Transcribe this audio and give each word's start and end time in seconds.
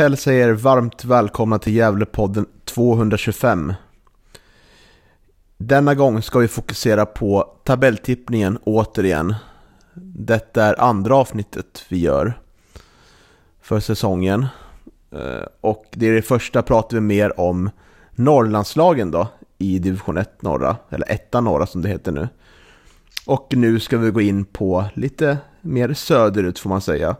Hälsar 0.00 0.32
er 0.32 0.52
varmt 0.52 1.04
välkomna 1.04 1.58
till 1.58 1.74
Gävlepodden 1.74 2.46
225. 2.64 3.72
Denna 5.56 5.94
gång 5.94 6.22
ska 6.22 6.38
vi 6.38 6.48
fokusera 6.48 7.06
på 7.06 7.56
tabelltippningen 7.64 8.58
återigen. 8.64 9.34
Detta 10.14 10.64
är 10.64 10.80
andra 10.80 11.16
avsnittet 11.16 11.84
vi 11.88 11.98
gör 11.98 12.40
för 13.62 13.80
säsongen. 13.80 14.46
Eh, 15.10 15.46
och 15.60 15.84
det 15.90 16.08
är 16.08 16.12
det 16.12 16.22
första 16.22 16.62
pratar 16.62 16.96
vi 16.96 17.00
mer 17.00 17.40
om 17.40 17.70
Norrlandslagen 18.10 19.10
då 19.10 19.28
i 19.58 19.78
division 19.78 20.16
1 20.16 20.42
norra, 20.42 20.76
eller 20.90 21.10
1 21.10 21.32
norra 21.32 21.66
som 21.66 21.82
det 21.82 21.88
heter 21.88 22.12
nu. 22.12 22.28
Och 23.26 23.52
nu 23.56 23.80
ska 23.80 23.98
vi 23.98 24.10
gå 24.10 24.20
in 24.20 24.44
på 24.44 24.84
lite 24.94 25.38
mer 25.60 25.94
söderut 25.94 26.58
får 26.58 26.68
man 26.68 26.80
säga 26.80 27.16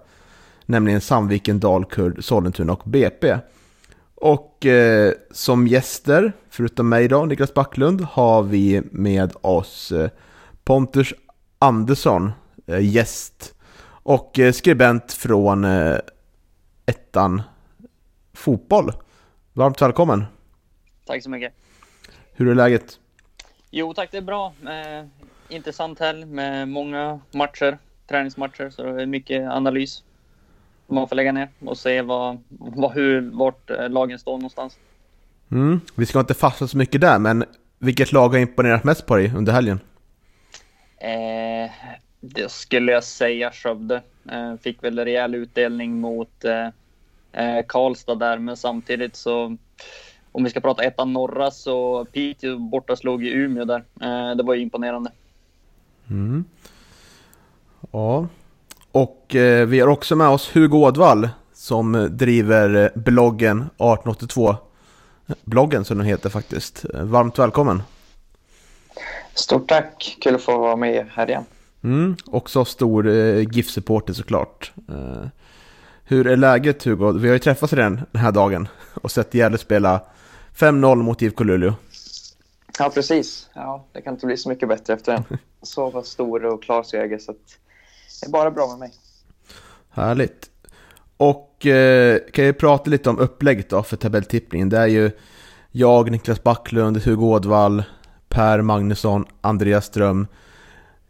nämligen 0.66 1.00
Sandviken, 1.00 1.61
Dalkurd, 1.61 2.25
Sollentuna 2.25 2.72
och 2.72 2.83
BP. 2.84 3.39
Och 4.14 4.66
eh, 4.66 5.12
som 5.30 5.66
gäster, 5.66 6.33
förutom 6.50 6.89
mig 6.89 7.08
då, 7.08 7.25
Niklas 7.25 7.55
Backlund, 7.55 8.00
har 8.00 8.42
vi 8.42 8.83
med 8.91 9.33
oss 9.41 9.92
eh, 9.92 10.11
Pontus 10.64 11.14
Andersson, 11.58 12.33
eh, 12.66 12.94
gäst, 12.94 13.55
och 14.03 14.38
eh, 14.38 14.53
skribent 14.53 15.12
från 15.12 15.64
eh, 15.64 15.97
ettan 16.86 17.42
Fotboll. 18.33 18.92
Varmt 19.53 19.83
välkommen! 19.83 20.25
Tack 21.06 21.22
så 21.22 21.31
mycket. 21.31 21.53
Hur 22.33 22.48
är 22.48 22.55
läget? 22.55 22.98
Jo 23.70 23.94
tack, 23.94 24.11
det 24.11 24.16
är 24.16 24.22
bra. 24.22 24.53
Intressant 25.48 25.98
helg 25.98 26.25
med 26.25 26.69
många 26.69 27.20
matcher, 27.31 27.78
träningsmatcher, 28.08 28.70
så 28.70 28.83
det 28.83 29.03
är 29.03 29.06
mycket 29.06 29.50
analys. 29.50 30.03
Man 30.91 31.08
får 31.08 31.16
lägga 31.16 31.33
ner 31.33 31.48
och 31.64 31.78
se 31.78 32.02
vad, 32.02 32.38
vad, 32.48 32.92
hur, 32.92 33.30
vart 33.30 33.70
eh, 33.70 33.88
lagen 33.88 34.19
står 34.19 34.33
någonstans. 34.33 34.78
Mm, 35.50 35.80
vi 35.94 36.06
ska 36.06 36.20
inte 36.20 36.34
fastna 36.34 36.66
så 36.66 36.77
mycket 36.77 37.00
där, 37.00 37.19
men 37.19 37.44
vilket 37.78 38.12
lag 38.12 38.28
har 38.28 38.38
imponerat 38.38 38.84
mest 38.84 39.06
på 39.06 39.16
dig 39.16 39.32
under 39.36 39.52
helgen? 39.52 39.80
Eh, 40.97 41.70
det 42.20 42.50
skulle 42.50 42.92
jag 42.92 43.05
säga 43.05 43.50
Skövde. 43.52 44.02
Eh, 44.30 44.56
fick 44.56 44.84
väl 44.84 44.98
rejäl 44.98 45.34
utdelning 45.34 46.00
mot 46.00 46.44
eh, 46.44 46.66
eh, 47.32 47.64
Karlstad 47.69 48.14
där, 48.14 48.38
men 48.38 48.56
samtidigt 48.56 49.16
så 49.16 49.56
om 50.32 50.44
vi 50.44 50.50
ska 50.50 50.60
prata 50.60 50.82
ettan 50.82 51.12
norra 51.12 51.50
så 51.50 52.04
Piteå 52.04 52.58
borta 52.58 52.97
slog 52.97 53.25
i 53.25 53.30
Umeå 53.30 53.64
där. 53.64 53.84
Eh, 54.00 54.36
det 54.36 54.42
var 54.42 54.54
ju 54.54 54.60
imponerande. 54.60 55.12
Mm. 56.10 56.44
Ja, 57.91 58.28
och 58.93 59.34
eh, 59.34 59.67
vi 59.67 59.81
har 59.81 59.89
också 59.89 60.17
med 60.17 60.28
oss 60.28 60.56
Hugo 60.56 60.77
Ådvall 60.77 61.28
som 61.53 62.09
driver 62.11 62.75
eh, 62.75 63.03
bloggen 63.03 63.59
1882. 63.59 64.56
Bloggen 65.45 65.84
som 65.84 65.99
den 65.99 66.06
heter 66.06 66.31
faktiskt. 66.31 66.84
Varmt 66.95 67.39
välkommen! 67.39 67.83
Stort 69.34 69.69
tack! 69.69 70.17
Kul 70.21 70.34
att 70.34 70.43
få 70.43 70.59
vara 70.59 70.77
med 70.77 71.06
här 71.12 71.31
igen. 71.31 71.45
Mm, 71.83 72.17
också 72.27 72.65
stor 72.65 73.09
eh, 73.09 73.49
GIF-supporter 73.51 74.12
såklart. 74.12 74.73
Eh, 74.89 75.27
hur 76.05 76.27
är 76.27 76.37
läget 76.37 76.84
Hugo? 76.84 77.12
Vi 77.12 77.28
har 77.28 77.34
ju 77.34 77.39
träffats 77.39 77.72
redan 77.72 78.01
den 78.12 78.22
här 78.22 78.33
dagen 78.33 78.69
och 78.95 79.11
sett 79.11 79.34
Gävle 79.34 79.59
spela 79.59 80.01
5-0 80.57 80.95
mot 80.95 81.22
IFK 81.22 81.45
Luleå. 81.45 81.75
Ja, 82.78 82.91
precis. 82.95 83.49
Ja, 83.55 83.84
det 83.93 84.03
kan 84.03 84.15
inte 84.15 84.27
bli 84.27 84.37
så 84.37 84.49
mycket 84.49 84.69
bättre 84.69 84.95
efter 84.95 85.12
en 85.12 85.39
så 85.62 85.91
pass 85.91 86.07
stor 86.07 86.45
och 86.45 86.62
klar 86.62 86.83
seger. 86.83 87.19
Så 87.19 87.31
att 87.31 87.59
det 88.20 88.26
är 88.26 88.31
bara 88.31 88.50
bra 88.50 88.69
med 88.69 88.78
mig. 88.78 88.92
Härligt. 89.91 90.50
Och 91.16 91.66
eh, 91.66 92.19
kan 92.32 92.44
jag 92.44 92.58
prata 92.58 92.91
lite 92.91 93.10
om 93.10 93.19
upplägget 93.19 93.70
då 93.70 93.82
för 93.82 93.97
tabelltippningen. 93.97 94.69
Det 94.69 94.78
är 94.78 94.86
ju 94.86 95.10
jag, 95.70 96.10
Niklas 96.10 96.42
Backlund, 96.42 96.97
Hugo 96.97 97.26
Ådvall, 97.26 97.82
Per 98.28 98.62
Magnusson, 98.62 99.25
Andreas 99.41 99.86
Ström, 99.86 100.26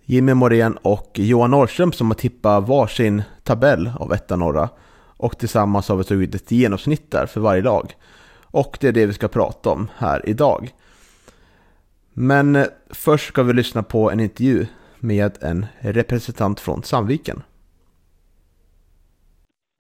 Jimmy 0.05 0.35
Morén 0.35 0.77
och 0.77 1.11
Johan 1.15 1.51
Norrström 1.51 1.93
som 1.93 2.07
har 2.07 2.15
tippat 2.15 2.69
varsin 2.69 3.23
tabell 3.45 3.91
av 3.99 4.13
etta 4.13 4.37
norra. 4.37 4.69
Och 5.17 5.39
tillsammans 5.39 5.89
har 5.89 5.97
vi 5.97 6.05
tagit 6.05 6.35
ett 6.35 6.51
genomsnitt 6.51 7.11
där 7.11 7.27
för 7.27 7.41
varje 7.41 7.63
lag. 7.63 7.97
Och 8.43 8.79
det 8.81 8.89
är 8.89 8.93
det 8.93 9.07
vi 9.07 9.13
ska 9.13 9.29
prata 9.29 9.71
om 9.71 9.89
här 9.97 10.29
idag. 10.29 10.75
Men 12.13 12.57
eh, 12.57 12.67
först 12.91 13.29
ska 13.29 13.43
vi 13.43 13.53
lyssna 13.53 13.83
på 13.83 14.11
en 14.11 14.21
intervju 14.21 14.67
med 15.03 15.33
en 15.43 15.67
representant 15.81 16.61
från 16.61 16.83
Sandviken. 16.83 17.43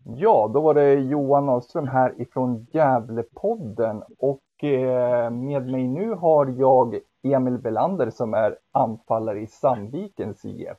Ja, 0.04 0.50
då 0.54 0.60
var 0.60 0.74
det 0.74 0.94
Johan 0.94 1.48
Ahlström 1.48 1.88
här 1.88 2.22
ifrån 2.22 2.66
Gävlepodden 2.72 4.02
och 4.18 4.64
eh, 4.64 5.30
med 5.30 5.66
mig 5.66 5.88
nu 5.88 6.10
har 6.12 6.54
jag 6.58 6.98
Emil 7.22 7.58
Belander 7.58 8.10
som 8.10 8.34
är 8.34 8.56
anfallare 8.72 9.40
i 9.40 9.46
Sandvikens 9.46 10.44
IF. 10.44 10.76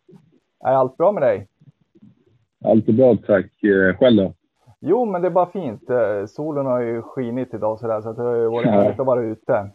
Är 0.64 0.74
allt 0.74 0.98
bra 0.98 1.12
med 1.12 1.24
dig? 1.24 1.48
Allt 2.66 2.88
är 2.88 2.94
bra 2.94 3.18
tack. 3.28 3.64
Eh, 3.64 3.98
Själv 3.98 4.18
då? 4.18 4.34
Jo, 4.80 5.06
men 5.06 5.22
det 5.22 5.28
är 5.28 5.32
bara 5.32 5.52
fint. 5.52 5.90
Eh, 5.90 6.26
Solen 6.28 6.66
har 6.66 6.80
ju 6.82 7.02
skinit 7.02 7.54
idag 7.54 7.80
så, 7.80 7.88
där, 7.88 8.02
så 8.02 8.10
att 8.10 8.16
det 8.18 8.24
har 8.24 8.36
ju 8.36 8.48
varit 8.48 8.66
Ja. 8.66 8.72
härligt 8.72 9.00
att 9.00 9.06
vara 9.06 9.22
ute. 9.22 9.70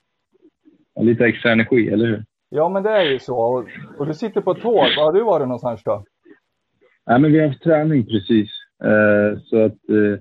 Lite 1.00 1.24
extra 1.24 1.52
energi, 1.52 1.88
eller 1.88 2.06
hur? 2.06 2.24
Ja, 2.48 2.68
men 2.68 2.82
det 2.82 2.90
är 2.90 3.04
ju 3.04 3.18
så. 3.18 3.38
Och, 3.38 3.64
och 3.98 4.06
du 4.06 4.14
sitter 4.14 4.40
på 4.40 4.54
tåg. 4.54 4.74
Var 4.96 5.04
har 5.04 5.12
du 5.12 5.24
varit 5.24 5.48
någonstans 5.48 5.82
då? 5.84 6.04
Nej, 7.06 7.20
men 7.20 7.32
vi 7.32 7.38
har 7.38 7.48
haft 7.48 7.62
träning 7.62 8.06
precis. 8.06 8.50
Eh, 8.84 9.38
så 9.38 9.64
att 9.64 9.88
eh, 9.88 10.18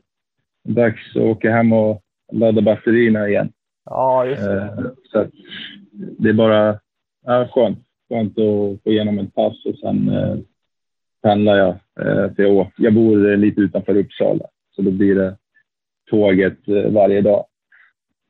dags 0.73 1.15
att 1.15 1.21
åka 1.21 1.51
hem 1.51 1.73
och 1.73 2.01
ladda 2.31 2.61
batterierna 2.61 3.29
igen. 3.29 3.51
Ja, 3.85 4.25
just 4.25 4.43
det. 4.43 4.61
Eh, 4.61 4.85
så 5.11 5.19
att 5.19 5.29
det 5.91 6.29
är 6.29 6.33
bara 6.33 6.79
ja, 7.25 7.47
skönt. 7.51 7.79
Skönt 8.09 8.31
att 8.31 8.83
få 8.83 8.89
igenom 8.89 9.19
ett 9.19 9.35
pass 9.35 9.65
och 9.65 9.75
sen 9.75 10.09
eh, 10.09 10.37
pendlar 11.21 11.57
jag. 11.57 11.75
Eh, 11.99 12.31
jag, 12.37 12.71
jag 12.77 12.93
bor 12.93 13.31
eh, 13.31 13.37
lite 13.37 13.61
utanför 13.61 13.97
Uppsala. 13.97 14.45
Så 14.75 14.81
då 14.81 14.91
blir 14.91 15.15
det 15.15 15.37
tåget 16.09 16.67
eh, 16.67 16.91
varje 16.91 17.21
dag. 17.21 17.45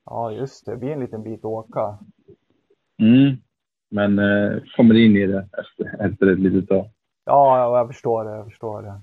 Ja, 0.06 0.32
just 0.32 0.66
det. 0.66 0.72
Det 0.72 0.78
blir 0.78 0.92
en 0.92 1.00
liten 1.00 1.24
bit 1.24 1.40
att 1.40 1.46
åka. 1.46 1.98
Mm. 3.00 3.38
Men 3.96 4.20
eh, 4.20 4.58
kommer 4.76 4.96
in 5.06 5.16
i 5.16 5.26
det 5.28 5.46
efter, 5.58 6.06
efter 6.06 6.28
ett 6.28 6.40
litet 6.40 6.70
tag. 6.70 6.86
Ja, 7.26 7.58
ja, 7.58 7.78
jag 7.78 7.88
förstår 7.88 8.24
det. 8.24 8.32
Jag 8.32 8.46
förstår 8.46 8.82
det. 8.82 8.94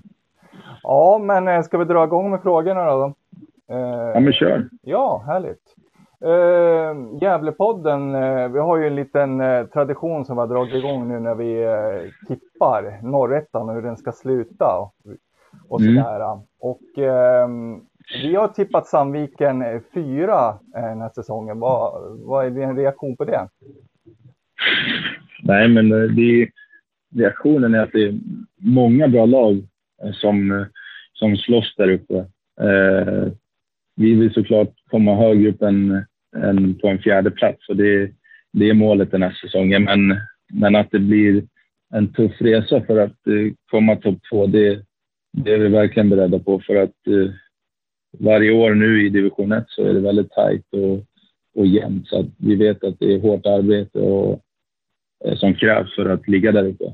Ja, 0.83 1.19
men 1.23 1.47
eh, 1.47 1.61
ska 1.61 1.77
vi 1.77 1.85
dra 1.85 2.03
igång 2.03 2.31
med 2.31 2.41
frågorna 2.41 2.85
då? 2.85 3.13
Eh, 3.69 3.77
Ja, 4.13 4.19
men 4.19 4.33
kör. 4.33 4.69
Ja, 4.81 5.23
härligt. 5.27 5.75
Uh, 6.25 7.17
Gävlepodden, 7.21 8.15
eh, 8.15 8.47
vi 8.47 8.59
har 8.59 8.77
ju 8.77 8.87
en 8.87 8.95
liten 8.95 9.41
eh, 9.41 9.65
tradition 9.65 10.25
som 10.25 10.35
vi 10.35 10.39
har 10.39 10.47
dragit 10.47 10.73
igång 10.75 11.07
nu 11.07 11.19
när 11.19 11.35
vi 11.35 11.63
eh, 11.63 12.27
tippar 12.27 12.99
norrettan 13.01 13.69
och 13.69 13.75
hur 13.75 13.81
den 13.81 13.97
ska 13.97 14.11
sluta 14.11 14.77
och, 14.79 14.93
och 15.69 15.81
Mm. 15.81 16.03
sådär. 16.03 16.39
Och 16.59 16.97
ehm, 16.97 17.81
vi 18.23 18.35
har 18.35 18.47
tippat 18.47 18.87
Sandviken 18.87 19.61
eh, 19.61 19.81
fyra 19.93 20.57
eh, 20.75 20.81
den 20.83 21.01
här 21.01 21.09
säsongen. 21.15 21.59
Vad, 21.59 21.93
vad 22.25 22.45
är 22.45 22.49
din 22.49 22.77
reaktion 22.77 23.15
på 23.17 23.25
det? 23.25 23.47
Nej, 25.43 25.67
men 25.67 25.91
eh, 25.91 26.09
det 26.09 26.41
är, 26.41 26.49
reaktionen 27.15 27.75
är 27.75 27.79
att 27.79 27.91
det 27.91 28.03
är 28.03 28.19
många 28.57 29.07
bra 29.07 29.25
lag 29.25 29.67
eh, 30.03 30.11
som, 30.11 30.51
eh, 30.51 30.65
som 31.13 31.37
slåss 31.37 31.75
där 31.77 31.89
uppe. 31.89 32.17
Eh, 32.61 33.31
vi 33.95 34.13
vill 34.13 34.33
såklart 34.33 34.73
komma 34.89 35.15
högre 35.15 35.49
upp 35.49 35.61
än, 35.61 36.05
än 36.35 36.75
på 36.75 36.87
en 36.87 36.99
fjärde 36.99 37.31
plats 37.31 37.69
och 37.69 37.75
det, 37.75 38.11
det 38.53 38.69
är 38.69 38.73
målet 38.73 39.11
den 39.11 39.23
här 39.23 39.37
säsongen. 39.41 39.83
Men, 39.83 40.17
men 40.53 40.75
att 40.75 40.91
det 40.91 40.99
blir 40.99 41.43
en 41.93 42.13
tuff 42.13 42.41
resa 42.41 42.81
för 42.81 42.97
att 42.97 43.17
komma 43.71 43.95
topp 43.95 44.19
två, 44.31 44.47
det, 44.47 44.83
det 45.37 45.53
är 45.53 45.59
vi 45.59 45.67
verkligen 45.67 46.09
beredda 46.09 46.39
på. 46.39 46.59
För 46.59 46.75
att 46.75 47.07
eh, 47.07 47.31
varje 48.19 48.51
år 48.51 48.73
nu 48.73 49.05
i 49.05 49.09
division 49.09 49.51
1 49.51 49.63
så 49.67 49.85
är 49.85 49.93
det 49.93 49.99
väldigt 49.99 50.31
tajt 50.31 50.65
och 50.71 51.05
och 51.55 51.67
jämnt. 51.67 52.07
Så 52.07 52.19
att 52.19 52.25
vi 52.37 52.55
vet 52.55 52.83
att 52.83 52.99
det 52.99 53.13
är 53.13 53.19
hårt 53.19 53.45
arbete 53.45 53.99
och, 53.99 54.42
som 55.35 55.53
krävs 55.55 55.95
för 55.95 56.09
att 56.09 56.27
ligga 56.27 56.51
där 56.51 56.67
uppe. 56.67 56.85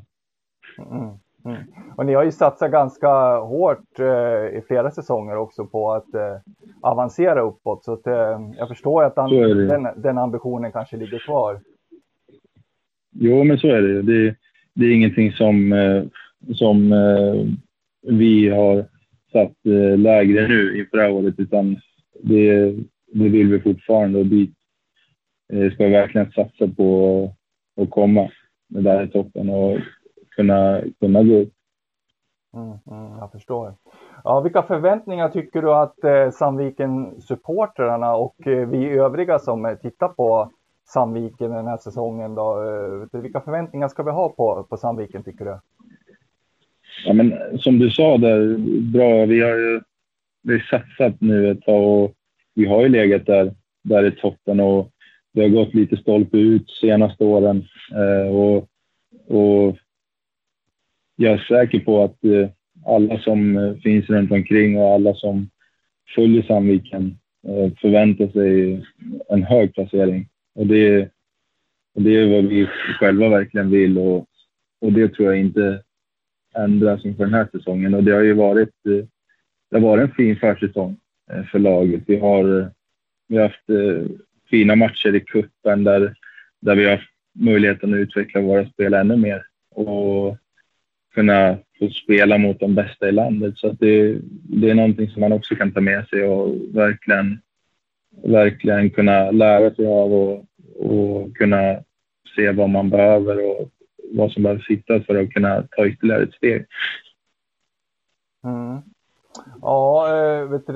Mm. 0.92 1.10
Mm. 1.46 1.58
Och 1.96 2.06
ni 2.06 2.14
har 2.14 2.24
ju 2.24 2.32
satsat 2.32 2.72
ganska 2.72 3.38
hårt 3.38 4.00
eh, 4.00 4.58
i 4.58 4.64
flera 4.68 4.92
säsonger 4.92 5.38
också 5.38 5.66
på 5.66 5.92
att 5.92 6.14
eh, 6.14 6.38
avancera 6.82 7.42
uppåt. 7.42 7.84
Så 7.84 7.94
att, 7.94 8.08
eh, 8.08 8.40
jag 8.58 8.68
förstår 8.68 9.04
att 9.04 9.18
an 9.18 9.30
den, 9.68 9.88
den, 9.96 10.18
ambitionen 10.18 10.72
kanske 10.72 10.98
ligger 10.98 11.20
kvar. 11.20 11.60
Jo, 13.12 13.44
men 13.44 13.58
så 13.58 13.68
är 13.68 13.82
det. 13.82 14.02
Det, 14.02 14.36
det 14.74 14.86
är 14.86 14.92
ingenting 14.92 15.32
som, 15.32 15.74
eh, 15.74 16.04
som 16.54 16.94
eh, 16.94 17.46
vi 18.02 18.50
har 18.50 18.86
satt 19.32 19.66
eh, 19.66 19.98
lägre 19.98 20.48
nu 20.48 20.80
inför 20.80 20.98
det 20.98 21.04
här 21.04 21.12
året, 21.12 21.36
utan 21.38 21.78
det, 22.24 22.76
det 23.14 23.30
vill 23.30 23.48
vi 23.48 23.60
fortfarande 23.60 24.20
och 24.20 24.26
dit 24.26 24.54
ska 25.74 25.86
vi 25.86 25.92
verkligen 25.92 26.32
satsa 26.32 26.68
på 26.78 27.32
att 27.80 27.90
komma 27.90 28.30
där 28.68 29.04
i 29.04 29.08
toppen 29.08 29.50
och 29.50 29.78
kunna, 30.36 30.82
kunna 31.00 31.24
gå 31.24 31.36
upp. 31.36 31.54
Mm, 32.54 32.68
mm, 32.68 33.18
jag 33.20 33.32
förstår. 33.32 33.74
Ja, 34.24 34.42
vilka 34.42 34.64
förväntningar 34.64 35.30
tycker 35.30 35.62
du 35.62 35.74
att 35.74 36.04
eh, 36.04 36.32
Sandviken-supportrarna 36.32 38.14
och 38.16 38.48
eh, 38.48 38.68
vi 38.68 38.90
övriga 38.90 39.40
som 39.40 39.66
eh, 39.66 39.76
tittar 39.76 40.08
på 40.08 40.52
Sandviken 40.86 41.52
den 41.52 41.68
här 41.68 41.78
säsongen 41.78 42.36
då, 42.36 42.64
eh, 43.14 43.22
vilka 43.22 43.42
förväntningar 43.42 43.88
ska 43.88 44.04
vi 44.04 44.12
ha 44.12 44.30
på, 44.30 44.64
på 44.70 44.78
Sandviken 44.78 45.24
tycker 45.24 45.46
du? 45.46 45.60
Ja, 47.06 47.14
men 47.14 47.60
som 47.60 47.80
du 47.80 47.90
sa 47.90 48.18
där, 48.18 48.58
bra. 48.92 49.26
Vi 49.26 49.42
har 49.42 49.56
ju 49.56 49.82
vi 50.42 50.54
har 50.54 50.60
satsat 50.60 51.22
nu 51.22 51.52
ett 51.52 51.62
tag 51.62 51.84
och 51.84 52.14
vi 52.56 52.66
har 52.66 52.82
ju 52.82 52.90
legat 52.90 53.26
där, 53.26 53.54
där 53.84 54.08
i 54.08 54.12
toppen 54.12 54.60
och 54.60 54.90
det 55.34 55.42
har 55.42 55.50
gått 55.50 55.74
lite 55.74 55.98
stolpe 55.98 56.38
ut 56.38 56.70
senaste 56.70 57.24
åren. 57.24 57.66
Eh, 57.92 58.36
och, 58.36 58.70
och 59.28 59.78
jag 61.16 61.34
är 61.34 61.38
säker 61.38 61.80
på 61.80 62.04
att 62.04 62.24
eh, 62.24 62.50
alla 62.86 63.20
som 63.20 63.58
eh, 63.58 63.74
finns 63.76 64.10
runt 64.10 64.32
omkring 64.32 64.78
och 64.78 64.94
alla 64.94 65.14
som 65.14 65.50
följer 66.16 66.44
Sandviken 66.44 67.18
eh, 67.48 67.72
förväntar 67.82 68.28
sig 68.28 68.82
en 69.30 69.44
hög 69.44 69.74
placering. 69.74 70.30
Och 70.56 70.68
det, 70.68 71.10
och 71.96 72.02
det 72.02 72.16
är 72.16 72.36
vad 72.36 72.46
vi 72.46 72.68
själva 73.00 73.30
verkligen 73.30 73.70
vill 73.70 73.98
och, 73.98 74.26
och 74.82 74.94
det 74.94 75.08
tror 75.10 75.28
jag 75.28 75.40
inte 75.40 75.84
ändras 76.56 77.06
inför 77.06 77.24
den 77.24 77.34
här 77.34 77.48
säsongen. 77.52 77.94
Och 77.94 78.04
det 78.04 78.12
har 78.12 78.22
ju 78.22 78.34
varit, 78.34 78.86
eh, 78.86 79.06
det 79.72 79.78
har 79.78 79.80
varit 79.80 80.10
en 80.10 80.16
fin 80.16 80.36
försäsong 80.36 80.98
eh, 81.32 81.44
för 81.44 81.60
laget. 81.60 82.04
Vi 82.08 82.20
har, 82.20 82.72
vi 83.28 83.38
har 83.38 83.44
haft 83.44 83.70
fina 84.50 84.76
matcher 84.76 85.16
i 85.16 85.20
cupen 85.20 85.84
där, 85.84 86.16
där 86.62 86.76
vi 86.76 86.86
har 86.86 87.10
möjligheten 87.34 87.94
att 87.94 87.98
utveckla 87.98 88.42
våra 88.42 88.70
spel 88.70 88.94
ännu 88.94 89.18
mer. 89.18 89.46
Och 89.76 90.38
kunna 91.14 91.58
få 91.80 91.90
spela 91.90 92.38
mot 92.38 92.60
de 92.60 92.76
bästa 92.76 93.10
i 93.10 93.12
landet. 93.12 93.58
Så 93.58 93.72
det, 93.72 94.20
det 94.32 94.70
är 94.70 94.76
någonting 94.76 95.10
som 95.10 95.22
man 95.22 95.32
också 95.32 95.56
kan 95.56 95.72
ta 95.72 95.82
med 95.82 96.08
sig 96.08 96.24
och 96.24 96.56
verkligen, 96.76 97.42
verkligen 98.24 98.90
kunna 98.90 99.32
lära 99.32 99.76
sig 99.76 99.88
av 99.88 100.14
och, 100.14 100.46
och 100.76 101.38
kunna 101.38 101.84
se 102.36 102.52
vad 102.52 102.70
man 102.70 102.90
behöver 102.90 103.46
och 103.46 103.70
vad 104.12 104.32
som 104.32 104.44
behöver 104.44 104.62
sitta 104.62 105.02
för 105.02 105.16
att 105.16 105.32
kunna 105.32 105.64
ta 105.72 105.88
ytterligare 105.88 106.24
ett 106.24 106.34
steg. 106.34 106.66
Mm. 108.44 108.82
Ja, 109.62 110.08
eh, 110.08 110.50
vet 110.50 110.68
du, 110.68 110.74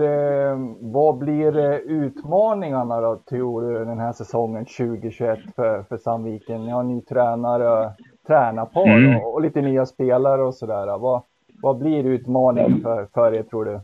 vad 0.79 1.17
blir 1.17 1.79
utmaningarna 1.79 3.01
då, 3.01 3.21
tror 3.29 3.61
du, 3.61 3.85
den 3.85 3.99
här 3.99 4.13
säsongen 4.13 4.65
2021 4.65 5.39
för, 5.55 5.83
för 5.83 5.97
Sandviken? 5.97 6.65
Ni 6.65 6.71
har 6.71 6.83
ny 6.83 7.01
tränare, 7.01 7.91
tränarpar 8.27 8.87
mm. 8.87 9.17
och, 9.17 9.33
och, 9.33 9.41
lite 9.41 9.61
nya 9.61 9.85
spelare 9.85 10.41
och 10.41 10.55
sådär. 10.55 10.97
Vad, 10.97 11.21
vad 11.61 11.77
blir 11.77 12.03
utmaningen 12.03 12.81
för, 12.81 13.07
för 13.13 13.33
er 13.33 13.43
tror 13.43 13.65
du? 13.65 13.79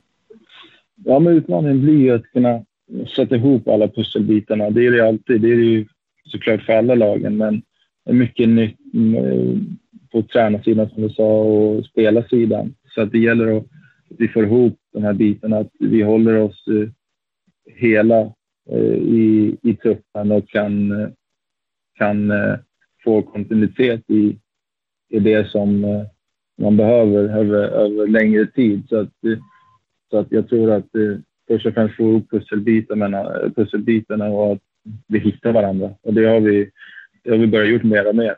Ja, 1.05 1.19
men 1.19 1.33
utmaningen 1.33 1.81
blir 1.81 1.97
ju 1.97 2.15
att 2.15 2.31
kunna 2.33 2.61
sätta 3.15 3.35
ihop 3.35 3.67
alla 3.67 3.87
pusselbitarna. 3.87 4.69
Det 4.69 4.87
är 4.87 4.91
det 4.91 5.07
alltid. 5.07 5.41
Det 5.41 5.51
är 5.51 5.57
det 5.57 5.63
ju 5.63 5.85
såklart 6.25 6.61
för 6.61 6.73
alla 6.73 6.95
lagen, 6.95 7.37
men 7.37 7.61
det 8.05 8.11
är 8.11 8.15
mycket 8.15 8.49
nytt 8.49 8.77
på 10.11 10.21
tränarsidan 10.21 10.89
som 10.89 11.01
du 11.01 11.09
sa 11.09 11.23
och 11.23 11.85
spelarsidan. 11.85 12.73
Så 12.95 13.01
att 13.01 13.11
det 13.11 13.19
gäller 13.19 13.57
att 13.57 13.65
vi 14.09 14.27
får 14.27 14.43
ihop 14.43 14.79
de 14.93 15.03
här 15.03 15.13
bitarna, 15.13 15.57
att 15.57 15.71
vi 15.79 16.01
håller 16.01 16.37
oss 16.37 16.67
eh, 16.67 16.89
hela 17.65 18.21
eh, 18.69 18.93
i, 18.93 19.57
i 19.61 19.75
truppen 19.75 20.31
och 20.31 20.49
kan, 20.49 21.01
eh, 21.01 21.09
kan 21.97 22.31
eh, 22.31 22.59
få 23.03 23.21
kontinuitet 23.21 24.03
i, 24.07 24.39
i 25.09 25.19
det 25.19 25.49
som 25.49 25.83
eh, 25.83 26.03
man 26.57 26.77
behöver 26.77 27.39
över, 27.39 27.67
över 27.67 28.07
längre 28.07 28.45
tid. 28.45 28.89
Så 28.89 28.99
att, 28.99 29.23
eh, 29.23 29.39
så 30.09 30.17
att 30.17 30.31
jag 30.31 30.49
tror 30.49 30.71
att 30.71 30.95
eh, 30.95 31.17
först 31.47 31.65
och 31.65 31.73
främst 31.73 31.95
få 31.95 32.03
ihop 32.03 32.29
pusselbitarna, 32.29 33.51
pusselbitarna 33.55 34.29
och 34.29 34.53
att 34.53 34.61
vi 35.07 35.19
hittar 35.19 35.51
varandra. 35.51 35.89
Och 36.01 36.13
det 36.13 36.25
har 36.25 36.39
vi, 36.39 36.71
det 37.23 37.29
har 37.31 37.37
vi 37.37 37.47
börjat 37.47 37.69
gjort 37.69 37.83
mer 37.83 38.07
och 38.07 38.15
mer. 38.15 38.35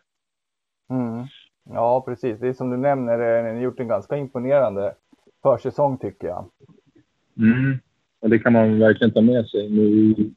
Mm. 0.89 1.25
Ja, 1.69 2.03
precis. 2.07 2.39
Det 2.39 2.47
är 2.47 2.53
som 2.53 2.69
du 2.69 2.77
nämner, 2.77 3.19
eh, 3.19 3.43
ni 3.43 3.49
har 3.49 3.63
gjort 3.63 3.79
en 3.79 3.87
ganska 3.87 4.17
imponerande 4.17 4.93
försäsong 5.43 5.97
tycker 5.97 6.27
jag. 6.27 6.45
Mm. 7.37 7.79
Och 8.21 8.29
det 8.29 8.39
kan 8.39 8.53
man 8.53 8.79
verkligen 8.79 9.13
ta 9.13 9.21
med 9.21 9.45
sig 9.45 9.69
nu 9.69 9.81
i 9.81 10.33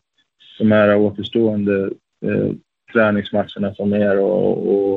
de 0.58 0.72
här 0.72 0.96
återstående 0.96 1.90
eh, 2.20 2.52
träningsmatcherna 2.92 3.74
som 3.74 3.92
är 3.92 4.20
och, 4.20 4.68
och, 4.68 4.96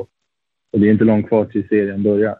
och, 0.72 0.80
det 0.80 0.88
är 0.88 0.92
inte 0.92 1.04
långt 1.04 1.28
kvar 1.28 1.44
till 1.44 1.68
serien 1.68 2.02
börjar. 2.02 2.38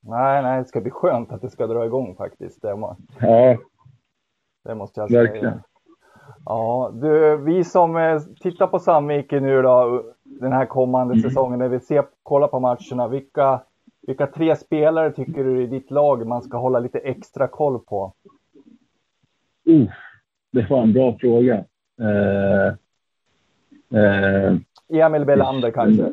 Nej, 0.00 0.42
nej, 0.42 0.58
det 0.58 0.68
ska 0.68 0.80
bli 0.80 0.90
skönt 0.90 1.32
att 1.32 1.42
det 1.42 1.50
ska 1.50 1.66
dra 1.66 1.86
igång 1.86 2.16
faktiskt. 2.16 2.62
Det 2.62 2.76
må, 2.76 2.96
ja, 3.20 3.58
det 4.64 4.74
måste 4.74 5.00
jag 5.00 5.10
säga. 5.10 5.22
Verkligen. 5.22 5.60
Ja, 6.44 6.92
du, 6.94 7.36
vi 7.36 7.64
som 7.64 7.96
eh, 7.96 8.20
tittar 8.40 8.66
på 8.66 8.78
Sandviken 8.78 9.42
nu 9.42 9.62
då, 9.62 10.04
den 10.24 10.52
här 10.52 10.66
kommande 10.66 11.14
mm. 11.14 11.22
säsongen, 11.22 11.58
när 11.58 11.68
vi 11.68 11.80
ser, 11.80 12.04
kollar 12.22 12.48
på 12.48 12.60
matcherna, 12.60 13.08
vilka, 13.08 13.60
vilka 14.06 14.26
tre 14.26 14.56
spelare 14.56 15.12
tycker 15.12 15.44
du 15.44 15.62
i 15.62 15.66
ditt 15.66 15.90
lag 15.90 16.26
man 16.26 16.42
ska 16.42 16.56
hålla 16.58 16.78
lite 16.78 16.98
extra 16.98 17.48
koll 17.48 17.78
på? 17.78 18.12
Uh, 19.68 19.90
det 20.52 20.70
var 20.70 20.82
en 20.82 20.92
bra 20.92 21.18
fråga. 21.18 21.64
Eh, 22.00 22.74
Eh, 23.94 24.56
Emil 25.04 25.24
Belander 25.24 25.70
kanske? 25.70 26.02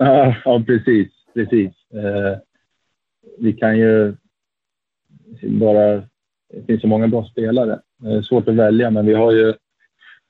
Ja, 0.00 0.36
ja 0.44 0.62
precis. 0.66 1.08
precis. 1.34 1.72
Eh, 1.92 2.38
vi 3.38 3.52
kan 3.52 3.78
ju 3.78 4.14
bara... 5.42 6.02
Det 6.52 6.66
finns 6.66 6.80
så 6.80 6.86
många 6.86 7.08
bra 7.08 7.24
spelare. 7.24 7.80
Det 7.96 8.10
är 8.10 8.22
svårt 8.22 8.48
att 8.48 8.54
välja, 8.54 8.90
men 8.90 9.06
vi 9.06 9.14
har 9.14 9.32
ju, 9.32 9.54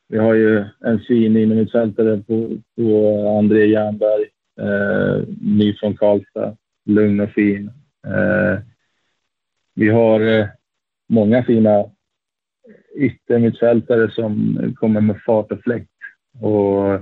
vi 0.08 0.18
har 0.18 0.34
ju 0.34 0.64
en 0.80 1.00
fin 1.00 1.37
innermittfältare 1.37 2.16
på, 2.16 2.48
på 2.76 3.28
André 3.38 3.66
Jernberg. 3.66 4.28
Eh, 4.58 5.22
ny 5.40 5.74
från 5.74 5.96
Karlstad. 5.96 6.56
Lugn 6.84 7.20
och 7.20 7.30
fin. 7.30 7.70
Eh, 8.06 8.60
vi 9.74 9.88
har 9.88 10.20
eh, 10.20 10.46
många 11.08 11.44
fina 11.44 11.84
yttermittfältare 12.96 14.10
som 14.10 14.58
kommer 14.76 15.00
med 15.00 15.20
fart 15.26 15.52
och 15.52 15.60
fläkt. 15.60 15.90
Och, 16.40 16.94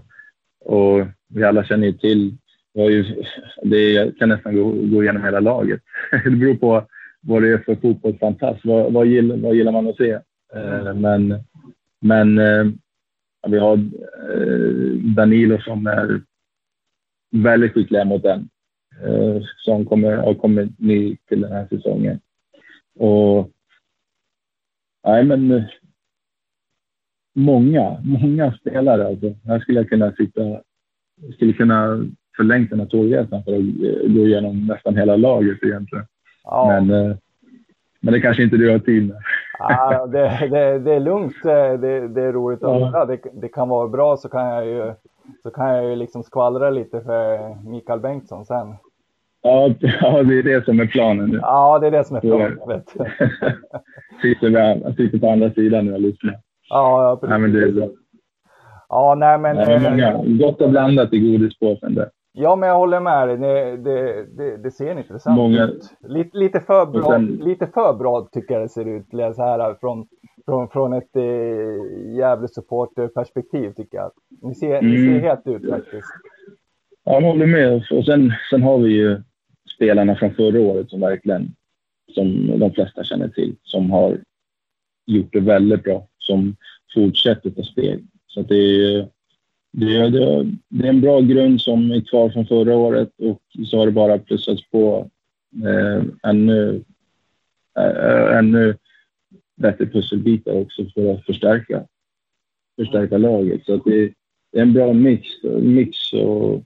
och 0.65 1.07
vi 1.29 1.45
alla 1.45 1.65
känner 1.65 1.87
ju 1.87 1.93
till, 1.93 2.37
ju, 2.75 3.05
det 3.63 4.19
kan 4.19 4.29
nästan 4.29 4.57
gå, 4.57 4.71
gå 4.71 5.03
igenom 5.03 5.25
hela 5.25 5.41
laget. 5.41 5.81
Det 6.25 6.31
beror 6.31 6.55
på 6.55 6.87
vad 7.21 7.43
det 7.43 7.49
är 7.49 7.59
för 7.59 7.75
fotbollsfantast. 7.77 8.65
Vad, 8.65 8.93
vad, 8.93 9.07
gillar, 9.07 9.37
vad 9.37 9.55
gillar 9.55 9.73
man 9.73 9.89
att 9.89 9.97
se? 9.97 10.11
Eh, 10.55 10.95
Men, 10.95 11.45
men 12.01 12.39
eh, 12.39 12.67
vi 13.49 13.59
har 13.59 13.77
eh, 13.77 15.15
Danilo 15.17 15.59
som 15.61 15.87
är 15.87 16.21
väldigt 17.43 17.73
skicklig 17.73 18.07
mot 18.07 18.23
den. 18.23 18.49
Som 19.57 19.85
kommer, 19.85 20.17
har 20.17 20.35
kommit 20.35 20.79
ny 20.79 21.17
till 21.29 21.41
den 21.41 21.53
här 21.53 21.67
säsongen. 21.67 22.21
Och 22.99 23.51
nej, 25.05 25.25
men 25.25 25.65
många, 27.35 28.01
många 28.05 28.53
spelare. 28.53 29.07
Alltså. 29.07 29.35
Här 29.45 29.61
skulle 29.61 29.81
jag 29.81 29.89
kunna 29.89 30.13
sitta, 30.13 30.41
skulle 31.35 31.53
kunna 31.53 32.07
förlängt 32.37 32.71
den 32.71 32.81
här 32.81 32.87
tågresan 32.87 33.45
för 33.45 33.53
att 33.53 34.13
gå 34.15 34.27
igenom 34.27 34.67
nästan 34.67 34.97
hela 34.97 35.17
laget 35.17 35.63
egentligen. 35.63 36.07
Ja. 36.45 36.67
Men, 36.81 37.11
eh, 37.11 37.17
men 38.01 38.13
det 38.13 38.21
kanske 38.21 38.43
inte 38.43 38.57
du 38.57 38.71
har 38.71 38.79
tid 38.79 39.09
med. 39.09 39.17
Ja, 39.59 40.07
det, 40.07 40.49
det, 40.51 40.79
det 40.79 40.95
är 40.95 41.01
lugnt. 41.01 41.43
Det, 41.43 42.09
det 42.09 42.23
är 42.23 42.33
roligt 42.33 42.63
att 42.63 42.81
höra. 42.81 42.91
Ja. 42.93 43.05
Det, 43.05 43.19
det 43.41 43.49
kan 43.49 43.69
vara 43.69 43.89
bra 43.89 44.17
så 44.17 44.29
kan 44.29 44.47
jag 44.47 44.67
ju, 44.67 44.95
så 45.43 45.51
kan 45.51 45.69
jag 45.69 45.85
ju 45.85 45.97
liksom 45.97 46.23
skvallra 46.23 46.71
lite 46.71 47.01
för 47.01 47.55
Mikael 47.71 48.01
Bengtsson 48.01 48.45
sen. 48.45 48.75
Ja, 49.43 49.71
ja, 49.81 50.23
det 50.23 50.39
är 50.39 50.43
det 50.43 50.65
som 50.65 50.81
är 50.81 50.87
planen 50.87 51.31
nu. 51.31 51.39
Ja, 51.43 51.79
det 51.79 51.87
är 51.87 51.91
det 51.91 52.05
som 52.05 52.17
är 52.17 52.21
planen. 52.21 52.59
sitter, 54.23 54.93
sitter 54.97 55.19
på 55.19 55.31
andra 55.31 55.51
sidan 55.51 55.87
nu 55.87 55.93
och 55.95 56.01
lyssnar. 56.01 56.35
Ja, 56.69 57.03
ja 57.09 57.17
precis. 57.17 57.33
Ja, 57.33 57.39
men 57.39 57.53
det 57.53 57.63
är 57.63 57.73
bra. 57.73 57.89
Ja, 58.89 59.15
nej 59.15 59.39
men... 59.39 59.57
Det 59.57 59.63
är 59.63 59.85
eh, 59.85 59.91
många, 59.91 60.39
gott 60.39 60.61
och 60.61 60.71
blandat 60.71 61.13
i 61.13 61.19
godispåsen 61.33 61.95
där. 61.95 62.11
Ja, 62.33 62.57
men 62.57 62.69
jag 62.69 62.77
håller 62.77 63.01
med 63.01 63.29
dig. 63.29 63.37
Det, 63.37 63.77
det, 63.77 64.25
det, 64.37 64.57
det 64.57 64.71
ser 64.71 64.99
intressant 64.99 65.37
Många- 65.37 65.65
ut. 65.65 65.95
Lite, 66.01 66.37
lite, 66.39 66.61
för 66.61 66.87
bra, 66.87 67.03
sen- 67.11 67.27
lite 67.27 67.67
för 67.67 67.93
bra 67.93 68.29
tycker 68.33 68.55
jag 68.55 68.63
det 68.65 68.69
ser 68.69 68.89
ut. 68.89 69.07
Så 69.11 69.43
här, 69.43 69.75
från, 69.81 70.07
från, 70.47 70.69
från 70.69 70.93
ett 70.93 71.17
eh, 71.17 72.17
jävla 72.17 72.49
supporterperspektiv 72.49 73.73
tycker 73.73 73.99
jag. 73.99 74.11
Ni 74.43 74.55
ser, 74.55 74.83
ni 74.83 74.97
ser 74.97 75.07
Mm. 75.09 75.23
helt 75.23 75.47
ut 75.47 75.71
faktiskt. 75.71 76.09
Ja, 77.05 77.13
jag 77.15 77.21
håller 77.21 77.47
med. 77.47 77.85
Och 77.91 78.05
sen, 78.05 78.33
sen 78.51 78.63
har 78.63 78.79
vi 78.79 78.93
ju 78.93 79.23
spelarna 79.77 80.17
från 80.17 80.35
förra 80.35 80.61
året 80.61 80.91
som 80.91 81.01
verkligen, 81.01 81.55
som 82.15 82.59
de 82.59 82.73
flesta 82.73 83.05
känner 83.05 83.29
till, 83.29 83.57
som 83.63 83.91
har 83.91 84.19
gjort 85.07 85.33
det 85.33 85.41
väldigt 85.41 85.83
bra, 85.85 86.09
som 86.19 86.57
fortsätter 86.95 87.51
ta 87.51 87.63
steg. 87.63 88.07
Så 88.27 88.41
att 88.41 88.49
det, 88.49 88.57
är, 88.57 89.09
det, 89.73 89.97
är, 89.97 90.11
det, 90.11 90.25
är, 90.25 90.53
det 90.69 90.85
är 90.85 90.89
en 90.89 91.01
bra 91.01 91.21
grund 91.21 91.61
som 91.61 91.91
är 91.91 92.01
kvar 92.01 92.31
från 92.31 92.47
förra 92.47 92.77
året 92.77 93.11
och 93.19 93.41
så 93.67 93.79
har 93.79 93.87
det 93.87 93.93
bara 93.93 94.19
plussats 94.19 94.71
på 94.71 95.11
eh, 95.67 96.05
ännu, 96.31 96.83
eh, 97.79 98.39
ännu 98.39 98.77
bättre 99.57 99.87
pusselbitar 99.87 100.61
också 100.61 100.85
för 100.95 101.15
att 101.15 101.25
förstärka, 101.25 101.85
förstärka 102.77 103.19
laget. 103.19 103.65
Så 103.65 103.77
det, 103.77 104.13
det 104.53 104.59
är 104.59 104.63
en 104.63 104.73
bra 104.73 104.93
mix, 104.93 105.27
mix 105.63 106.13
och, 106.13 106.63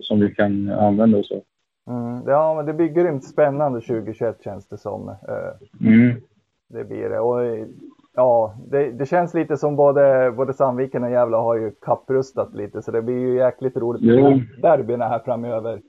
som 0.00 0.20
vi 0.20 0.34
kan 0.34 0.70
använda 0.70 1.18
oss 1.18 1.30
av. 1.30 1.42
Mm. 1.86 2.22
Ja, 2.26 2.54
men 2.54 2.66
det 2.66 2.72
blir 2.72 2.88
grymt 2.88 3.24
spännande 3.24 3.80
2021 3.80 4.44
känns 4.44 4.68
det 4.68 4.78
som. 4.78 5.08
Eh, 5.08 5.68
Mm. 5.80 6.20
Det 6.68 6.84
blir 6.84 7.08
det. 7.08 7.18
Och, 7.20 7.68
ja, 8.14 8.58
det, 8.70 8.90
det 8.90 9.06
känns 9.06 9.34
lite 9.34 9.56
som 9.56 9.76
både, 9.76 10.32
både 10.36 10.54
Sandviken 10.54 11.04
och 11.04 11.10
Gävle 11.10 11.36
har 11.36 11.56
ju 11.56 11.70
kapprustat 11.70 12.54
lite, 12.54 12.82
så 12.82 12.90
det 12.90 13.02
blir 13.02 13.18
ju 13.18 13.36
jäkligt 13.36 13.76
roligt 13.76 14.02
med 14.02 14.46
derbyna 14.62 15.08
här 15.08 15.18
framöver. 15.18 15.80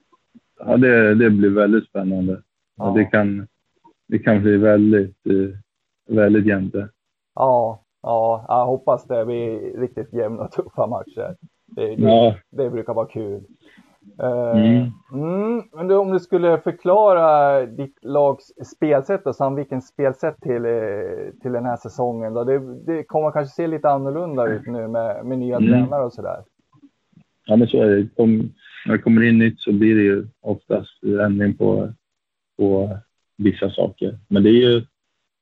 Ja, 0.59 0.77
det, 0.77 1.15
det 1.15 1.29
blir 1.29 1.49
väldigt 1.49 1.85
spännande. 1.85 2.41
Ja. 2.77 2.93
Det, 2.97 3.05
kan, 3.05 3.47
det 4.07 4.19
kan 4.19 4.41
bli 4.41 4.57
väldigt, 4.57 5.27
eh, 5.27 5.57
väldigt 6.07 6.45
jämnt. 6.45 6.75
Ja, 7.35 7.83
ja, 8.01 8.45
jag 8.47 8.65
hoppas 8.65 9.07
det 9.07 9.25
blir 9.25 9.77
riktigt 9.79 10.13
jämna 10.13 10.43
och 10.43 10.51
tuffa 10.51 10.87
matcher. 10.87 11.35
Det, 11.65 11.95
det, 11.95 12.01
Ja, 12.01 12.35
det 12.51 12.69
brukar 12.69 12.93
vara 12.93 13.07
kul. 13.07 13.43
Eh, 14.19 14.57
Mm. 14.57 14.91
mm, 15.13 15.63
men 15.73 15.91
om 15.91 16.11
du 16.11 16.19
skulle 16.19 16.57
förklara 16.57 17.65
ditt 17.65 17.97
lags 18.01 18.51
spelsätt 18.75 19.25
och 19.27 19.35
Sandvikens 19.35 19.87
spelsätt 19.87 20.35
till, 20.41 20.65
eh, 20.65 21.31
till 21.41 21.51
den 21.51 21.65
här 21.65 21.77
säsongen 21.77 22.33
då. 22.33 22.43
Det, 22.43 22.59
det 22.85 23.03
kommer 23.03 23.31
kanske 23.31 23.55
se 23.55 23.67
lite 23.67 23.89
annorlunda 23.89 24.45
ut 24.47 24.67
nu 24.67 24.87
med, 24.87 25.25
med 25.25 25.39
nya 25.39 25.57
Mm. 25.57 25.69
tränare 25.69 26.03
och 26.05 26.13
sådär. 26.13 26.43
ja 27.45 27.55
men 27.55 27.67
så 27.67 27.77
är 27.81 27.85
det. 27.87 28.07
Kom, 28.15 28.53
när 28.85 28.93
det 28.97 29.01
kommer 29.01 29.23
in 29.29 29.37
nytt 29.39 29.59
så 29.59 29.71
blir 29.71 29.95
det 29.95 30.01
ju 30.03 30.27
oftast 30.41 31.03
ändring 31.03 31.57
på, 31.57 31.89
på 32.57 32.97
vissa 33.37 33.69
saker. 33.69 34.19
Men 34.27 34.43
det 34.43 34.49
är 34.49 34.69
ju 34.71 34.81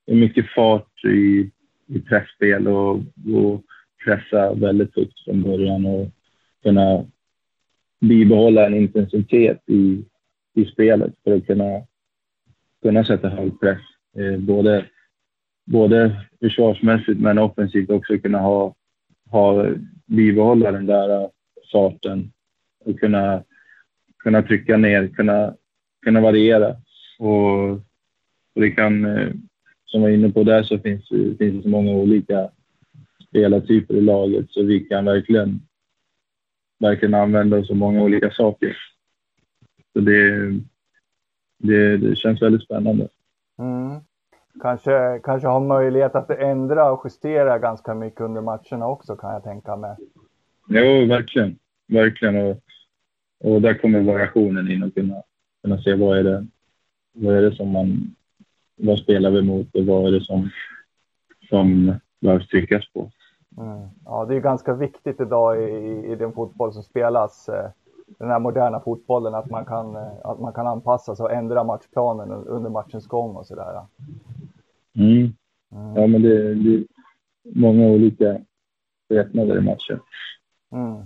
det 0.06 0.12
är 0.12 0.16
mycket 0.16 0.50
fart 0.50 1.06
i, 1.06 1.52
i 1.88 2.00
pressspel 2.00 2.68
och, 2.68 2.96
och 3.36 3.64
pressa 4.06 4.54
väldigt 4.54 4.96
högt 4.96 5.20
från 5.26 5.44
början 5.44 5.86
och 5.86 6.10
kunna 6.64 7.06
bibehålla 8.00 8.66
en 8.66 8.74
intensitet 8.74 9.64
i, 9.66 10.06
i 10.56 10.66
spelet 10.66 11.14
för 11.24 11.36
att 11.36 11.48
kunna, 11.48 11.82
kunna 12.82 13.04
sätta 13.04 13.30
hög 13.30 13.60
press. 13.60 13.82
Eh, 14.18 14.40
både, 14.40 14.86
både 15.66 16.26
försvarsmässigt 16.40 17.20
men 17.20 17.38
offensivt 17.38 17.90
också 17.90 18.18
kunna 18.18 18.40
ha, 18.40 18.76
ha, 19.30 19.68
bibehålla 20.06 20.72
den 20.72 20.86
där 20.86 21.30
farten 21.72 22.32
och 22.86 23.00
kunna, 23.00 23.44
kunna 24.18 24.42
trycka 24.42 24.78
ner, 24.78 25.08
kunna, 25.08 25.56
kunna 26.06 26.22
variera. 26.22 26.76
Och, 27.20 27.70
och 28.56 28.62
det 28.62 28.72
kan, 28.72 29.06
eh, 29.06 29.30
som 29.94 30.02
jag 30.02 30.10
var 30.10 30.16
inne 30.18 30.30
på 30.30 30.44
där, 30.44 30.64
så 30.64 30.80
finns, 30.80 31.10
det- 31.10 31.36
finns 31.38 31.56
det 31.56 31.62
så 31.62 31.70
många 31.70 31.92
olika 31.92 32.50
spelartyper 33.30 33.94
i 33.94 34.02
laget 34.02 34.46
så 34.50 34.64
vi 34.64 34.80
kan 34.80 35.06
verkligen, 35.06 35.62
verkligen 36.80 37.14
använda 37.14 37.64
så 37.64 37.76
många 37.76 38.04
olika 38.04 38.32
saker. 38.32 38.78
Så 39.94 40.00
det, 40.00 40.50
det, 41.58 41.98
det 41.98 42.16
känns 42.16 42.42
väldigt 42.42 42.64
spännande. 42.64 43.08
Mm. 43.60 44.00
Kanske, 44.62 45.20
kanske 45.24 45.48
ha 45.48 45.60
möjlighet 45.60 46.16
att 46.16 46.30
ändra 46.30 46.92
och 46.92 47.02
justera 47.06 47.60
ganska 47.60 47.94
mycket 47.94 48.22
under 48.22 48.42
matcherna 48.42 48.88
också 48.88 49.16
kan 49.16 49.34
jag 49.34 49.44
tänka 49.44 49.76
mig. 49.76 49.96
Jo, 50.68 51.06
verkligen. 51.06 51.60
Verkligen. 51.88 52.36
Och, 52.38 52.62
och 53.44 53.62
där 53.62 53.74
kommer 53.74 54.02
variationen 54.02 54.72
in 54.72 54.84
och 54.84 54.94
kunna, 54.96 55.24
kunna 55.64 55.82
se 55.82 55.94
vad 55.96 56.18
är 56.18 56.24
det, 56.24 56.48
vad 57.14 57.36
är 57.36 57.42
det 57.42 57.56
som 57.56 57.70
man, 57.70 58.16
vad 58.76 59.00
spelar 59.00 59.32
vi 59.32 59.42
mot 59.42 59.76
och 59.76 59.86
vad 59.86 60.08
är 60.08 60.12
det 60.12 60.22
som, 60.22 60.50
som 61.50 61.94
behövs 62.20 62.48
tryckas 62.48 62.94
på. 62.94 63.12
Mm. 63.58 63.88
Ja, 64.06 64.26
det 64.26 64.36
är 64.36 64.40
ganska 64.40 64.74
viktigt 64.74 65.20
idag 65.22 65.62
i, 65.62 65.74
i- 66.12 66.16
den 66.16 66.34
fotboll 66.34 66.74
som 66.74 66.84
spelas, 66.84 67.50
eh, 67.50 67.70
den 68.20 68.30
här 68.30 68.40
moderna 68.40 68.80
fotbollen, 68.80 69.36
att 69.36 69.50
man 69.50 69.66
kan, 69.66 69.96
eh, 69.96 70.12
att 70.24 70.40
man 70.40 70.54
kan 70.54 70.68
anpassa 70.68 71.16
sig 71.16 71.24
och 71.24 71.32
ändra 71.32 71.64
matchplanen 71.64 72.30
un- 72.32 72.48
under 72.48 72.70
matchens 72.70 73.08
gång 73.08 73.36
och 73.36 73.46
sådär. 73.46 73.82
Mm. 74.96 75.34
Mm. 75.72 75.96
Ja, 75.96 76.08
men 76.08 76.22
det, 76.22 76.54
det 76.56 76.76
är 76.76 76.84
många 77.56 77.88
olika 77.88 78.38
skepnader 79.10 79.58
i 79.58 79.62
matchen. 79.62 80.00
Mm. 80.72 81.02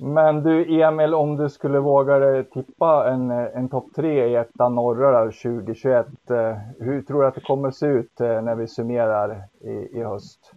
Men 0.00 0.42
du 0.42 0.80
Emil, 0.80 1.14
om 1.14 1.36
du 1.36 1.48
skulle 1.48 1.78
våga 1.78 2.18
dig 2.18 2.44
tippa 2.44 3.10
en, 3.10 3.30
en 3.30 3.68
topp 3.68 3.94
tre 3.96 4.28
i 4.28 4.34
ettan 4.34 4.74
norra 4.74 5.24
2021, 5.24 6.06
eh, 6.30 6.58
hur 6.78 7.02
tror 7.02 7.22
du 7.22 7.28
att 7.28 7.34
det 7.34 7.40
kommer 7.40 7.70
se 7.70 7.86
ut 7.86 8.20
eh, 8.20 8.42
när 8.42 8.54
vi 8.54 8.68
summerar 8.68 9.44
i, 9.60 9.98
i 9.98 10.02
höst? 10.02 10.52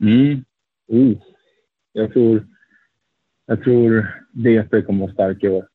Mm. 0.00 0.44
Oh. 0.88 1.16
Jag 1.92 2.12
tror, 2.12 2.46
jag 3.46 3.64
tror 3.64 4.14
DP 4.30 4.82
kommer 4.82 5.00
vara 5.00 5.12
starka 5.12 5.46
i 5.46 5.50
år. 5.50 5.68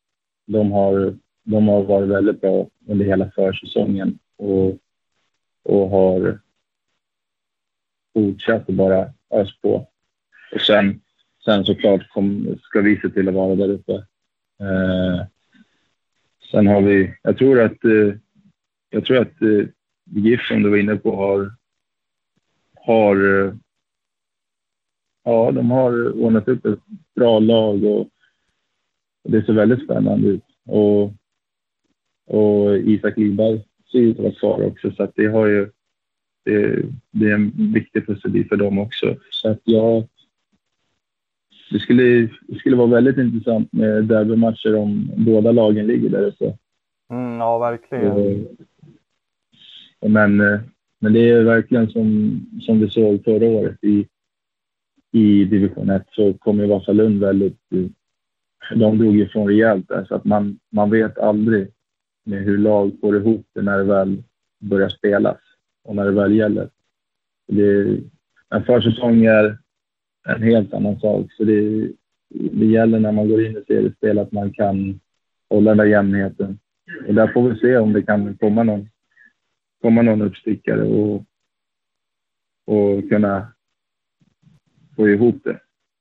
De 0.48 0.72
har, 0.72 1.18
de 1.44 1.68
har 1.68 1.84
varit 1.84 2.10
väldigt 2.10 2.42
bra 2.42 2.68
under 2.88 3.06
hela 3.06 3.32
försäsongen 3.32 4.20
och, 4.38 4.78
och 5.64 5.90
har 5.90 6.40
fortsatt 8.14 8.70
att 8.70 8.76
bara 8.76 9.14
ös 9.30 9.62
på. 9.62 9.88
Och 10.56 10.62
sen, 10.62 11.02
sen 11.50 11.66
såklart 11.66 12.10
kom, 12.10 12.58
ska 12.62 12.82
vi 12.82 13.00
se 13.00 13.10
till 13.10 13.28
att 13.30 13.36
vara 13.36 13.56
där 13.56 13.70
uppe. 13.70 13.94
Eh, 14.60 15.26
sen 16.52 16.68
har 16.68 16.82
vi, 16.82 17.14
jag 17.24 17.38
tror 17.38 17.62
att, 17.62 17.84
eh, 17.86 18.14
jag 18.90 19.06
tror 19.06 19.18
att 19.18 19.42
eh, 19.42 19.68
GIF 20.06 20.42
som 20.48 20.64
du 20.64 20.70
var 20.70 20.78
inne 20.78 20.96
på 20.96 21.16
har, 21.16 21.52
har 22.76 23.16
eh, 23.16 23.54
ja, 25.24 25.52
de 25.52 25.72
har 25.72 26.12
ordnat 26.12 26.48
upp 26.48 26.66
ett 26.66 26.80
bra 27.16 27.40
lag 27.40 27.84
och 27.84 28.10
och 29.24 29.32
det 29.32 29.46
ser 29.46 29.54
väldigt 29.54 29.84
spännande 29.84 30.28
ut. 30.28 30.44
Och, 30.66 31.14
och 32.28 32.78
Isak 32.78 33.18
Lidberg 33.18 33.64
ser 33.92 34.00
ut 34.00 34.18
att 34.18 34.24
vara 34.24 34.34
kvar 34.34 34.64
också, 34.64 34.92
så 34.92 35.04
att 35.04 35.12
det 35.16 35.28
har 35.28 35.48
ju 35.48 35.70
det, 36.46 36.86
det 37.12 37.26
är 37.26 37.34
en 37.34 37.74
viktig 37.74 38.08
pusselbit 38.08 38.50
för 38.50 38.56
dem 38.56 38.80
också. 38.80 39.16
Så 39.32 39.50
att 39.50 39.62
jag, 39.64 40.08
det 41.72 41.80
skulle, 41.80 42.30
det 42.48 42.56
skulle 42.60 42.76
vara 42.76 42.88
väldigt 42.88 43.18
intressant 43.18 43.74
med 43.74 44.06
derbymatcher 44.06 44.76
om 44.76 45.12
båda 45.18 45.52
lagen 45.52 45.88
ligger 45.88 46.10
där 46.10 46.22
uppe. 46.28 46.58
Mm, 47.12 47.38
ja, 47.40 47.58
verkligen. 47.60 48.12
Och- 50.00 50.12
Men, 50.12 50.40
eh, 50.42 50.60
men 51.00 51.14
det 51.14 51.30
är 51.30 51.44
verkligen 51.44 51.90
som, 51.90 52.40
som 52.62 52.80
vi 52.80 52.90
såg 52.90 53.24
förra 53.24 53.46
året 53.46 53.78
i, 53.84 54.08
i 55.12 55.46
division 55.46 55.90
1 55.90 56.04
så 56.12 56.34
kom 56.34 56.60
ju 56.60 56.66
Vasalund 56.66 57.20
väldigt... 57.20 57.58
eh, 57.76 58.78
De 58.78 58.98
drog 58.98 59.20
ifrån 59.20 59.48
rejält 59.48 59.88
där 59.88 60.06
så 60.06 60.16
att 60.16 60.26
man, 60.26 60.60
man 60.72 60.90
vet 60.90 61.18
aldrig 61.18 61.68
med 62.26 62.44
hur 62.44 62.58
lag 62.58 62.92
får 63.02 63.18
ihop 63.18 63.46
det 63.54 63.62
när 63.62 63.78
det 63.78 63.84
väl 63.84 64.24
börjar 64.60 64.90
spelas 64.90 65.38
och 65.84 65.96
när 65.96 66.06
det 66.06 66.12
väl 66.12 66.36
gäller. 66.36 66.70
Det, 67.48 67.98
en 68.50 68.64
försäsong 68.64 69.26
är 69.26 69.58
en 70.28 70.44
helt 70.44 70.74
annan 70.74 71.00
sak 71.00 71.26
så 71.32 71.44
det, 71.44 71.92
det 72.30 72.66
gäller 72.66 73.00
när 73.00 73.12
man 73.12 73.30
går 73.30 73.46
in 73.46 73.58
i 73.58 73.64
seriespel 73.68 74.20
att 74.20 74.32
man 74.32 74.54
kan 74.54 75.00
hålla 75.50 75.72
den 75.72 75.78
där 75.78 75.86
jämnheten. 75.86 76.60
Och 77.08 77.14
där 77.14 77.28
får 77.28 77.50
vi 77.50 77.60
se 77.60 77.78
om 77.78 77.94
det 77.94 78.02
kan 78.02 78.38
komma 78.38 78.64
någon 78.64 78.90
komma 79.82 80.02
någon 80.02 80.22
uppstickare 80.22 80.84
och, 80.84 81.24
och 82.66 83.10
kunna 83.10 83.48
få 84.96 85.10
ihop 85.10 85.36
det. 85.44 85.60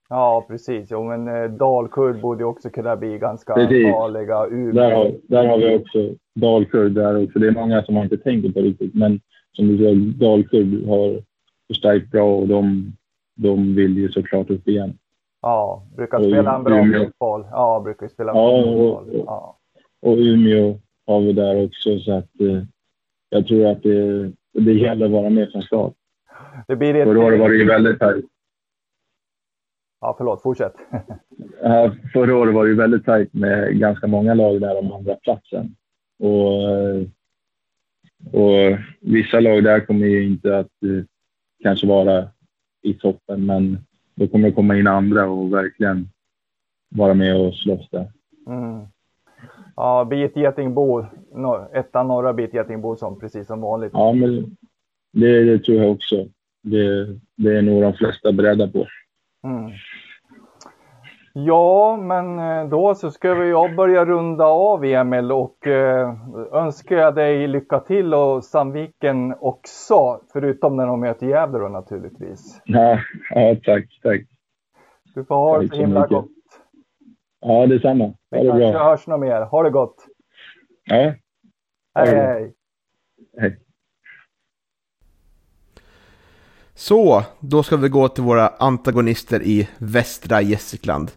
Ja, 0.09 0.45
precis. 0.49 0.89
Jo, 0.91 1.05
men 1.05 1.29
eh, 1.29 1.51
Dalkurd 1.51 2.21
borde 2.21 2.45
också 2.45 2.71
kunna 2.71 2.97
bli 2.97 3.19
ganska 3.19 3.55
Precis. 3.55 3.93
farliga. 3.93 4.47
Där 4.73 4.95
har, 4.95 5.15
där 5.23 5.47
har 5.47 5.59
vi 5.59 5.77
också 5.77 6.15
Dalkurd 6.35 6.93
där 6.93 7.25
också. 7.25 7.39
Det 7.39 7.47
är 7.47 7.53
många 7.53 7.83
som 7.83 7.95
man 7.95 8.05
inte 8.05 8.17
tänker 8.17 8.53
på 8.53 8.61
riktigt, 8.61 8.95
men 8.95 9.21
som 9.53 9.69
du 9.69 9.79
säger, 9.79 9.95
Dalkurd 9.95 10.87
har 10.87 11.23
förstärkt 11.67 12.11
bra 12.11 12.37
och 12.37 12.49
de, 12.49 12.93
de 13.39 13.75
vill 13.75 13.99
ju 13.99 14.09
såklart 14.13 14.51
upp 14.51 14.69
igen. 14.69 14.99
Ja, 15.43 15.83
brukar 15.97 16.19
spela 16.19 16.57
en 16.57 16.65
bra 16.65 16.79
Umeå. 16.85 17.05
fotboll. 17.05 17.47
Ja, 17.51 17.81
brukar 17.85 18.09
spela 18.09 18.29
Ja, 18.35 18.35
bra 18.35 18.73
och- 18.73 18.99
fotboll. 19.07 19.23
Ja. 19.27 19.59
Och 20.03 20.17
Umeå 20.17 20.81
har 21.07 21.21
vi 21.21 21.33
där 21.33 21.65
också 21.65 21.99
så 21.99 22.13
att 22.13 22.41
eh, 22.41 22.63
jag 23.29 23.47
tror 23.47 23.67
att 23.67 23.83
det, 23.83 24.33
det 24.53 24.73
gäller 24.73 25.07
att 25.07 25.13
vara 25.13 25.31
med 25.31 25.53
från 25.53 25.63
start. 25.63 25.95
Det 26.69 26.77
blir 26.77 26.95
ett... 26.95 27.05
Förra 27.09 27.25
året 27.25 27.41
var 27.41 27.49
det 27.49 27.57
ju 27.57 27.67
väldigt 27.67 27.99
tajt. 27.99 28.25
Ja, 30.01 30.15
förlåt, 30.19 30.43
fortsätt. 30.43 30.75
Ja, 31.63 31.93
förra 32.13 32.37
året 32.37 32.55
var 32.55 32.65
det 32.65 32.71
ju 32.71 32.77
väldigt 32.77 33.05
tajt 33.05 33.35
med 33.35 33.79
ganska 33.79 34.07
många 34.07 34.35
lag 34.35 34.61
där 34.61 34.79
om 34.79 34.93
andra 34.93 35.15
platsen. 35.15 35.77
Och, 36.19 36.71
eh, 36.71 37.03
och 38.33 38.79
vissa 39.01 39.41
lag 39.41 39.65
där 39.65 39.81
kommer 39.87 40.07
ju 40.07 40.25
inte 40.27 40.59
att 40.59 40.83
eh, 40.83 41.05
kanske 41.63 41.87
vara 41.87 42.29
i 42.83 42.95
toppen, 42.95 43.47
men 43.47 43.79
då 44.15 44.29
kommer 44.29 44.49
det 44.49 44.55
komma 44.55 44.77
in 44.77 44.87
andra 44.87 45.27
och 45.27 45.53
verkligen 45.53 46.09
vara 46.89 47.15
med 47.15 47.37
och 47.37 47.55
slåss 47.55 47.89
där. 47.91 48.13
Mm. 48.47 48.87
Ja, 49.77 50.05
BIT 50.05 50.37
Getingbo, 50.37 51.07
no, 51.35 51.69
etta 51.73 52.03
norra 52.03 52.33
BIT 52.33 52.55
Getingbo 52.55 52.97
som 52.97 53.21
precis 53.21 53.47
som 53.47 53.61
vanligt. 53.61 53.91
Ja, 53.93 54.13
men 54.13 54.57
det, 55.13 55.45
det 55.45 55.59
tror 55.59 55.77
jag 55.79 55.93
också. 55.93 56.29
Det, 56.63 57.07
det 57.37 57.57
är 57.57 57.63
nog 57.63 57.83
de 57.83 57.93
flesta 57.93 58.33
beredda 58.33 58.69
på. 58.69 58.87
Mm. 59.45 59.71
Ja, 61.47 61.97
men 61.97 62.39
eh, 62.39 62.69
då 62.69 62.95
så 62.95 63.11
ska 63.11 63.35
vi 63.35 63.49
jag 63.51 63.77
börja 63.77 64.05
runda 64.05 64.45
av 64.45 64.85
Emil 64.85 65.33
och 65.33 65.67
eh, 65.67 66.15
önskar 66.53 66.97
jag 66.97 67.15
dig 67.15 67.49
lycka 67.49 67.81
till 67.81 68.15
och 68.15 68.45
Sandviken 68.45 69.35
också, 69.41 70.21
förutom 70.33 70.77
när 70.77 70.87
de 70.87 71.01
möter 71.01 71.27
Gävle 71.27 71.59
då 71.59 71.69
naturligtvis. 71.69 72.61
Ja, 72.65 72.99
ja 73.31 73.57
tack, 73.65 73.85
tack. 74.03 74.21
Du 75.15 75.25
får 75.25 75.35
ha 75.35 75.59
det 75.59 75.69
så 75.69 75.75
himla 75.77 76.01
mycket. 76.01 76.11
gott. 76.17 76.29
Ja, 77.41 77.67
detsamma. 77.67 78.05
Ha 78.05 78.15
Vi 78.31 78.39
det 78.39 78.47
kanske 78.49 78.73
bra. 78.73 78.85
hörs 78.85 79.07
något 79.07 79.21
mer. 79.21 79.41
Ha 79.43 79.63
det 79.63 79.71
gott. 79.71 79.97
Ja, 80.85 80.97
Hej, 81.95 82.15
hej. 82.17 82.55
hej. 83.41 83.59
Så, 86.75 87.23
då 87.41 87.63
ska 87.63 87.77
vi 87.77 87.89
gå 87.89 88.09
till 88.09 88.25
våra 88.25 88.49
antagonister 88.49 89.43
i 89.43 89.69
västra 89.79 90.41
Gästrikland. 90.41 91.11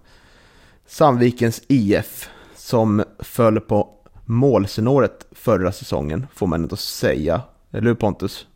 Sandvikens 0.91 1.63
IF, 1.67 2.29
som 2.55 3.03
föll 3.19 3.60
på 3.60 3.89
målsnåret 4.25 5.27
förra 5.31 5.71
säsongen, 5.71 6.27
får 6.33 6.48
man 6.48 6.62
ändå 6.62 6.75
säga. 6.75 7.41
Eller 7.71 7.88
hur 7.88 7.95
Pontus? 7.95 8.48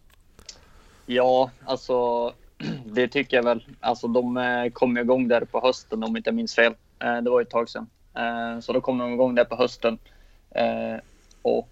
Ja, 1.06 1.52
alltså 1.66 2.34
det 2.86 3.08
tycker 3.08 3.38
jag 3.38 3.44
väl. 3.44 3.66
Alltså 3.80 4.08
de 4.08 4.38
eh, 4.38 4.70
kom 4.74 4.98
igång 4.98 5.28
där 5.28 5.46
på 5.46 5.62
hösten 5.62 6.04
om 6.04 6.18
inte 6.18 6.28
jag 6.28 6.36
minns 6.36 6.56
fel. 6.56 6.74
Eh, 7.00 7.18
det 7.18 7.30
var 7.30 7.40
ju 7.40 7.44
ett 7.44 7.50
tag 7.50 7.70
sedan. 7.70 7.88
Eh, 8.16 8.60
så 8.60 8.74
då 8.74 8.82
kom 8.82 8.98
de 8.98 9.14
igång 9.14 9.36
där 9.36 9.46
på 9.46 9.56
hösten. 9.56 9.98
Och 11.42 11.70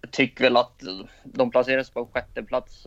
jag 0.00 0.10
tycker 0.10 0.44
väl 0.44 0.56
att 0.56 0.82
de 1.24 1.50
placerades 1.50 1.90
på 1.90 2.08
sjätte 2.12 2.42
plats. 2.42 2.86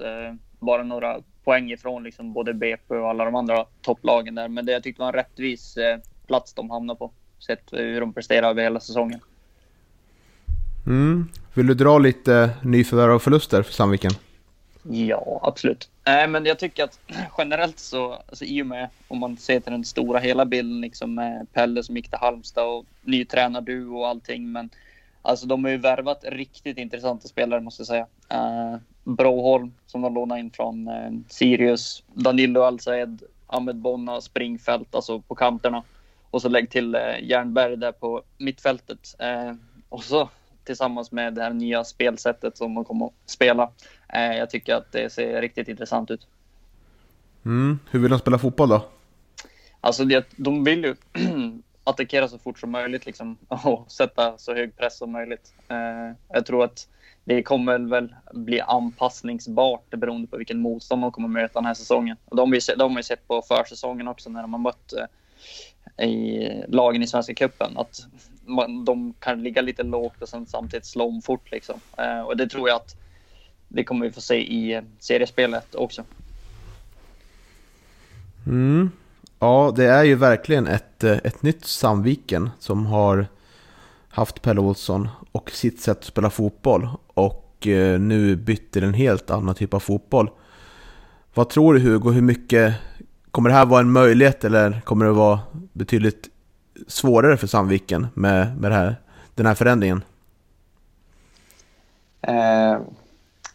Bara 0.60 0.84
några 0.84 1.22
poäng 1.44 1.72
ifrån 1.72 2.04
liksom 2.04 2.34
både 2.34 2.54
BP 2.54 2.96
och 2.96 3.10
alla 3.10 3.26
de 3.26 3.36
andra 3.36 3.66
topplagen 3.82 4.36
där. 4.36 4.48
Men 4.48 4.66
det 4.66 4.72
jag 4.72 4.84
tyckte 4.84 5.02
var 5.02 5.08
en 5.08 5.14
rättvis 5.14 5.78
plats 6.28 6.54
de 6.54 6.70
hamnade 6.70 6.98
på. 6.98 7.12
Sett 7.40 7.64
hur 7.72 8.00
de 8.00 8.14
presterade 8.14 8.48
över 8.48 8.64
hela 8.64 8.80
säsongen. 8.80 9.20
Mm. 10.88 11.30
Vill 11.54 11.68
du 11.68 11.74
dra 11.74 11.98
lite 11.98 12.50
nyförvärv 12.64 13.12
och 13.12 13.22
förluster 13.22 13.64
för 13.64 13.74
Sandviken? 13.74 14.12
Ja, 14.90 15.40
absolut. 15.44 15.90
Nej, 16.06 16.28
men 16.28 16.46
jag 16.46 16.60
tycker 16.60 16.84
att 16.84 17.00
generellt 17.38 17.80
så, 17.80 18.14
alltså 18.14 18.46
i 18.46 18.62
och 18.62 18.68
med 18.68 18.90
om 19.08 19.18
man 19.20 19.38
ser 19.38 19.60
till 19.60 19.72
den 19.72 19.86
stora 19.86 20.20
hela 20.20 20.46
bilden 20.46 20.82
liksom 20.82 21.16
med 21.16 21.48
Pelle 21.54 21.84
som 21.84 21.96
gick 21.96 22.10
till 22.10 22.20
Halmstad 22.20 22.68
och 22.68 22.86
ny 23.02 23.26
tränarduo 23.26 23.98
och 23.98 24.08
allting. 24.08 24.52
Men 24.52 24.70
alltså 25.22 25.48
de 25.48 25.64
har 25.64 25.72
ju 25.72 25.78
värvat 25.78 26.24
riktigt 26.28 26.78
intressanta 26.78 27.28
spelare 27.28 27.62
måste 27.62 27.82
jag 27.82 27.88
säga. 27.88 28.06
Uh, 28.34 28.78
Broholm 29.04 29.74
som 29.86 30.02
de 30.02 30.14
lånade 30.14 30.40
in 30.40 30.52
från 30.52 30.88
eh, 30.88 31.12
Sirius, 31.30 32.04
Danilo 32.14 32.62
Alsaed, 32.62 33.22
Ahmed 33.48 33.76
Bonna, 33.76 34.22
Springfält, 34.22 34.96
alltså 34.96 35.22
på 35.22 35.36
kanterna. 35.36 35.84
Och 36.32 36.42
så 36.42 36.50
lägg 36.50 36.70
till 36.70 36.96
uh, 36.96 37.24
Jernberg 37.24 37.78
där 37.78 37.92
på 37.92 38.24
mittfältet. 38.38 39.16
Eh, 39.20 39.54
och 39.90 40.04
så 40.04 40.30
tillsammans 40.64 41.12
med 41.12 41.34
det 41.34 41.44
här 41.44 41.54
nya 41.54 41.84
spelsättet 41.84 42.58
som 42.58 42.76
de 42.76 42.86
kommer 42.86 43.06
att 43.06 43.14
spela. 43.26 43.72
Eh, 44.14 44.38
Jag 44.38 44.50
tycker 44.50 44.76
att 44.76 44.92
det 44.92 45.14
ser 45.14 45.42
riktigt 45.42 45.68
intressant 45.68 46.12
ut. 46.12 46.28
Mm. 47.46 47.80
Hur 47.92 48.00
vill 48.00 48.12
de 48.12 48.20
spela 48.20 48.40
fotboll 48.40 48.70
då? 48.70 48.86
Alltså 49.82 50.06
det, 50.06 50.28
de 50.36 50.64
vill 50.64 50.84
ju 50.84 50.96
attackera 51.84 52.28
så 52.28 52.38
fort 52.38 52.60
som 52.60 52.72
möjligt 52.72 53.06
liksom, 53.06 53.38
och 53.48 53.92
sätta 53.92 54.38
så 54.38 54.54
hög 54.54 54.78
press 54.78 54.98
som 54.98 55.12
möjligt. 55.12 55.54
Eh, 55.68 56.16
Jag 56.30 56.46
tror 56.46 56.64
att 56.64 56.88
det 57.24 57.44
kommer 57.44 57.80
väl 57.80 58.16
bli 58.34 58.62
anpassningsbart 58.62 59.90
beroende 59.90 60.28
på 60.28 60.38
vilken 60.38 60.60
motstånd 60.60 61.02
de 61.02 61.12
kommer 61.12 61.28
möta 61.28 61.60
den 61.60 61.66
här 61.66 61.74
säsongen. 61.74 62.18
De, 62.32 62.60
de 62.78 62.92
har 62.92 63.00
ju 63.00 63.04
sett 63.04 63.28
på 63.28 63.42
försäsongen 63.42 64.08
också 64.08 64.30
när 64.30 64.42
de 64.42 64.54
har 64.54 64.60
mött 64.60 64.94
eh, 64.94 65.06
i 65.98 66.50
lagen 66.68 67.04
i 67.04 67.08
Svenska 67.08 67.34
cupen 67.34 67.78
att 67.78 68.06
man, 68.46 68.86
de 68.86 69.14
kan 69.20 69.44
ligga 69.44 69.62
lite 69.62 69.84
lågt 69.84 70.22
och 70.22 70.30
sen 70.30 70.46
samtidigt 70.46 70.86
slå 70.86 71.06
om 71.06 71.22
fort. 71.22 71.52
Liksom. 71.52 71.80
Eh, 71.98 72.22
Och 72.22 72.38
det 72.38 72.48
tror 72.48 72.70
jag 72.70 72.76
att 72.76 72.96
det 73.68 73.84
kommer 73.84 74.06
vi 74.06 74.12
få 74.12 74.22
se 74.22 74.36
i 74.36 74.82
seriespelet 75.00 75.76
också. 75.76 76.04
Mm. 78.46 78.92
Ja, 79.40 79.74
det 79.76 79.86
är 79.86 80.04
ju 80.04 80.16
verkligen 80.16 80.68
ett, 80.68 81.04
eh, 81.04 81.18
ett 81.24 81.44
nytt 81.44 81.66
Sandviken 81.66 82.50
som 82.60 82.86
har 82.86 83.28
haft 84.10 84.42
Pelle 84.42 84.60
Olsson 84.60 85.10
och 85.32 85.52
sitt 85.52 85.82
sätt 85.82 85.98
att 85.98 86.04
spela 86.04 86.30
fotboll 86.30 86.90
och 87.08 87.68
eh, 87.68 88.00
nu 88.00 88.36
bytt 88.36 88.72
till 88.72 88.84
en 88.84 88.94
helt 88.94 89.30
annan 89.30 89.56
typ 89.56 89.74
av 89.74 89.80
fotboll. 89.80 90.30
Vad 91.34 91.50
tror 91.50 91.74
du 91.74 91.80
Hugo, 91.80 92.12
hur 92.12 92.22
mycket 92.22 92.76
kommer 93.38 93.50
det 93.50 93.56
här 93.56 93.66
vara 93.66 93.82
en 93.82 93.92
möjlighet 93.92 94.44
eller 94.44 94.82
kommer 94.82 95.06
det 95.06 95.12
vara 95.12 95.40
betydligt 95.74 96.30
svårare 96.88 97.38
för 97.38 97.48
Sandviken 97.48 98.08
med, 98.14 98.62
med 98.62 98.72
det 98.72 98.76
här, 98.76 98.96
den 99.36 99.46
här 99.46 99.56
förändringen? 99.56 100.04
Eh, 102.22 102.78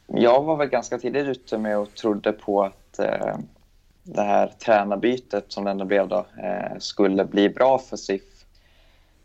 jag 0.06 0.42
var 0.42 0.56
väl 0.56 0.68
ganska 0.68 0.98
tidigt 0.98 1.26
ute 1.26 1.58
med 1.58 1.78
och 1.78 1.94
trodde 1.94 2.32
på 2.32 2.62
att 2.62 2.98
eh, 2.98 3.36
det 4.02 4.22
här 4.22 4.52
tränarbytet 4.64 5.44
som 5.48 5.64
det 5.64 5.70
ändå 5.70 5.84
blev 5.84 6.08
då 6.08 6.26
eh, 6.42 6.78
skulle 6.78 7.24
bli 7.24 7.48
bra 7.48 7.78
för 7.78 7.96
SIF. 7.96 8.44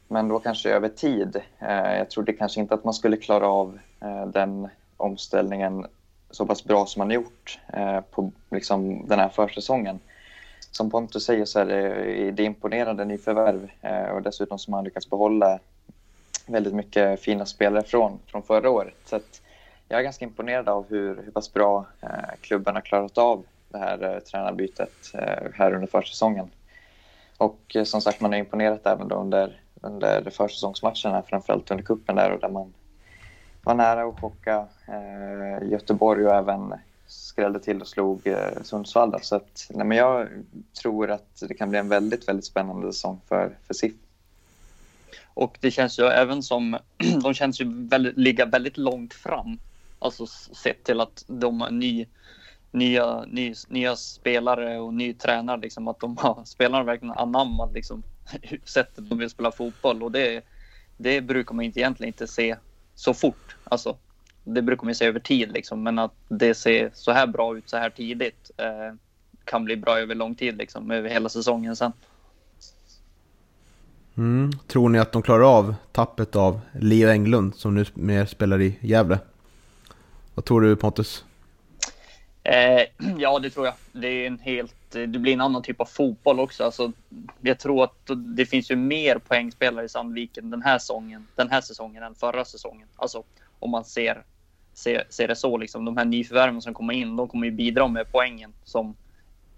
Men 0.08 0.28
då 0.28 0.40
kanske 0.40 0.70
över 0.70 0.90
tid. 0.90 1.42
Eh, 1.60 1.98
jag 1.98 2.10
trodde 2.10 2.34
kanske 2.34 2.60
inte 2.60 2.74
att 2.74 2.84
man 2.84 2.94
skulle 2.94 3.18
klara 3.18 3.48
av 3.48 3.80
eh, 4.02 4.28
den 4.28 4.68
omställningen 4.98 5.86
så 6.32 6.46
pass 6.46 6.64
bra 6.64 6.86
som 6.86 7.00
man 7.00 7.12
gjort 7.12 7.60
eh, 7.74 8.00
på 8.02 8.32
liksom, 8.52 9.08
den 9.08 9.20
här 9.20 9.30
försäsongen. 9.30 10.00
Som 10.72 10.90
Pontus 10.90 11.26
säger 11.26 11.46
så 11.46 11.60
är 11.60 11.66
det, 11.66 12.32
det 12.32 12.44
är 12.44 12.48
imponerande 12.48 13.06
nyförvärv 13.06 13.70
eh, 13.82 14.10
och 14.10 14.22
dessutom 14.22 14.60
som 14.60 14.72
man 14.72 14.84
lyckats 14.84 15.10
behålla 15.10 15.60
väldigt 16.46 16.74
mycket 16.74 17.20
fina 17.20 17.46
spelare 17.46 17.84
från, 17.84 18.20
från 18.26 18.44
förra 18.44 18.70
året. 18.70 18.96
Så 19.06 19.16
att 19.16 19.42
jag 19.88 20.00
är 20.00 20.04
ganska 20.04 20.26
imponerad 20.26 20.70
av 20.70 20.86
hur, 20.90 21.22
hur 21.24 21.32
pass 21.32 21.54
bra 21.54 21.86
eh, 22.02 22.10
klubben 22.42 22.76
har 22.76 22.82
klarat 22.82 23.18
av 23.18 23.46
det 23.70 23.78
här 23.78 24.14
eh, 24.14 24.20
tränarbytet 24.20 25.14
eh, 25.14 25.52
här 25.54 25.74
under 25.74 25.88
försäsongen. 25.88 26.50
Och 27.38 27.76
eh, 27.76 27.84
som 27.84 28.02
sagt, 28.02 28.22
man 28.22 28.32
har 28.32 28.40
imponerat 28.40 28.86
även 28.88 29.08
då 29.08 29.16
under, 29.16 29.62
under 29.82 30.30
försäsongsmatcherna, 30.30 31.22
framförallt 31.22 31.72
under 31.72 31.84
kuppen 31.84 32.16
där 32.16 32.32
och 32.32 32.40
där 32.40 32.50
man 32.50 32.74
var 33.64 33.74
nära 33.74 34.04
att 34.04 34.20
chocka 34.20 34.66
eh, 34.88 35.68
Göteborg 35.70 36.26
och 36.26 36.36
även 36.36 36.74
skrällde 37.08 37.60
till 37.60 37.82
och 37.82 37.88
slog 37.88 38.28
eh, 38.28 38.62
Sundsvall. 38.64 39.12
Då. 39.12 39.20
Så 39.22 39.36
att, 39.36 39.68
nej, 39.70 39.86
men 39.86 39.98
jag 39.98 40.28
tror 40.82 41.12
att 41.12 41.44
det 41.48 41.54
kan 41.54 41.70
bli 41.70 41.80
en 41.80 41.90
väldigt, 41.90 42.28
väldigt 42.28 42.46
spännande 42.46 42.94
säsong 42.94 43.22
för, 43.28 43.58
för 43.68 43.74
SIF. 43.74 43.94
Och 45.34 45.58
det 45.62 45.72
känns 45.72 46.00
ju 46.00 46.04
även 46.04 46.44
som, 46.44 46.78
de 47.22 47.34
känns 47.34 47.62
ju 47.62 47.88
väldigt, 47.88 48.18
ligga 48.18 48.46
väldigt 48.46 48.78
långt 48.78 49.14
fram. 49.14 49.60
Alltså 50.00 50.26
sett 50.64 50.84
till 50.84 51.02
att 51.02 51.26
de 51.28 51.62
har 51.62 51.72
ny, 51.72 52.06
nya, 52.72 53.26
ny, 53.28 53.54
nya 53.68 53.96
spelare 53.96 54.80
och 54.80 54.94
ny 54.94 55.14
tränare. 55.14 55.62
Liksom, 55.62 55.88
att 55.88 56.00
de 56.00 56.18
har, 56.18 56.42
spelarna 56.46 56.84
verkligen 56.84 57.18
anammat 57.18 57.74
liksom, 57.74 58.04
sättet 58.64 59.10
de 59.10 59.18
vill 59.18 59.30
spela 59.30 59.52
fotboll. 59.52 60.04
Och 60.04 60.12
det, 60.12 60.44
det 60.98 61.22
brukar 61.22 61.56
man 61.56 61.66
inte 61.66 61.80
egentligen 61.80 62.14
inte 62.14 62.28
se 62.28 62.56
så 62.96 63.14
fort. 63.14 63.56
Alltså, 63.64 63.98
det 64.54 64.62
brukar 64.62 64.84
man 64.84 64.90
ju 64.90 64.96
se 64.96 65.06
över 65.06 65.20
tid. 65.20 65.52
Liksom, 65.52 65.84
men 65.84 66.00
att 66.00 66.14
det 66.28 66.54
ser 66.54 66.92
så 66.94 67.12
här 67.12 67.28
bra 67.28 67.58
ut 67.58 67.70
så 67.70 67.78
här 67.78 67.90
tidigt 67.90 68.52
eh, 68.58 68.96
kan 69.44 69.66
bli 69.66 69.78
bra 69.78 70.00
över 70.00 70.16
lång 70.16 70.36
tid. 70.36 70.58
Liksom, 70.58 70.92
över 70.92 71.10
hela 71.10 71.30
säsongen 71.30 71.76
sen. 71.76 71.92
Mm. 74.18 74.52
Tror 74.68 74.90
ni 74.90 75.00
att 75.00 75.12
de 75.12 75.22
klarar 75.22 75.58
av 75.58 75.76
tappet 75.92 76.36
av 76.36 76.60
Leo 76.80 77.10
Englund 77.10 77.56
som 77.56 77.76
nu 77.76 77.86
mer 77.94 78.26
spelar 78.26 78.62
i 78.62 78.78
Gävle? 78.82 79.20
Vad 80.36 80.46
tror 80.46 80.62
du 80.62 80.76
Pontus? 80.76 81.26
Eh, 82.44 82.82
ja, 83.18 83.40
det 83.40 83.50
tror 83.50 83.66
jag. 83.66 83.76
Det 83.92 84.08
är 84.08 84.28
en 84.28 84.40
helt 84.40 84.74
det 84.90 85.08
blir 85.08 85.34
en 85.34 85.42
annan 85.42 85.62
typ 85.62 85.82
av 85.82 85.86
fotboll 85.86 86.40
också. 86.40 86.64
Alltså, 86.64 86.92
jag 87.42 87.60
tror 87.60 87.84
att 87.84 88.10
det 88.38 88.46
finns 88.46 88.72
ju 88.72 88.76
mer 88.76 89.18
poängspelare 89.18 89.86
i 89.86 89.90
Sandviken 89.90 90.50
den 90.50 90.62
här 90.62 90.80
säsongen, 90.80 91.28
den 91.36 91.50
här 91.50 91.62
säsongen 91.62 92.04
än 92.04 92.16
förra 92.16 92.46
säsongen. 92.46 92.88
Alltså 92.96 93.24
om 93.60 93.72
man 93.72 93.86
ser, 93.86 94.24
se, 94.78 95.04
se 95.10 95.28
det 95.28 95.36
så. 95.36 95.58
Liksom. 95.58 95.86
De 95.86 95.98
här 95.98 96.06
nyförvärven 96.06 96.62
som 96.62 96.74
kommer 96.74 96.94
in, 96.94 97.16
de 97.16 97.28
kommer 97.28 97.46
ju 97.46 97.52
bidra 97.52 97.88
med 97.88 98.12
poängen 98.12 98.54
som 98.64 98.96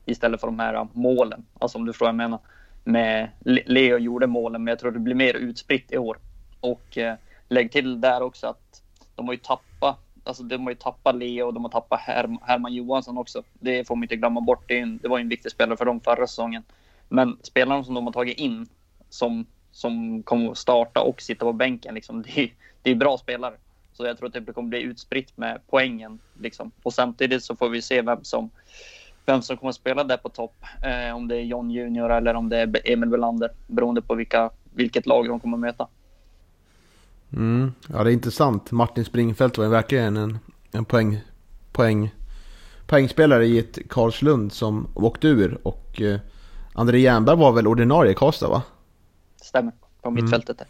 istället 0.05 0.39
för 0.39 0.47
de 0.47 0.59
här 0.59 0.73
äh, 0.73 0.85
målen. 0.93 1.45
Alltså 1.59 1.77
om 1.77 1.85
du 1.85 1.93
förstår 1.93 2.05
vad 2.05 2.13
jag 2.13 2.17
menar. 2.17 2.39
Med 2.83 3.29
Leo 3.65 3.97
gjorde 3.97 4.27
målen, 4.27 4.63
men 4.63 4.71
jag 4.71 4.79
tror 4.79 4.91
det 4.91 4.99
blir 4.99 5.15
mer 5.15 5.33
utspritt 5.33 5.91
i 5.91 5.97
år. 5.97 6.17
Och 6.59 6.97
eh, 6.97 7.15
lägg 7.49 7.71
till 7.71 8.01
där 8.01 8.21
också 8.21 8.47
att 8.47 8.81
de 9.15 9.25
har 9.27 9.33
ju 9.33 9.39
tappat 9.39 9.99
Alltså 10.23 10.43
de 10.43 10.63
har 10.63 10.69
ju 10.69 10.75
tappat 10.75 11.15
Leo 11.15 11.45
och 11.45 11.53
de 11.53 11.63
har 11.63 11.71
tappat 11.71 11.99
Herm 11.99 12.37
Herman 12.41 12.73
Johansson 12.73 13.17
också. 13.17 13.43
Det 13.53 13.87
får 13.87 13.95
man 13.95 14.03
inte 14.03 14.15
glömma 14.15 14.41
bort. 14.41 14.63
Det, 14.67 14.79
en, 14.79 14.97
det 14.97 15.07
var 15.07 15.19
en 15.19 15.29
viktig 15.29 15.51
spelare 15.51 15.77
för 15.77 15.85
dem 15.85 15.99
förra 15.99 16.27
säsongen. 16.27 16.63
Men 17.09 17.37
spelarna 17.41 17.83
som 17.83 17.93
de 17.93 18.05
har 18.05 18.13
tagit 18.13 18.37
in 18.37 18.67
som, 19.09 19.45
som 19.71 20.23
kommer 20.23 20.51
att 20.51 20.57
starta 20.57 21.01
och 21.01 21.21
sitta 21.21 21.45
på 21.45 21.53
bänken, 21.53 21.95
liksom, 21.95 22.21
det, 22.21 22.37
är, 22.37 22.53
det 22.81 22.91
är 22.91 22.95
bra 22.95 23.17
spelare. 23.17 23.55
Så 23.99 24.05
jag 24.05 24.17
tror 24.17 24.27
att 24.27 24.45
det 24.45 24.53
kommer 24.53 24.69
bli 24.69 24.81
utspritt 24.81 25.37
med 25.37 25.59
poängen. 25.69 26.19
Liksom. 26.41 26.71
Och 26.83 26.93
samtidigt 26.93 27.43
så 27.43 27.55
får 27.55 27.69
vi 27.69 27.81
se 27.81 28.01
vem 28.01 28.23
som, 28.23 28.49
vem 29.25 29.41
som 29.41 29.57
kommer 29.57 29.69
att 29.69 29.75
spela 29.75 30.03
där 30.03 30.17
på 30.17 30.29
topp. 30.29 30.55
Eh, 30.83 31.15
om 31.15 31.27
det 31.27 31.35
är 31.35 31.41
John 31.41 31.71
Junior 31.71 32.11
eller 32.11 32.33
om 32.33 32.49
det 32.49 32.57
är 32.57 32.91
Emil 32.91 33.09
Belander. 33.09 33.49
Beroende 33.67 34.01
på 34.01 34.15
vilka, 34.15 34.49
vilket 34.73 35.05
lag 35.05 35.27
de 35.27 35.39
kommer 35.39 35.57
att 35.57 35.61
möta. 35.61 35.87
Mm. 37.33 37.73
Ja, 37.89 38.03
det 38.03 38.11
är 38.11 38.13
intressant. 38.13 38.71
Martin 38.71 39.05
Springfeldt 39.05 39.57
var 39.57 39.67
verkligen 39.67 40.17
en, 40.17 40.39
en 40.71 40.85
poäng, 40.85 41.21
poäng, 41.71 42.15
poängspelare 42.87 43.45
i 43.45 43.59
ett 43.59 43.89
Karlslund 43.89 44.53
som 44.53 44.87
åkte 44.95 45.27
ur. 45.27 45.57
Och 45.63 46.01
eh, 46.01 46.19
André 46.73 46.99
Jernberg 46.99 47.37
var 47.37 47.51
väl 47.51 47.67
ordinarie 47.67 48.11
i 48.11 48.15
Karlstad 48.15 48.49
va? 48.49 48.63
Stämmer, 49.41 49.73
på 50.01 50.09
mm. 50.09 50.23
mittfältet 50.23 50.57
där. 50.57 50.67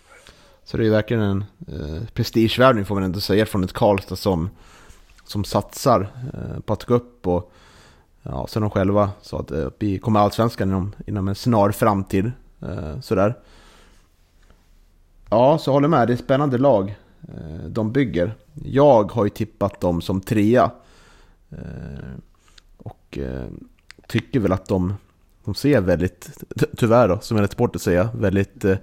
Så 0.69 0.77
det 0.77 0.85
är 0.85 0.89
verkligen 0.89 1.23
en 1.23 1.43
eh, 1.67 2.03
prestigevärvning 2.13 2.85
får 2.85 2.95
man 2.95 3.03
ändå 3.03 3.19
säga 3.19 3.45
från 3.45 3.63
ett 3.63 3.73
Karlstad 3.73 4.15
som, 4.15 4.49
som 5.23 5.43
satsar 5.43 6.09
eh, 6.33 6.59
på 6.59 6.73
att 6.73 6.85
gå 6.85 6.93
upp. 6.93 7.27
Och 7.27 7.51
ja, 8.23 8.47
sen 8.49 8.61
de 8.61 8.71
själva 8.71 9.11
sa 9.21 9.39
att 9.39 9.51
eh, 9.51 9.67
vi 9.79 9.99
kommer 9.99 10.19
allsvenskan 10.19 10.69
inom, 10.69 10.95
inom 11.07 11.27
en 11.27 11.35
snar 11.35 11.71
framtid. 11.71 12.31
Eh, 12.61 12.99
sådär. 12.99 13.37
Ja, 15.29 15.57
så 15.57 15.71
håller 15.71 15.87
med. 15.87 16.07
Det 16.07 16.11
är 16.11 16.15
ett 16.15 16.23
spännande 16.23 16.57
lag 16.57 16.95
eh, 17.21 17.65
de 17.67 17.91
bygger. 17.91 18.35
Jag 18.63 19.11
har 19.11 19.23
ju 19.23 19.29
tippat 19.29 19.79
dem 19.79 20.01
som 20.01 20.21
trea. 20.21 20.71
Eh, 21.49 22.13
och 22.77 23.17
eh, 23.17 23.47
tycker 24.07 24.39
väl 24.39 24.51
att 24.51 24.67
de, 24.67 24.93
de 25.45 25.55
ser 25.55 25.81
väldigt, 25.81 26.43
tyvärr 26.77 27.07
då, 27.07 27.19
som 27.19 27.37
jag 27.37 27.49
bort 27.57 27.75
att 27.75 27.81
säga, 27.81 28.09
väldigt 28.15 28.65
eh, 28.65 28.77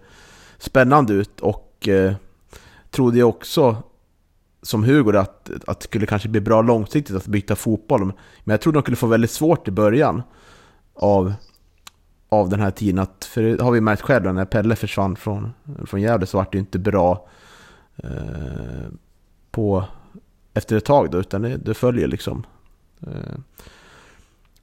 spännande 0.59 1.13
ut. 1.13 1.41
Och 1.41 1.66
och 1.77 1.89
eh, 1.89 2.15
trodde 2.91 3.19
jag 3.19 3.29
också, 3.29 3.77
som 4.63 4.85
Hugo, 4.85 5.19
att, 5.19 5.51
att 5.67 5.81
det 5.81 5.85
skulle 5.85 6.07
kanske 6.07 6.29
bli 6.29 6.41
bra 6.41 6.63
långsiktigt 6.63 7.17
att 7.17 7.27
byta 7.27 7.57
fotboll. 7.57 8.01
Men 8.01 8.15
jag 8.45 8.61
trodde 8.61 8.79
de 8.79 8.83
skulle 8.83 8.97
få 8.97 9.07
väldigt 9.07 9.31
svårt 9.31 9.69
i 9.69 9.71
början 9.71 10.23
av 10.95 11.35
av 12.29 12.49
den 12.49 12.61
här 12.61 12.71
tiden. 12.71 12.99
Att, 12.99 13.25
för 13.25 13.43
det 13.43 13.63
har 13.63 13.71
vi 13.71 13.81
märkt 13.81 14.03
själva 14.03 14.33
när 14.33 14.45
Pelle 14.45 14.77
försvann 14.77 15.17
från, 15.17 15.53
från 15.87 16.01
Gävle 16.01 16.27
så 16.27 16.39
var 16.39 16.47
det 16.53 16.59
inte 16.59 16.79
bra 16.79 17.29
eh, 17.97 18.89
på, 19.51 19.85
efter 20.55 20.77
ett 20.77 20.85
tag 20.85 21.11
då, 21.11 21.19
utan 21.19 21.43
det, 21.43 21.57
det 21.57 21.75
följer 21.75 22.09
liksom. 22.09 22.47
Eh, 23.01 23.39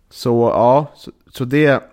så 0.09 0.51
ja, 0.53 0.91
så, 0.95 1.11
så, 1.27 1.45
det 1.45 1.83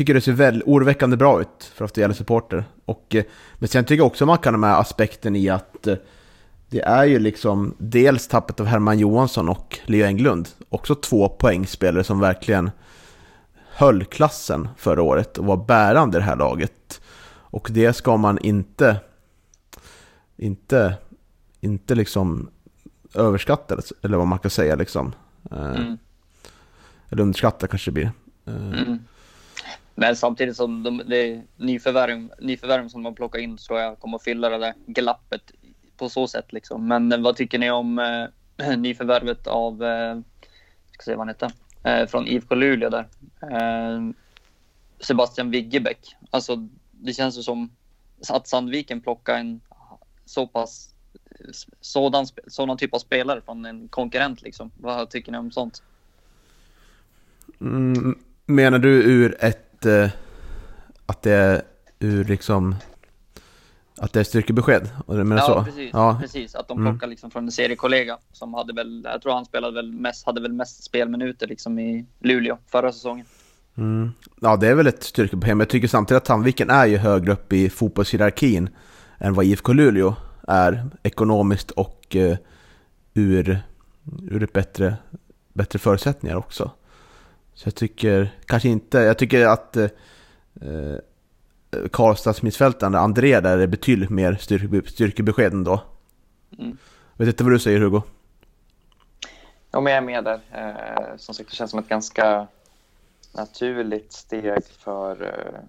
tycker 0.00 0.14
det 0.14 0.20
ser 0.20 0.32
väldigt 0.32 0.68
oroväckande 0.68 1.16
bra 1.16 1.40
ut 1.40 1.72
för 1.74 1.84
att 1.84 1.94
det 1.94 2.00
gäller 2.00 2.14
supporter. 2.14 2.64
Och, 2.84 3.14
eh, 3.14 3.24
men 3.54 3.68
sen 3.68 3.84
tycker 3.84 4.00
jag 4.00 4.06
också 4.06 4.26
man 4.26 4.38
kan 4.38 4.54
ha 4.54 4.58
med 4.58 4.78
aspekten 4.78 5.36
i 5.36 5.48
att 5.48 5.86
eh, 5.86 5.96
det 6.68 6.80
är 6.80 7.04
ju 7.04 7.18
liksom 7.18 7.74
dels 7.78 8.28
tappet 8.28 8.60
av 8.60 8.66
Herman 8.66 8.98
Johansson 8.98 9.48
och 9.48 9.78
Leo 9.84 10.06
Englund. 10.06 10.48
Också 10.68 10.94
två 10.94 11.28
poängspelare 11.28 12.04
som 12.04 12.20
verkligen 12.20 12.70
höll 13.70 14.04
klassen 14.04 14.68
förra 14.76 15.02
året 15.02 15.38
och 15.38 15.44
var 15.44 15.56
bärande 15.56 16.18
i 16.18 16.20
det 16.20 16.26
här 16.26 16.36
laget. 16.36 17.00
Och 17.30 17.68
det 17.70 17.92
ska 17.92 18.16
man 18.16 18.38
inte, 18.38 19.00
inte, 20.36 20.94
inte 21.60 21.94
liksom 21.94 22.50
överskatta, 23.14 23.78
eller 24.02 24.16
vad 24.16 24.26
man 24.26 24.38
kan 24.38 24.50
säga 24.50 24.76
liksom. 24.76 25.12
Eh, 25.50 25.70
mm. 25.70 25.98
Eller 27.08 27.22
underskatta 27.22 27.66
kanske 27.66 27.90
det 27.90 27.94
blir. 27.94 28.12
Mm. 28.46 28.98
Men 30.00 30.16
samtidigt 30.16 30.56
som 30.56 30.82
de, 30.82 31.02
det 31.06 31.42
nyförvärv, 31.56 32.28
nyförvärv 32.38 32.88
som 32.88 33.02
man 33.02 33.14
plockar 33.14 33.38
in 33.38 33.56
tror 33.56 33.80
jag 33.80 33.98
kommer 33.98 34.16
att 34.16 34.24
fylla 34.24 34.48
det 34.48 34.58
där 34.58 34.74
glappet 34.86 35.52
på 35.96 36.08
så 36.08 36.28
sätt 36.28 36.52
liksom. 36.52 36.88
Men 36.88 37.12
eh, 37.12 37.20
vad 37.20 37.36
tycker 37.36 37.58
ni 37.58 37.70
om 37.70 37.98
eh, 37.98 38.76
nyförvärvet 38.76 39.46
av, 39.46 39.84
eh, 39.84 40.20
ska 40.92 41.02
se 41.04 41.10
vad 41.10 41.18
han 41.18 41.28
heter, 41.28 41.52
eh, 41.84 42.06
från 42.06 42.26
IFK 42.26 42.54
Luleå 42.54 42.90
där. 42.90 43.08
Eh, 43.42 44.10
Sebastian 45.00 45.50
Viggebäck. 45.50 46.16
Alltså, 46.30 46.68
det 46.90 47.12
känns 47.12 47.38
ju 47.38 47.42
som 47.42 47.70
att 48.28 48.48
Sandviken 48.48 49.00
plockar 49.00 49.38
en 49.38 49.60
så 50.24 50.46
pass 50.46 50.94
sådan, 51.80 52.26
sådan 52.46 52.76
typ 52.76 52.94
av 52.94 52.98
spelare 52.98 53.40
från 53.40 53.64
en 53.64 53.88
konkurrent 53.88 54.42
liksom. 54.42 54.70
Vad 54.76 55.10
tycker 55.10 55.32
ni 55.32 55.38
om 55.38 55.50
sånt? 55.50 55.82
Mm, 57.60 58.18
menar 58.46 58.78
du 58.78 59.02
ur 59.02 59.44
ett, 59.44 59.69
eh, 59.86 60.10
att 61.06 61.22
det 61.22 61.32
är 61.32 61.62
ur 61.98 62.24
liksom 62.24 62.74
att 64.00 64.12
det 64.12 64.20
är 64.20 64.24
styrkebesked? 64.24 64.88
Menar 65.06 65.36
ja, 65.36 65.46
så? 65.46 65.64
Precis, 65.64 65.90
ja, 65.92 66.18
precis. 66.20 66.54
Att 66.54 66.68
de 66.68 66.78
mm. 66.78 66.92
plockar 66.92 67.06
liksom 67.06 67.30
från 67.30 67.44
en 67.44 67.52
seriekollega 67.52 68.18
som 68.32 68.54
hade 68.54 68.72
väl, 68.72 69.02
jag 69.12 69.22
tror 69.22 69.32
han 69.32 69.44
spelade 69.44 69.74
väl 69.74 69.92
mest, 69.92 70.26
hade 70.26 70.40
väl 70.40 70.52
mest 70.52 70.84
spelminuter 70.84 71.46
liksom 71.46 71.78
i 71.78 72.06
Luleå 72.20 72.58
förra 72.66 72.92
säsongen. 72.92 73.26
Mm. 73.76 74.10
Ja, 74.40 74.56
det 74.56 74.68
är 74.68 74.74
väl 74.74 74.86
ett 74.86 75.02
styrkebesked, 75.02 75.56
men 75.56 75.60
jag 75.60 75.68
tycker 75.68 75.88
samtidigt 75.88 76.22
att 76.22 76.26
Sandviken 76.26 76.70
är 76.70 76.86
ju 76.86 76.96
högre 76.96 77.32
upp 77.32 77.52
i 77.52 77.70
fotbollshierarkin 77.70 78.70
än 79.18 79.34
vad 79.34 79.44
IFK 79.44 79.72
Luleå 79.72 80.14
är 80.48 80.90
ekonomiskt 81.02 81.70
och 81.70 82.16
uh, 82.16 82.36
ur, 83.14 83.60
ur 84.30 84.42
ett 84.42 84.52
bättre, 84.52 84.96
bättre 85.52 85.78
förutsättningar 85.78 86.36
också. 86.36 86.70
Så 87.60 87.66
jag 87.66 87.74
tycker 87.74 88.30
kanske 88.46 88.68
inte, 88.68 88.98
jag 88.98 89.18
tycker 89.18 89.46
att 89.46 89.76
uh, 89.76 90.96
Karlstads 91.92 92.42
mittfältare 92.42 92.98
André 92.98 93.40
där 93.40 93.58
är 93.58 93.66
betydligt 93.66 94.10
mer 94.10 94.34
styrke, 94.34 94.90
styrkebesked 94.90 95.52
ändå. 95.52 95.82
Mm. 96.58 96.76
Vet 97.16 97.28
inte 97.28 97.44
vad 97.44 97.52
du 97.52 97.58
säger 97.58 97.80
Hugo? 97.80 98.02
Ja, 99.70 99.80
men 99.80 99.92
jag 99.92 100.02
är 100.02 100.06
med 100.06 100.24
där. 100.24 100.40
Eh, 100.52 101.16
som 101.16 101.34
sagt, 101.34 101.50
det 101.50 101.56
känns 101.56 101.70
som 101.70 101.80
ett 101.80 101.88
ganska 101.88 102.46
naturligt 103.34 104.12
steg 104.12 104.64
för 104.78 105.22
eh, 105.22 105.60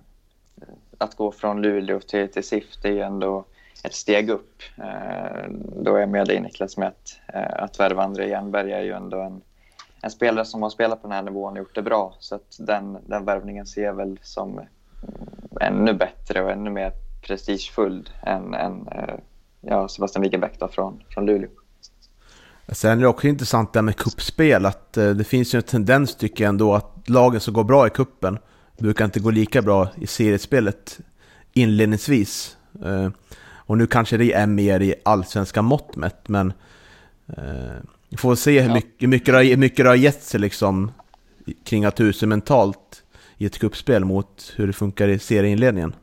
att 0.98 1.16
gå 1.16 1.32
från 1.32 1.62
Luleå 1.62 2.00
till, 2.00 2.32
till 2.32 2.44
SIF. 2.44 2.82
Det 2.82 2.88
är 2.88 2.94
ju 2.94 3.02
ändå 3.02 3.46
ett 3.84 3.94
steg 3.94 4.30
upp. 4.30 4.62
Eh, 4.78 5.50
då 5.84 5.96
är 5.96 6.00
jag 6.00 6.10
med 6.10 6.28
dig 6.28 6.40
Niklas 6.40 6.78
med 6.78 6.88
att, 6.88 7.20
eh, 7.34 7.64
att 7.64 7.80
värva 7.80 8.04
André 8.04 8.30
Jernberg 8.30 8.72
är 8.72 8.82
ju 8.82 8.92
ändå 8.92 9.22
en, 9.22 9.42
en 10.02 10.12
spelare 10.12 10.46
som 10.46 10.62
har 10.62 10.70
spelat 10.70 11.02
på 11.02 11.08
den 11.08 11.16
här 11.16 11.24
nivån 11.24 11.54
och 11.54 11.58
gjort 11.58 11.76
det 11.76 11.82
bra. 11.82 12.16
Så 12.20 12.36
att 12.36 12.58
den, 12.60 12.98
den 13.06 13.26
värvningen 13.26 13.66
ser 13.66 13.84
jag 13.84 13.94
väl 13.94 14.20
som 14.22 14.62
ännu 15.62 15.94
bättre 15.94 16.44
och 16.44 16.52
ännu 16.52 16.70
mer 16.70 16.92
prestigefull 17.22 18.10
än, 18.24 18.54
än 18.54 18.88
eh, 18.88 19.16
ja, 19.62 19.88
Sebastian 19.88 20.22
Wigenbäck 20.22 20.60
från, 20.72 21.04
från 21.10 21.26
Luleå. 21.26 21.50
Sen 22.68 22.98
är 22.98 23.02
det 23.02 23.08
också 23.08 23.28
intressant 23.28 23.74
det 23.74 23.80
här 23.80 23.84
med 23.84 23.96
kuppspel 23.96 24.66
att 24.66 24.98
eh, 24.98 25.10
det 25.10 25.24
finns 25.24 25.54
ju 25.56 25.58
en 25.58 25.64
tendens 25.64 26.16
tycker 26.16 26.44
jag 26.44 26.50
ändå 26.50 26.76
att 26.76 27.10
lagen 27.10 27.40
som 27.40 27.54
går 27.54 27.64
bra 27.64 27.88
i 27.88 27.90
kuppen 27.90 28.40
brukar 28.78 29.06
inte 29.06 29.20
gå 29.20 29.30
lika 29.30 29.62
bra 29.62 29.88
i 29.96 30.08
seriespelet 30.08 31.00
inledningsvis. 31.54 32.58
Eh, 32.86 33.10
och 33.54 33.78
nu 33.78 33.88
kanske 33.88 34.18
det 34.18 34.34
är 34.34 34.48
mer 34.48 34.80
i 34.80 34.96
allsvenska 35.04 35.62
mått 35.62 35.96
mätt, 35.96 36.28
men 36.28 36.54
vi 38.12 38.18
får 38.18 38.36
se 38.36 38.62
hur 38.62 38.74
mycket, 38.74 39.02
hur 39.02 39.08
mycket, 39.08 39.34
det, 39.34 39.44
hur 39.44 39.58
mycket 39.58 39.86
det 39.86 39.90
har 39.90 39.96
gett 39.96 40.24
sig 40.24 40.40
liksom 40.40 40.92
kring 41.64 41.86
att 41.86 42.00
huset 42.00 42.30
mentalt 42.30 43.04
i 43.38 43.46
ett 43.46 43.60
kuppspel 43.60 44.06
mot 44.06 44.54
hur 44.56 44.68
det 44.68 44.74
funkar 44.74 45.08
i 45.08 45.20
serieinledningen. 45.20 45.96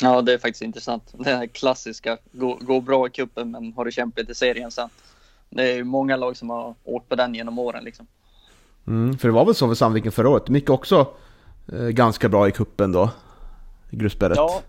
Ja, 0.00 0.22
det 0.22 0.32
är 0.32 0.38
faktiskt 0.38 0.62
intressant. 0.62 1.02
Det 1.12 1.24
här 1.24 1.46
klassiska, 1.46 2.18
gå, 2.32 2.58
gå 2.60 2.80
bra 2.80 3.06
i 3.06 3.10
kuppen 3.10 3.50
men 3.50 3.72
har 3.72 3.84
det 3.84 3.92
kämpigt 3.92 4.30
i 4.30 4.34
serien 4.34 4.70
sen. 4.70 4.88
Det 5.50 5.70
är 5.70 5.74
ju 5.74 5.84
många 5.84 6.16
lag 6.16 6.36
som 6.36 6.50
har 6.50 6.74
åkt 6.84 7.08
på 7.08 7.14
den 7.14 7.34
genom 7.34 7.58
åren 7.58 7.84
liksom. 7.84 8.06
Mm, 8.86 9.18
för 9.18 9.28
det 9.28 9.34
var 9.34 9.44
väl 9.44 9.54
så 9.54 9.68
för 9.68 9.74
Sandviken 9.74 10.12
förra 10.12 10.28
året. 10.28 10.48
Micke 10.48 10.70
också 10.70 11.06
eh, 11.72 11.88
ganska 11.88 12.28
bra 12.28 12.48
i 12.48 12.52
kuppen 12.52 12.92
då, 12.92 13.10
i 13.90 13.96
gruppspelet. 13.96 14.36
Ja. 14.36 14.62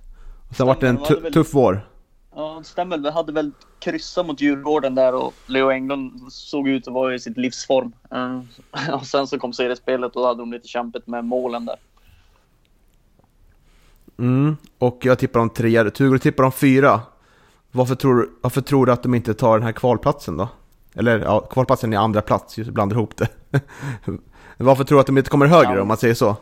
Och 0.50 0.56
sen 0.56 0.68
var 0.68 0.78
det 0.80 0.88
en 0.88 1.32
tuff 1.34 1.54
vår. 1.54 1.91
Ja, 2.36 2.56
det 2.60 2.64
stämmer. 2.64 2.98
Vi 2.98 3.12
hade 3.12 3.32
väl 3.32 3.52
kryssat 3.80 4.26
mot 4.26 4.42
Djurgården 4.42 4.96
där 4.96 5.14
och 5.14 5.34
Leo 5.48 5.72
Englund 5.72 6.34
såg 6.34 6.68
ut 6.68 6.88
att 6.88 6.94
vara 6.94 7.16
i 7.16 7.20
sitt 7.20 7.38
livsform. 7.38 7.94
Uh, 8.14 8.94
och 8.96 9.06
sen 9.06 9.28
så 9.28 9.40
kom 9.40 9.54
seriespelet 9.54 10.16
och 10.16 10.22
då 10.22 10.28
hade 10.28 10.42
de 10.42 10.52
lite 10.52 10.68
kämpigt 10.68 11.08
med 11.08 11.26
målen 11.26 11.66
där. 11.66 11.76
Mm, 14.20 14.58
och 14.78 15.00
jag 15.02 15.20
tippar 15.20 15.40
om 15.40 15.50
tre. 15.50 15.90
Tugur 15.90 16.18
tippar 16.18 16.44
om 16.44 16.52
fyra. 16.52 17.02
Varför 17.72 17.96
tror, 17.96 18.30
varför 18.42 18.62
tror 18.62 18.86
du 18.86 18.92
att 18.92 19.04
de 19.04 19.16
inte 19.16 19.34
tar 19.34 19.58
den 19.58 19.66
här 19.66 19.72
kvalplatsen 19.72 20.38
då? 20.38 20.50
Eller 20.96 21.20
ja, 21.20 21.40
kvalplatsen 21.40 21.94
är 21.94 21.98
andra 21.98 22.22
plats, 22.22 22.58
just 22.58 22.72
blandar 22.72 22.96
ihop 22.96 23.18
det. 23.18 23.30
varför 24.58 24.84
tror 24.84 24.96
du 24.96 25.00
att 25.00 25.08
de 25.08 25.18
inte 25.18 25.30
kommer 25.30 25.46
högre 25.46 25.74
ja. 25.74 25.82
om 25.82 25.88
man 25.88 25.98
säger 25.98 26.14
så? 26.14 26.36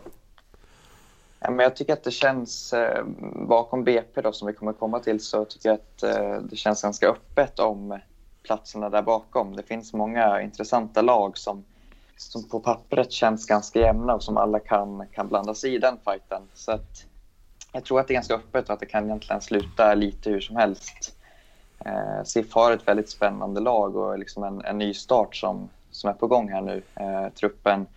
Ja, 1.40 1.52
men 1.52 1.64
jag 1.64 1.76
tycker 1.76 1.94
att 1.94 2.04
det 2.04 2.12
känns, 2.12 2.74
eh, 2.74 3.04
bakom 3.48 3.84
BP 3.84 4.22
då, 4.22 4.32
som 4.32 4.48
vi 4.48 4.54
kommer 4.54 4.74
komma 4.74 5.00
till, 5.00 5.20
så 5.20 5.46
tycker 5.46 5.70
jag 5.70 5.76
att 5.76 6.04
eh, 6.04 6.42
det 6.42 6.56
känns 6.56 6.82
ganska 6.82 7.08
öppet 7.08 7.60
om 7.60 8.00
platserna 8.44 8.90
där 8.90 9.02
bakom. 9.02 9.56
Det 9.56 9.64
finns 9.64 9.94
många 9.94 10.42
intressanta 10.42 11.02
lag 11.02 11.38
som, 11.38 11.64
som 12.18 12.50
på 12.50 12.60
pappret 12.60 13.12
känns 13.12 13.46
ganska 13.46 13.80
jämna 13.80 14.16
och 14.16 14.24
som 14.24 14.38
alla 14.38 14.60
kan, 14.60 15.08
kan 15.12 15.28
blanda 15.28 15.54
sig 15.54 15.76
i 15.76 15.78
den 15.78 15.98
fighten. 16.06 16.42
Så 16.54 16.72
att, 16.72 17.06
jag 17.72 17.84
tror 17.84 18.00
att 18.00 18.08
det 18.08 18.14
är 18.14 18.16
ganska 18.16 18.36
öppet 18.36 18.66
och 18.68 18.74
att 18.74 18.80
det 18.80 18.86
kan 18.86 19.06
egentligen 19.06 19.42
sluta 19.42 19.94
lite 19.94 20.30
hur 20.30 20.42
som 20.42 20.56
helst. 20.56 21.16
Eh, 21.86 22.24
SIF 22.24 22.54
har 22.54 22.72
ett 22.72 22.88
väldigt 22.88 23.10
spännande 23.10 23.62
lag 23.62 23.96
och 23.96 24.20
liksom 24.20 24.44
en, 24.44 24.62
en 24.66 24.78
ny 24.78 24.94
start 24.94 25.36
som, 25.36 25.70
som 25.92 26.10
är 26.10 26.14
på 26.14 26.28
gång 26.28 26.50
här 26.50 26.62
nu. 26.62 26.82
Eh, 26.96 27.30
truppen 27.30 27.88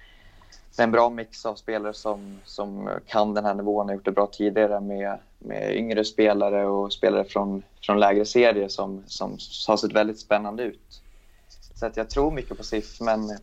det 0.76 0.82
är 0.82 0.84
en 0.84 0.92
bra 0.92 1.10
mix 1.10 1.46
av 1.46 1.54
spelare 1.54 1.94
som, 1.94 2.38
som 2.44 2.90
kan 3.06 3.34
den 3.34 3.44
här 3.44 3.54
nivån, 3.54 3.88
har 3.88 3.94
gjort 3.94 4.04
det 4.04 4.12
bra 4.12 4.26
tidigare 4.26 4.80
med, 4.80 5.18
med 5.38 5.76
yngre 5.76 6.04
spelare 6.04 6.66
och 6.66 6.92
spelare 6.92 7.24
från, 7.24 7.62
från 7.86 8.00
lägre 8.00 8.24
serier 8.24 8.68
som, 8.68 9.02
som 9.06 9.30
har 9.68 9.76
sett 9.76 9.92
väldigt 9.92 10.18
spännande 10.18 10.62
ut. 10.62 11.02
Så 11.74 11.86
att 11.86 11.96
jag 11.96 12.10
tror 12.10 12.30
mycket 12.30 12.56
på 12.56 12.64
SIF, 12.64 13.00
men 13.00 13.38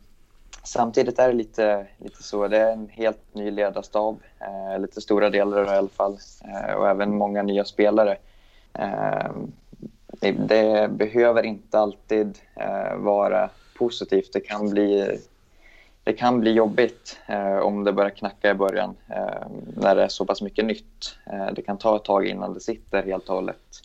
samtidigt 0.64 1.20
är 1.20 1.28
det 1.28 1.34
lite, 1.34 1.88
lite 1.98 2.24
så. 2.24 2.48
Det 2.48 2.58
är 2.58 2.72
en 2.72 2.90
helt 2.90 3.36
ny 3.36 3.52
ledarstab, 3.52 4.20
eh, 4.40 4.82
lite 4.82 5.02
stora 5.02 5.30
delar 5.30 5.74
i 5.74 5.78
alla 5.78 5.88
fall, 5.88 6.18
eh, 6.46 6.74
och 6.74 6.90
även 6.90 7.18
många 7.18 7.44
nya 7.44 7.66
spelare. 7.66 8.18
Eh, 8.74 9.32
det, 10.22 10.32
det, 10.32 10.90
behöver 10.92 11.44
inte 11.44 11.80
alltid 11.80 12.40
eh, 12.56 12.96
vara 12.96 13.50
positivt. 13.78 14.34
Det 14.34 14.40
kan 14.40 14.70
bli 14.70 15.20
det 16.10 16.14
kan 16.14 16.40
bli 16.40 16.52
jobbigt 16.52 17.20
eh, 17.28 17.58
om 17.58 17.84
det 17.84 17.94
börjar 17.94 18.10
knacka 18.10 18.52
i 18.52 18.54
början 18.54 18.96
eh, 19.10 19.48
när 19.76 19.96
det 19.96 20.04
är 20.04 20.08
så 20.08 20.26
pass 20.26 20.42
mycket 20.42 20.66
nytt. 20.66 21.16
Eh, 21.26 21.54
det 21.54 21.62
kan 21.62 21.78
ta 21.78 21.96
ett 21.96 22.04
tag 22.04 22.26
innan 22.26 22.54
det 22.54 22.60
sitter 22.60 23.04
helt 23.04 23.30
och 23.30 23.36
hållet. 23.36 23.82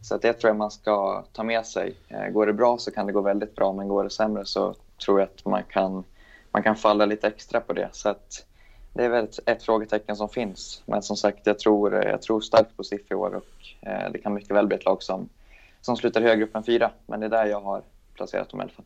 Så 0.00 0.16
det 0.16 0.32
tror 0.32 0.48
jag 0.48 0.56
man 0.56 0.70
ska 0.70 1.24
ta 1.32 1.42
med 1.42 1.66
sig. 1.66 1.94
Eh, 2.08 2.28
går 2.28 2.46
det 2.46 2.52
bra 2.52 2.78
så 2.78 2.90
kan 2.90 3.06
det 3.06 3.12
gå 3.12 3.20
väldigt 3.20 3.54
bra, 3.54 3.72
men 3.72 3.88
går 3.88 4.04
det 4.04 4.10
sämre 4.10 4.44
så 4.44 4.74
tror 5.04 5.20
jag 5.20 5.28
att 5.28 5.44
man 5.44 5.62
kan, 5.62 6.04
man 6.50 6.62
kan 6.62 6.76
falla 6.76 7.06
lite 7.06 7.26
extra 7.26 7.60
på 7.60 7.72
det. 7.72 7.88
Så 7.92 8.14
det 8.92 9.04
är 9.04 9.08
väl 9.08 9.24
ett, 9.24 9.38
ett, 9.46 9.62
frågetecken 9.62 10.16
som 10.16 10.28
finns. 10.28 10.82
Men 10.86 11.02
som 11.02 11.16
sagt, 11.16 11.46
jag 11.46 11.58
tror, 11.58 12.04
eh, 12.04 12.10
jag 12.10 12.22
tror 12.22 12.40
starkt 12.40 12.76
på 12.76 12.84
SIF 12.84 13.10
i 13.10 13.14
år 13.14 13.34
och 13.34 13.88
eh, 13.88 14.10
det 14.12 14.18
kan 14.18 14.34
mycket 14.34 14.56
väl 14.56 14.66
bli 14.66 14.76
ett 14.76 14.84
lag 14.84 15.02
som, 15.02 15.28
som 15.80 15.96
slutar 15.96 16.20
högre 16.20 16.44
upp 16.44 16.56
än 16.56 16.64
fyra. 16.64 16.90
Men 17.06 17.20
det 17.20 17.26
är 17.26 17.30
där 17.30 17.46
jag 17.46 17.60
har 17.60 17.82
placerat 18.14 18.48
dem 18.48 18.60
i 18.60 18.62
alla 18.62 18.72
fall. 18.72 18.84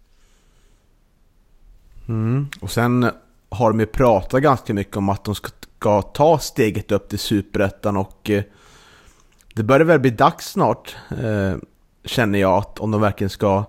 Mm. 2.10 2.48
Och 2.60 2.70
sen 2.70 3.10
har 3.48 3.70
de 3.70 3.80
ju 3.80 3.86
pratat 3.86 4.42
ganska 4.42 4.74
mycket 4.74 4.96
om 4.96 5.08
att 5.08 5.24
de 5.24 5.34
ska 5.34 6.02
ta 6.02 6.38
steget 6.38 6.92
upp 6.92 7.08
till 7.08 7.18
superettan 7.18 7.96
och 7.96 8.30
eh, 8.30 8.42
det 9.54 9.62
börjar 9.62 9.86
väl 9.86 10.00
bli 10.00 10.10
dags 10.10 10.50
snart, 10.50 10.96
eh, 11.10 11.56
känner 12.04 12.38
jag, 12.38 12.58
att 12.58 12.78
om 12.78 12.90
de 12.90 13.00
verkligen 13.00 13.30
ska 13.30 13.64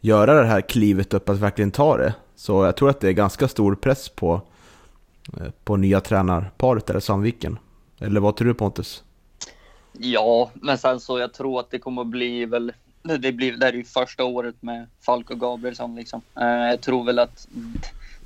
göra 0.00 0.40
det 0.40 0.46
här 0.46 0.60
klivet 0.60 1.14
upp, 1.14 1.28
att 1.28 1.38
verkligen 1.38 1.70
ta 1.70 1.96
det. 1.96 2.14
Så 2.36 2.64
jag 2.64 2.76
tror 2.76 2.90
att 2.90 3.00
det 3.00 3.08
är 3.08 3.12
ganska 3.12 3.48
stor 3.48 3.74
press 3.74 4.08
på, 4.08 4.40
eh, 5.40 5.50
på 5.64 5.76
nya 5.76 6.00
tränarparet 6.00 6.90
eller 6.90 7.00
Sandviken. 7.00 7.58
Eller 7.98 8.20
vad 8.20 8.36
tror 8.36 8.48
du 8.48 8.54
Pontus? 8.54 9.02
Ja, 9.92 10.50
men 10.54 10.78
sen 10.78 11.00
så 11.00 11.18
jag 11.18 11.34
tror 11.34 11.60
att 11.60 11.70
det 11.70 11.78
kommer 11.78 12.02
att 12.02 12.08
bli 12.08 12.44
väl 12.46 12.72
det, 13.06 13.32
blir, 13.32 13.56
det 13.56 13.66
är 13.66 13.72
ju 13.72 13.84
första 13.84 14.24
året 14.24 14.62
med 14.62 14.86
Falk 15.00 15.30
och 15.30 15.40
Gabrielsson. 15.40 15.94
Liksom. 15.94 16.22
Eh, 16.40 16.46
jag 16.46 16.80
tror 16.80 17.04
väl 17.04 17.18
att 17.18 17.48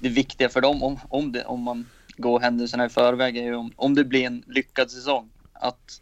det 0.00 0.08
viktiga 0.08 0.48
för 0.48 0.60
dem, 0.60 0.82
om, 0.82 0.98
om, 1.08 1.32
det, 1.32 1.44
om 1.44 1.62
man 1.62 1.86
går 2.16 2.40
händelserna 2.40 2.86
i 2.86 2.88
förväg, 2.88 3.36
är 3.36 3.42
ju 3.42 3.54
om, 3.54 3.72
om 3.76 3.94
det 3.94 4.04
blir 4.04 4.26
en 4.26 4.42
lyckad 4.46 4.90
säsong. 4.90 5.30
Att, 5.52 6.00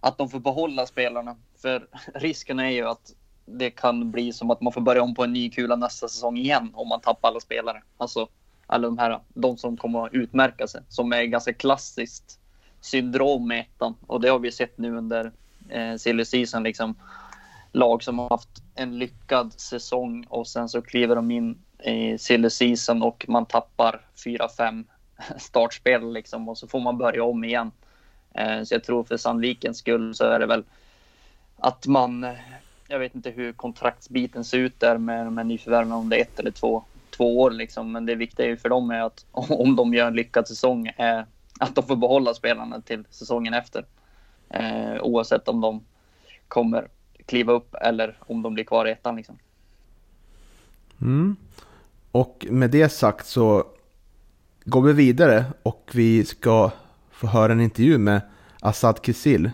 att 0.00 0.18
de 0.18 0.30
får 0.30 0.40
behålla 0.40 0.86
spelarna. 0.86 1.36
För 1.62 1.86
risken 2.14 2.58
är 2.58 2.70
ju 2.70 2.88
att 2.88 3.14
det 3.46 3.70
kan 3.70 4.10
bli 4.10 4.32
som 4.32 4.50
att 4.50 4.60
man 4.60 4.72
får 4.72 4.80
börja 4.80 5.02
om 5.02 5.14
på 5.14 5.24
en 5.24 5.32
ny 5.32 5.50
kula 5.50 5.76
nästa 5.76 6.08
säsong 6.08 6.36
igen 6.36 6.70
om 6.74 6.88
man 6.88 7.00
tappar 7.00 7.28
alla 7.28 7.40
spelare. 7.40 7.82
Alltså 7.96 8.28
alla 8.66 8.88
de 8.88 8.98
här, 8.98 9.20
de 9.28 9.56
som 9.56 9.76
kommer 9.76 10.06
att 10.06 10.14
utmärka 10.14 10.66
sig, 10.66 10.80
som 10.88 11.12
är 11.12 11.24
ganska 11.24 11.52
klassiskt 11.52 12.38
syndrom 12.80 13.48
med 13.48 13.60
ettan. 13.60 13.94
Och 14.06 14.20
det 14.20 14.28
har 14.28 14.38
vi 14.38 14.52
sett 14.52 14.78
nu 14.78 14.96
under 14.96 15.32
eh, 15.68 15.96
silly 15.96 16.24
season 16.24 16.62
liksom 16.62 16.94
lag 17.74 18.02
som 18.02 18.18
har 18.18 18.28
haft 18.28 18.62
en 18.74 18.98
lyckad 18.98 19.52
säsong 19.52 20.26
och 20.28 20.46
sen 20.46 20.68
så 20.68 20.82
kliver 20.82 21.16
de 21.16 21.30
in 21.30 21.58
i 21.84 22.18
silly 22.18 22.50
season 22.50 23.02
och 23.02 23.24
man 23.28 23.46
tappar 23.46 24.00
fyra, 24.24 24.48
fem 24.48 24.86
startspel 25.38 26.12
liksom 26.12 26.48
och 26.48 26.58
så 26.58 26.68
får 26.68 26.80
man 26.80 26.98
börja 26.98 27.24
om 27.24 27.44
igen. 27.44 27.70
Eh, 28.34 28.62
så 28.62 28.74
jag 28.74 28.84
tror 28.84 29.04
för 29.04 29.16
Sandvikens 29.16 29.78
skull 29.78 30.14
så 30.14 30.24
är 30.24 30.38
det 30.38 30.46
väl 30.46 30.64
att 31.56 31.86
man, 31.86 32.24
eh, 32.24 32.34
jag 32.88 32.98
vet 32.98 33.14
inte 33.14 33.30
hur 33.30 33.52
kontraktsbiten 33.52 34.44
ser 34.44 34.58
ut 34.58 34.80
där 34.80 34.98
med 34.98 35.32
med 35.32 35.46
nyförvärven, 35.46 35.92
om 35.92 36.08
det 36.08 36.16
är 36.16 36.22
ett 36.22 36.38
eller 36.38 36.50
två, 36.50 36.84
två 37.10 37.40
år 37.40 37.50
liksom. 37.50 37.92
Men 37.92 38.06
det 38.06 38.14
viktiga 38.14 38.56
för 38.56 38.68
dem 38.68 38.90
är 38.90 39.00
att 39.00 39.26
om 39.32 39.76
de 39.76 39.94
gör 39.94 40.06
en 40.06 40.14
lyckad 40.14 40.48
säsong, 40.48 40.92
är 40.96 41.26
att 41.60 41.74
de 41.74 41.86
får 41.86 41.96
behålla 41.96 42.34
spelarna 42.34 42.80
till 42.80 43.04
säsongen 43.10 43.54
efter. 43.54 43.84
Eh, 44.50 45.02
oavsett 45.02 45.48
om 45.48 45.60
de 45.60 45.84
kommer 46.48 46.88
kliva 47.26 47.52
upp 47.52 47.74
eller 47.74 48.16
om 48.20 48.42
de 48.42 48.54
blir 48.54 48.64
kvar 48.64 48.86
i 48.86 48.90
ettan. 48.90 49.16
Liksom. 49.16 49.38
Mm. 51.00 51.36
Och 52.10 52.46
med 52.50 52.70
det 52.70 52.88
sagt 52.88 53.26
så 53.26 53.64
går 54.64 54.82
vi 54.82 54.92
vidare 54.92 55.44
och 55.62 55.90
vi 55.94 56.24
ska 56.24 56.70
få 57.10 57.26
höra 57.26 57.52
en 57.52 57.60
intervju 57.60 57.98
med 57.98 58.20
Assad 58.60 59.00
Kisil 59.02 59.50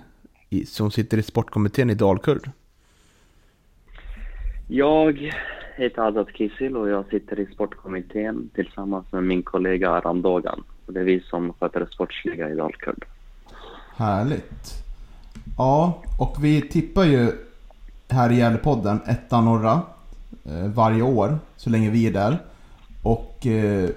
som 0.66 0.90
sitter 0.90 1.18
i 1.18 1.22
sportkommittén 1.22 1.90
i 1.90 1.94
Dalkurd. 1.94 2.50
Jag 4.68 5.32
heter 5.76 6.02
Azad 6.02 6.28
Kisil 6.34 6.76
och 6.76 6.88
jag 6.88 7.06
sitter 7.10 7.40
i 7.40 7.46
sportkommittén 7.46 8.50
tillsammans 8.54 9.12
med 9.12 9.24
min 9.24 9.42
kollega 9.42 9.90
Aram 9.90 10.22
Dogan. 10.22 10.64
det 10.86 11.00
är 11.00 11.04
vi 11.04 11.20
som 11.20 11.52
sköter 11.52 11.80
det 11.80 11.86
sportsliga 11.86 12.50
i 12.50 12.54
Dalkurd. 12.54 13.04
Härligt. 13.96 14.84
Ja, 15.58 16.02
och 16.18 16.36
vi 16.44 16.62
tippar 16.62 17.04
ju 17.04 17.32
här 18.12 18.32
i 18.32 18.36
Gävlepodden, 18.36 19.00
etta 19.06 19.40
norra, 19.40 19.82
eh, 20.44 20.66
varje 20.74 21.02
år 21.02 21.38
så 21.56 21.70
länge 21.70 21.90
vi 21.90 22.06
är 22.06 22.12
där. 22.12 22.38
Och 23.02 23.46
eh, 23.46 23.90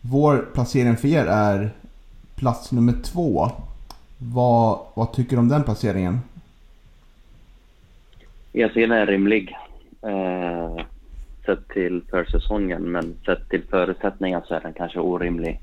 vår 0.00 0.46
placering 0.54 0.96
för 0.96 1.08
er 1.08 1.26
är 1.26 1.70
plats 2.36 2.72
nummer 2.72 2.94
två. 3.04 3.50
Vad, 4.18 4.78
vad 4.94 5.12
tycker 5.12 5.36
du 5.36 5.40
om 5.40 5.48
den 5.48 5.64
placeringen? 5.64 6.20
Jag 8.52 8.72
ser 8.72 8.80
den 8.80 8.92
är 8.92 9.06
rimlig. 9.06 9.56
Eh, 10.02 10.84
sett 11.46 11.68
till 11.68 12.02
försäsongen, 12.10 12.82
men 12.82 13.14
sett 13.26 13.48
till 13.48 13.62
förutsättningar 13.70 14.42
så 14.46 14.54
är 14.54 14.60
den 14.60 14.72
kanske 14.72 15.00
orimlig. 15.00 15.60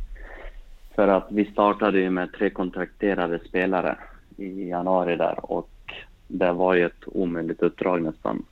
För 0.96 1.08
att 1.08 1.28
vi 1.30 1.46
startade 1.46 2.00
ju 2.00 2.10
med 2.10 2.34
tre 2.34 2.50
kontrakterade 2.50 3.40
spelare 3.40 3.98
i 4.38 4.70
januari 4.70 5.16
där 5.16 5.52
och 5.52 5.70
det 6.32 6.54
var 6.54 6.76
ju 6.76 6.86
ett 6.86 7.04
omöjligt 7.06 7.62
uppdrag 7.62 8.02
nästan. 8.02 8.46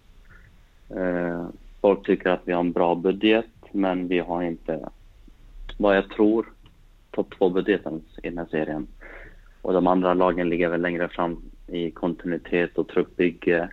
Eh, 0.90 1.48
folk 1.82 2.06
tycker 2.06 2.30
att 2.30 2.42
vi 2.44 2.54
har 2.54 2.60
en 2.60 2.72
bra 2.72 2.96
budget, 2.96 3.46
men 3.72 4.08
vi 4.08 4.20
har 4.20 4.44
inte, 4.44 4.90
vad 5.78 5.98
jag 5.98 6.10
tror, 6.10 6.46
topp 7.12 7.34
två-budgeten 7.38 8.02
i 8.24 8.30
den 8.30 8.38
här 8.38 8.48
serien. 8.52 8.88
Och 9.62 9.74
de 9.74 9.88
andra 9.88 10.14
lagen 10.14 10.50
ligger 10.50 10.70
väl 10.70 10.82
längre 10.82 11.08
fram 11.08 11.42
i 11.68 11.92
kontinuitet 11.92 12.78
och 12.78 12.88
truppbygge 12.88 13.70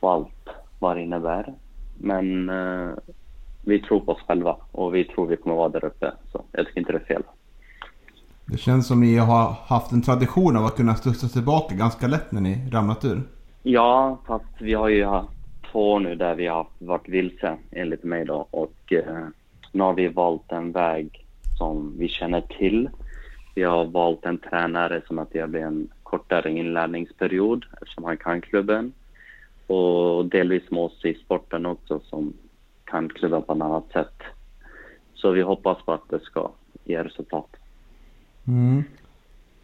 och 0.00 0.12
allt 0.12 0.48
vad 0.78 0.96
det 0.96 1.02
innebär. 1.02 1.54
Men 1.98 2.48
eh, 2.48 2.90
vi 3.64 3.82
tror 3.82 4.00
på 4.00 4.12
oss 4.12 4.22
själva 4.26 4.56
och 4.72 4.94
vi 4.94 5.04
tror 5.04 5.26
vi 5.26 5.36
kommer 5.36 5.56
vara 5.56 5.68
där 5.68 5.84
uppe. 5.84 6.12
Så 6.32 6.44
jag 6.52 6.66
tycker 6.66 6.80
inte 6.80 6.92
det 6.92 6.98
är 6.98 7.04
fel. 7.04 7.22
Det 8.46 8.58
känns 8.58 8.86
som 8.86 9.00
ni 9.00 9.16
har 9.16 9.56
haft 9.66 9.92
en 9.92 10.02
tradition 10.02 10.56
av 10.56 10.64
att 10.64 10.76
kunna 10.76 10.94
studsa 10.94 11.28
tillbaka 11.28 11.74
ganska 11.74 12.06
lätt 12.06 12.32
när 12.32 12.40
ni 12.40 12.70
ramlat 12.70 13.04
ur. 13.04 13.22
Ja, 13.62 14.18
fast 14.26 14.60
vi 14.60 14.74
har 14.74 14.88
ju 14.88 15.04
haft 15.04 15.28
två 15.72 15.98
nu 15.98 16.14
där 16.14 16.34
vi 16.34 16.46
har 16.46 16.66
varit 16.78 17.08
vilse 17.08 17.56
enligt 17.70 18.04
mig 18.04 18.24
då 18.24 18.46
och 18.50 18.92
eh, 18.92 19.26
nu 19.72 19.82
har 19.82 19.94
vi 19.94 20.08
valt 20.08 20.52
en 20.52 20.72
väg 20.72 21.26
som 21.58 21.94
vi 21.98 22.08
känner 22.08 22.40
till. 22.40 22.90
Vi 23.54 23.62
har 23.62 23.84
valt 23.84 24.24
en 24.24 24.38
tränare 24.38 25.02
som 25.06 25.18
att 25.18 25.32
det 25.32 25.50
blir 25.50 25.60
en 25.60 25.88
kortare 26.02 26.50
inlärningsperiod 26.50 27.66
eftersom 27.72 28.04
han 28.04 28.16
kan 28.16 28.40
klubben. 28.40 28.92
och 29.66 30.26
delvis 30.26 30.70
med 30.70 30.80
oss 30.80 31.04
i 31.04 31.14
sporten 31.14 31.66
också 31.66 32.00
som 32.00 32.32
kan 32.84 33.08
klubba 33.08 33.40
på 33.40 33.52
ett 33.52 33.62
annat 33.62 33.92
sätt. 33.92 34.22
Så 35.14 35.30
vi 35.30 35.42
hoppas 35.42 35.82
på 35.84 35.92
att 35.92 36.08
det 36.08 36.20
ska 36.20 36.50
ge 36.84 37.02
resultat. 37.02 37.56
Mm. 38.48 38.84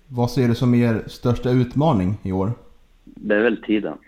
Vad 0.08 0.30
ser 0.30 0.48
du 0.48 0.54
som 0.54 0.74
er 0.74 1.02
största 1.06 1.50
utmaning 1.50 2.18
i 2.22 2.32
år? 2.32 2.52
Det 3.04 3.34
är 3.34 3.42
väl 3.42 3.62
tiden. 3.62 3.98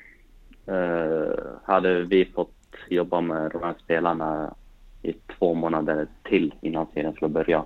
Uh, 0.68 1.34
hade 1.64 2.02
vi 2.02 2.24
fått 2.24 2.54
jobba 2.88 3.20
med 3.20 3.50
de 3.50 3.62
här 3.62 3.74
spelarna 3.84 4.54
i 5.02 5.12
två 5.38 5.54
månader 5.54 6.06
till 6.22 6.54
innan 6.60 6.86
serien 6.94 7.12
skulle 7.12 7.28
börja, 7.28 7.64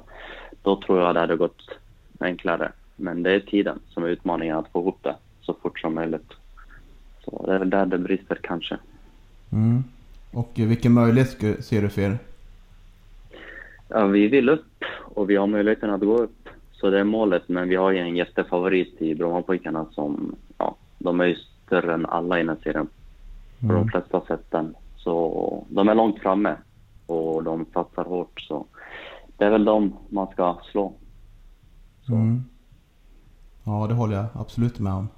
då 0.63 0.83
tror 0.83 1.01
jag 1.01 1.15
det 1.15 1.21
hade 1.21 1.37
gått 1.37 1.69
enklare. 2.21 2.73
Men 2.97 3.23
det 3.23 3.33
är 3.33 3.41
tiden 3.41 3.79
som 3.89 4.05
är 4.05 4.09
utmaningen 4.09 4.57
att 4.57 4.73
få 4.73 4.81
ihop 4.81 4.99
det 5.03 5.17
så 5.41 5.55
fort 5.55 5.81
som 5.81 5.95
möjligt. 5.95 6.33
Så 7.25 7.47
det 7.47 7.55
är 7.55 7.59
väl 7.59 7.71
där 7.71 7.87
det 7.87 7.99
brister 7.99 8.39
kanske. 8.43 8.79
Mm. 9.53 9.85
Och 10.33 10.51
vilken 10.55 10.93
möjlighet 10.93 11.65
ser 11.65 11.83
du 11.83 11.89
för 11.89 12.03
er? 12.03 12.19
Ja, 13.89 14.07
vi 14.07 14.29
vill 14.29 14.49
upp 14.49 14.85
och 15.15 15.31
vi 15.31 15.37
har 15.37 15.47
möjligheten 15.47 15.91
att 15.91 16.01
gå 16.01 16.19
upp. 16.19 16.46
Så 16.81 16.91
det 16.91 17.01
är 17.01 17.05
målet, 17.05 17.49
men 17.49 17.69
vi 17.69 17.77
har 17.77 17.91
ju 17.91 17.99
en 17.99 18.17
jättefavorit 18.17 19.03
i 19.03 19.15
Brommapojkarna 19.15 19.87
som, 19.91 20.35
ja, 20.59 20.77
de 20.99 21.21
är 21.21 21.25
ju 21.25 21.37
större 21.67 21.95
än 21.95 22.07
alla 22.07 22.37
i 22.37 22.43
den 22.43 22.49
här 22.49 22.63
serien. 22.63 22.89
På 23.61 23.67
mm. 23.67 23.77
de 23.77 23.89
flesta 23.89 24.21
sätten. 24.21 24.75
Så 24.97 25.65
de 25.69 25.89
är 25.89 25.95
långt 25.95 26.19
framme 26.19 26.57
och 27.07 27.45
de 27.45 27.67
satsar 27.73 28.05
hårt. 28.05 28.41
Så 28.41 28.67
det 29.37 29.45
är 29.45 29.51
väl 29.51 29.65
de 29.65 29.93
man 30.09 30.27
ska 30.27 30.59
slå. 30.71 30.93
Mm. 32.09 32.45
Ja, 33.65 33.87
det 33.89 33.95
håller 33.95 34.17
jag 34.17 34.27
absolut 34.35 34.79
med 34.79 34.93
om. 34.93 35.09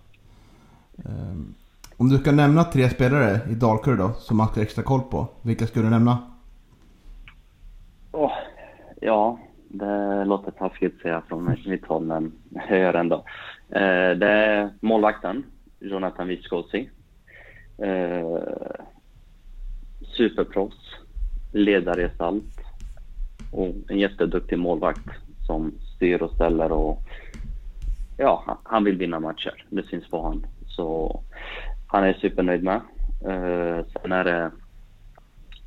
Um, 0.97 1.55
om 1.97 2.09
du 2.09 2.19
ska 2.19 2.33
nämna 2.33 2.65
tre 2.65 2.91
spelare 2.91 3.41
i 3.51 3.55
Dalkurd 3.55 3.99
då, 3.99 4.13
som 4.13 4.37
man 4.37 4.49
ska 4.49 4.63
extra 4.63 4.83
koll 4.83 5.01
på. 5.01 5.27
Vilka 5.43 5.67
skulle 5.67 5.85
du 5.87 5.91
nämna? 5.91 6.19
Oh, 8.13 8.33
ja, 9.01 9.39
det 9.69 10.25
låter 10.25 10.51
taskigt 10.51 10.95
att 10.97 11.03
säga 11.03 11.23
från 11.29 11.57
mitt 11.67 11.87
håll, 11.87 12.05
men 12.05 12.33
jag 12.69 12.79
gör 12.79 12.95
ändå. 12.95 13.17
Eh, 13.69 14.11
det 14.17 14.29
är 14.29 14.71
målvakten, 14.81 15.45
Jonathan 15.81 16.29
Wiskosi. 16.29 16.91
Eh, 17.79 18.39
superproffs, 20.17 20.95
ledargestalt 21.53 22.45
och 23.53 23.69
en 23.89 23.99
jätteduktig 23.99 24.59
målvakt 24.59 25.09
som 25.47 25.73
styr 25.97 26.23
och 26.23 26.31
ställer 26.31 26.73
och 26.73 27.03
ja, 28.17 28.59
han 28.63 28.85
vill 28.85 28.97
vinna 28.97 29.21
matcher. 29.21 29.65
Det 29.71 29.87
syns 29.87 30.11
på 30.11 30.21
honom. 30.21 30.47
Så 30.67 31.21
han 31.87 32.05
är 32.05 32.13
supernöjd 32.13 32.63
med. 32.63 32.81
Eh, 33.25 33.87
sen 33.93 34.13
är 34.13 34.25
det 34.25 34.51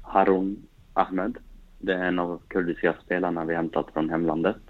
Harun 0.02 0.68
Ahmed. 0.94 1.38
Det 1.82 1.94
är 1.94 2.04
en 2.04 2.20
av 2.20 2.42
kurdiska 2.48 2.96
spelarna 3.06 3.46
vi 3.46 3.56
hämtat 3.56 3.88
från 3.94 4.10
hemlandet. 4.10 4.62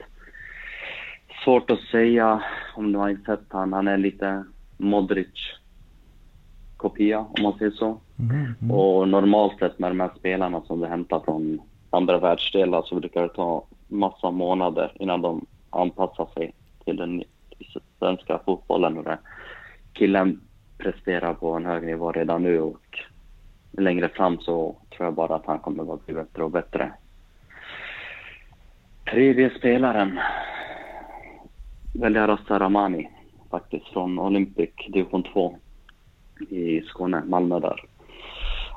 Svårt 1.43 1.71
att 1.71 1.79
säga 1.79 2.43
om 2.75 2.91
du 2.91 2.99
har 2.99 3.17
sett 3.25 3.45
han. 3.49 3.73
Han 3.73 3.87
är 3.87 3.97
lite 3.97 4.43
Modric-kopia 4.77 7.19
om 7.19 7.43
man 7.43 7.57
säger 7.57 7.71
så. 7.71 7.97
Mm, 8.19 8.53
mm. 8.61 8.71
Och 8.71 9.07
normalt 9.07 9.59
sett 9.59 9.79
med 9.79 9.91
de 9.91 9.99
här 9.99 10.11
spelarna 10.19 10.61
som 10.61 10.79
du 10.79 10.87
hämtar 10.87 11.19
från 11.19 11.61
andra 11.89 12.19
världsdelar 12.19 12.81
så 12.81 12.95
brukar 12.95 13.21
det 13.21 13.29
ta 13.29 13.65
massa 13.87 14.31
månader 14.31 14.91
innan 14.99 15.21
de 15.21 15.45
anpassar 15.69 16.27
sig 16.33 16.53
till 16.85 16.97
den 16.97 17.23
svenska 17.99 18.39
fotbollen. 18.45 18.97
Och 18.97 19.03
det. 19.03 19.17
Killen 19.93 20.41
presterar 20.77 21.33
på 21.33 21.51
en 21.51 21.65
hög 21.65 21.83
nivå 21.83 22.11
redan 22.11 22.43
nu 22.43 22.59
och 22.59 22.99
längre 23.71 24.09
fram 24.09 24.39
så 24.39 24.75
tror 24.89 25.07
jag 25.07 25.13
bara 25.13 25.35
att 25.35 25.45
han 25.45 25.59
kommer 25.59 25.93
att 25.93 26.05
bli 26.05 26.15
bättre 26.15 26.43
och 26.43 26.51
bättre. 26.51 26.93
Tredje 29.11 29.49
spelaren 29.49 30.19
väljer 31.93 32.27
Rasta 32.27 32.59
Ramani 32.59 33.09
faktiskt 33.49 33.87
från 33.87 34.19
Olympic 34.19 34.69
division 34.87 35.23
2 35.23 35.57
i 36.49 36.81
Skåne, 36.81 37.23
Malmö 37.25 37.59
där. 37.59 37.85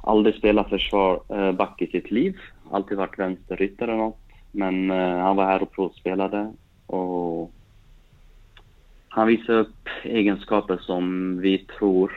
Aldrig 0.03 0.35
spelat 0.35 0.69
försvar, 0.69 1.21
eh, 1.29 1.53
back 1.53 1.83
i 1.83 1.87
sitt 1.87 2.11
liv, 2.11 2.37
alltid 2.71 2.99
varit 2.99 3.19
vänsterryttare 3.19 3.91
eller 3.91 4.03
något. 4.03 4.19
Men 4.53 4.91
eh, 4.91 5.19
han 5.19 5.37
var 5.37 5.45
här 5.45 5.63
och 5.63 5.73
provspelade 5.73 6.53
och 6.87 7.53
han 9.09 9.27
visar 9.27 9.55
upp 9.55 9.89
egenskaper 10.05 10.77
som 10.77 11.39
vi 11.41 11.59
tror 11.59 12.13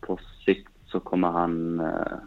på 0.00 0.18
sikt 0.44 0.72
så 0.86 1.00
kommer 1.00 1.28
han 1.28 1.80
eh, 1.80 2.18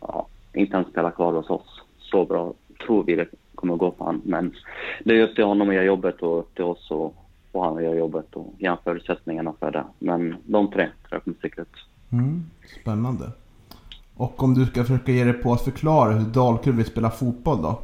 ja, 0.00 0.26
inte 0.54 0.76
ens 0.76 0.88
spela 0.88 1.10
kvar 1.10 1.32
hos 1.32 1.50
oss. 1.50 1.82
Så 1.98 2.24
bra 2.24 2.54
tror 2.86 3.04
vi 3.04 3.16
det 3.16 3.28
kommer 3.54 3.76
gå 3.76 3.90
på 3.90 4.04
honom. 4.04 4.22
Men 4.24 4.54
det 5.04 5.18
är 5.18 5.22
upp 5.22 5.34
till 5.34 5.44
honom 5.44 5.68
att 5.68 5.74
göra 5.74 5.84
jobbet 5.84 6.22
och 6.22 6.54
till 6.54 6.64
oss 6.64 6.90
att 6.90 7.12
få 7.52 7.60
honom 7.60 7.76
att 7.76 7.84
göra 7.84 7.96
jobbet 7.96 8.34
och 8.34 8.54
ge 8.58 8.76
förutsättningarna 8.84 9.52
för 9.60 9.70
det. 9.70 9.84
Men 9.98 10.36
de 10.44 10.70
tre 10.70 10.84
tror 10.84 11.10
jag 11.10 11.24
kommer 11.24 11.36
sticka 11.36 11.62
ut. 11.62 11.76
Mm, 12.12 12.44
spännande. 12.80 13.24
Och 14.16 14.42
om 14.42 14.54
du 14.54 14.66
ska 14.66 14.84
försöka 14.84 15.12
ge 15.12 15.24
dig 15.24 15.32
på 15.32 15.52
att 15.52 15.64
förklara 15.64 16.12
hur 16.12 16.30
Dalkurd 16.30 16.74
vill 16.74 16.86
spela 16.86 17.10
fotboll 17.10 17.62
då? 17.62 17.80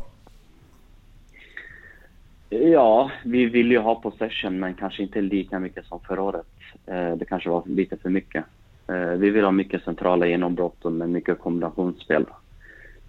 Ja, 2.51 3.11
vi 3.25 3.47
vill 3.47 3.71
ju 3.71 3.79
ha 3.79 3.95
possession 3.95 4.59
men 4.59 4.75
kanske 4.75 5.03
inte 5.03 5.21
lika 5.21 5.59
mycket 5.59 5.87
som 5.87 6.01
förra 6.01 6.23
året. 6.23 6.47
Eh, 6.87 7.17
det 7.17 7.25
kanske 7.25 7.51
var 7.51 7.63
lite 7.67 7.97
för 7.97 8.11
mycket. 8.11 8.45
Eh, 8.89 9.11
vi 9.11 9.31
vill 9.31 9.45
ha 9.45 9.51
mycket 9.51 9.85
centrala 9.85 10.27
genombrott 10.27 10.85
och 10.85 10.93
med 10.93 11.11
mycket 11.11 11.39
kombinationsspel. 11.39 12.25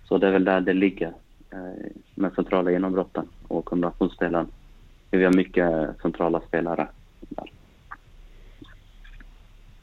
Så 0.03 0.17
det 0.17 0.27
är 0.27 0.31
väl 0.31 0.43
där 0.43 0.61
det 0.61 0.73
ligger 0.73 1.13
med 2.15 2.33
centrala 2.33 2.71
genombrotten 2.71 3.27
och 3.47 3.65
kombinationsspelen. 3.65 4.47
Vi 5.11 5.23
har 5.23 5.33
mycket 5.33 6.01
centrala 6.01 6.41
spelare 6.41 6.87
där. 7.19 7.51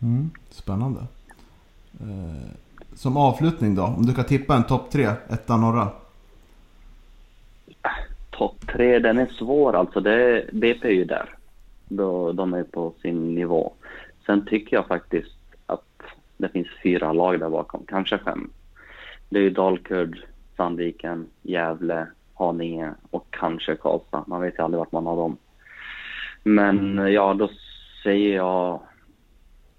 Mm, 0.03 0.31
spännande. 0.51 1.01
Som 2.95 3.17
avslutning 3.17 3.75
då, 3.75 3.83
om 3.83 4.07
du 4.07 4.15
kan 4.15 4.25
tippa 4.25 4.57
en 4.57 4.65
topp 4.65 4.91
tre, 4.91 5.07
etta, 5.29 5.57
norra? 5.57 5.89
topp 8.39 8.67
tre, 8.67 8.99
den 8.99 9.19
är 9.19 9.27
svår 9.27 9.77
alltså. 9.77 10.01
Det, 10.01 10.45
BP 10.53 10.89
är 10.89 10.93
ju 10.93 11.05
där. 11.05 11.29
Då, 11.89 12.33
de 12.33 12.55
är 12.55 12.63
på 12.63 12.93
sin 13.03 13.35
nivå. 13.35 13.73
Sen 14.27 14.47
tycker 14.47 14.77
jag 14.77 14.87
faktiskt 14.87 15.39
att 15.67 16.03
det 16.37 16.49
finns 16.49 16.69
fyra 16.83 17.13
lag 17.13 17.41
där 17.41 17.51
bakom, 17.51 17.85
kanske 17.89 18.19
fem. 18.19 18.51
Det 19.29 19.39
är 19.39 19.43
ju 19.43 19.51
Dalkurd, 19.51 20.25
Sandviken, 20.59 21.27
Gävle, 21.43 22.07
Haninge 22.35 22.95
och 23.11 23.27
kanske 23.31 23.77
Karlstad. 23.77 24.25
Man 24.27 24.41
vet 24.41 24.59
ju 24.59 24.63
aldrig 24.63 24.79
vart 24.79 24.93
man 24.93 25.07
har 25.07 25.17
dem. 25.17 25.37
Men 26.43 26.79
mm. 26.79 27.13
ja, 27.13 27.35
då 27.35 27.51
säger 28.03 28.37
jag... 28.37 28.81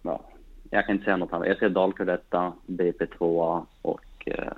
Ja, 0.02 0.22
jag 0.70 0.86
kan 0.86 0.96
inte 0.96 1.06
säga 1.06 1.18
något 1.18 1.34
annat. 1.34 1.48
Jag 1.48 1.58
säger 1.58 1.70
Dalkurd 1.70 2.10
etta, 2.10 2.54
BP 2.66 3.06
tvåa 3.06 3.66
och 3.82 4.06
eh, 4.26 4.54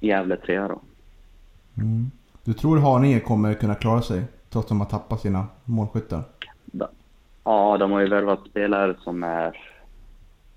Gävle 0.00 0.36
trea 0.36 0.68
då. 0.68 0.80
Mm. 1.76 2.10
Du 2.44 2.52
tror 2.52 2.78
Haninge 2.78 3.20
kommer 3.20 3.54
kunna 3.54 3.74
klara 3.74 4.02
sig 4.02 4.22
trots 4.50 4.64
att 4.64 4.68
de 4.68 4.80
har 4.80 4.88
tappat 4.88 5.20
sina 5.20 5.46
målskyttar? 5.64 6.22
Ja, 7.44 7.76
de 7.78 7.92
har 7.92 8.00
ju 8.00 8.08
värvat 8.08 8.40
spelare 8.50 8.94
som 9.00 9.22
är 9.22 9.56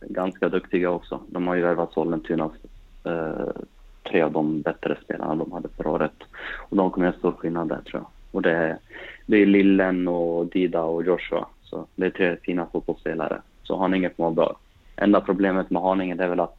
ganska 0.02 0.50
duktiga 0.50 0.90
också. 0.90 1.20
De 1.28 1.48
har 1.48 1.56
ju 1.56 1.62
värvat 1.62 1.94
Sollentunas 1.94 2.52
eh, 2.52 2.75
Eh, 3.06 3.62
tre 4.04 4.22
av 4.22 4.32
de 4.32 4.62
bättre 4.62 4.98
spelarna 5.04 5.36
de 5.36 5.52
hade 5.52 5.70
förra 5.70 5.90
året. 5.90 6.24
Och 6.70 6.78
de 6.78 6.92
kommer 6.92 7.08
göra 7.08 7.18
stor 7.18 7.32
skillnad 7.32 7.68
där 7.68 7.82
tror 7.82 8.02
jag. 8.02 8.08
Och 8.32 8.42
det 8.42 8.52
är, 8.52 8.78
det 9.26 9.38
är 9.38 9.46
Lillen 9.46 10.08
och 10.08 10.46
Dida 10.46 10.84
och 10.84 11.04
Joshua. 11.04 11.46
Så 11.64 11.86
det 11.96 12.06
är 12.06 12.10
tre 12.10 12.38
fina 12.44 12.66
fotbollsspelare. 12.66 13.42
Så 13.64 13.78
Haninge 13.78 14.10
kommer 14.10 14.30
vara 14.30 14.48
bra. 14.48 14.56
Enda 14.96 15.22
problemet 15.22 15.70
med 15.70 15.82
Haninge 15.82 16.24
är 16.24 16.28
väl 16.28 16.40
att 16.40 16.58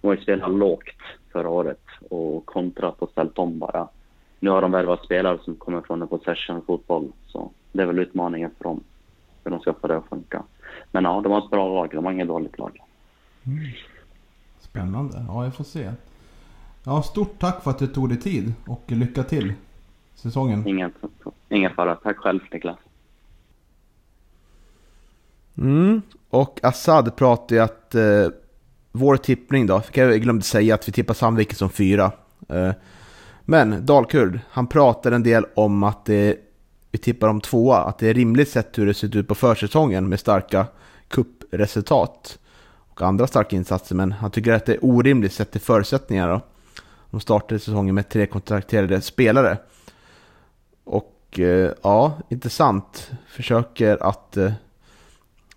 de 0.00 0.08
har 0.08 0.14
ju 0.14 0.22
spelat 0.22 0.50
lågt 0.50 1.02
förra 1.32 1.48
året 1.48 1.82
och 2.10 2.46
kontrat 2.46 3.02
och 3.02 3.10
ställt 3.10 3.38
om 3.38 3.58
bara. 3.58 3.88
Nu 4.40 4.50
har 4.50 4.62
de 4.62 4.72
värvat 4.72 5.04
spelare 5.04 5.38
som 5.44 5.54
kommer 5.54 5.80
från 5.80 6.02
en 6.02 6.08
possession-fotboll, 6.08 7.12
så 7.26 7.50
det 7.72 7.82
är 7.82 7.86
väl 7.86 7.98
utmaningen 7.98 8.50
för 8.56 8.64
dem, 8.64 8.80
hur 9.44 9.50
de 9.50 9.60
ska 9.60 9.72
få 9.72 9.86
det 9.86 9.96
att 9.96 10.08
funka. 10.08 10.42
Men 10.90 11.04
ja, 11.04 11.20
de 11.20 11.32
har 11.32 11.38
ett 11.38 11.50
bra 11.50 11.68
lag, 11.68 11.90
de 11.90 12.04
har 12.04 12.12
inget 12.12 12.28
dåligt 12.28 12.58
lag. 12.58 12.78
Mm. 13.46 13.58
Spännande, 14.72 15.24
ja 15.28 15.44
jag 15.44 15.54
får 15.54 15.64
se. 15.64 15.92
Ja, 16.84 17.02
stort 17.02 17.38
tack 17.38 17.62
för 17.62 17.70
att 17.70 17.78
du 17.78 17.86
tog 17.86 18.08
dig 18.08 18.20
tid 18.20 18.54
och 18.66 18.82
lycka 18.86 19.22
till 19.22 19.52
säsongen. 20.14 20.66
Ingen, 20.68 20.92
ingen 21.48 21.74
fara, 21.74 21.94
tack 21.94 22.16
själv 22.16 22.40
Niklas. 22.52 22.78
Mm, 25.58 26.02
och 26.30 26.60
Assad 26.62 27.16
pratade 27.16 27.54
ju 27.54 27.60
att 27.60 27.94
eh, 27.94 28.26
vår 28.92 29.16
tippning 29.16 29.66
då, 29.66 29.82
jag 29.92 30.22
glömde 30.22 30.44
säga 30.44 30.74
att 30.74 30.88
vi 30.88 30.92
tippar 30.92 31.14
Sandviken 31.14 31.56
som 31.56 31.70
fyra. 31.70 32.12
Eh, 32.48 32.72
men 33.44 33.86
Dalkurd, 33.86 34.40
han 34.50 34.66
pratar 34.66 35.12
en 35.12 35.22
del 35.22 35.44
om 35.54 35.82
att 35.82 36.04
det, 36.04 36.36
vi 36.90 36.98
tippar 36.98 37.28
om 37.28 37.40
tvåa, 37.40 37.78
att 37.78 37.98
det 37.98 38.08
är 38.08 38.14
rimligt 38.14 38.48
sett 38.48 38.78
hur 38.78 38.86
det 38.86 38.94
sett 38.94 39.16
ut 39.16 39.28
på 39.28 39.34
försäsongen 39.34 40.08
med 40.08 40.20
starka 40.20 40.66
kuppresultat 41.08 42.38
och 42.94 43.02
andra 43.02 43.26
starka 43.26 43.56
insatser, 43.56 43.94
men 43.94 44.12
han 44.12 44.30
tycker 44.30 44.52
att 44.52 44.66
det 44.66 44.74
är 44.74 44.84
orimligt 44.84 45.32
sett 45.32 45.50
till 45.50 45.60
förutsättningar. 45.60 46.28
Då. 46.28 46.40
De 47.10 47.20
startade 47.20 47.60
säsongen 47.60 47.94
med 47.94 48.08
tre 48.08 48.26
kontrakterade 48.26 49.00
spelare. 49.00 49.58
Och 50.84 51.38
eh, 51.38 51.70
ja, 51.82 52.12
intressant. 52.28 53.10
Försöker 53.28 54.02
att, 54.02 54.36
eh, 54.36 54.52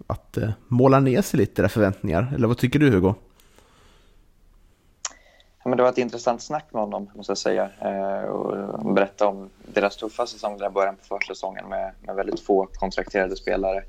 att 0.08 0.38
eh, 0.38 0.50
måla 0.68 1.00
ner 1.00 1.22
sig 1.22 1.38
lite 1.40 1.62
där 1.62 1.70
förväntningar. 1.70 2.34
Eller 2.36 2.48
vad 2.48 2.58
tycker 2.58 2.80
du 2.80 2.90
Hugo? 2.90 3.14
Ja, 5.64 5.70
men 5.70 5.78
det 5.78 5.84
var 5.84 5.90
ett 5.90 5.98
intressant 5.98 6.42
snack 6.42 6.66
med 6.72 6.82
honom, 6.82 7.10
måste 7.16 7.32
jag 7.32 7.38
säga. 7.38 7.70
Eh, 7.82 8.30
och 8.30 8.94
berätta 8.94 9.28
om 9.28 9.50
deras 9.74 9.98
tuffa 9.98 10.26
säsong 10.26 10.58
där 10.58 10.70
början 10.70 10.96
på 10.96 11.04
försäsongen 11.04 11.70
med, 11.70 11.92
med 12.02 12.16
väldigt 12.16 12.40
få 12.40 12.68
kontrakterade 12.74 13.36
spelare. 13.36 13.84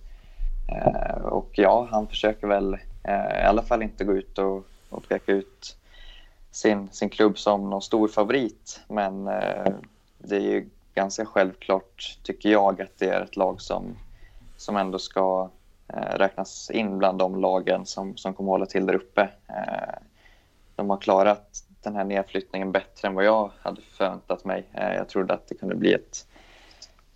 Eh, 0.68 1.22
och 1.22 1.50
ja, 1.52 1.88
han 1.90 2.06
försöker 2.06 2.46
väl 2.46 2.76
Eh, 3.08 3.42
i 3.42 3.46
alla 3.46 3.62
fall 3.62 3.82
inte 3.82 4.04
gå 4.04 4.12
ut 4.12 4.38
och, 4.38 4.66
och 4.90 5.08
peka 5.08 5.32
ut 5.32 5.76
sin, 6.50 6.88
sin 6.92 7.10
klubb 7.10 7.38
som 7.38 7.70
någon 7.70 7.82
stor 7.82 8.08
favorit. 8.08 8.80
Men 8.88 9.28
eh, 9.28 9.72
det 10.18 10.36
är 10.36 10.40
ju 10.40 10.68
ganska 10.94 11.26
självklart, 11.26 12.18
tycker 12.22 12.48
jag, 12.48 12.82
att 12.82 12.98
det 12.98 13.08
är 13.08 13.20
ett 13.20 13.36
lag 13.36 13.60
som, 13.60 13.96
som 14.56 14.76
ändå 14.76 14.98
ska 14.98 15.50
eh, 15.88 16.18
räknas 16.18 16.70
in 16.70 16.98
bland 16.98 17.18
de 17.18 17.40
lagen 17.40 17.86
som, 17.86 18.16
som 18.16 18.34
kommer 18.34 18.50
hålla 18.50 18.66
till 18.66 18.86
där 18.86 18.94
uppe. 18.94 19.28
Eh, 19.48 19.98
de 20.76 20.90
har 20.90 20.96
klarat 20.96 21.64
den 21.82 21.96
här 21.96 22.04
nedflyttningen 22.04 22.72
bättre 22.72 23.08
än 23.08 23.14
vad 23.14 23.24
jag 23.24 23.50
hade 23.60 23.80
förväntat 23.80 24.44
mig. 24.44 24.64
Eh, 24.72 24.94
jag 24.94 25.08
trodde 25.08 25.34
att 25.34 25.48
det 25.48 25.54
kunde 25.54 25.74
bli 25.74 25.92
ett, 25.92 26.26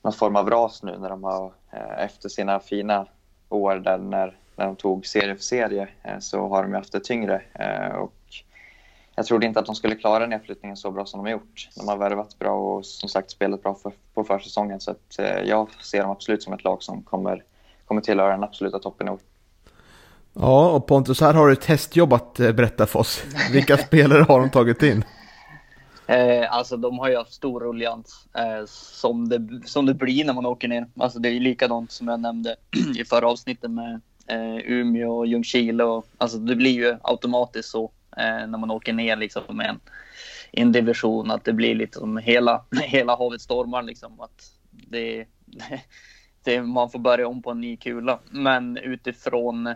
någon 0.03 0.13
form 0.13 0.37
av 0.37 0.51
ras 0.51 0.83
nu 0.83 0.99
när 0.99 1.09
de 1.09 1.25
har, 1.25 1.53
eh, 1.71 2.05
efter 2.05 2.29
sina 2.29 2.61
fina 2.61 3.07
år 3.49 3.77
där 3.77 3.99
när, 3.99 4.40
när 4.61 4.67
de 4.67 4.77
tog 4.77 5.07
serie 5.07 5.37
för 5.37 5.43
serie, 5.43 5.89
eh, 6.03 6.19
så 6.19 6.49
har 6.49 6.63
de 6.63 6.71
ju 6.71 6.77
haft 6.77 6.93
det 6.93 7.01
tyngre. 7.01 7.43
Och 7.99 8.15
jag 9.15 9.27
trodde 9.27 9.47
inte 9.47 9.61
att 9.61 9.67
de 9.67 9.75
skulle 9.75 9.95
klara 9.95 10.27
nedflyttningen 10.27 10.77
så 10.77 10.91
bra 10.91 11.07
som 11.07 11.19
de 11.19 11.25
har 11.25 11.33
gjort. 11.33 11.69
De 11.77 11.89
har 11.89 11.97
värvat 11.97 12.39
bra 12.39 12.53
och 12.53 12.87
som 12.87 13.09
sagt 13.09 13.31
spelat 13.31 13.63
bra 13.63 13.75
för, 13.75 13.93
på 14.15 14.25
försäsongen. 14.25 14.81
Så 14.81 14.91
att, 14.91 15.19
jag 15.45 15.69
ser 15.83 16.03
dem 16.03 16.11
absolut 16.11 16.43
som 16.43 16.53
ett 16.53 16.65
lag 16.65 16.83
som 16.83 17.03
kommer, 17.03 17.45
kommer 17.85 18.01
tillhöra 18.01 18.31
den 18.31 18.45
absoluta 18.45 18.79
toppen 18.79 19.09
i 19.09 19.11
år. 19.11 19.19
Ja, 20.33 20.71
och 20.71 20.87
Pontus, 20.87 21.21
här 21.21 21.35
har 21.35 21.47
du 21.47 21.53
ett 21.53 21.61
testjobb 21.61 22.13
att 22.13 22.41
eh, 22.41 22.53
berätta 22.53 22.87
för 22.87 22.99
oss. 22.99 23.25
Vilka 23.53 23.77
spelare 23.87 24.23
har 24.23 24.41
de 24.41 24.51
tagit 24.51 24.83
in? 24.83 25.05
Eh, 26.07 26.53
alltså 26.55 26.77
de 26.77 26.99
har 26.99 27.09
ju 27.09 27.17
haft 27.17 27.33
stor 27.33 27.61
ruljans 27.61 28.27
eh, 28.35 28.67
som, 28.67 29.29
det, 29.29 29.61
som 29.65 29.87
det 29.87 29.95
blir 29.95 30.25
när 30.25 30.33
man 30.33 30.47
åker 30.47 30.69
ner. 30.69 30.87
Alltså 30.97 31.19
det 31.19 31.29
är 31.29 31.41
likadant 31.41 31.93
som 31.93 32.09
jag 32.09 32.21
nämnde 32.21 32.57
i 32.99 33.05
förra 33.05 33.29
avsnittet 33.29 33.71
med 33.71 34.01
eh, 34.31 34.57
Umeå 34.65 35.19
och 35.19 35.27
Ljungskile. 35.27 35.85
Och, 35.85 36.07
alltså 36.19 36.39
det 36.39 36.57
blir 36.57 36.73
ju 36.73 36.97
automatiskt 37.03 37.69
så 37.69 37.85
eh, 38.17 38.47
när 38.47 38.59
man 38.59 38.71
åker 38.71 38.93
ner 38.93 39.17
liksom 39.17 39.57
med 39.57 39.67
en, 39.67 39.81
en 40.53 40.73
division 40.73 41.31
att 41.31 41.45
det 41.45 41.53
blir 41.53 41.75
lite 41.75 41.99
som 41.99 42.17
hela, 42.17 42.65
hela 42.83 43.17
havet 43.17 43.41
stormar 43.41 43.83
liksom. 43.83 44.21
Att 44.21 44.53
det, 44.71 45.27
det, 46.45 46.63
man 46.63 46.91
får 46.91 46.99
börja 46.99 47.29
om 47.29 47.43
på 47.43 47.51
en 47.51 47.61
ny 47.61 47.77
kula. 47.77 48.19
Men 48.31 48.77
utifrån 48.77 49.75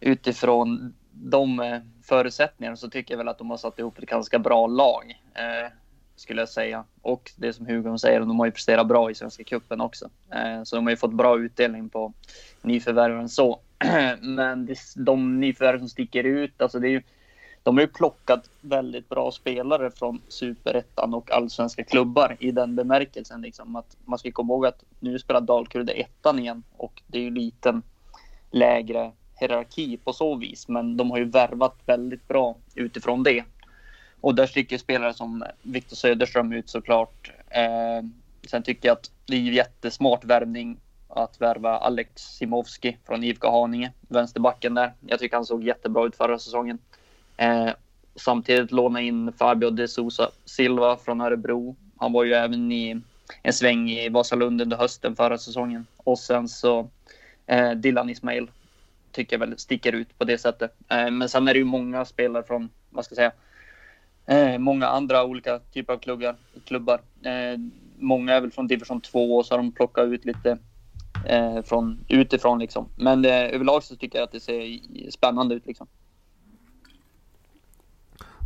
utifrån 0.00 0.94
de 1.12 1.60
eh, 1.60 1.78
förutsättningarna 2.02 2.76
så 2.76 2.90
tycker 2.90 3.14
jag 3.14 3.18
väl 3.18 3.28
att 3.28 3.38
de 3.38 3.50
har 3.50 3.56
satt 3.56 3.78
ihop 3.78 3.98
ett 3.98 4.08
ganska 4.08 4.38
bra 4.38 4.66
lag. 4.66 5.22
Eh, 5.34 5.72
skulle 6.16 6.40
jag 6.40 6.48
säga. 6.48 6.84
Och 7.02 7.32
det 7.36 7.52
som 7.52 7.66
Hugo 7.66 7.98
säger, 7.98 8.20
de 8.20 8.38
har 8.38 8.46
ju 8.46 8.52
presterat 8.52 8.86
bra 8.86 9.10
i 9.10 9.14
Svenska 9.14 9.44
Cupen 9.44 9.80
också. 9.80 10.08
Eh, 10.30 10.62
så 10.64 10.76
de 10.76 10.86
har 10.86 10.90
ju 10.90 10.96
fått 10.96 11.12
bra 11.12 11.38
utdelning 11.38 11.88
på 11.88 12.12
nyförvärven 12.62 13.28
så. 13.28 13.60
Men 14.20 14.66
det, 14.66 14.78
de 14.96 15.40
nyförvärv 15.40 15.78
som 15.78 15.88
sticker 15.88 16.24
ut, 16.24 16.62
alltså 16.62 16.78
det 16.78 16.88
är 16.88 16.90
ju, 16.90 17.02
de 17.62 17.76
har 17.76 17.82
ju 17.82 17.88
plockat 17.88 18.50
väldigt 18.60 19.08
bra 19.08 19.30
spelare 19.30 19.90
från 19.90 20.20
superettan 20.28 21.14
och 21.14 21.30
allsvenska 21.30 21.84
klubbar 21.84 22.36
i 22.40 22.50
den 22.50 22.76
bemärkelsen. 22.76 23.42
Liksom, 23.42 23.76
att 23.76 23.96
man 24.04 24.18
ska 24.18 24.32
komma 24.32 24.54
ihåg 24.54 24.66
att 24.66 24.84
nu 25.00 25.18
spelar 25.18 25.40
Dalkurd 25.40 25.90
ettan 25.90 26.38
igen 26.38 26.62
och 26.76 27.02
det 27.06 27.18
är 27.18 27.22
ju 27.22 27.30
liten 27.30 27.82
lägre 28.50 29.12
hierarki 29.40 29.96
på 29.96 30.12
så 30.12 30.34
vis, 30.34 30.68
men 30.68 30.96
de 30.96 31.10
har 31.10 31.18
ju 31.18 31.24
värvat 31.24 31.78
väldigt 31.86 32.28
bra 32.28 32.56
utifrån 32.74 33.22
det. 33.22 33.44
Och 34.20 34.34
där 34.34 34.46
sticker 34.46 34.78
spelare 34.78 35.14
som 35.14 35.44
Viktor 35.62 35.96
Söderström 35.96 36.52
ut 36.52 36.68
såklart. 36.68 37.32
Eh, 37.48 38.08
sen 38.48 38.62
tycker 38.62 38.88
jag 38.88 38.96
att 38.96 39.10
det 39.26 39.36
är 39.36 39.40
jättesmart 39.40 40.24
värvning 40.24 40.76
att 41.08 41.40
värva 41.40 41.78
Alex 41.78 42.22
Simovski 42.22 42.96
från 43.06 43.24
IFK 43.24 43.50
Haninge, 43.50 43.92
vänsterbacken 44.08 44.74
där. 44.74 44.92
Jag 45.06 45.18
tycker 45.18 45.36
han 45.36 45.46
såg 45.46 45.64
jättebra 45.64 46.06
ut 46.06 46.16
förra 46.16 46.38
säsongen. 46.38 46.78
Eh, 47.36 47.68
samtidigt 48.16 48.72
låna 48.72 49.00
in 49.00 49.32
Fabio 49.32 49.70
de 49.70 49.88
Sousa 49.88 50.30
Silva 50.44 50.96
från 50.96 51.20
Örebro. 51.20 51.76
Han 51.96 52.12
var 52.12 52.24
ju 52.24 52.32
även 52.32 52.72
i 52.72 53.00
en 53.42 53.52
sväng 53.52 53.90
i 53.90 54.08
Vasalund 54.08 54.62
under 54.62 54.76
hösten 54.76 55.16
förra 55.16 55.38
säsongen. 55.38 55.86
Och 55.96 56.18
sen 56.18 56.48
så 56.48 56.88
eh, 57.46 57.70
Dylan 57.70 58.10
Ismail 58.10 58.50
tycker 59.12 59.36
jag 59.36 59.40
väl 59.46 59.58
sticker 59.58 59.92
ut 59.92 60.18
på 60.18 60.24
det 60.24 60.38
sättet. 60.38 60.74
Eh, 60.88 61.10
men 61.10 61.28
sen 61.28 61.48
är 61.48 61.52
det 61.52 61.58
ju 61.58 61.64
många 61.64 62.04
spelare 62.04 62.42
från, 62.42 62.70
vad 62.90 63.04
ska 63.04 63.12
jag 63.12 63.16
säga, 63.16 63.32
eh, 64.26 64.58
många 64.58 64.86
andra 64.86 65.24
olika 65.24 65.58
typer 65.58 65.92
av 65.92 65.98
klubbar. 65.98 66.36
klubbar. 66.64 67.00
Eh, 67.22 67.58
många 67.98 68.34
är 68.34 68.40
väl 68.40 68.50
från 68.50 68.66
division 68.66 69.00
2 69.00 69.36
och 69.36 69.46
så 69.46 69.54
har 69.54 69.58
de 69.58 69.72
plockat 69.72 70.06
ut 70.06 70.24
lite 70.24 70.58
eh, 71.26 71.62
från 71.62 71.98
utifrån 72.08 72.58
liksom. 72.58 72.88
Men 72.96 73.24
eh, 73.24 73.54
överlag 73.54 73.82
så 73.82 73.96
tycker 73.96 74.18
jag 74.18 74.24
att 74.24 74.32
det 74.32 74.40
ser 74.40 74.80
spännande 75.10 75.54
ut 75.54 75.66
liksom. 75.66 75.86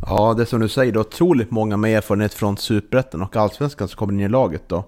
Ja, 0.07 0.35
det 0.35 0.43
är 0.43 0.47
som 0.47 0.61
du 0.61 0.69
säger, 0.69 0.93
det 0.93 0.97
är 0.97 1.01
otroligt 1.01 1.51
många 1.51 1.77
med 1.77 1.97
erfarenhet 1.97 2.35
från 2.35 2.57
Superettan 2.57 3.23
och 3.23 3.37
Allsvenskan 3.37 3.89
som 3.89 3.99
kommer 3.99 4.13
in 4.13 4.21
i 4.21 4.29
laget 4.29 4.69
då. 4.69 4.85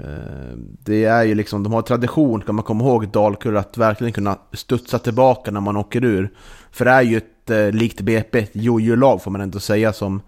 Eh, 0.00 0.56
det 0.84 1.04
är 1.04 1.24
ju 1.24 1.34
liksom, 1.34 1.62
de 1.62 1.72
har 1.72 1.82
tradition, 1.82 2.40
kan 2.40 2.54
man 2.54 2.64
komma 2.64 2.84
ihåg, 2.84 3.08
Dalkurd, 3.08 3.56
att 3.56 3.76
verkligen 3.78 4.12
kunna 4.12 4.38
studsa 4.52 4.98
tillbaka 4.98 5.50
när 5.50 5.60
man 5.60 5.76
åker 5.76 6.04
ur. 6.04 6.34
För 6.70 6.84
det 6.84 6.90
är 6.90 7.02
ju 7.02 7.16
ett, 7.16 7.24
eh, 7.50 7.72
likt 7.72 8.00
BP, 8.00 8.38
ett 8.38 8.50
jojo-lag 8.52 9.22
får 9.22 9.30
man 9.30 9.40
ändå 9.40 9.60
säga, 9.60 9.92
som 9.92 10.22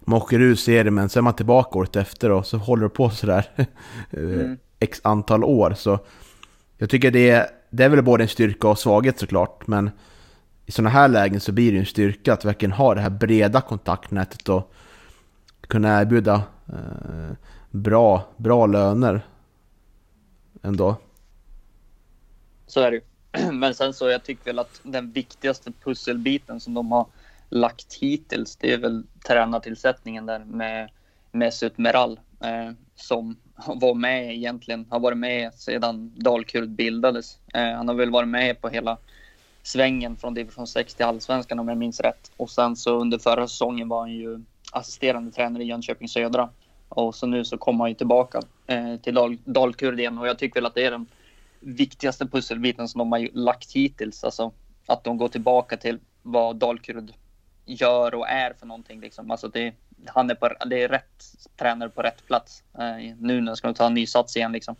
man 0.00 0.18
åker 0.22 0.40
ur 0.40 0.54
serien, 0.54 0.94
men 0.94 1.08
sen 1.08 1.20
är 1.20 1.22
man 1.22 1.34
tillbaka 1.34 1.78
året 1.78 1.96
efter 1.96 2.30
och 2.30 2.46
så 2.46 2.56
håller 2.56 2.82
det 2.82 2.88
på 2.88 3.10
sådär 3.10 3.50
mm. 4.10 4.58
x 4.78 5.00
antal 5.04 5.44
år. 5.44 5.74
Så 5.76 5.98
jag 6.78 6.90
tycker 6.90 7.10
det 7.10 7.30
är, 7.30 7.46
det 7.70 7.84
är 7.84 7.88
väl 7.88 8.02
både 8.02 8.24
en 8.24 8.28
styrka 8.28 8.68
och 8.68 8.78
svaghet 8.78 9.18
såklart, 9.18 9.66
men 9.66 9.90
i 10.66 10.72
sådana 10.72 10.90
här 10.90 11.08
lägen 11.08 11.40
så 11.40 11.52
blir 11.52 11.72
det 11.72 11.78
en 11.78 11.86
styrka 11.86 12.32
att 12.32 12.44
verkligen 12.44 12.72
ha 12.72 12.94
det 12.94 13.00
här 13.00 13.10
breda 13.10 13.60
kontaktnätet 13.60 14.48
och 14.48 14.72
kunna 15.60 16.00
erbjuda 16.00 16.42
eh, 16.66 17.36
bra, 17.70 18.26
bra 18.36 18.66
löner 18.66 19.26
ändå. 20.62 20.96
Så 22.66 22.80
är 22.80 22.90
det 22.90 22.96
ju. 22.96 23.02
Men 23.52 23.74
sen 23.74 23.94
så 23.94 24.08
jag 24.08 24.24
tycker 24.24 24.44
väl 24.44 24.58
att 24.58 24.80
den 24.82 25.12
viktigaste 25.12 25.72
pusselbiten 25.84 26.60
som 26.60 26.74
de 26.74 26.92
har 26.92 27.06
lagt 27.48 27.94
hittills, 27.94 28.56
det 28.56 28.72
är 28.72 28.78
väl 28.78 29.04
tränartillsättningen 29.26 30.26
där 30.26 30.38
med 30.38 30.90
Mesut 31.32 31.78
Meral 31.78 32.20
eh, 32.40 32.72
som 32.94 33.36
var 33.66 33.94
med 33.94 34.34
egentligen, 34.34 34.86
har 34.90 35.00
varit 35.00 35.18
med 35.18 35.54
sedan 35.54 36.12
Dalkurd 36.16 36.68
bildades. 36.68 37.38
Eh, 37.54 37.72
han 37.72 37.88
har 37.88 37.94
väl 37.94 38.10
varit 38.10 38.28
med 38.28 38.60
på 38.60 38.68
hela 38.68 38.98
svängen 39.62 40.16
från 40.16 40.34
division 40.34 40.66
6 40.66 40.94
till 40.94 41.06
allsvenskan 41.06 41.58
om 41.58 41.68
jag 41.68 41.78
minns 41.78 42.00
rätt. 42.00 42.30
Och 42.36 42.50
sen 42.50 42.76
så 42.76 43.00
under 43.00 43.18
förra 43.18 43.48
säsongen 43.48 43.88
var 43.88 44.00
han 44.00 44.12
ju 44.12 44.40
assisterande 44.72 45.30
tränare 45.30 45.62
i 45.62 45.66
Jönköping 45.66 46.08
Södra. 46.08 46.48
Och 46.88 47.14
så 47.14 47.26
nu 47.26 47.44
så 47.44 47.58
kommer 47.58 47.84
han 47.84 47.88
ju 47.88 47.94
tillbaka 47.94 48.40
eh, 48.66 48.96
till 48.96 49.14
Dal 49.14 49.38
Dalkurd 49.44 50.00
igen 50.00 50.18
och 50.18 50.28
jag 50.28 50.38
tycker 50.38 50.54
väl 50.54 50.66
att 50.66 50.74
det 50.74 50.84
är 50.84 50.90
den 50.90 51.06
viktigaste 51.60 52.26
pusselbiten 52.26 52.88
som 52.88 52.98
de 52.98 53.12
har 53.12 53.28
lagt 53.32 53.72
hittills. 53.72 54.24
Alltså 54.24 54.52
att 54.86 55.04
de 55.04 55.18
går 55.18 55.28
tillbaka 55.28 55.76
till 55.76 55.98
vad 56.22 56.56
Dalkurd 56.56 57.12
gör 57.66 58.14
och 58.14 58.28
är 58.28 58.52
för 58.52 58.66
någonting. 58.66 59.00
Liksom. 59.00 59.30
Alltså 59.30 59.48
det, 59.48 59.74
han 60.06 60.30
är 60.30 60.34
på, 60.34 60.50
det 60.66 60.82
är 60.82 60.88
rätt 60.88 61.24
tränare 61.56 61.88
på 61.88 62.02
rätt 62.02 62.26
plats. 62.26 62.62
Eh, 62.78 63.16
nu 63.18 63.40
när 63.40 63.54
ska 63.54 63.68
de 63.68 63.74
ta 63.74 63.86
en 63.86 63.94
ny 63.94 64.06
sats 64.06 64.36
igen 64.36 64.52
liksom. 64.52 64.76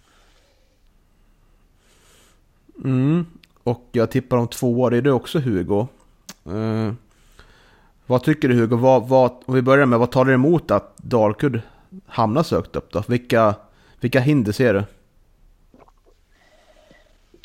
Mm, 2.85 3.27
och 3.63 3.89
jag 3.93 4.11
tippar 4.11 4.37
om 4.37 4.49
två 4.49 4.81
år. 4.81 4.95
Är 4.95 5.03
du 5.03 5.11
också 5.11 5.39
Hugo? 5.39 5.87
Eh, 6.47 6.93
vad 8.07 8.23
tycker 8.23 8.49
du 8.49 8.55
Hugo? 8.55 8.77
Vad, 8.77 9.09
vad, 9.09 9.31
om 9.45 9.55
vi 9.55 9.63
börjar 9.63 9.87
med, 9.87 9.99
vad 9.99 10.11
talar 10.11 10.33
emot 10.33 10.71
att 10.71 10.97
Dalkurd 10.97 11.61
hamnar 12.07 12.43
så 12.43 12.57
högt 12.57 12.77
upp 12.77 12.93
då? 12.93 13.03
Vilka, 13.09 13.55
vilka 14.01 14.21
hinder 14.21 14.53
ser 14.53 14.75
du? 14.75 14.85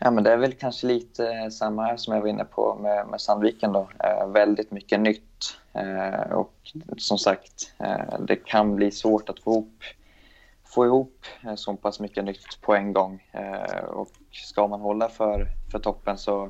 Ja, 0.06 0.12
men 0.12 0.24
det 0.24 0.32
är 0.32 0.38
väl 0.38 0.54
kanske 0.54 0.88
lite 0.88 1.51
samma 1.51 1.84
här 1.84 1.97
som 1.97 2.14
jag 2.14 2.22
var 2.22 2.28
inne 2.28 2.45
på 2.45 2.76
med, 2.76 3.08
med 3.08 3.22
Sandviken. 3.22 3.72
Då. 3.72 3.88
Eh, 3.99 4.28
väldigt 4.28 4.72
mycket 4.72 4.99
nytt. 4.99 5.58
Eh, 5.74 6.32
och 6.32 6.54
som 6.97 7.18
sagt, 7.18 7.74
eh, 7.80 8.20
det 8.20 8.36
kan 8.36 8.76
bli 8.76 8.91
svårt 8.91 9.30
att 9.30 9.39
få 9.39 9.51
ihop, 9.51 9.84
få 10.66 10.86
ihop 10.86 11.26
eh, 11.45 11.56
så 11.56 11.76
pass 11.76 11.99
mycket 11.99 12.24
nytt 12.24 12.62
på 12.62 12.76
en 12.76 12.93
gång. 12.93 13.24
Eh, 13.32 13.84
och 13.84 14.10
ska 14.32 14.68
man 14.68 14.82
hålla 14.82 15.10
för, 15.10 15.47
för 15.72 15.80
toppen 15.80 16.18
så, 16.18 16.49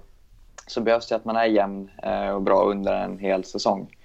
så 0.67 0.81
behövs 0.81 1.07
det 1.07 1.15
att 1.15 1.25
man 1.25 1.35
är 1.35 1.45
jämn 1.45 1.91
eh, 2.03 2.29
och 2.29 2.41
bra 2.41 2.63
under 2.63 2.93
en 2.93 3.19
hel 3.19 3.43
säsong. 3.43 3.97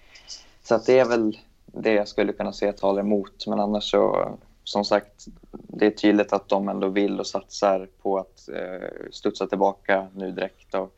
Så 0.62 0.74
att 0.74 0.86
det 0.86 0.98
är 0.98 1.04
väl 1.04 1.38
det 1.66 1.92
jag 1.92 2.08
skulle 2.08 2.32
kunna 2.32 2.52
se 2.52 2.72
talar 2.72 3.00
emot. 3.00 3.46
Men 3.46 3.60
annars 3.60 3.90
så, 3.90 4.28
som 4.68 4.84
sagt, 4.84 5.26
det 5.52 5.86
är 5.86 5.90
tydligt 5.90 6.32
att 6.32 6.48
de 6.48 6.68
ändå 6.68 6.88
vill 6.88 7.20
och 7.20 7.26
satsar 7.26 7.88
på 8.02 8.18
att 8.18 8.48
eh, 8.48 8.88
studsa 9.10 9.46
tillbaka 9.46 10.08
nu 10.14 10.30
direkt. 10.30 10.74
Och, 10.74 10.94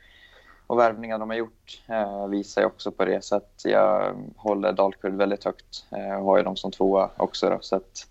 och 0.66 0.78
värvningar 0.78 1.18
de 1.18 1.30
har 1.30 1.36
gjort 1.36 1.82
eh, 1.88 2.26
visar 2.26 2.60
ju 2.60 2.66
också 2.66 2.90
på 2.90 3.04
det. 3.04 3.24
Så 3.24 3.36
att 3.36 3.62
jag 3.64 4.14
håller 4.36 4.72
Dalkurd 4.72 5.14
väldigt 5.14 5.44
högt 5.44 5.84
eh, 5.90 6.14
och 6.18 6.24
har 6.24 6.38
ju 6.38 6.44
dem 6.44 6.56
som 6.56 6.70
tvåa 6.70 7.10
också. 7.16 7.50
Då, 7.50 7.58
så 7.60 7.76
att 7.76 8.06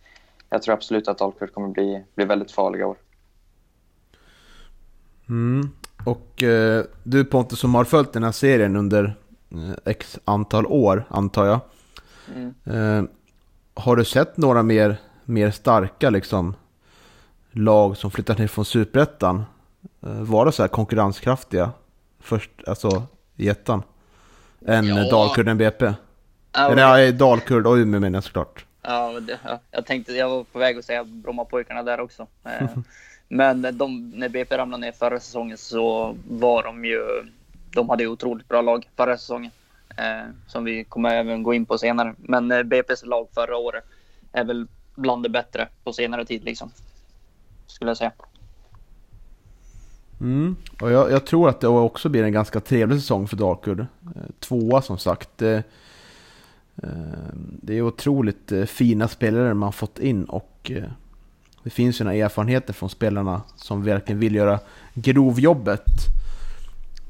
jag 0.49 0.61
tror 0.61 0.73
absolut 0.73 1.07
att 1.07 1.17
Dalkurd 1.17 1.53
kommer 1.53 1.67
bli, 1.67 2.03
bli 2.15 2.25
väldigt 2.25 2.51
farliga 2.51 2.87
år. 2.87 2.97
Mm. 5.29 5.69
Och 6.05 6.43
eh, 6.43 6.85
du 7.03 7.25
Pontus 7.25 7.59
som 7.59 7.75
har 7.75 7.85
följt 7.85 8.13
den 8.13 8.23
här 8.23 8.31
serien 8.31 8.75
under 8.75 9.15
eh, 9.51 9.91
x 9.91 10.19
antal 10.25 10.65
år 10.65 11.03
antar 11.09 11.45
jag. 11.45 11.59
Mm. 12.35 12.53
Eh, 12.63 13.09
har 13.73 13.95
du 13.95 14.05
sett 14.05 14.37
några 14.37 14.63
mer, 14.63 14.97
mer 15.29 15.51
starka 15.51 16.09
liksom, 16.09 16.55
lag 17.51 17.97
som 17.97 18.11
flyttat 18.11 18.37
ner 18.37 18.47
från 18.47 18.65
superettan 18.65 19.43
eh, 20.01 20.21
vara 20.21 20.51
så 20.51 20.63
här 20.63 20.67
konkurrenskraftiga 20.67 21.71
först, 22.19 22.51
alltså 22.67 23.03
i 23.35 23.49
ettan? 23.49 23.83
Än 24.65 24.87
ja. 24.87 25.09
Dalkurd 25.09 25.57
BP? 25.57 25.93
Ja, 26.51 26.71
Eller 26.71 26.99
ja, 26.99 27.11
Dalkurd 27.11 27.67
och 27.67 27.75
Umeå 27.75 27.99
menar 27.99 28.17
jag 28.17 28.23
såklart. 28.23 28.65
Ja, 28.81 29.19
det, 29.19 29.39
ja, 29.43 29.59
jag 29.71 29.85
tänkte, 29.85 30.13
jag 30.13 30.29
var 30.29 30.43
på 30.43 30.59
väg 30.59 30.77
att 30.77 30.85
säga 30.85 31.03
Brommapojkarna 31.03 31.83
där 31.83 31.99
också. 31.99 32.27
Eh, 32.43 32.69
men 33.27 33.77
de, 33.77 34.09
när 34.09 34.29
BP 34.29 34.57
ramlade 34.57 34.81
ner 34.81 34.91
förra 34.91 35.19
säsongen 35.19 35.57
så 35.57 36.15
var 36.29 36.63
de 36.63 36.85
ju, 36.85 37.03
de 37.73 37.89
hade 37.89 38.03
ju 38.03 38.09
otroligt 38.09 38.47
bra 38.47 38.61
lag 38.61 38.89
förra 38.95 39.17
säsongen. 39.17 39.51
Eh, 39.97 40.29
som 40.47 40.63
vi 40.63 40.83
kommer 40.83 41.15
även 41.15 41.43
gå 41.43 41.53
in 41.53 41.65
på 41.65 41.77
senare. 41.77 42.15
Men 42.17 42.51
BP's 42.51 43.05
lag 43.05 43.27
förra 43.33 43.57
året 43.57 43.83
är 44.31 44.43
väl 44.43 44.67
bland 44.99 45.23
det 45.23 45.29
bättre 45.29 45.67
på 45.83 45.93
senare 45.93 46.25
tid 46.25 46.43
liksom. 46.43 46.71
Skulle 47.67 47.89
jag 47.89 47.97
säga. 47.97 48.11
Mm. 50.21 50.55
Och 50.81 50.91
jag, 50.91 51.11
jag, 51.11 51.25
tror 51.25 51.49
att 51.49 51.61
det 51.61 51.67
också 51.67 52.09
blir 52.09 52.23
en 52.23 52.31
ganska 52.31 52.59
trevlig 52.59 52.99
säsong 52.99 53.27
för 53.27 53.37
Dalkurd. 53.37 53.79
Eh, 53.79 54.21
tvåa 54.39 54.81
som 54.81 54.97
sagt. 54.97 55.29
Det, 55.37 55.63
eh, 56.83 56.89
det 57.33 57.77
är 57.77 57.81
otroligt 57.81 58.51
eh, 58.51 58.65
fina 58.65 59.07
spelare 59.07 59.53
man 59.53 59.73
fått 59.73 59.99
in 59.99 60.23
och 60.23 60.71
det 61.63 61.69
finns 61.69 62.01
ju 62.01 62.05
några 62.05 62.17
erfarenheter 62.17 62.73
från 62.73 62.89
spelarna 62.89 63.41
som 63.55 63.83
verkligen 63.83 64.19
vill 64.19 64.35
göra 64.35 64.59
grovjobbet. 64.93 65.85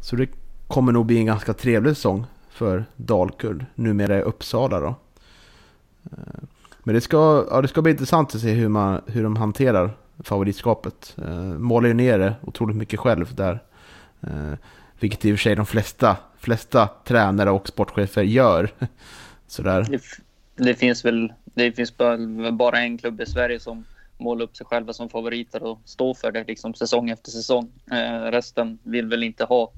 Så 0.01 0.15
det 0.15 0.29
kommer 0.67 0.91
nog 0.91 1.05
bli 1.05 1.17
en 1.17 1.25
ganska 1.25 1.53
trevlig 1.53 1.95
säsong 1.95 2.25
för 2.49 2.85
Dalkurd, 2.95 3.65
numera 3.75 4.17
i 4.17 4.21
Uppsala 4.21 4.79
då. 4.79 4.95
Men 6.89 6.93
det 6.93 7.01
ska, 7.01 7.47
ja, 7.51 7.61
det 7.61 7.67
ska 7.67 7.81
bli 7.81 7.91
intressant 7.91 8.35
att 8.35 8.41
se 8.41 8.51
hur, 8.51 8.67
man, 8.67 9.01
hur 9.07 9.23
de 9.23 9.35
hanterar 9.35 9.91
favoritskapet. 10.23 11.15
Eh, 11.17 11.43
målar 11.43 11.87
ju 11.87 11.93
ner 11.93 12.19
det 12.19 12.35
otroligt 12.41 12.75
mycket 12.75 12.99
själv 12.99 13.35
där. 13.35 13.59
Eh, 14.21 14.53
vilket 14.99 15.25
i 15.25 15.33
och 15.33 15.37
för 15.37 15.41
sig 15.43 15.55
de 15.55 15.65
flesta, 15.65 16.17
flesta 16.39 16.89
tränare 17.03 17.51
och 17.51 17.67
sportchefer 17.67 18.23
gör. 18.23 18.69
Sådär. 19.47 19.87
Det, 19.89 20.01
det 20.55 20.73
finns 20.73 21.05
väl 21.05 21.33
det 21.53 21.71
finns 21.71 21.97
bara 22.51 22.79
en 22.79 22.97
klubb 22.97 23.21
i 23.21 23.25
Sverige 23.25 23.59
som 23.59 23.85
måla 24.19 24.43
upp 24.43 24.57
sig 24.57 24.65
själva 24.65 24.93
som 24.93 25.09
favoriter 25.09 25.63
och 25.63 25.79
stå 25.85 26.13
för 26.13 26.31
det 26.31 26.43
liksom 26.43 26.73
säsong 26.73 27.09
efter 27.09 27.31
säsong. 27.31 27.71
Eh, 27.91 28.31
resten 28.31 28.79
vill 28.83 29.07
väl 29.07 29.23
inte 29.23 29.43
ha 29.43 29.71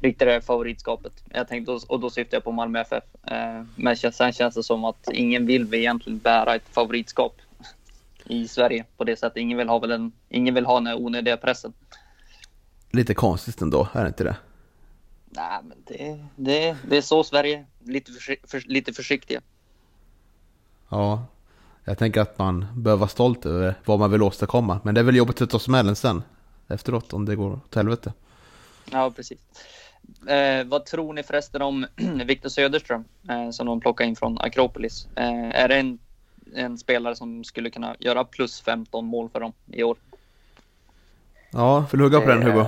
riktigt 0.00 0.28
det 0.28 0.32
här 0.32 0.40
favoritskapet. 0.40 1.12
Jag 1.30 1.48
tänkte, 1.48 1.72
och 1.72 2.00
då 2.00 2.10
syftar 2.10 2.36
jag 2.36 2.44
på 2.44 2.52
Malmö 2.52 2.80
FF. 2.80 3.04
Eh, 3.26 3.62
men 3.76 3.96
sen 3.96 4.32
känns 4.32 4.54
det 4.54 4.62
som 4.62 4.84
att 4.84 5.08
ingen 5.12 5.46
vill 5.46 5.64
väl 5.64 5.80
egentligen 5.80 6.18
bära 6.18 6.54
ett 6.54 6.68
favoritskap 6.70 7.40
i 8.24 8.48
Sverige 8.48 8.84
på 8.96 9.04
det 9.04 9.16
sättet. 9.16 9.36
Ingen 9.36 9.58
vill 9.58 9.68
ha 9.68 9.78
väl 9.78 9.90
en, 9.90 10.12
ingen 10.28 10.54
vill 10.54 10.66
ha 10.66 10.80
den 10.80 10.94
onödiga 10.94 11.36
pressen. 11.36 11.72
Lite 12.90 13.14
konstigt 13.14 13.60
ändå, 13.60 13.88
är 13.92 14.02
det 14.02 14.08
inte 14.08 14.24
det? 14.24 14.36
Nej, 15.24 15.60
men 15.62 15.78
det, 15.84 16.24
det, 16.36 16.76
det 16.88 16.96
är 16.96 17.02
så 17.02 17.24
Sverige, 17.24 17.66
lite, 17.84 18.12
för, 18.44 18.62
lite 18.66 18.92
försiktiga. 18.92 19.40
Ja, 20.88 21.26
jag 21.84 21.98
tänker 21.98 22.20
att 22.20 22.38
man 22.38 22.66
bör 22.76 22.96
vara 22.96 23.08
stolt 23.08 23.46
över 23.46 23.74
vad 23.84 23.98
man 23.98 24.10
vill 24.10 24.22
åstadkomma. 24.22 24.80
Men 24.84 24.94
det 24.94 25.00
är 25.00 25.04
väl 25.04 25.16
jobbigt 25.16 25.42
att 25.42 25.50
ta 25.50 25.58
smällen 25.58 25.96
sen 25.96 26.22
efteråt 26.68 27.12
om 27.12 27.24
det 27.24 27.36
går 27.36 27.52
åt 27.52 27.74
helvete. 27.74 28.12
Ja, 28.90 29.10
precis. 29.16 29.38
Eh, 30.26 30.66
vad 30.66 30.86
tror 30.86 31.12
ni 31.12 31.22
förresten 31.22 31.62
om 31.62 31.86
Viktor 32.26 32.48
Söderström 32.48 33.04
eh, 33.28 33.50
som 33.50 33.66
de 33.66 33.80
plockar 33.80 34.04
in 34.04 34.16
från 34.16 34.38
Akropolis? 34.38 35.08
Eh, 35.16 35.62
är 35.62 35.68
det 35.68 35.76
en, 35.76 35.98
en, 36.54 36.78
spelare 36.78 37.16
som 37.16 37.44
skulle 37.44 37.70
kunna 37.70 37.96
göra 37.98 38.24
plus 38.24 38.60
15 38.60 39.04
mål 39.04 39.28
för 39.28 39.40
dem 39.40 39.52
i 39.66 39.82
år? 39.82 39.96
Ja, 41.50 41.86
vill 41.90 41.98
du 41.98 42.04
hugga 42.04 42.20
på 42.20 42.28
den 42.28 42.42
Hugo? 42.42 42.66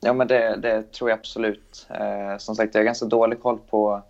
Ja, 0.00 0.12
men 0.12 0.28
det, 0.28 0.56
det 0.56 0.92
tror 0.92 1.10
jag 1.10 1.18
absolut. 1.18 1.86
Eh, 1.90 2.38
som 2.38 2.56
sagt, 2.56 2.74
jag 2.74 2.80
har 2.80 2.84
ganska 2.84 3.06
dålig 3.06 3.42
koll 3.42 3.58
på 3.70 4.02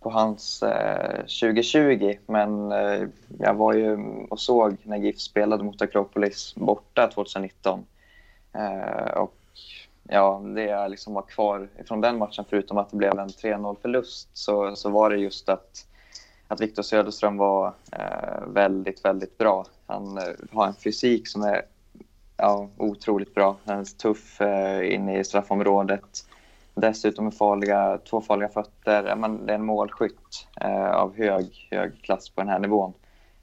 på 0.00 0.10
hans 0.10 0.62
eh, 0.62 1.16
2020. 1.16 2.18
Men 2.26 2.72
eh, 2.72 3.08
jag 3.38 3.54
var 3.54 3.72
ju 3.74 3.96
och 4.30 4.40
såg 4.40 4.76
när 4.82 4.96
GIF 4.96 5.20
spelade 5.20 5.64
mot 5.64 5.82
Akropolis 5.82 6.54
borta 6.54 7.10
2019. 7.14 7.84
Eh, 8.52 9.10
och 9.10 9.34
ja, 10.08 10.42
det 10.54 10.64
jag 10.64 10.90
liksom 10.90 11.14
var 11.14 11.22
kvar 11.22 11.68
från 11.86 12.00
den 12.00 12.18
matchen, 12.18 12.44
förutom 12.50 12.78
att 12.78 12.90
det 12.90 12.96
blev 12.96 13.18
en 13.18 13.28
3-0 13.28 13.76
förlust, 13.82 14.28
så, 14.32 14.76
så 14.76 14.90
var 14.90 15.10
det 15.10 15.16
just 15.16 15.48
att, 15.48 15.86
att 16.48 16.60
Viktor 16.60 16.82
Söderström 16.82 17.36
var 17.36 17.72
eh, 17.92 18.46
väldigt, 18.46 19.04
väldigt 19.04 19.38
bra. 19.38 19.66
Han 19.86 20.18
eh, 20.18 20.24
har 20.52 20.66
en 20.66 20.74
fysik 20.74 21.28
som 21.28 21.42
är 21.42 21.62
ja, 22.36 22.68
otroligt 22.76 23.34
bra. 23.34 23.56
Han 23.64 23.80
är 23.80 23.84
tuff 23.84 24.40
eh, 24.40 24.94
inne 24.94 25.18
i 25.18 25.24
straffområdet 25.24 26.24
Dessutom 26.80 27.26
är 27.26 27.30
farliga, 27.30 27.98
två 28.10 28.20
farliga 28.20 28.48
fötter. 28.48 29.16
Men 29.16 29.46
det 29.46 29.52
är 29.52 29.54
en 29.54 29.64
målskytt 29.64 30.46
eh, 30.60 30.90
av 30.90 31.16
hög, 31.16 31.68
hög 31.70 32.02
klass 32.02 32.30
på 32.30 32.40
den 32.40 32.50
här 32.50 32.58
nivån. 32.58 32.92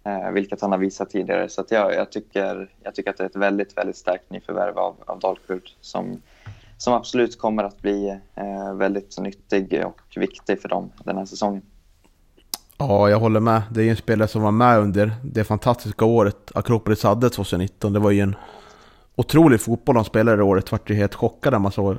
Eh, 0.07 0.31
vilket 0.31 0.61
han 0.61 0.71
har 0.71 0.79
visat 0.79 1.09
tidigare. 1.09 1.49
Så 1.49 1.65
jag, 1.69 1.93
jag, 1.95 2.11
tycker, 2.11 2.69
jag 2.83 2.95
tycker 2.95 3.09
att 3.09 3.17
det 3.17 3.23
är 3.23 3.29
ett 3.29 3.35
väldigt, 3.35 3.77
väldigt 3.77 3.97
starkt 3.97 4.31
nyförvärv 4.31 4.77
av, 4.77 4.95
av 5.05 5.19
Dalkurd 5.19 5.69
som, 5.81 6.21
som 6.77 6.93
absolut 6.93 7.38
kommer 7.38 7.63
att 7.63 7.81
bli 7.81 8.19
eh, 8.35 8.73
väldigt 8.73 9.19
nyttig 9.19 9.83
och 9.85 10.01
viktig 10.15 10.61
för 10.61 10.69
dem 10.69 10.91
den 11.03 11.17
här 11.17 11.25
säsongen. 11.25 11.61
Ja, 12.77 13.09
jag 13.09 13.19
håller 13.19 13.39
med. 13.39 13.61
Det 13.71 13.83
är 13.83 13.89
en 13.89 13.95
spelare 13.95 14.27
som 14.27 14.41
var 14.41 14.51
med 14.51 14.79
under 14.79 15.11
det 15.23 15.43
fantastiska 15.43 16.05
året 16.05 16.51
Akropolis 16.55 17.03
hade 17.03 17.29
2019. 17.29 17.93
Det 17.93 17.99
var 17.99 18.11
ju 18.11 18.21
en 18.21 18.35
otrolig 19.18 19.61
fotboll 19.61 19.95
de 19.95 20.05
spelade 20.05 20.38
det 20.38 20.43
året. 20.43 20.72
Vart 20.72 20.89
ju 20.89 20.95
helt 20.95 21.15
chockad 21.15 21.53
när 21.53 21.59
man 21.59 21.72
såg, 21.72 21.95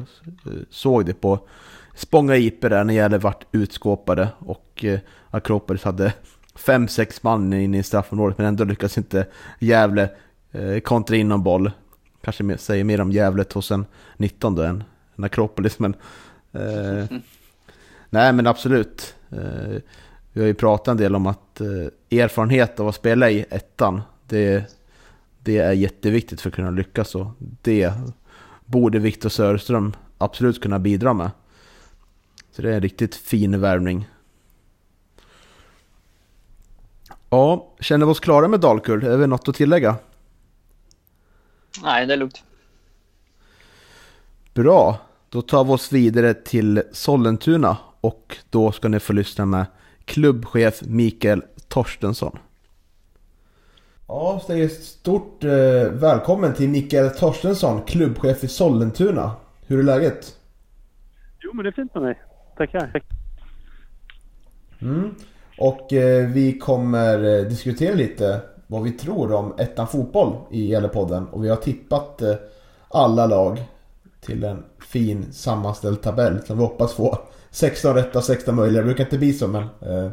såg 0.71 1.07
det 1.07 1.15
på 1.15 1.39
Spånga 1.95 2.37
IP 2.37 2.61
där 2.61 2.85
när 2.85 2.95
Gävle 2.95 3.19
vart 3.19 3.45
utskåpade 3.53 4.29
och 4.39 4.85
eh, 4.85 4.99
Akropolis 5.31 5.85
hade 5.85 6.13
fem, 6.55 6.89
sex 6.89 7.23
man 7.23 7.53
inne 7.53 7.79
i 7.79 7.83
straffområdet 7.83 8.39
men 8.39 8.47
ändå 8.47 8.65
lyckas 8.65 8.99
inte 8.99 9.27
Gävle 9.59 10.11
eh, 10.53 10.81
kontra 10.81 11.17
in 11.17 11.29
någon 11.29 11.43
boll. 11.43 11.71
Kanske 12.25 12.43
mer, 12.43 12.57
säger 12.57 12.85
mer 12.85 13.01
om 13.01 13.13
Gävle 13.13 13.45
2019 13.45 14.55
då 14.55 14.63
än, 14.63 14.85
än 15.17 15.25
Akropolis 15.25 15.79
men 15.79 15.95
eh, 16.53 17.05
Nej 18.11 18.33
men 18.33 18.47
absolut. 18.47 19.15
Eh, 19.31 19.81
vi 20.33 20.41
har 20.41 20.47
ju 20.47 20.55
pratat 20.55 20.89
en 20.89 20.97
del 20.97 21.17
om 21.17 21.27
att 21.27 21.61
eh, 21.61 22.19
erfarenhet 22.19 22.81
av 22.81 22.89
att 22.89 22.95
spela 22.95 23.31
i 23.31 23.47
ettan 23.51 24.03
det 24.27 24.78
det 25.49 25.59
är 25.59 25.73
jätteviktigt 25.73 26.41
för 26.41 26.49
att 26.49 26.55
kunna 26.55 26.71
lyckas 26.71 27.15
och 27.15 27.27
det 27.39 27.93
borde 28.65 28.99
Viktor 28.99 29.29
Söderström 29.29 29.97
absolut 30.19 30.63
kunna 30.63 30.79
bidra 30.79 31.13
med. 31.13 31.31
Så 32.51 32.63
det 32.63 32.71
är 32.71 32.75
en 32.75 32.81
riktigt 32.81 33.15
fin 33.15 33.61
värvning. 33.61 34.09
Ja, 37.31 37.75
känner 37.81 38.07
vi 38.07 38.13
oss 38.13 38.21
klara 38.21 38.49
med 38.49 38.61
Dalkurd? 38.61 39.05
Är 39.05 39.19
det 39.19 39.27
något 39.27 39.49
att 39.49 39.55
tillägga? 39.55 39.97
Nej, 41.83 42.07
det 42.07 42.13
är 42.13 42.17
lugnt. 42.17 42.43
Bra, 44.55 44.99
då 45.29 45.43
tar 45.43 45.65
vi 45.65 45.73
oss 45.73 45.93
vidare 45.93 46.35
till 46.35 46.83
Sollentuna 46.93 47.77
och 48.01 48.37
då 48.51 48.73
ska 48.73 48.89
ni 48.89 49.01
få 49.01 49.13
lyssna 49.13 49.47
med 49.47 49.67
klubbchef 50.05 50.83
Mikael 50.83 51.43
Torstensson. 51.69 52.39
Ja, 54.11 54.41
säger 54.47 54.69
stort 54.69 55.45
eh, 55.45 55.51
välkommen 55.93 56.55
till 56.55 56.69
Mikael 56.69 57.11
Torstensson, 57.11 57.83
klubbchef 57.83 58.45
i 58.45 58.49
Sollentuna. 58.49 59.33
Hur 59.67 59.79
är 59.79 59.83
läget? 59.83 60.37
Jo, 61.39 61.51
men 61.55 61.65
det 61.65 61.71
är 61.71 61.73
fint 61.73 61.95
med 61.95 62.03
mig. 62.03 62.23
Tackar. 62.57 63.03
Mm. 64.81 65.15
Och 65.59 65.93
eh, 65.93 66.29
vi 66.29 66.59
kommer 66.59 67.39
eh, 67.39 67.45
diskutera 67.45 67.95
lite 67.95 68.41
vad 68.67 68.83
vi 68.83 68.93
tror 68.93 69.33
om 69.33 69.55
ettan 69.59 69.87
fotboll 69.87 70.37
i 70.51 70.67
Gällepodden. 70.67 71.29
Och 71.29 71.45
vi 71.45 71.49
har 71.49 71.57
tippat 71.57 72.23
eh, 72.23 72.35
alla 72.89 73.27
lag 73.27 73.65
till 74.21 74.45
en 74.45 74.65
fin 74.79 75.33
sammanställd 75.33 76.03
tabell 76.03 76.43
som 76.43 76.59
vi 76.59 76.65
hoppas 76.65 76.95
få 76.95 77.19
16 77.51 77.95
rätta 77.95 78.23
16 78.23 78.55
möjliga. 78.55 78.83
Det 78.83 78.87
brukar 78.87 79.05
inte 79.05 79.19
bli 79.19 79.33
så 79.33 79.49
men 79.49 79.63
eh, 79.63 80.11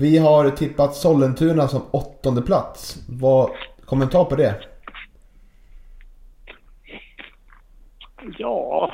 vi 0.00 0.18
har 0.18 0.50
tippat 0.50 0.94
Sollentuna 0.94 1.68
som 1.68 1.82
åttonde 1.90 2.42
plats. 2.42 3.06
Vad 3.08 3.50
kommentar 3.84 4.24
på 4.24 4.36
det? 4.36 4.54
Ja, 8.38 8.92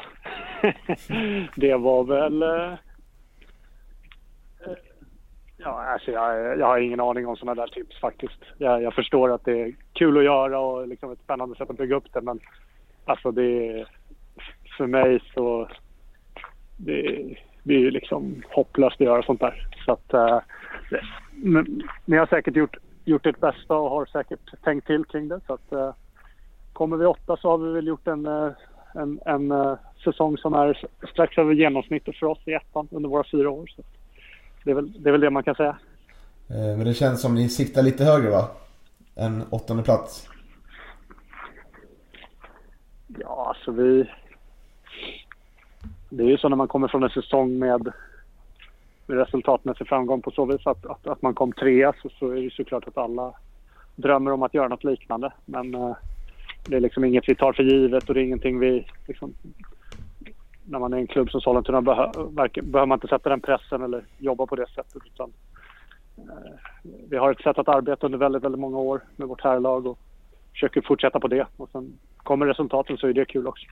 det 1.57 1.75
var 1.75 2.05
väl... 2.05 2.43
Eh, 2.43 2.73
eh, 4.67 4.77
ja, 5.57 5.85
alltså 5.85 6.11
jag, 6.11 6.59
jag 6.59 6.67
har 6.67 6.79
ingen 6.79 7.01
aning 7.01 7.27
om 7.27 7.37
sådana 7.37 7.63
där 7.63 7.69
tips 7.69 8.01
faktiskt. 8.01 8.41
Jag, 8.59 8.83
jag 8.83 8.95
förstår 8.95 9.35
att 9.35 9.45
det 9.45 9.61
är 9.61 9.75
kul 9.93 10.19
att 10.19 10.25
göra 10.25 10.61
och 10.61 10.89
liksom 10.89 11.13
ett 11.13 11.23
spännande 11.25 11.57
sätt 11.57 11.71
att 11.71 11.79
bygga 11.79 11.97
upp 11.97 12.13
det 12.13 12.21
men 12.21 12.41
alltså 13.05 13.31
det 13.31 13.69
är 13.69 13.89
för 14.77 14.87
mig 14.87 15.21
så 15.35 15.69
det, 16.77 17.37
det 17.67 17.75
är 17.75 17.79
ju 17.79 17.91
liksom 17.91 18.43
hopplöst 18.51 19.01
att 19.01 19.07
göra 19.07 19.23
sånt 19.23 19.41
där. 19.41 19.69
Så 19.85 19.93
att 19.93 20.15
eh, 20.15 20.39
ni 22.05 22.17
har 22.17 22.27
säkert 22.27 22.57
gjort, 22.57 22.77
gjort 23.05 23.27
ert 23.27 23.41
bästa 23.41 23.75
och 23.75 23.91
har 23.91 24.07
säkert 24.07 24.63
tänkt 24.65 24.87
till 24.87 25.05
kring 25.05 25.29
det 25.29 25.41
så 25.47 25.55
att 25.55 25.73
eh, 25.73 25.95
kommer 26.73 26.97
vi 26.97 27.07
åtta 27.07 27.37
så 27.37 27.51
har 27.51 27.59
vi 27.59 27.73
väl 27.73 27.87
gjort 27.87 28.07
en, 28.07 28.27
eh, 28.27 28.51
en, 28.95 29.21
en 29.27 29.51
eh, 29.51 29.75
säsong 30.05 30.39
som 30.39 30.55
är 30.55 30.87
strax 31.13 31.39
över 31.39 31.55
genomsnittet 31.55 32.17
för 32.17 32.27
oss 32.27 32.39
i 32.45 32.53
ettan 32.53 32.89
under 32.91 33.09
våra 33.09 33.25
fyra 33.33 33.51
år. 33.51 33.67
Så 33.67 33.83
det, 34.65 34.71
är 34.71 34.75
väl, 34.75 35.03
det 35.03 35.11
är 35.11 35.13
väl 35.13 35.21
det 35.21 35.31
man 35.31 35.43
kan 35.43 35.55
säga. 35.55 35.79
Eh, 36.49 36.77
Men 36.77 36.85
det 36.85 36.95
känns 36.95 37.21
som 37.21 37.35
ni 37.35 37.49
siktar 37.49 37.83
lite 37.83 38.05
högre 38.05 38.31
va? 38.31 38.49
Än 39.17 39.43
åttonde 39.51 39.83
plats. 39.83 40.29
Ja, 43.07 43.47
alltså 43.49 43.71
vi... 43.71 44.11
Det 46.09 46.23
är 46.23 46.29
ju 46.29 46.39
så 46.39 46.49
när 46.49 46.57
man 46.57 46.69
kommer 46.69 46.89
från 46.89 47.03
en 47.03 47.11
säsong 47.11 47.59
med, 47.59 47.93
med 49.07 49.19
resultatmässig 49.19 49.89
framgång 49.89 50.23
på 50.23 50.31
så 50.31 50.45
vis 50.45 50.67
att, 50.67 50.87
att, 50.87 51.07
att 51.07 51.23
man 51.23 51.35
kom 51.35 51.53
trea 51.53 51.93
så, 52.03 52.09
så 52.09 52.31
är 52.31 52.43
det 52.43 52.53
såklart 52.53 52.89
att 52.89 52.99
alla 52.99 53.33
drömmer 53.97 54.33
om 54.33 54.43
att 54.43 54.55
göra 54.55 54.69
något 54.69 54.85
liknande. 54.85 55.33
Men 55.45 55.75
eh, 55.75 55.97
det 56.67 56.77
är 56.77 56.81
liksom 56.81 57.05
inget 57.05 57.29
vi 57.29 57.35
tar 57.35 57.53
för 57.53 57.63
givet 57.63 58.09
och 58.09 58.15
det 58.15 58.21
är 58.21 58.25
ingenting 58.25 58.59
vi... 58.59 58.87
Liksom, 59.07 59.35
när 60.69 60.79
man 60.79 60.93
är 60.93 60.97
en 60.97 61.07
klubb 61.07 61.31
som 61.31 61.41
Sollentuna 61.41 61.83
behö, 61.83 62.13
behöver 62.63 62.87
man 62.87 62.97
inte 62.97 63.09
sätta 63.09 63.29
den 63.29 63.41
pressen 63.41 63.83
eller 63.83 64.05
jobba 64.19 64.47
på 64.47 64.57
det 64.57 64.69
sättet. 64.69 65.03
Utan, 65.07 65.33
eh, 66.17 66.53
vi 67.11 67.17
har 67.17 67.33
ett 67.33 67.41
sätt 67.43 67.59
att 67.59 67.69
arbeta 67.69 68.07
under 68.07 68.19
väldigt, 68.19 68.45
väldigt 68.45 68.61
många 68.61 68.79
år 68.79 69.01
med 69.17 69.29
vårt 69.29 69.45
herrlag 69.45 69.87
och 69.87 69.99
försöker 70.53 70.81
fortsätta 70.81 71.21
på 71.21 71.29
det. 71.29 71.47
Och 71.57 71.69
sen 71.73 71.99
kommer 72.17 72.47
resultaten 72.47 72.97
så 72.97 73.07
är 73.07 73.13
det 73.13 73.25
kul 73.25 73.47
också. 73.47 73.67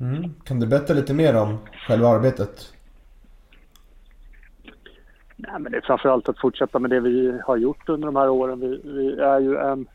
Mm. 0.00 0.34
Kan 0.44 0.60
du 0.60 0.66
berätta 0.66 0.94
lite 0.94 1.14
mer 1.14 1.36
om 1.36 1.58
själva 1.86 2.08
arbetet? 2.08 2.72
Nej, 5.36 5.60
men 5.60 5.72
det 5.72 5.78
är 5.78 5.82
framförallt 5.82 6.28
att 6.28 6.40
fortsätta 6.40 6.78
med 6.78 6.90
det 6.90 7.00
vi 7.00 7.40
har 7.44 7.56
gjort 7.56 7.88
under 7.88 8.06
de 8.06 8.16
här 8.16 8.28
åren. 8.28 8.60
Vi, 8.60 8.80
vi 8.84 9.20
är 9.20 9.40
ju 9.40 9.56
en, 9.56 9.86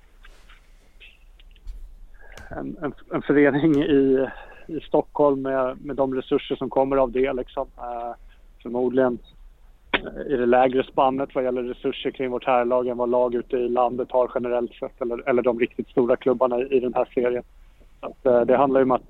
en, 2.50 2.78
en, 2.82 2.94
en 3.12 3.22
förening 3.22 3.84
i, 3.84 4.28
i 4.68 4.80
Stockholm 4.80 5.42
med, 5.42 5.78
med 5.86 5.96
de 5.96 6.16
resurser 6.16 6.56
som 6.56 6.70
kommer 6.70 6.98
av 6.98 7.12
det. 7.12 7.34
Liksom. 7.34 7.68
Eh, 7.78 8.16
förmodligen 8.64 9.20
eh, 9.92 10.34
i 10.34 10.38
det 10.38 10.46
lägre 10.46 10.84
spannet 10.84 11.36
vad 11.36 11.44
gäller 11.44 11.64
resurser 11.64 12.12
kring 12.12 12.32
vårt 12.32 12.46
herrlag 12.46 12.88
än 12.88 12.98
vad 12.98 13.10
lag 13.10 13.36
ute 13.36 13.58
i 13.58 13.70
landet 13.70 14.12
har 14.12 14.32
generellt 14.36 14.74
sett 14.74 15.02
eller, 15.02 15.30
eller 15.30 15.42
de 15.42 15.60
riktigt 15.60 15.90
stora 15.90 16.16
klubbarna 16.16 16.60
i, 16.60 16.78
i 16.78 16.80
den 16.80 16.94
här 16.94 17.10
serien. 17.14 17.44
Att, 18.00 18.26
eh, 18.26 18.42
det 18.42 18.58
handlar 18.58 18.80
ju 18.80 18.84
om 18.84 18.92
att 18.92 19.04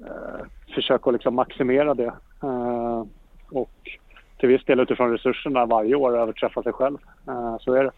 Eh, 0.00 0.46
försöka 0.74 1.10
liksom 1.10 1.34
maximera 1.34 1.94
det. 1.94 2.12
Eh, 2.42 3.04
och 3.50 3.90
till 4.38 4.48
viss 4.48 4.64
del 4.64 4.80
utifrån 4.80 5.12
resurserna 5.12 5.66
varje 5.66 5.94
år 5.94 6.18
överträffa 6.18 6.62
sig 6.62 6.72
själv. 6.72 6.98
Eh, 7.28 7.56
så 7.60 7.72
är 7.72 7.84
det. 7.84 7.90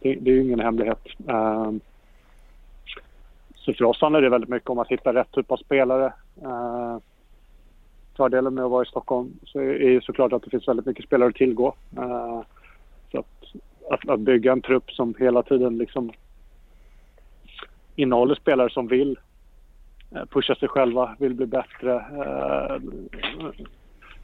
det. 0.00 0.14
Det 0.14 0.30
är 0.30 0.34
ju 0.34 0.42
ingen 0.42 0.60
hemlighet. 0.60 1.06
Eh, 1.28 1.72
så 3.54 3.72
för 3.72 3.84
oss 3.84 4.00
handlar 4.00 4.22
det 4.22 4.28
väldigt 4.28 4.50
mycket 4.50 4.70
om 4.70 4.78
att 4.78 4.88
hitta 4.88 5.14
rätt 5.14 5.32
typ 5.32 5.50
av 5.50 5.56
spelare. 5.56 6.12
Eh, 6.42 6.98
fördelen 8.16 8.54
med 8.54 8.64
att 8.64 8.70
vara 8.70 8.82
i 8.82 8.88
Stockholm 8.88 9.32
så 9.44 9.58
är 9.58 9.64
är 9.64 9.90
ju 9.90 10.00
såklart 10.00 10.32
att 10.32 10.42
det 10.42 10.50
finns 10.50 10.68
väldigt 10.68 10.86
mycket 10.86 11.04
spelare 11.04 11.28
att 11.28 11.34
tillgå. 11.34 11.74
Eh, 11.96 12.42
så 13.12 13.18
att, 13.18 13.44
att, 13.90 14.08
att 14.08 14.20
bygga 14.20 14.52
en 14.52 14.62
trupp 14.62 14.90
som 14.90 15.14
hela 15.18 15.42
tiden 15.42 15.78
liksom 15.78 16.12
innehåller 17.96 18.34
spelare 18.34 18.70
som 18.70 18.88
vill 18.88 19.18
Eh, 20.16 20.24
pusha 20.24 20.54
sig 20.54 20.68
själva, 20.68 21.16
vill 21.18 21.34
bli 21.34 21.46
bättre. 21.46 21.94
Eh, 21.94 22.76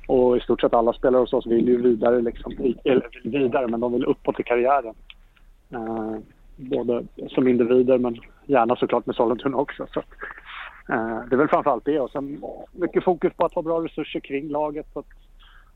och 0.09 0.37
i 0.37 0.41
stort 0.41 0.61
sett 0.61 0.75
alla 0.75 0.93
spelare 0.93 1.21
hos 1.21 1.33
oss 1.33 1.47
vill 1.47 1.69
ju 1.69 1.83
vidare, 1.83 2.21
liksom, 2.21 2.53
eller 2.85 3.09
vidare, 3.25 3.69
men 3.69 3.81
de 3.81 3.93
vill 3.93 4.05
uppåt 4.05 4.41
i 4.41 4.43
karriären. 4.43 4.95
Eh, 5.71 6.17
både 6.57 7.05
som 7.29 7.49
individer 7.49 7.99
men 7.99 8.21
gärna 8.47 8.77
såklart 8.77 9.07
med 9.07 9.17
Sollentuna 9.17 9.57
också. 9.57 9.87
Så, 9.95 10.03
det 11.29 11.35
är 11.35 11.37
väl 11.37 11.49
framförallt 11.49 11.85
det 11.85 12.01
och 12.01 12.11
sen 12.11 12.43
mycket 12.73 13.05
fokus 13.05 13.33
på 13.37 13.47
att 13.47 13.55
ha 13.55 13.63
bra 13.63 13.85
resurser 13.85 14.21
kring 14.21 14.49
laget. 14.49 14.87
Så 14.93 14.99
att, 14.99 15.07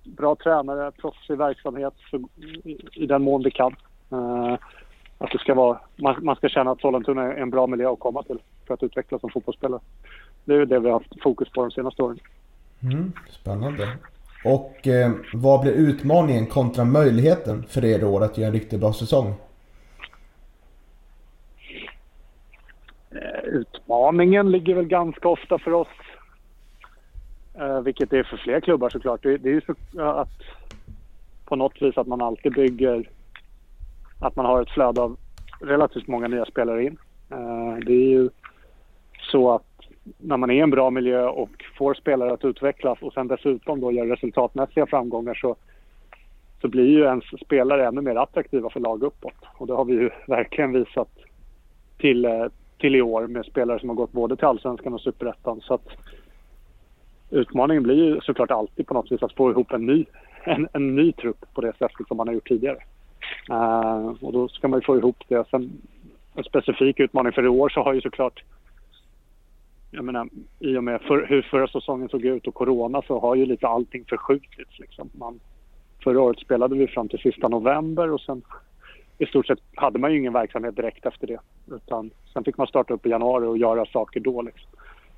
bra 0.05 0.37
tränare, 0.37 0.91
proffsig 0.91 1.39
verksamhet 1.39 1.95
så, 2.11 2.17
i, 2.65 2.79
i 2.93 3.07
den 3.07 3.23
mån 3.23 3.43
det 3.43 3.51
kan. 3.51 3.77
Att 5.23 5.31
det 5.31 5.39
ska 5.39 5.55
vara, 5.55 5.81
man, 5.97 6.25
man 6.25 6.37
ska 6.37 6.49
känna 6.49 6.71
att 6.71 6.81
Sollentuna 6.81 7.23
är 7.23 7.37
en 7.37 7.51
bra 7.51 7.66
miljö 7.66 7.93
att 7.93 7.99
komma 7.99 8.23
till 8.23 8.39
för 8.66 8.75
att 8.75 8.83
utvecklas 8.83 9.21
som 9.21 9.31
fotbollsspelare. 9.31 9.81
Det 10.45 10.55
är 10.55 10.66
det 10.66 10.81
vi 10.81 10.87
har 10.87 10.93
haft 10.93 11.23
fokus 11.23 11.49
på 11.49 11.61
de 11.62 11.71
senaste 11.71 12.03
åren. 12.03 12.18
Mm, 12.83 13.12
spännande. 13.31 13.89
Och 14.45 14.87
eh, 14.87 15.12
vad 15.33 15.61
blir 15.61 15.73
utmaningen 15.73 16.47
kontra 16.47 16.85
möjligheten 16.85 17.62
för 17.68 17.85
er 17.85 17.99
i 17.99 18.05
år 18.05 18.25
att 18.25 18.39
göra 18.39 18.47
en 18.47 18.53
riktigt 18.53 18.81
bra 18.81 18.93
säsong? 18.93 19.35
Eh, 23.11 23.45
Utmaningen 23.45 24.51
ligger 24.51 24.75
väl 24.75 24.87
ganska 24.87 25.29
ofta 25.29 25.59
för 25.59 25.73
oss. 25.73 25.89
Eh, 27.55 27.81
vilket 27.81 28.11
det 28.11 28.18
är 28.18 28.23
för 28.23 28.37
fler 28.37 28.61
klubbar 28.61 28.89
såklart. 28.89 29.23
Det, 29.23 29.37
det 29.37 29.49
är 29.49 29.55
ju 29.55 29.61
så 29.61 30.03
att 30.03 30.43
på 31.45 31.57
något 31.57 31.83
vis 31.83 31.99
att 31.99 32.07
man 32.07 32.23
alltid 32.23 32.53
bygger 32.53 33.09
att 34.21 34.37
man 34.37 34.47
har 34.47 34.62
ett 34.62 34.71
flöde 34.71 35.01
av 35.01 35.16
relativt 35.61 36.09
många 36.09 36.29
nya 36.29 36.45
spelare 36.45 36.85
in. 36.85 36.99
Eh, 37.31 37.77
det 37.87 37.93
är 37.93 38.09
ju 38.09 38.31
så 39.21 39.51
att 39.51 39.64
när 40.18 40.37
man 40.37 40.51
är 40.51 40.55
i 40.55 40.61
en 40.61 40.71
bra 40.71 40.91
miljö 40.91 41.27
och 41.27 41.64
får 41.79 41.95
spelare 41.95 42.33
att 42.33 42.45
utvecklas 42.45 42.99
och 43.03 43.12
sen 43.12 43.29
dessutom 43.29 43.81
då 43.81 43.93
gör 43.93 44.07
resultatmässiga 44.07 44.87
framgångar 44.87 45.35
så, 45.35 45.57
så 46.61 46.68
blir 46.68 46.87
ju 46.87 47.05
ens 47.05 47.25
spelare 47.45 47.87
ännu 47.87 48.01
mer 48.01 48.16
attraktiva 48.16 48.71
för 48.71 48.81
lag 48.81 49.03
uppåt. 49.03 49.35
Och 49.57 49.66
det 49.66 49.73
har 49.73 49.85
vi 49.85 49.93
ju 49.93 50.11
verkligen 50.27 50.73
visat 50.73 51.09
till, 51.99 52.25
eh, 52.25 52.47
till 52.79 52.97
i 52.97 53.03
år 53.03 53.27
med 53.27 53.45
spelare 53.45 53.81
som 53.81 53.89
har 53.89 53.97
gått 53.97 54.12
både 54.12 54.37
till 54.37 54.47
Allsvenskan 54.47 54.95
och 54.95 55.01
Superettan. 55.01 55.61
Så 55.61 55.75
att 55.75 55.89
utmaningen 57.31 57.83
blir 57.83 57.97
ju 57.97 58.21
såklart 58.21 58.51
alltid 58.51 58.87
på 58.87 58.95
något 58.95 59.12
vis 59.12 59.23
att 59.23 59.37
få 59.37 59.51
ihop 59.51 59.73
en 59.73 59.87
ny, 59.87 60.05
en, 60.45 60.68
en 60.73 60.95
ny 60.97 61.12
trupp 61.12 61.45
på 61.55 61.61
det 61.61 61.73
sättet 61.79 62.09
som 62.09 62.16
man 62.16 62.29
har 62.29 62.35
gjort 62.35 62.49
tidigare. 62.49 62.79
Eh, 63.51 64.14
och 64.20 64.33
då 64.33 64.49
ska 64.49 64.68
man 64.68 64.78
ju 64.78 64.85
få 64.85 64.97
ihop 64.97 65.24
det. 65.28 65.45
Sen 65.51 65.72
en 66.35 66.45
specifik 66.45 67.01
utmaning 67.01 67.33
för 67.33 67.45
i 67.45 67.49
år 67.49 67.68
så 67.68 67.83
har 67.83 67.93
ju 67.95 68.01
såklart 68.01 68.43
jag 69.91 70.05
menar, 70.05 70.28
i 70.59 70.76
och 70.76 70.85
med 70.85 71.01
för, 71.01 71.26
hur 71.26 71.43
förra 71.43 71.68
säsongen 71.68 72.09
såg 72.09 72.24
ut 72.24 72.47
och 72.47 72.55
corona 72.55 73.03
så 73.03 73.20
har 73.20 73.35
ju 73.35 73.47
lite 73.47 73.68
allting 73.68 74.05
förskjutits. 74.09 74.78
Liksom. 74.78 75.11
Man, 75.12 75.41
förra 76.05 76.20
året 76.20 76.39
spelade 76.39 76.76
vi 76.76 76.87
fram 76.87 77.09
till 77.09 77.18
sista 77.18 77.49
november 77.49 78.12
och 78.12 78.20
sen 78.20 78.43
i 79.18 79.26
stort 79.26 79.47
sett 79.47 79.59
hade 79.74 79.99
man 79.99 80.12
ju 80.12 80.18
ingen 80.18 80.33
verksamhet 80.33 80.76
direkt 80.76 81.07
efter 81.07 81.26
det. 81.26 81.39
Utan 81.74 82.11
sen 82.33 82.45
fick 82.45 82.57
man 82.57 82.66
starta 82.66 82.95
upp 82.95 83.07
i 83.07 83.11
januari 83.11 83.47
och 83.47 83.59
göra 83.59 83.87
saker 83.87 84.20
då. 84.20 84.43
Liksom. 84.43 84.70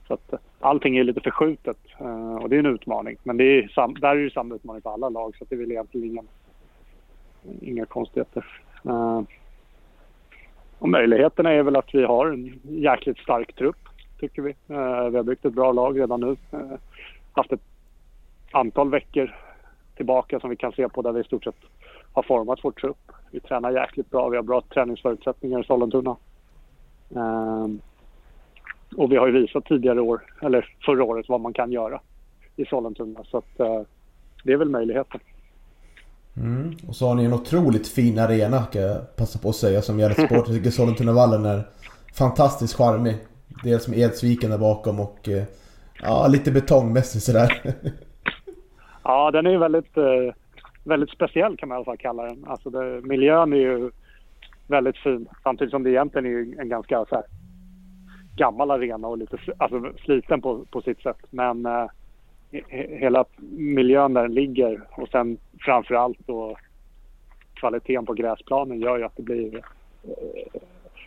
Så 0.07 0.15
att 0.15 0.33
eh, 0.33 0.39
allting 0.61 0.97
är 0.97 1.05
lite 1.05 1.21
förskjutet 1.21 1.79
eh, 1.99 2.37
och 2.37 2.49
det 2.49 2.57
är 2.57 2.61
en 2.61 2.75
utmaning. 2.75 3.17
Men 3.23 3.37
det 3.37 3.45
är 3.45 3.69
sam, 3.69 3.95
där 3.95 4.17
är 4.17 4.25
det 4.25 4.31
samma 4.31 4.55
utmaning 4.55 4.83
för 4.83 4.91
alla 4.91 5.09
lag 5.09 5.37
så 5.37 5.45
att 5.45 5.51
det 5.51 5.57
är 5.57 5.61
väl 5.61 5.71
egentligen 5.71 6.11
ingen, 6.11 6.29
inga 7.61 7.87
konstigheter. 7.87 8.45
Eh, 8.85 9.23
och 10.79 10.89
möjligheterna 10.89 11.53
är 11.53 11.63
väl 11.63 11.77
att 11.77 11.95
vi 11.95 12.05
har 12.05 12.27
en 12.27 12.61
jäkligt 12.65 13.19
stark 13.19 13.55
trupp 13.55 13.77
tycker 14.23 14.43
vi. 14.43 14.51
Eh, 14.51 15.11
vi 15.11 15.17
har 15.17 15.23
byggt 15.23 15.45
ett 15.45 15.53
bra 15.53 15.73
lag 15.73 16.01
redan 16.01 16.21
nu. 16.21 16.37
Eh, 16.51 16.79
haft 17.33 17.53
ett 17.53 17.61
antal 18.51 18.91
veckor 18.91 19.37
tillbaka 19.97 20.41
som 20.41 20.51
vi 20.51 20.57
kan 20.57 20.73
se 20.73 20.89
på 20.89 21.03
där 21.03 21.13
vi 21.13 21.21
i 21.21 21.25
stort 21.25 21.45
sett 21.45 21.57
har 22.13 22.23
format 22.23 22.59
vår 22.63 22.71
trupp. 22.71 23.13
Vi 23.31 23.41
tränar 23.41 23.71
jäkligt 23.71 24.11
bra. 24.11 24.29
Vi 24.29 24.37
har 24.37 24.43
bra 24.43 24.61
träningsförutsättningar 24.61 25.61
i 25.61 25.65
Sollentuna. 25.65 26.17
Eh, 27.15 27.67
och 28.97 29.13
vi 29.13 29.17
har 29.17 29.27
ju 29.27 29.33
visat 29.33 29.65
tidigare 29.65 30.01
år, 30.01 30.23
eller 30.43 30.77
förra 30.85 31.05
året, 31.05 31.29
vad 31.29 31.41
man 31.41 31.53
kan 31.53 31.73
göra 31.73 32.01
i 32.57 32.65
Sollentuna. 32.65 33.25
Så 33.25 33.39
att, 33.39 33.57
det 34.45 34.53
är 34.53 34.57
väl 34.57 34.69
möjligheten. 34.69 35.21
Mm. 36.37 36.75
Och 36.89 36.97
så 36.97 37.09
har 37.09 37.15
ni 37.15 37.25
en 37.25 37.33
otroligt 37.33 37.89
fin 37.89 38.19
arena 38.19 38.65
kan 38.65 38.83
jag 38.83 39.17
passa 39.17 39.39
på 39.39 39.49
att 39.49 39.57
säga 39.57 39.83
som 39.83 39.99
gör 39.99 40.11
Sport. 40.11 40.31
Jag 40.31 40.47
tycker 40.47 40.71
Sollentunavallen 40.71 41.45
är 41.45 41.63
fantastiskt 42.15 42.77
charmig. 42.77 43.17
Dels 43.63 43.89
med 43.89 43.99
Edsviken 43.99 44.51
där 44.51 44.59
bakom 44.59 45.01
och 45.01 45.29
eh, 45.29 45.45
Ja, 46.03 46.29
lite 46.29 46.53
betongmässigt 46.53 47.25
sådär. 47.25 47.53
Ja, 49.05 49.31
den 49.31 49.47
är 49.47 49.51
ju 49.51 49.59
väldigt, 49.59 49.97
eh, 49.97 50.35
väldigt 50.85 51.11
speciell 51.11 51.57
kan 51.57 51.69
man 51.69 51.77
i 51.77 51.79
alla 51.79 51.85
fall 51.85 51.97
kalla 51.97 52.23
den. 52.23 52.45
Alltså 52.47 52.71
det, 52.71 53.01
miljön 53.03 53.53
är 53.53 53.57
ju 53.57 53.91
väldigt 54.67 54.97
fin. 54.97 55.29
Samtidigt 55.43 55.71
som 55.71 55.83
det 55.83 55.91
egentligen 55.91 56.27
är 56.27 56.61
en 56.61 56.69
ganska 56.69 57.05
så 57.05 57.15
här, 57.15 57.25
gammal 58.37 58.71
arena 58.71 59.09
och 59.09 59.19
lite 59.19 59.39
alltså, 59.57 59.93
sliten 60.05 60.41
på, 60.43 60.65
på 60.71 60.81
sitt 60.83 61.01
sätt. 61.03 61.17
Men 61.31 61.67
eh, 61.67 61.87
hela 63.01 63.25
miljön 63.51 64.15
där 64.15 64.23
den 64.23 64.35
ligger 64.35 64.81
och 64.91 65.09
sen 65.09 65.39
framför 65.61 65.95
allt 65.95 66.19
då 66.27 66.57
kvaliteten 67.55 68.07
på 68.07 68.15
gräsplanen 68.15 68.81
gör 68.81 68.99
ju 68.99 69.05
att 69.05 69.17
det 69.17 69.23
blir 69.23 69.57
eh, 69.57 70.61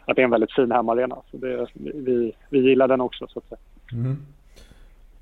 att 0.05 0.15
det 0.15 0.21
är 0.21 0.23
en 0.23 0.31
väldigt 0.31 0.55
fin 0.55 0.71
hemmaarena. 0.71 1.17
Så 1.31 1.37
det, 1.37 1.67
vi, 1.73 2.33
vi 2.49 2.59
gillar 2.59 2.87
den 2.87 3.01
också 3.01 3.27
så 3.27 3.39
att 3.39 3.47
säga. 3.49 3.59
Mm. 3.93 4.17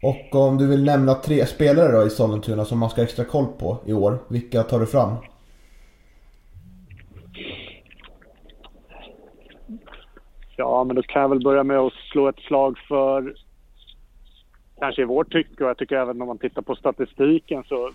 Och 0.03 0.36
om 0.36 0.57
du 0.57 0.67
vill 0.67 0.84
nämna 0.84 1.13
tre 1.13 1.45
spelare 1.45 1.91
då 1.91 2.07
i 2.07 2.09
Sollentuna 2.09 2.65
som 2.65 2.80
man 2.80 2.89
ska 2.89 3.01
ha 3.01 3.05
extra 3.05 3.26
koll 3.26 3.45
på 3.59 3.78
i 3.86 3.93
år. 3.93 4.17
Vilka 4.28 4.63
tar 4.63 4.80
du 4.80 4.86
fram? 4.86 5.15
Ja, 10.55 10.84
men 10.84 10.95
då 10.95 11.01
kan 11.01 11.21
jag 11.21 11.30
väl 11.30 11.43
börja 11.43 11.63
med 11.63 11.78
att 11.78 11.93
slå 12.11 12.28
ett 12.28 12.39
slag 12.39 12.78
för 12.88 13.36
kanske 14.84 15.01
i 15.01 15.05
vårt 15.05 15.31
tycke 15.31 15.63
och 15.63 15.69
jag 15.69 15.77
tycker 15.77 15.95
även 15.95 16.21
om 16.21 16.27
man 16.27 16.38
tittar 16.38 16.61
på 16.61 16.75
statistiken 16.75 17.63
så 17.63 17.91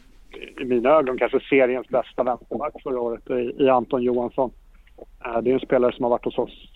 i 0.60 0.64
mina 0.64 0.90
ögon 0.90 1.18
kanske 1.18 1.40
seriens 1.40 1.88
bästa 1.88 2.22
vänsterback 2.22 2.82
förra 2.82 3.00
året 3.00 3.30
i, 3.30 3.64
i 3.64 3.68
Anton 3.68 4.02
Johansson. 4.02 4.50
Eh, 5.24 5.38
det 5.42 5.50
är 5.50 5.54
en 5.54 5.60
spelare 5.60 5.92
som 5.92 6.02
har 6.02 6.10
varit 6.10 6.24
hos 6.24 6.38
oss 6.38 6.70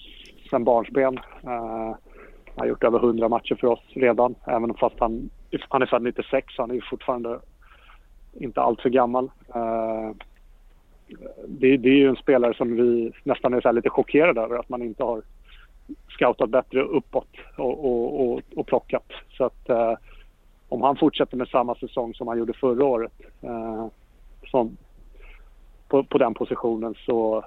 sedan 0.51 0.65
barnsben. 0.65 1.19
Han 1.43 1.95
har 2.57 2.67
gjort 2.67 2.85
över 2.85 2.99
100 2.99 3.29
matcher 3.29 3.55
för 3.55 3.67
oss 3.67 3.81
redan, 3.89 4.35
även 4.47 4.75
fast 4.75 4.97
han, 4.99 5.31
han 5.69 5.83
är 5.83 5.87
född 5.87 6.03
96. 6.03 6.55
så 6.55 6.63
Han 6.63 6.71
är 6.71 6.75
ju 6.75 6.83
fortfarande 6.91 7.41
inte 8.33 8.61
alltför 8.61 8.91
gammal. 8.91 9.31
Eh, 9.55 10.11
det, 11.49 11.77
det, 11.77 11.89
är 11.89 11.97
ju 11.97 12.09
en 12.09 12.17
spelare 12.17 12.55
som 12.55 12.77
vi 12.77 13.13
nästan 13.25 13.55
är 13.55 13.61
så 13.61 13.73
lite 13.73 13.91
chockerade 13.91 14.41
över 14.41 14.59
att 14.59 14.69
man 14.69 14.83
inte 14.83 15.05
har 15.05 15.23
scoutat 16.09 16.51
bättre 16.51 16.83
uppåt 16.83 17.29
och, 17.57 17.85
och, 17.85 18.21
och, 18.21 18.41
och 18.57 18.67
plockat. 18.67 19.07
Så 19.31 19.45
att 19.45 19.69
eh, 19.69 19.95
om 20.69 20.83
han 20.83 20.97
fortsätter 20.97 21.37
med 21.37 21.49
samma 21.49 21.75
säsong 21.75 22.15
som 22.15 22.29
han 22.29 22.39
gjorde 22.39 22.53
förra 22.53 22.85
året 22.85 23.13
eh, 23.41 23.87
som 24.47 24.77
på, 25.89 26.05
på 26.05 26.19
den 26.19 26.35
positionen 26.35 26.95
så, 27.07 27.45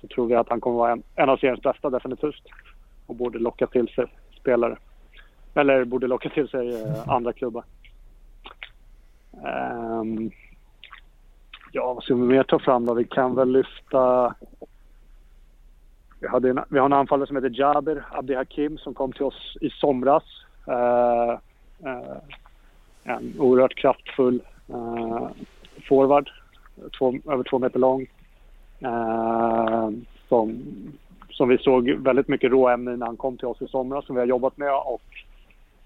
så 0.00 0.06
tror 0.06 0.26
vi 0.26 0.34
att 0.34 0.48
han 0.48 0.60
kommer 0.60 0.76
vara 0.76 0.92
en, 0.92 1.02
en 1.14 1.28
av 1.28 1.36
seriens 1.36 1.62
bästa 1.62 1.90
definitivt 1.90 2.44
och 3.06 3.16
borde 3.16 3.38
locka 3.38 3.66
till 3.66 3.88
sig 3.88 4.04
spelare. 4.40 4.76
Eller 5.54 5.84
borde 5.84 6.06
locka 6.06 6.28
till 6.28 6.48
sig 6.48 6.82
eh, 6.82 7.08
andra 7.08 7.32
klubbar. 7.32 7.64
Um, 9.32 10.30
ja, 11.72 11.94
vad 11.94 12.04
ska 12.04 12.14
vi 12.14 12.20
mer 12.20 12.42
ta 12.42 12.58
fram 12.58 12.86
då? 12.86 12.94
Vi 12.94 13.04
kan 13.04 13.34
väl 13.34 13.52
lyfta... 13.52 14.34
Vi, 16.20 16.28
hade 16.28 16.50
en, 16.50 16.60
vi 16.68 16.78
har 16.78 16.86
en 16.86 16.92
anfallare 16.92 17.26
som 17.26 17.36
heter 17.36 17.60
Jaber 17.60 18.04
Abdi 18.10 18.34
Hakim 18.34 18.78
som 18.78 18.94
kom 18.94 19.12
till 19.12 19.22
oss 19.22 19.56
i 19.60 19.70
somras. 19.70 20.24
Uh, 20.68 21.38
uh, 21.86 22.16
en 23.04 23.34
oerhört 23.38 23.74
kraftfull 23.74 24.42
uh, 24.70 25.28
forward. 25.88 26.30
Två, 26.98 27.14
över 27.26 27.44
två 27.44 27.58
meter 27.58 27.78
lång. 27.78 28.06
som 30.28 30.62
som 31.40 31.48
vi 31.48 31.58
såg 31.58 31.90
väldigt 31.90 32.28
mycket 32.28 32.50
råämnen 32.50 32.98
när 32.98 33.06
han 33.06 33.16
kom 33.16 33.36
till 33.36 33.46
oss 33.46 33.62
i 33.62 33.68
somras 33.68 34.06
som 34.06 34.14
vi 34.14 34.20
har 34.20 34.26
jobbat 34.26 34.56
med 34.56 34.74
och 34.74 35.02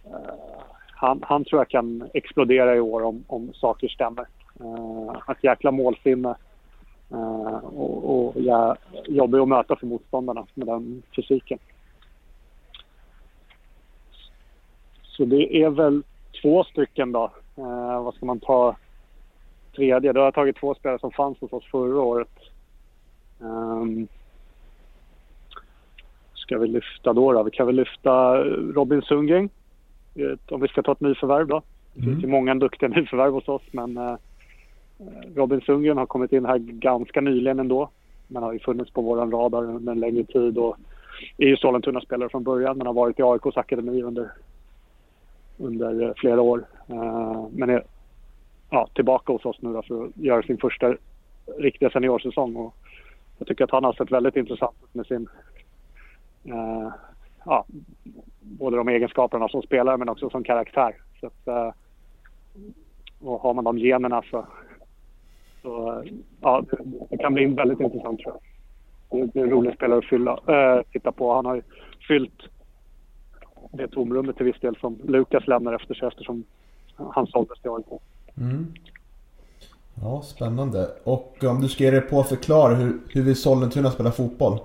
uh, 0.06 0.62
han, 0.94 1.22
han, 1.22 1.44
tror 1.44 1.60
jag 1.60 1.68
kan 1.68 2.08
explodera 2.14 2.76
i 2.76 2.80
år 2.80 3.02
om, 3.02 3.24
om 3.26 3.52
saker 3.54 3.88
stämmer. 3.88 4.26
Uh, 4.60 5.30
ett 5.30 5.44
jäkla 5.44 5.70
målsinne 5.70 6.28
uh, 6.28 6.34
och, 7.62 8.26
och 8.26 8.34
ja, 8.36 8.76
jobbig 9.06 9.38
att 9.38 9.48
möta 9.48 9.76
för 9.76 9.86
motståndarna 9.86 10.46
med 10.54 10.66
den 10.66 11.02
fysiken. 11.16 11.58
Så 15.02 15.24
det 15.24 15.62
är 15.62 15.70
väl 15.70 16.02
två 16.42 16.64
stycken 16.64 17.12
då. 17.12 17.30
vad 18.04 18.14
ska 18.14 18.26
man 18.26 18.40
ta 18.40 18.76
tredje? 19.76 20.12
Då 20.12 20.20
har 20.20 20.24
jag 20.24 20.34
tagit 20.34 20.56
två 20.56 20.74
spelare 20.74 20.98
som 20.98 21.10
fanns 21.10 21.40
hos 21.40 21.52
oss 21.52 21.64
förra 21.64 22.00
året. 22.00 22.38
Um, 23.38 24.08
ska 26.34 26.58
vi 26.58 26.68
lyfta 26.68 27.12
då? 27.12 27.32
då? 27.32 27.42
Vi 27.42 27.50
kan 27.50 27.66
väl 27.66 27.76
lyfta 27.76 28.44
Robin 28.74 29.02
Sundgren. 29.02 29.50
Om 30.50 30.60
vi 30.60 30.68
ska 30.68 30.82
ta 30.82 30.92
ett 30.92 31.00
nyförvärv 31.00 31.46
då. 31.46 31.62
Det 31.94 32.02
finns 32.02 32.24
ju 32.24 32.28
många 32.28 32.54
duktiga 32.54 32.88
nyförvärv 32.88 33.32
hos 33.32 33.48
oss 33.48 33.62
men 33.72 33.96
eh, 33.96 34.16
Eh, 34.98 35.34
Robin 35.34 35.60
Sundgren 35.60 35.98
har 35.98 36.06
kommit 36.06 36.32
in 36.32 36.44
här 36.44 36.58
ganska 36.58 37.20
nyligen 37.20 37.60
ändå. 37.60 37.90
Men 38.28 38.42
har 38.42 38.52
ju 38.52 38.58
funnits 38.58 38.90
på 38.90 39.02
vår 39.02 39.16
radar 39.16 39.62
under 39.62 39.92
en 39.92 40.00
längre 40.00 40.24
tid 40.24 40.58
och 40.58 40.76
är 41.38 41.46
ju 41.46 41.56
Sollentuna-spelare 41.56 42.28
från 42.28 42.44
början 42.44 42.78
men 42.78 42.86
har 42.86 42.94
varit 42.94 43.18
i 43.18 43.22
AIKs 43.22 43.56
akademi 43.56 44.02
under, 44.02 44.30
under 45.58 46.02
eh, 46.02 46.12
flera 46.16 46.40
år. 46.40 46.64
Eh, 46.88 47.46
men 47.52 47.70
är 47.70 47.84
ja, 48.70 48.88
tillbaka 48.94 49.32
hos 49.32 49.44
oss 49.44 49.62
nu 49.62 49.72
då 49.72 49.82
för 49.82 50.04
att 50.04 50.16
göra 50.16 50.42
sin 50.42 50.58
första 50.58 50.96
riktiga 51.58 51.90
seniorsäsong. 51.90 52.56
Och 52.56 52.74
jag 53.38 53.48
tycker 53.48 53.64
att 53.64 53.70
han 53.70 53.84
har 53.84 53.92
sett 53.92 54.12
väldigt 54.12 54.36
intressant 54.36 54.76
ut 54.82 54.94
med 54.94 55.06
sin 55.06 55.28
Uh, 56.46 56.92
ja, 57.44 57.64
både 58.40 58.76
de 58.76 58.88
egenskaperna 58.88 59.48
som 59.48 59.62
spelare 59.62 59.96
men 59.96 60.08
också 60.08 60.30
som 60.30 60.44
karaktär. 60.44 60.96
Så 61.20 61.26
att, 61.26 61.48
uh, 61.48 61.72
och 63.20 63.40
har 63.40 63.54
man 63.54 63.64
de 63.64 63.78
generna 63.78 64.22
så, 64.30 64.46
så 65.64 66.04
ja, 66.40 66.64
det, 67.10 67.16
kan 67.16 67.34
bli 67.34 67.46
väldigt 67.46 67.80
intressant 67.80 68.20
tror 68.20 68.34
jag. 68.34 69.30
Det 69.32 69.40
är 69.40 69.44
en 69.44 69.50
rolig 69.50 69.74
spelare 69.74 69.98
att 69.98 70.04
fylla, 70.04 70.32
uh, 70.32 70.82
titta 70.92 71.12
på. 71.12 71.34
Han 71.34 71.46
har 71.46 71.54
ju 71.54 71.62
fyllt 72.08 72.42
det 73.72 73.88
tomrummet 73.88 74.36
till 74.36 74.46
viss 74.46 74.60
del 74.60 74.76
som 74.76 74.98
Lukas 75.04 75.46
lämnar 75.46 75.72
efter 75.72 75.94
sig 75.94 76.08
eftersom 76.08 76.44
han 76.96 77.26
såldes 77.26 77.60
till 77.60 77.70
AIK. 77.70 78.00
Mm. 78.36 78.74
Ja, 80.02 80.22
spännande. 80.22 80.88
Och 81.04 81.44
om 81.44 81.60
du 81.60 81.68
ska 81.68 81.84
ge 81.84 81.90
dig 81.90 82.00
på 82.00 82.20
att 82.20 82.28
förklara 82.28 82.74
hur, 82.74 83.00
hur 83.08 83.22
vill 83.22 83.36
Sollentuna 83.36 83.90
spela 83.90 84.12
fotboll? 84.12 84.58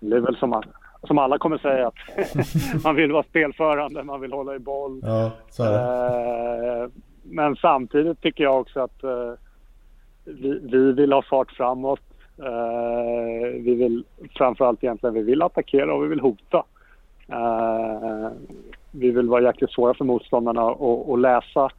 Det 0.00 0.16
är 0.16 0.20
väl 0.20 0.36
som, 0.36 0.50
man, 0.50 0.64
som 1.06 1.18
alla 1.18 1.38
kommer 1.38 1.58
säga 1.58 1.86
att 1.86 1.94
man 2.84 2.96
vill 2.96 3.12
vara 3.12 3.22
spelförande, 3.22 4.02
man 4.02 4.20
vill 4.20 4.32
hålla 4.32 4.54
i 4.54 4.58
boll. 4.58 5.00
Ja. 5.02 5.30
Eh, 5.58 6.88
men 7.22 7.56
samtidigt 7.56 8.20
tycker 8.20 8.44
jag 8.44 8.60
också 8.60 8.80
att 8.80 9.04
eh, 9.04 9.32
vi, 10.24 10.60
vi, 10.62 10.92
vill 10.92 11.12
ha 11.12 11.22
fart 11.22 11.52
framåt. 11.52 12.00
Eh, 12.38 13.48
vi 13.60 13.74
vill 13.74 14.04
framförallt 14.36 14.84
egentligen 14.84 15.14
vi 15.14 15.22
vill 15.22 15.42
attackera 15.42 15.94
och 15.94 16.04
vi 16.04 16.08
vill 16.08 16.20
hota. 16.20 16.64
Eh, 17.28 18.28
vi 18.90 19.10
vill 19.10 19.28
vara 19.28 19.42
jäkligt 19.42 19.72
svåra 19.72 19.94
för 19.94 20.04
motståndarna 20.04 20.70
att 20.70 21.20
läsa. 21.20 21.70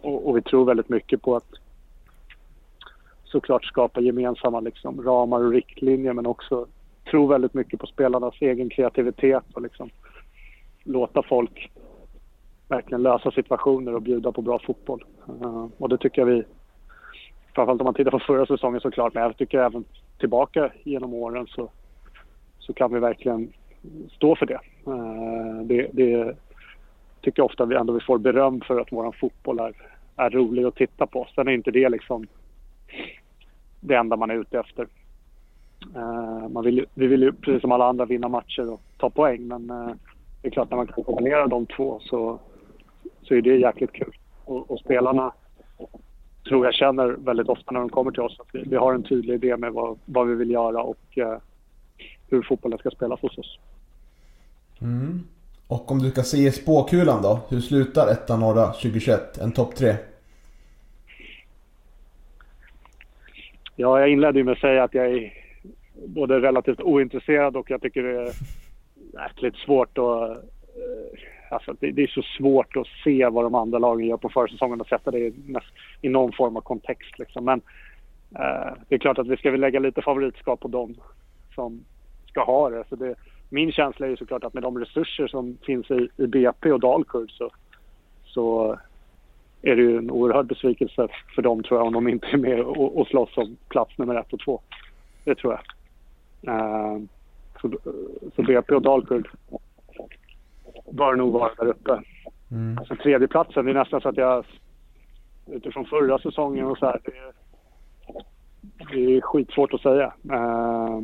Och, 0.00 0.28
och 0.28 0.36
vi 0.36 0.42
tror 0.42 0.64
väldigt 0.64 0.88
mycket 0.88 1.22
på 1.22 1.36
att 1.36 1.50
såklart 3.24 3.64
skapa 3.64 4.00
gemensamma 4.00 4.60
liksom, 4.60 5.02
ramar 5.02 5.44
och 5.44 5.52
riktlinjer 5.52 6.12
men 6.12 6.26
också 6.26 6.66
tror 7.04 7.28
väldigt 7.28 7.54
mycket 7.54 7.80
på 7.80 7.86
spelarnas 7.86 8.34
egen 8.40 8.70
kreativitet 8.70 9.44
och 9.54 9.62
liksom 9.62 9.90
låta 10.84 11.22
folk 11.22 11.70
verkligen 12.68 13.02
lösa 13.02 13.30
situationer 13.30 13.94
och 13.94 14.02
bjuda 14.02 14.32
på 14.32 14.42
bra 14.42 14.58
fotboll. 14.58 15.04
Uh, 15.28 15.66
och 15.78 15.88
det 15.88 15.98
tycker 15.98 16.22
jag 16.22 16.26
vi, 16.26 16.44
framförallt 17.54 17.80
om 17.80 17.84
man 17.84 17.94
tittar 17.94 18.10
på 18.10 18.18
förra 18.18 18.46
säsongen 18.46 18.80
såklart, 18.80 19.14
men 19.14 19.22
jag 19.22 19.36
tycker 19.36 19.58
även 19.58 19.84
tillbaka 20.18 20.72
genom 20.84 21.14
åren 21.14 21.46
så, 21.46 21.70
så 22.58 22.72
kan 22.72 22.94
vi 22.94 23.00
verkligen 23.00 23.52
stå 24.10 24.36
för 24.36 24.46
det. 24.46 24.60
Uh, 24.86 25.62
det, 25.62 25.90
det 25.92 26.36
tycker 27.20 27.40
jag 27.40 27.46
ofta 27.46 27.64
vi 27.64 27.76
ändå 27.76 27.92
vi 27.92 28.00
får 28.00 28.18
beröm 28.18 28.60
för 28.60 28.80
att 28.80 28.92
vår 28.92 29.12
fotboll 29.20 29.58
är, 29.58 29.72
är 30.16 30.30
rolig 30.30 30.64
att 30.64 30.76
titta 30.76 31.06
på. 31.06 31.28
Sen 31.34 31.48
är 31.48 31.52
inte 31.52 31.70
det 31.70 31.88
liksom 31.88 32.26
det 33.80 33.94
enda 33.94 34.16
man 34.16 34.30
är 34.30 34.34
ute 34.34 34.58
efter. 34.58 34.86
Uh, 35.96 36.48
man 36.48 36.64
vill, 36.64 36.86
vi 36.94 37.06
vill 37.06 37.22
ju 37.22 37.32
precis 37.32 37.60
som 37.60 37.72
alla 37.72 37.88
andra 37.88 38.04
vinna 38.04 38.28
matcher 38.28 38.72
och 38.72 38.80
ta 38.98 39.10
poäng 39.10 39.48
men 39.48 39.70
uh, 39.70 39.90
det 40.42 40.48
är 40.48 40.52
klart 40.52 40.70
när 40.70 40.76
man 40.76 40.86
kan 40.86 41.04
kombinera 41.04 41.46
de 41.46 41.66
två 41.66 42.00
så, 42.02 42.38
så 43.22 43.34
är 43.34 43.42
det 43.42 43.56
jäkligt 43.56 43.92
kul. 43.92 44.16
Och, 44.44 44.70
och 44.70 44.80
spelarna 44.80 45.32
tror 46.48 46.64
jag 46.64 46.74
känner 46.74 47.08
väldigt 47.08 47.48
ofta 47.48 47.72
när 47.72 47.80
de 47.80 47.88
kommer 47.88 48.10
till 48.10 48.20
oss 48.20 48.40
att 48.40 48.48
vi, 48.52 48.62
vi 48.66 48.76
har 48.76 48.94
en 48.94 49.02
tydlig 49.02 49.34
idé 49.34 49.56
med 49.56 49.72
vad, 49.72 49.98
vad 50.04 50.28
vi 50.28 50.34
vill 50.34 50.50
göra 50.50 50.82
och 50.82 51.18
uh, 51.18 51.36
hur 52.28 52.42
fotbollen 52.42 52.78
ska 52.78 52.90
spelas 52.90 53.20
hos 53.20 53.38
oss. 53.38 53.58
Mm. 54.80 55.20
Och 55.66 55.90
om 55.90 55.98
du 55.98 56.10
ska 56.10 56.22
se 56.22 56.52
spåkulan 56.52 57.22
då, 57.22 57.40
hur 57.48 57.60
slutar 57.60 58.08
etta 58.12 58.36
norra 58.36 58.66
2021? 58.66 59.38
En 59.38 59.52
topp 59.52 59.74
tre? 59.74 59.94
Ja, 63.76 64.00
jag 64.00 64.08
inledde 64.08 64.38
ju 64.38 64.44
med 64.44 64.52
att 64.52 64.58
säga 64.58 64.84
att 64.84 64.94
jag 64.94 65.06
är 65.06 65.39
både 66.06 66.40
relativt 66.40 66.80
ointresserad 66.80 67.56
och 67.56 67.70
jag 67.70 67.82
tycker 67.82 68.02
det 68.02 68.22
är 68.22 68.32
jäkligt 69.12 69.56
svårt 69.56 69.98
att... 69.98 70.30
Eh, 70.30 70.36
alltså 71.50 71.74
det, 71.80 71.90
det 71.90 72.02
är 72.02 72.06
så 72.06 72.22
svårt 72.22 72.76
att 72.76 72.86
se 73.04 73.28
vad 73.28 73.44
de 73.44 73.54
andra 73.54 73.78
lagen 73.78 74.06
gör 74.06 74.16
på 74.16 74.28
försäsongen 74.28 74.80
och 74.80 74.86
sätta 74.86 75.10
det 75.10 75.18
i, 75.18 75.34
i 76.00 76.08
någon 76.08 76.32
form 76.32 76.56
av 76.56 76.60
kontext. 76.60 77.18
Liksom. 77.18 77.44
Men 77.44 77.60
eh, 78.34 78.72
det 78.88 78.94
är 78.94 78.98
klart 78.98 79.18
att 79.18 79.28
vi 79.28 79.36
ska 79.36 79.50
väl 79.50 79.60
lägga 79.60 79.80
lite 79.80 80.02
favoritskap 80.02 80.60
på 80.60 80.68
dem 80.68 80.94
som 81.54 81.84
ska 82.26 82.44
ha 82.44 82.70
det. 82.70 82.84
Så 82.88 82.96
det. 82.96 83.14
Min 83.52 83.72
känsla 83.72 84.06
är 84.06 84.10
ju 84.10 84.16
såklart 84.16 84.44
att 84.44 84.54
med 84.54 84.62
de 84.62 84.78
resurser 84.78 85.26
som 85.26 85.58
finns 85.66 85.90
i, 85.90 86.08
i 86.16 86.26
BP 86.26 86.72
och 86.72 86.80
Dalkurd 86.80 87.30
så, 87.30 87.50
så 88.24 88.78
är 89.62 89.76
det 89.76 89.82
ju 89.82 89.98
en 89.98 90.10
oerhörd 90.10 90.46
besvikelse 90.46 91.08
för 91.34 91.42
dem 91.42 91.62
tror 91.62 91.80
jag 91.80 91.86
om 91.86 91.92
de 91.92 92.08
inte 92.08 92.26
är 92.26 92.36
med 92.36 92.60
och, 92.60 93.00
och 93.00 93.06
slåss 93.06 93.36
om 93.36 93.56
plats 93.68 93.98
nummer 93.98 94.14
ett 94.14 94.32
och 94.32 94.40
två. 94.40 94.60
Det 95.24 95.34
tror 95.34 95.52
jag. 95.52 95.79
Eh, 96.42 96.98
så, 97.60 97.78
så 98.36 98.42
BP 98.42 98.74
och 98.74 98.82
Dalkurd 98.82 99.28
bör 100.92 101.14
nog 101.14 101.32
vara 101.32 101.54
där 101.54 101.66
uppe. 101.66 102.02
Mm. 102.50 102.78
Alltså 102.78 102.96
tredjeplatsen, 102.96 103.64
det 103.64 103.70
är 103.70 103.74
nästan 103.74 104.00
så 104.00 104.08
att 104.08 104.16
jag 104.16 104.44
utifrån 105.46 105.84
förra 105.84 106.18
säsongen 106.18 106.66
och 106.66 106.78
så 106.78 106.86
här. 106.86 107.00
Det 107.04 107.10
är, 107.10 107.32
det 108.92 109.16
är 109.16 109.20
skitsvårt 109.20 109.74
att 109.74 109.80
säga. 109.80 110.12
Eh, 110.32 111.00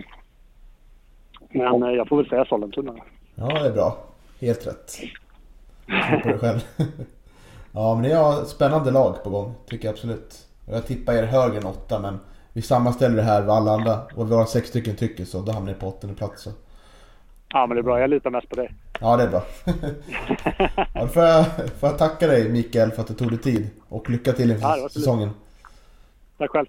men 1.51 1.95
jag 1.95 2.09
får 2.09 2.16
väl 2.16 2.28
säga 2.28 2.45
Sollentuna. 2.45 2.95
Ja, 3.34 3.47
det 3.47 3.68
är 3.68 3.72
bra. 3.72 3.99
Helt 4.41 4.66
rätt. 4.66 4.93
På 6.22 6.28
dig 6.28 6.39
själv. 6.39 6.61
ja, 7.72 7.95
men 7.95 8.03
ni 8.03 8.12
har 8.12 8.45
spännande 8.45 8.91
lag 8.91 9.24
på 9.24 9.30
gång, 9.30 9.55
tycker 9.66 9.89
jag 9.89 9.93
absolut. 9.93 10.47
Jag 10.68 10.87
tippar 10.87 11.12
er 11.12 11.22
högre 11.22 11.59
än 11.59 11.66
åtta, 11.66 12.01
men 12.01 12.18
vi 12.57 12.63
sammanställer 12.63 13.17
det 13.17 13.23
här 13.23 13.43
vad 13.43 13.57
alla 13.57 13.73
andra 13.73 14.01
och 14.15 14.29
våra 14.29 14.47
sex 14.47 14.69
stycken 14.69 14.97
tycker 14.97 15.25
så 15.25 15.41
då 15.41 15.53
hamnar 15.53 15.73
ni 15.73 15.79
på 15.79 15.89
åttonde 15.89 16.17
plats. 16.17 16.43
Så. 16.43 16.51
Ja, 17.49 17.67
men 17.67 17.77
det 17.77 17.81
är 17.81 17.83
bra. 17.83 18.01
Jag 18.01 18.11
litar 18.11 18.31
mest 18.31 18.49
på 18.49 18.57
dig. 18.57 18.75
Ja, 19.01 19.17
det 19.17 19.23
är 19.23 19.29
bra. 19.29 19.45
ja, 20.95 21.01
då 21.01 21.07
får, 21.07 21.23
jag, 21.23 21.47
får 21.81 21.89
jag 21.89 21.99
tacka 21.99 22.27
dig 22.27 22.49
Mikael 22.49 22.91
för 22.91 23.03
att 23.03 23.09
du 23.09 23.15
tog 23.15 23.29
dig 23.31 23.39
tid 23.39 23.71
och 23.89 24.11
lycka 24.11 24.33
till 24.33 24.51
inför 24.51 24.77
Ja, 24.77 24.89
säsongen. 24.89 25.31
Tack 26.39 26.51
själv. 26.51 26.67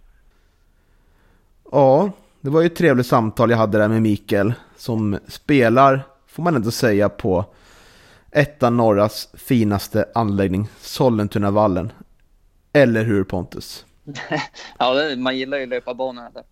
Ja, 1.71 2.11
det 2.41 2.49
var 2.49 2.61
ju 2.61 2.67
ett 2.67 2.75
trevligt 2.75 3.07
samtal 3.07 3.49
jag 3.51 3.57
hade 3.57 3.77
där 3.77 3.87
med 3.87 4.01
Mikael 4.01 4.53
som 4.77 5.19
spelar, 5.27 6.01
får 6.27 6.43
man 6.43 6.55
ändå 6.55 6.71
säga, 6.71 7.09
på 7.09 7.45
ettan 8.31 8.77
norras 8.77 9.29
finaste 9.33 10.05
anläggning, 10.13 10.67
Sollentunavallen. 10.79 11.91
Eller 12.73 13.03
hur 13.03 13.23
Pontus? 13.23 13.85
Ja, 14.79 15.15
man 15.17 15.37
gillar 15.37 15.57
ju 15.57 15.65
löparbanorna 15.65 16.29
där. 16.29 16.43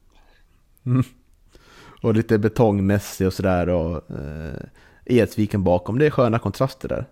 Och 2.01 2.13
lite 2.13 2.37
betongmässig 2.37 3.27
och 3.27 3.33
sådär 3.33 3.69
och 3.69 4.11
eh, 4.11 4.59
Edsviken 5.05 5.63
bakom. 5.63 5.99
Det 5.99 6.05
är 6.05 6.09
sköna 6.09 6.39
kontraster 6.39 6.87
där. 6.87 7.05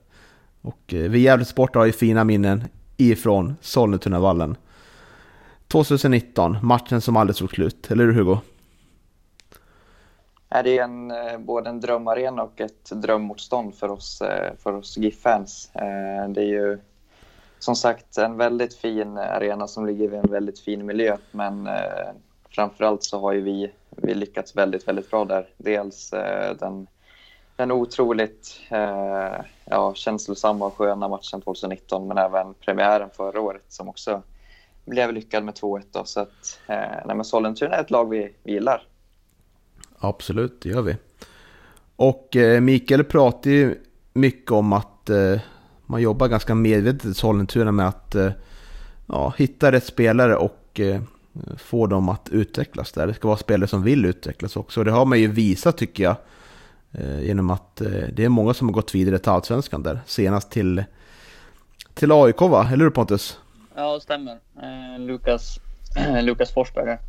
Och 0.61 0.93
eh, 0.93 1.09
vi 1.09 1.19
Gävle 1.19 1.45
Sport 1.45 1.75
har 1.75 1.85
ju 1.85 1.91
fina 1.91 2.23
minnen 2.23 2.63
ifrån 2.97 3.55
Sollentunavallen. 3.61 4.55
2019, 5.67 6.57
matchen 6.61 7.01
som 7.01 7.17
aldrig 7.17 7.35
tog 7.35 7.49
slut, 7.51 7.91
eller 7.91 8.05
hur 8.05 8.13
Hugo? 8.13 8.37
Är 10.49 10.63
det 10.63 10.77
är 10.77 10.83
en, 10.83 11.11
eh, 11.11 11.37
både 11.39 11.69
en 11.69 11.79
drömarena 11.79 12.43
och 12.43 12.61
ett 12.61 12.89
drömmotstånd 12.89 13.75
för 13.75 13.91
oss, 13.91 14.21
eh, 14.21 14.53
för 14.63 14.73
oss 14.73 14.97
GIF-fans. 14.97 15.71
Eh, 15.73 16.29
Det 16.29 16.41
är 16.41 16.47
ju 16.47 16.79
som 17.63 17.75
sagt 17.75 18.17
en 18.17 18.37
väldigt 18.37 18.73
fin 18.75 19.17
arena 19.17 19.67
som 19.67 19.85
ligger 19.85 20.13
i 20.13 20.17
en 20.17 20.31
väldigt 20.31 20.59
fin 20.59 20.85
miljö. 20.85 21.17
Men 21.31 21.67
eh, 21.67 22.11
framförallt 22.49 23.03
så 23.03 23.19
har 23.19 23.33
ju 23.33 23.41
vi, 23.41 23.71
vi 23.89 24.13
lyckats 24.13 24.55
väldigt, 24.55 24.87
väldigt 24.87 25.09
bra 25.09 25.25
där. 25.25 25.47
Dels 25.57 26.13
eh, 26.13 26.55
den, 26.55 26.87
den 27.55 27.71
otroligt 27.71 28.59
eh, 28.69 29.35
ja, 29.65 29.93
känslosamma 29.93 30.65
och 30.65 30.77
sköna 30.77 31.07
matchen 31.07 31.41
2019 31.41 32.07
men 32.07 32.17
även 32.17 32.53
premiären 32.53 33.09
förra 33.13 33.41
året 33.41 33.65
som 33.67 33.89
också 33.89 34.21
blev 34.85 35.13
lyckad 35.13 35.43
med 35.43 35.53
2-1. 35.53 35.83
Då. 35.91 36.03
Så 36.05 36.19
att, 36.19 36.59
eh, 36.67 37.05
nej, 37.05 37.25
Sollentuna 37.25 37.75
är 37.75 37.81
ett 37.81 37.91
lag 37.91 38.09
vi, 38.09 38.33
vi 38.43 38.51
gillar. 38.51 38.87
Absolut, 39.99 40.61
det 40.61 40.69
gör 40.69 40.81
vi. 40.81 40.97
Och 41.95 42.35
eh, 42.35 42.61
Mikael 42.61 43.03
pratar 43.03 43.49
ju 43.49 43.75
mycket 44.13 44.51
om 44.51 44.73
att 44.73 45.09
eh, 45.09 45.39
man 45.85 46.01
jobbar 46.01 46.27
ganska 46.27 46.55
medvetet 46.55 47.05
i 47.05 47.13
Sollentuna 47.13 47.71
med 47.71 47.87
att 47.87 48.15
eh, 48.15 48.31
ja, 49.05 49.33
hitta 49.37 49.71
rätt 49.71 49.85
spelare 49.85 50.35
och 50.35 50.79
eh, 50.79 51.01
få 51.57 51.87
dem 51.87 52.09
att 52.09 52.29
utvecklas 52.29 52.91
där. 52.91 53.07
Det 53.07 53.13
ska 53.13 53.27
vara 53.27 53.37
spelare 53.37 53.67
som 53.67 53.83
vill 53.83 54.05
utvecklas 54.05 54.55
också. 54.55 54.79
Och 54.79 54.85
det 54.85 54.91
har 54.91 55.05
man 55.05 55.19
ju 55.19 55.27
visat 55.27 55.77
tycker 55.77 56.03
jag. 56.03 56.15
Eh, 56.91 57.23
genom 57.23 57.49
att 57.49 57.75
det 58.13 58.25
är 58.25 58.29
många 58.29 58.53
som 58.53 58.67
har 58.67 58.73
gått 58.73 58.95
vidare 58.95 59.19
till 59.19 59.31
Allsvenskan 59.31 59.83
där. 59.83 59.99
Senast 60.05 60.51
till, 60.51 60.83
till 61.93 62.11
AIK 62.11 62.41
va? 62.41 62.67
Eller 62.71 62.83
hur 62.83 62.91
Pontus? 62.91 63.39
Ja, 63.75 63.93
det 63.93 64.01
stämmer. 64.01 64.39
Eh, 64.61 64.99
Lukas, 64.99 65.59
Lukas 66.21 66.53
Forsberg 66.53 66.85
där. 66.85 66.99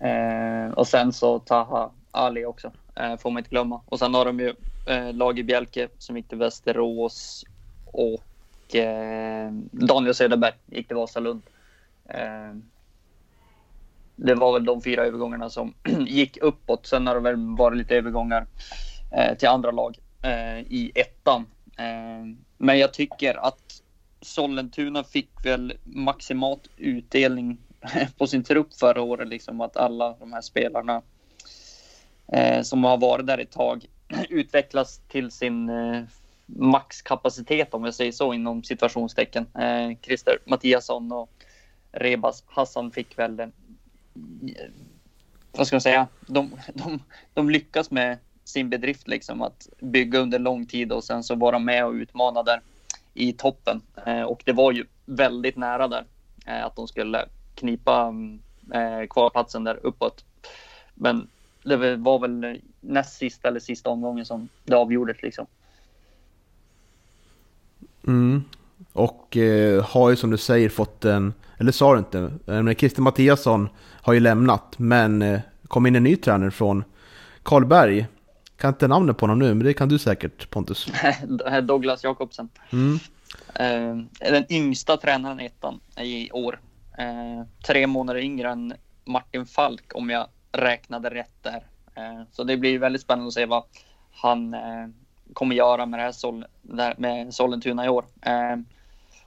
Eh, 0.00 0.70
och 0.70 0.86
sen 0.86 1.12
så 1.12 1.38
Taha 1.38 1.90
Ali 2.10 2.44
också, 2.44 2.72
eh, 2.94 3.16
får 3.16 3.30
man 3.30 3.40
inte 3.40 3.50
glömma. 3.50 3.80
Och 3.86 3.98
sen 3.98 4.14
har 4.14 4.24
de 4.24 4.40
ju 4.40 4.54
eh, 4.86 5.12
Lager 5.12 5.42
Bjelke 5.42 5.88
som 5.98 6.16
gick 6.16 6.28
till 6.28 6.38
Västerås 6.38 7.44
och 7.92 8.74
eh, 8.74 9.52
Daniel 9.70 10.14
Söderberg 10.14 10.54
gick 10.66 10.86
till 10.86 10.96
Vasalund. 10.96 11.42
Eh, 12.08 12.54
det 14.16 14.34
var 14.34 14.52
väl 14.52 14.64
de 14.64 14.82
fyra 14.82 15.04
övergångarna 15.04 15.50
som 15.50 15.74
gick 16.06 16.36
uppåt. 16.36 16.86
Sen 16.86 17.06
har 17.06 17.14
det 17.14 17.20
väl 17.20 17.56
varit 17.56 17.78
lite 17.78 17.96
övergångar 17.96 18.46
eh, 19.12 19.36
till 19.36 19.48
andra 19.48 19.70
lag 19.70 19.98
eh, 20.22 20.58
i 20.58 20.92
ettan. 20.94 21.46
Eh, 21.78 22.36
men 22.58 22.78
jag 22.78 22.94
tycker 22.94 23.46
att 23.46 23.82
Sollentuna 24.20 25.04
fick 25.04 25.30
väl 25.44 25.72
maximalt 25.84 26.68
utdelning 26.76 27.58
på 28.18 28.26
sin 28.26 28.44
trupp 28.44 28.74
förra 28.74 29.02
året. 29.02 29.28
Liksom 29.28 29.60
att 29.60 29.76
alla 29.76 30.16
de 30.20 30.32
här 30.32 30.40
spelarna 30.40 31.02
eh, 32.32 32.62
som 32.62 32.84
har 32.84 32.98
varit 32.98 33.26
där 33.26 33.38
ett 33.38 33.50
tag 33.50 33.86
utvecklas 34.28 35.00
till 35.08 35.30
sin 35.30 35.68
eh, 35.68 36.02
maxkapacitet 36.56 37.74
om 37.74 37.84
jag 37.84 37.94
säger 37.94 38.12
så 38.12 38.34
inom 38.34 38.64
situationstecken. 38.64 39.46
Eh, 39.54 39.98
Christer 40.02 40.38
Mattiasson 40.46 41.12
och 41.12 41.30
Rebas 41.92 42.44
Hassan 42.46 42.90
fick 42.90 43.18
väl 43.18 43.40
eh, 43.40 43.48
vad 45.52 45.66
ska 45.66 45.76
man 45.76 45.80
säga, 45.80 46.06
de, 46.26 46.50
de, 46.74 47.02
de 47.34 47.50
lyckas 47.50 47.90
med 47.90 48.18
sin 48.44 48.70
bedrift 48.70 49.08
liksom 49.08 49.42
att 49.42 49.68
bygga 49.80 50.18
under 50.18 50.38
lång 50.38 50.66
tid 50.66 50.92
och 50.92 51.04
sen 51.04 51.24
så 51.24 51.34
vara 51.34 51.58
med 51.58 51.86
och 51.86 51.92
utmana 51.92 52.42
där 52.42 52.60
i 53.14 53.32
toppen. 53.32 53.82
Eh, 54.06 54.22
och 54.22 54.42
det 54.46 54.52
var 54.52 54.72
ju 54.72 54.86
väldigt 55.06 55.56
nära 55.56 55.88
där 55.88 56.04
eh, 56.46 56.66
att 56.66 56.76
de 56.76 56.88
skulle 56.88 57.24
knipa 57.54 58.02
mm, 58.02 58.40
eh, 58.72 59.06
kvarplatsen 59.10 59.64
där 59.64 59.78
uppåt. 59.82 60.24
Men 60.94 61.28
det 61.64 61.96
var 61.96 62.18
väl 62.18 62.60
näst 62.80 63.16
sista 63.16 63.48
eller 63.48 63.60
sista 63.60 63.90
omgången 63.90 64.24
som 64.24 64.48
det 64.64 64.76
avgjordes 64.76 65.22
liksom. 65.22 65.46
Mm. 68.10 68.44
Och 68.92 69.36
eh, 69.36 69.84
har 69.84 70.10
ju 70.10 70.16
som 70.16 70.30
du 70.30 70.36
säger 70.36 70.68
fått 70.68 71.04
en, 71.04 71.34
eller 71.58 71.72
sa 71.72 71.92
du 71.92 71.98
inte, 71.98 72.18
eh, 72.18 72.62
men 72.62 72.74
Christer 72.74 73.02
Mattiasson 73.02 73.68
har 74.02 74.12
ju 74.12 74.20
lämnat 74.20 74.78
men 74.78 75.22
eh, 75.22 75.40
kom 75.68 75.86
in 75.86 75.96
en 75.96 76.02
ny 76.02 76.16
tränare 76.16 76.50
från 76.50 76.84
Karlberg. 77.42 78.06
Kan 78.56 78.68
inte 78.68 78.88
namnet 78.88 79.16
på 79.16 79.22
honom 79.22 79.38
nu, 79.38 79.54
men 79.54 79.66
det 79.66 79.74
kan 79.74 79.88
du 79.88 79.98
säkert 79.98 80.50
Pontus. 80.50 80.92
Douglas 81.62 82.04
Jakobsen. 82.04 82.48
Mm. 82.70 82.98
Eh, 83.54 84.30
den 84.30 84.52
yngsta 84.52 84.96
tränaren 84.96 85.40
i 85.40 85.44
ettan 85.44 85.80
i 86.00 86.30
år. 86.30 86.60
Eh, 86.98 87.46
tre 87.66 87.86
månader 87.86 88.20
yngre 88.20 88.50
än 88.50 88.74
Martin 89.04 89.46
Falk 89.46 89.92
om 89.94 90.10
jag 90.10 90.26
räknade 90.52 91.10
rätt 91.10 91.42
där. 91.42 91.66
Eh, 91.94 92.22
så 92.32 92.44
det 92.44 92.56
blir 92.56 92.78
väldigt 92.78 93.02
spännande 93.02 93.28
att 93.28 93.34
se 93.34 93.46
vad 93.46 93.62
han 94.12 94.54
kommer 95.32 95.54
göra 95.54 95.86
med 95.86 96.00
det 96.00 96.04
här 96.04 96.12
Sol 96.12 96.44
med 96.96 97.34
Sollentuna 97.34 97.86
i 97.86 97.88
år. 97.88 98.04
Eh, 98.22 98.56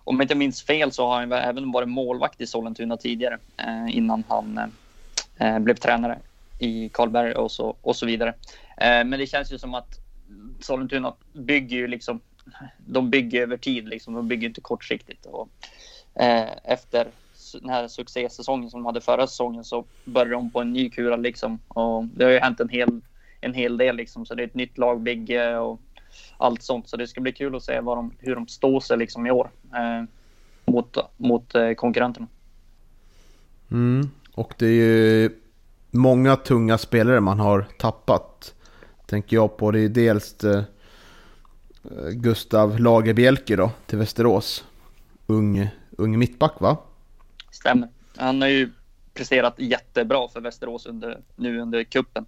om 0.03 0.15
jag 0.15 0.23
inte 0.23 0.35
minns 0.35 0.63
fel 0.63 0.91
så 0.91 1.07
har 1.07 1.19
han 1.19 1.31
även 1.31 1.71
varit 1.71 1.89
målvakt 1.89 2.41
i 2.41 2.47
Sollentuna 2.47 2.97
tidigare 2.97 3.37
eh, 3.57 3.97
innan 3.97 4.23
han 4.27 4.57
eh, 5.37 5.47
eh, 5.47 5.59
blev 5.59 5.75
tränare 5.75 6.19
i 6.59 6.89
Karlberg 6.89 7.33
och 7.33 7.51
så, 7.51 7.75
och 7.81 7.95
så 7.95 8.05
vidare. 8.05 8.33
Eh, 8.77 9.03
men 9.05 9.11
det 9.11 9.27
känns 9.27 9.53
ju 9.53 9.59
som 9.59 9.73
att 9.73 9.99
Sollentuna 10.59 11.13
bygger 11.33 11.77
ju 11.77 11.87
liksom, 11.87 12.19
de 12.77 13.09
bygger 13.09 13.41
över 13.41 13.57
tid 13.57 13.87
liksom, 13.87 14.13
de 14.13 14.27
bygger 14.27 14.47
inte 14.47 14.61
kortsiktigt. 14.61 15.25
Och, 15.25 15.49
eh, 16.15 16.49
efter 16.63 17.07
den 17.61 17.69
här 17.69 17.87
succésäsongen 17.87 18.69
som 18.69 18.79
de 18.79 18.85
hade 18.85 19.01
förra 19.01 19.27
säsongen 19.27 19.63
så 19.63 19.85
började 20.05 20.31
de 20.31 20.51
på 20.51 20.61
en 20.61 20.73
ny 20.73 20.89
kula 20.89 21.15
liksom. 21.15 21.59
Och 21.67 22.05
det 22.05 22.23
har 22.23 22.31
ju 22.31 22.39
hänt 22.39 22.59
en 22.59 22.69
hel, 22.69 23.01
en 23.41 23.53
hel 23.53 23.77
del 23.77 23.95
liksom, 23.95 24.25
så 24.25 24.35
det 24.35 24.43
är 24.43 24.47
ett 24.47 24.55
nytt 24.55 24.77
lagbygge 24.77 25.57
och 25.57 25.79
allt 26.43 26.63
sånt. 26.63 26.89
Så 26.89 26.97
det 26.97 27.07
ska 27.07 27.21
bli 27.21 27.31
kul 27.31 27.55
att 27.55 27.63
se 27.63 27.81
de, 27.81 28.11
hur 28.19 28.35
de 28.35 28.47
står 28.47 28.79
sig 28.79 28.97
liksom 28.97 29.27
i 29.27 29.31
år 29.31 29.49
eh, 29.75 30.03
mot, 30.65 30.97
mot 31.17 31.55
eh, 31.55 31.73
konkurrenterna. 31.73 32.27
Mm. 33.71 34.09
Och 34.33 34.53
det 34.57 34.65
är 34.65 34.69
ju 34.71 35.29
många 35.91 36.35
tunga 36.35 36.77
spelare 36.77 37.19
man 37.19 37.39
har 37.39 37.65
tappat. 37.77 38.53
Tänker 39.05 39.35
jag 39.35 39.57
på. 39.57 39.71
Det 39.71 39.79
är 39.79 39.89
dels 39.89 40.43
eh, 40.43 40.63
Gustav 42.11 42.79
Lagerbielke 42.79 43.55
då 43.55 43.71
till 43.85 43.97
Västerås. 43.97 44.65
Ung, 45.27 45.67
ung 45.97 46.19
mittback 46.19 46.61
va? 46.61 46.77
Stämmer. 47.51 47.89
Han 48.15 48.41
har 48.41 48.49
ju 48.49 48.69
presterat 49.13 49.53
jättebra 49.57 50.27
för 50.27 50.41
Västerås 50.41 50.85
under, 50.85 51.19
nu 51.35 51.59
under 51.59 51.83
kuppen. 51.83 52.25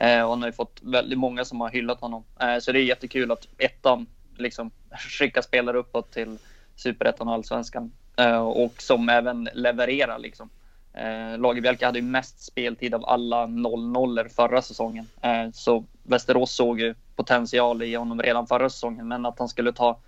Eh, 0.00 0.22
och 0.22 0.30
han 0.30 0.42
har 0.42 0.48
ju 0.48 0.52
fått 0.52 0.80
väldigt 0.82 1.18
många 1.18 1.44
som 1.44 1.60
har 1.60 1.70
hyllat 1.70 2.00
honom. 2.00 2.24
Eh, 2.40 2.58
så 2.58 2.72
det 2.72 2.78
är 2.78 2.82
jättekul 2.82 3.32
att 3.32 3.48
ettan 3.58 4.06
liksom 4.36 4.70
skickar 5.18 5.42
spelare 5.42 5.78
uppåt 5.78 6.12
till 6.12 6.38
superettan 6.76 7.28
och 7.28 7.34
allsvenskan. 7.34 7.92
Eh, 8.16 8.40
och 8.40 8.82
som 8.82 9.08
även 9.08 9.48
levererar 9.54 10.18
liksom. 10.18 10.50
Eh, 10.92 11.38
Lagerbielke 11.38 11.86
hade 11.86 11.98
ju 11.98 12.04
mest 12.04 12.42
speltid 12.42 12.94
av 12.94 13.04
alla 13.04 13.46
0-0 13.46 14.28
förra 14.28 14.62
säsongen. 14.62 15.06
Eh, 15.22 15.50
så 15.52 15.84
Västerås 16.02 16.52
såg 16.52 16.80
ju 16.80 16.94
potential 17.16 17.82
i 17.82 17.94
honom 17.94 18.22
redan 18.22 18.46
förra 18.46 18.70
säsongen. 18.70 19.08
Men 19.08 19.26
att 19.26 19.38
han 19.38 19.48
skulle 19.48 19.72
ta 19.72 19.98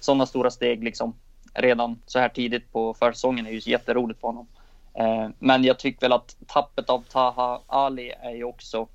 sådana 0.00 0.26
stora 0.26 0.50
steg 0.50 0.84
liksom 0.84 1.14
redan 1.54 2.02
så 2.06 2.18
här 2.18 2.28
tidigt 2.28 2.72
på 2.72 2.94
försäsongen 2.94 3.46
är 3.46 3.50
ju 3.50 3.70
jätteroligt 3.70 4.20
för 4.20 4.28
honom. 4.28 4.46
Eh, 4.94 5.28
men 5.38 5.64
jag 5.64 5.78
tycker 5.78 6.00
väl 6.00 6.12
att 6.12 6.36
tappet 6.46 6.90
av 6.90 7.04
Taha 7.08 7.60
Ali 7.66 8.12
är 8.20 8.34
ju 8.34 8.44
också 8.44 8.88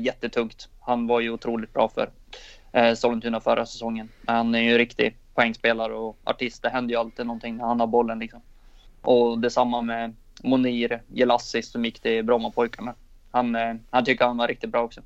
jättetungt. 0.00 0.68
Han 0.80 1.06
var 1.06 1.20
ju 1.20 1.30
otroligt 1.30 1.72
bra 1.72 1.88
för 1.88 2.10
eh, 2.72 2.94
Sollentuna 2.94 3.40
förra 3.40 3.66
säsongen. 3.66 4.08
Han 4.26 4.54
är 4.54 4.60
ju 4.60 4.72
en 4.72 4.78
riktig 4.78 5.16
poängspelare 5.34 5.94
och 5.94 6.18
artist. 6.24 6.62
Det 6.62 6.68
händer 6.68 6.94
ju 6.94 7.00
alltid 7.00 7.26
någonting 7.26 7.56
när 7.56 7.64
han 7.64 7.80
har 7.80 7.86
bollen 7.86 8.18
liksom. 8.18 8.40
Och 9.02 9.38
detsamma 9.38 9.82
med 9.82 10.14
Monir 10.42 11.02
Jelassi 11.08 11.62
som 11.62 11.84
gick 11.84 12.00
till 12.00 12.24
Brommapojkarna. 12.24 12.94
Han, 13.30 13.56
han 13.90 14.04
tycker 14.04 14.24
han 14.24 14.36
var 14.36 14.48
riktigt 14.48 14.70
bra 14.70 14.82
också. 14.82 15.00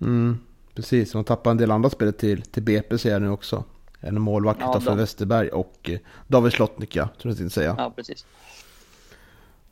Mm, 0.00 0.38
precis, 0.74 1.14
man 1.14 1.24
tappar 1.24 1.50
en 1.50 1.56
del 1.56 1.70
andra 1.70 1.90
spelare 1.90 2.12
till, 2.12 2.42
till 2.42 2.62
BP 2.62 2.98
ser 2.98 3.10
jag 3.10 3.22
nu 3.22 3.30
också. 3.30 3.64
En 4.00 4.20
målvakt 4.20 4.60
ja, 4.60 4.80
för 4.80 4.94
Westerberg 4.94 5.48
och 5.48 5.90
David 6.26 6.52
Slotnik, 6.52 6.96
ja, 6.96 7.08
tror 7.22 7.34
jag 7.34 7.40
inte 7.40 7.54
säga. 7.54 7.74
Ja, 7.78 7.92
precis. 7.96 8.26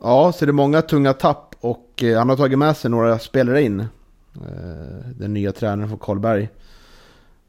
Ja, 0.01 0.33
så 0.33 0.45
det 0.45 0.51
är 0.51 0.53
många 0.53 0.83
tunga 0.83 1.13
tapp 1.13 1.52
och 1.63 2.03
eh, 2.03 2.19
han 2.19 2.29
har 2.29 2.37
tagit 2.37 2.59
med 2.59 2.77
sig 2.77 2.91
några 2.91 3.19
spelare 3.19 3.63
in. 3.63 3.81
Eh, 3.81 3.87
den 5.17 5.35
nya 5.35 5.53
tränaren 5.53 5.89
från 5.89 5.99
Karlberg. 5.99 6.49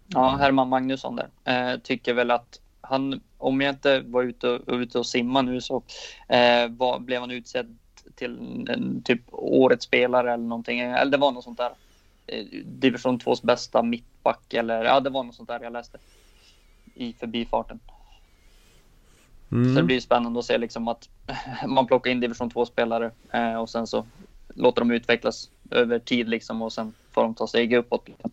Ja, 0.07 0.29
Herman 0.29 0.69
Magnusson 0.69 1.15
där. 1.15 1.27
Eh, 1.43 1.79
tycker 1.79 2.13
väl 2.13 2.31
att 2.31 2.59
han, 2.81 3.21
om 3.37 3.61
jag 3.61 3.73
inte 3.73 3.99
var 3.99 4.23
ute 4.23 4.49
och, 4.49 4.73
ute 4.73 4.99
och 4.99 5.05
simma 5.05 5.41
nu 5.41 5.61
så 5.61 5.83
var, 6.69 6.99
blev 6.99 7.21
han 7.21 7.31
utsedd 7.31 7.77
till 8.15 8.65
en, 8.69 9.01
typ 9.05 9.21
årets 9.31 9.85
spelare 9.85 10.33
eller 10.33 10.43
någonting. 10.43 10.79
Eller 10.79 11.11
det 11.11 11.17
var 11.17 11.31
något 11.31 11.43
sånt 11.43 11.57
där. 11.57 11.71
Division 12.65 13.19
2s 13.19 13.45
bästa 13.45 13.83
mittback 13.83 14.53
eller 14.53 14.83
ja, 14.83 14.99
det 14.99 15.09
var 15.09 15.23
något 15.23 15.35
sånt 15.35 15.49
där 15.49 15.59
jag 15.63 15.73
läste 15.73 15.97
i 16.95 17.13
förbifarten. 17.13 17.79
Mm. 19.53 19.73
Så 19.73 19.81
det 19.81 19.83
blir 19.83 19.99
spännande 19.99 20.39
att 20.39 20.45
se 20.45 20.57
liksom 20.57 20.87
att 20.87 21.09
man 21.67 21.87
plockar 21.87 22.11
in 22.11 22.19
division 22.19 22.51
2-spelare 22.51 23.11
eh, 23.31 23.55
och 23.55 23.69
sen 23.69 23.87
så 23.87 24.05
låter 24.53 24.81
de 24.81 24.91
utvecklas 24.91 25.49
över 25.71 25.99
tid 25.99 26.29
liksom 26.29 26.61
och 26.61 26.73
sen 26.73 26.93
får 27.11 27.21
de 27.23 27.33
ta 27.33 27.47
steg 27.47 27.73
uppåt. 27.73 28.07
Liksom. 28.07 28.31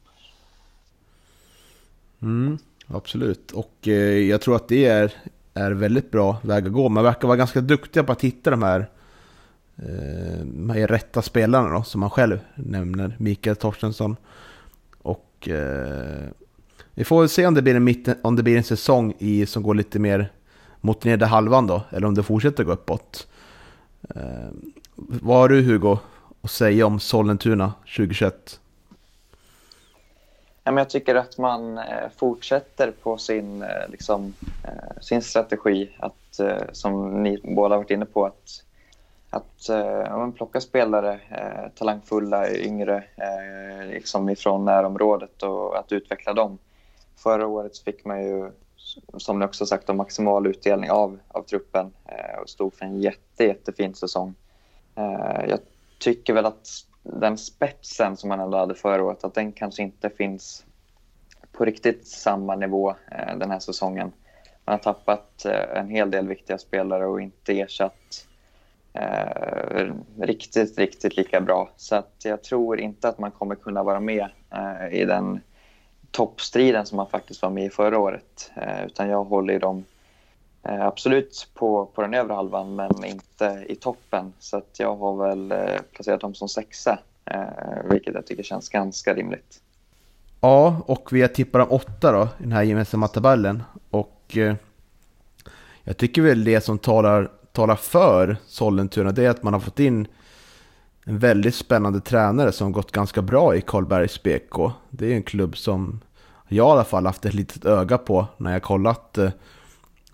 Mm, 2.22 2.58
absolut, 2.86 3.52
och 3.52 3.88
eh, 3.88 4.18
jag 4.18 4.40
tror 4.40 4.56
att 4.56 4.68
det 4.68 4.86
är, 4.86 5.12
är 5.54 5.70
väldigt 5.70 6.10
bra 6.10 6.36
väg 6.42 6.66
att 6.66 6.72
gå. 6.72 6.88
Man 6.88 7.04
verkar 7.04 7.28
vara 7.28 7.36
ganska 7.36 7.60
duktiga 7.60 8.04
på 8.04 8.12
att 8.12 8.24
hitta 8.24 8.50
de 8.50 8.62
här, 8.62 8.80
eh, 9.76 10.44
de 10.44 10.70
här 10.70 10.86
rätta 10.86 11.22
spelarna 11.22 11.68
då, 11.68 11.82
som 11.82 12.00
man 12.00 12.10
själv 12.10 12.38
nämner, 12.54 13.16
Mikael 13.18 13.56
Torstensson. 13.56 14.16
Och 15.02 15.48
eh, 15.48 16.28
vi 16.94 17.04
får 17.04 17.20
väl 17.20 17.28
se 17.28 17.46
om 17.46 17.54
det 17.54 17.62
blir 17.62 17.74
en, 17.74 17.84
mitten, 17.84 18.14
om 18.22 18.36
det 18.36 18.42
blir 18.42 18.56
en 18.56 18.64
säsong 18.64 19.14
i, 19.18 19.46
som 19.46 19.62
går 19.62 19.74
lite 19.74 19.98
mer 19.98 20.30
mot 20.80 21.04
nedre 21.04 21.26
halvan 21.26 21.66
då, 21.66 21.82
eller 21.90 22.06
om 22.06 22.14
det 22.14 22.22
fortsätter 22.22 22.64
gå 22.64 22.72
uppåt. 22.72 23.26
Eh, 24.14 24.48
vad 24.96 25.36
har 25.36 25.48
du 25.48 25.62
Hugo 25.62 25.98
att 26.42 26.50
säga 26.50 26.86
om 26.86 27.00
Sollentuna 27.00 27.72
2021? 27.96 28.60
jag 30.64 30.90
tycker 30.90 31.14
att 31.14 31.38
man 31.38 31.78
eh, 31.78 32.08
fortsätter 32.16 32.92
på 33.02 33.18
sin, 33.18 33.62
eh, 33.62 33.88
liksom, 33.88 34.34
eh, 34.64 35.00
sin 35.00 35.22
strategi, 35.22 35.96
att, 35.98 36.40
som 36.72 37.22
ni 37.22 37.40
båda 37.44 37.76
varit 37.76 37.90
inne 37.90 38.06
på, 38.06 38.26
att, 38.26 38.64
att 39.30 39.68
ja, 39.68 40.32
plocka 40.36 40.60
spelare, 40.60 41.20
talangfulla, 41.74 42.50
yngre, 42.50 43.04
liksom 43.90 44.28
ifrån 44.28 44.64
närområdet 44.64 45.42
och 45.42 45.78
att 45.78 45.92
utveckla 45.92 46.32
dem. 46.32 46.58
Förra 47.16 47.46
året 47.46 47.78
fick 47.78 48.04
man 48.04 48.22
ju, 48.22 48.50
som 49.16 49.38
ni 49.38 49.44
också 49.44 49.66
sagt, 49.66 49.94
maximal 49.94 50.46
utdelning 50.46 50.90
av, 50.90 51.18
av 51.28 51.42
truppen 51.42 51.92
eh, 52.06 52.40
och 52.42 52.48
stod 52.48 52.74
för 52.74 52.84
en 52.84 53.00
jätte, 53.00 53.44
jättefin 53.44 53.94
säsong. 53.94 54.34
Eh, 54.94 55.48
jag 55.48 55.58
tycker 55.98 56.32
väl 56.32 56.46
att 56.46 56.68
den 57.02 57.38
spetsen 57.38 58.16
som 58.16 58.28
man 58.28 58.40
ändå 58.40 58.58
hade 58.58 58.74
förra 58.74 59.04
året, 59.04 59.24
att 59.24 59.34
den 59.34 59.52
kanske 59.52 59.82
inte 59.82 60.10
finns 60.10 60.64
på 61.52 61.64
riktigt 61.64 62.08
samma 62.08 62.56
nivå 62.56 62.90
eh, 62.90 63.38
den 63.38 63.50
här 63.50 63.58
säsongen. 63.58 64.12
Man 64.64 64.72
har 64.72 64.78
tappat 64.78 65.44
eh, 65.44 65.78
en 65.80 65.88
hel 65.88 66.10
del 66.10 66.28
viktiga 66.28 66.58
spelare 66.58 67.06
och 67.06 67.20
inte 67.20 67.60
ersatt 67.60 68.26
eh, 68.92 69.92
riktigt, 70.20 70.78
riktigt 70.78 71.16
lika 71.16 71.40
bra. 71.40 71.70
Så 71.76 71.96
att 71.96 72.14
jag 72.24 72.42
tror 72.42 72.80
inte 72.80 73.08
att 73.08 73.18
man 73.18 73.30
kommer 73.30 73.54
kunna 73.54 73.82
vara 73.82 74.00
med 74.00 74.28
eh, 74.50 75.00
i 75.00 75.04
den 75.04 75.40
toppstriden 76.10 76.86
som 76.86 76.96
man 76.96 77.08
faktiskt 77.08 77.42
var 77.42 77.50
med 77.50 77.64
i 77.64 77.70
förra 77.70 77.98
året. 77.98 78.50
Eh, 78.56 78.86
utan 78.86 79.08
jag 79.08 79.24
håller 79.24 79.60
dem 79.60 79.84
eh, 80.62 80.86
absolut 80.86 81.48
på, 81.54 81.86
på 81.86 82.02
den 82.02 82.14
övre 82.14 82.34
halvan 82.34 82.74
men 82.74 83.04
inte 83.04 83.64
i 83.68 83.74
toppen. 83.74 84.32
Så 84.38 84.56
att 84.56 84.76
jag 84.78 84.96
har 84.96 85.28
väl 85.28 85.52
eh, 85.52 85.80
placerat 85.92 86.20
dem 86.20 86.34
som 86.34 86.48
sexa, 86.48 86.98
eh, 87.24 87.90
vilket 87.90 88.14
jag 88.14 88.26
tycker 88.26 88.42
känns 88.42 88.68
ganska 88.68 89.14
rimligt. 89.14 89.60
Ja, 90.40 90.82
och 90.86 91.12
vi 91.12 91.20
har 91.20 91.28
tippat 91.28 91.68
om 91.68 91.76
åtta 91.76 92.12
då 92.12 92.22
i 92.22 92.42
den 92.42 92.52
här 92.52 92.62
gemensamma 92.62 93.08
tabellen. 93.08 93.62
Och 93.90 94.36
eh, 94.36 94.54
jag 95.84 95.96
tycker 95.96 96.22
väl 96.22 96.44
det 96.44 96.60
som 96.60 96.78
talar, 96.78 97.30
talar 97.52 97.76
för 97.76 98.36
Sollentuna 98.46 99.12
det 99.12 99.24
är 99.24 99.30
att 99.30 99.42
man 99.42 99.52
har 99.52 99.60
fått 99.60 99.80
in 99.80 100.08
en 101.10 101.18
väldigt 101.18 101.54
spännande 101.54 102.00
tränare 102.00 102.52
som 102.52 102.72
gått 102.72 102.92
ganska 102.92 103.22
bra 103.22 103.56
i 103.56 103.60
Karlbergs 103.60 104.22
BK. 104.22 104.72
Det 104.90 105.06
är 105.12 105.16
en 105.16 105.22
klubb 105.22 105.56
som 105.56 106.00
jag 106.48 106.68
i 106.68 106.70
alla 106.70 106.84
fall 106.84 107.06
haft 107.06 107.24
ett 107.24 107.34
litet 107.34 107.64
öga 107.64 107.98
på 107.98 108.26
när 108.36 108.52
jag 108.52 108.62
kollat 108.62 109.18
eh, 109.18 109.30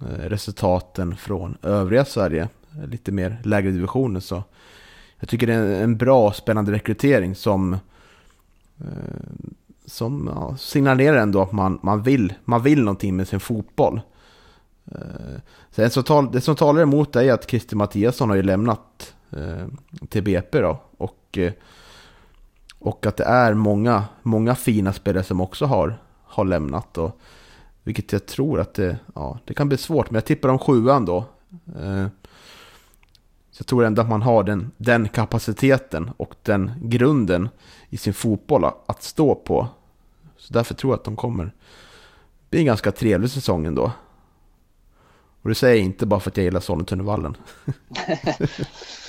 resultaten 0.08 1.16
från 1.16 1.56
övriga 1.62 2.04
Sverige. 2.04 2.48
Lite 2.86 3.12
mer 3.12 3.40
lägre 3.44 3.70
divisioner 3.70 4.20
så. 4.20 4.42
Jag 5.18 5.28
tycker 5.28 5.46
det 5.46 5.54
är 5.54 5.82
en 5.82 5.96
bra 5.96 6.26
och 6.26 6.36
spännande 6.36 6.72
rekrytering 6.72 7.34
som 7.34 7.72
eh, 8.78 8.88
som 9.86 10.30
ja, 10.34 10.56
signalerar 10.56 11.16
ändå 11.16 11.42
att 11.42 11.52
man, 11.52 11.78
man, 11.82 12.02
vill, 12.02 12.34
man 12.44 12.62
vill 12.62 12.80
någonting 12.80 13.16
med 13.16 13.28
sin 13.28 13.40
fotboll. 13.40 14.00
Sen 15.70 15.90
så 15.90 16.02
tal, 16.02 16.32
det 16.32 16.40
som 16.40 16.56
talar 16.56 16.82
emot 16.82 17.12
det 17.12 17.24
är 17.24 17.32
att 17.32 17.50
Christer 17.50 17.76
Mattiasson 17.76 18.28
har 18.28 18.36
ju 18.36 18.42
lämnat 18.42 19.14
till 20.08 20.22
BP 20.22 20.60
då. 20.60 20.85
Och, 21.38 21.52
och 22.78 23.06
att 23.06 23.16
det 23.16 23.24
är 23.24 23.54
många, 23.54 24.04
många 24.22 24.54
fina 24.54 24.92
spelare 24.92 25.24
som 25.24 25.40
också 25.40 25.66
har, 25.66 25.98
har 26.24 26.44
lämnat. 26.44 26.98
Och, 26.98 27.20
vilket 27.82 28.12
jag 28.12 28.26
tror 28.26 28.60
att 28.60 28.74
det, 28.74 28.98
ja, 29.14 29.38
det 29.44 29.54
kan 29.54 29.68
bli 29.68 29.78
svårt. 29.78 30.10
Men 30.10 30.14
jag 30.14 30.24
tippar 30.24 30.48
om 30.48 30.58
sjuan 30.58 31.04
då. 31.04 31.24
Eh, 31.80 32.06
så 33.50 33.60
jag 33.60 33.66
tror 33.66 33.84
ändå 33.84 34.02
att 34.02 34.08
man 34.08 34.22
har 34.22 34.42
den, 34.42 34.70
den 34.76 35.08
kapaciteten 35.08 36.10
och 36.16 36.34
den 36.42 36.72
grunden 36.82 37.48
i 37.88 37.96
sin 37.96 38.14
fotboll 38.14 38.64
att 38.64 39.02
stå 39.02 39.34
på. 39.34 39.68
Så 40.36 40.52
därför 40.52 40.74
tror 40.74 40.92
jag 40.92 40.98
att 40.98 41.04
de 41.04 41.16
kommer 41.16 41.52
bli 42.50 42.58
en 42.58 42.66
ganska 42.66 42.92
trevlig 42.92 43.30
säsong 43.30 43.66
ändå. 43.66 43.92
Och 45.42 45.48
det 45.48 45.54
säger 45.54 45.76
jag 45.76 45.84
inte 45.84 46.06
bara 46.06 46.20
för 46.20 46.30
att 46.30 46.36
jag 46.36 46.44
gillar 46.44 46.60
Sollentunavallen. 46.60 47.36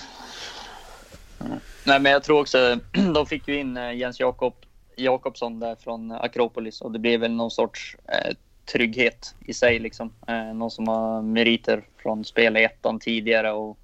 Nej, 1.83 1.99
men 1.99 2.11
jag 2.11 2.23
tror 2.23 2.41
också, 2.41 2.79
de 3.13 3.25
fick 3.25 3.47
ju 3.47 3.59
in 3.59 3.77
eh, 3.77 3.93
Jens 3.93 4.19
Jakob, 4.19 4.53
Jakobsson 4.95 5.59
där 5.59 5.75
från 5.75 6.11
Akropolis 6.11 6.81
och 6.81 6.91
det 6.91 6.99
blev 6.99 7.19
väl 7.19 7.31
någon 7.31 7.51
sorts 7.51 7.97
eh, 8.07 8.35
trygghet 8.71 9.35
i 9.45 9.53
sig 9.53 9.79
liksom. 9.79 10.13
Eh, 10.27 10.53
någon 10.53 10.71
som 10.71 10.88
har 10.88 11.21
meriter 11.21 11.85
från 11.97 12.25
spel 12.25 12.57
i 12.57 12.63
ettan 12.63 12.99
tidigare 12.99 13.51
och 13.51 13.77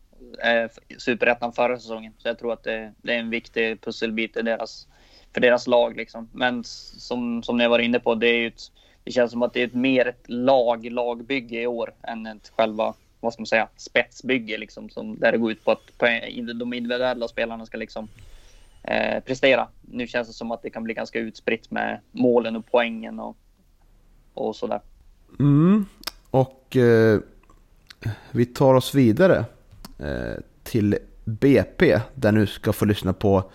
eh, 0.44 0.70
superettan 0.98 1.54
förra 1.54 1.80
säsongen. 1.80 2.14
Så 2.18 2.28
jag 2.28 2.40
tror 2.40 2.54
att 2.54 2.64
det, 2.64 2.94
det, 3.02 3.14
är 3.14 3.20
en 3.20 3.30
viktig 3.30 3.82
pusselbit 3.82 4.38
i 4.38 4.42
deras, 4.42 4.88
för 5.34 5.42
deras 5.42 5.68
lag. 5.68 5.98
Liksom. 5.98 6.30
Men 6.34 6.64
som, 6.64 7.44
som 7.44 7.58
ni 7.58 7.68
var 7.68 7.80
inne 7.80 8.00
på, 8.00 8.16
det, 8.16 8.28
är 8.28 8.48
ett, 8.48 8.62
det 9.04 9.12
känns 9.12 9.32
som 9.32 9.42
att 9.42 9.54
det 9.54 9.62
är 9.62 9.68
ett 9.68 9.74
mer 9.74 10.08
ett 10.08 10.24
lag, 10.30 10.86
lagbygge 10.92 11.62
i 11.62 11.68
år 11.68 11.94
än 12.04 12.26
ett 12.26 12.52
själva 12.56 12.94
vad 13.24 13.34
ska 13.34 13.42
man 13.42 13.48
säga, 13.48 13.70
spetsbygge 13.78 14.58
liksom, 14.58 14.90
som, 14.90 15.20
där 15.20 15.32
det 15.32 15.38
går 15.38 15.52
ut 15.52 15.66
på 15.66 15.72
att 15.72 15.98
på 15.98 16.06
de 16.60 16.74
individuella 16.74 17.28
spelarna 17.28 17.66
ska 17.66 17.78
liksom 17.78 18.08
eh, 18.84 19.24
prestera. 19.24 19.68
Nu 19.82 20.08
känns 20.08 20.28
det 20.28 20.34
som 20.34 20.52
att 20.52 20.62
det 20.62 20.70
kan 20.70 20.84
bli 20.84 20.94
ganska 20.94 21.20
utspritt 21.20 21.72
med 21.72 22.00
målen 22.12 22.56
och 22.56 22.66
poängen 22.72 23.20
och, 23.20 23.38
och 24.34 24.56
sådär. 24.56 24.82
Mm, 25.40 25.86
och 26.30 26.76
eh, 26.78 27.20
vi 28.32 28.46
tar 28.46 28.74
oss 28.74 28.96
vidare 28.96 29.46
eh, 30.00 30.44
till 30.64 30.98
BP 31.26 32.00
där 32.16 32.32
nu 32.32 32.48
ska 32.48 32.74
få 32.74 32.86
lyssna 32.86 33.14
på 33.14 33.52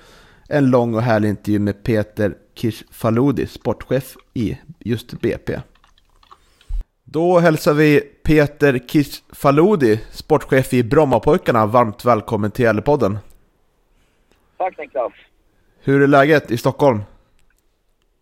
en 0.49 0.71
lång 0.71 0.95
och 0.95 1.03
härlig 1.03 1.29
intervju 1.29 1.59
med 1.59 1.83
Peter 1.83 2.37
Kirchfaludi, 2.55 3.47
sportchef 3.47 4.17
i 4.35 4.59
just 4.79 5.21
BP. 5.21 5.61
Då 7.05 7.39
hälsar 7.39 7.75
vi 7.75 8.03
Peter 8.29 8.79
Kirchfaludi, 8.79 10.01
sportchef 10.11 10.75
i 10.75 10.85
Brommapojkarna, 10.85 11.67
varmt 11.67 12.05
välkommen 12.05 12.51
till 12.51 12.65
Gävlepodden. 12.65 13.19
Tack 14.57 14.79
Niklas! 14.79 15.13
Hur 15.81 16.03
är 16.03 16.07
läget 16.07 16.51
i 16.51 16.59
Stockholm? 16.59 17.01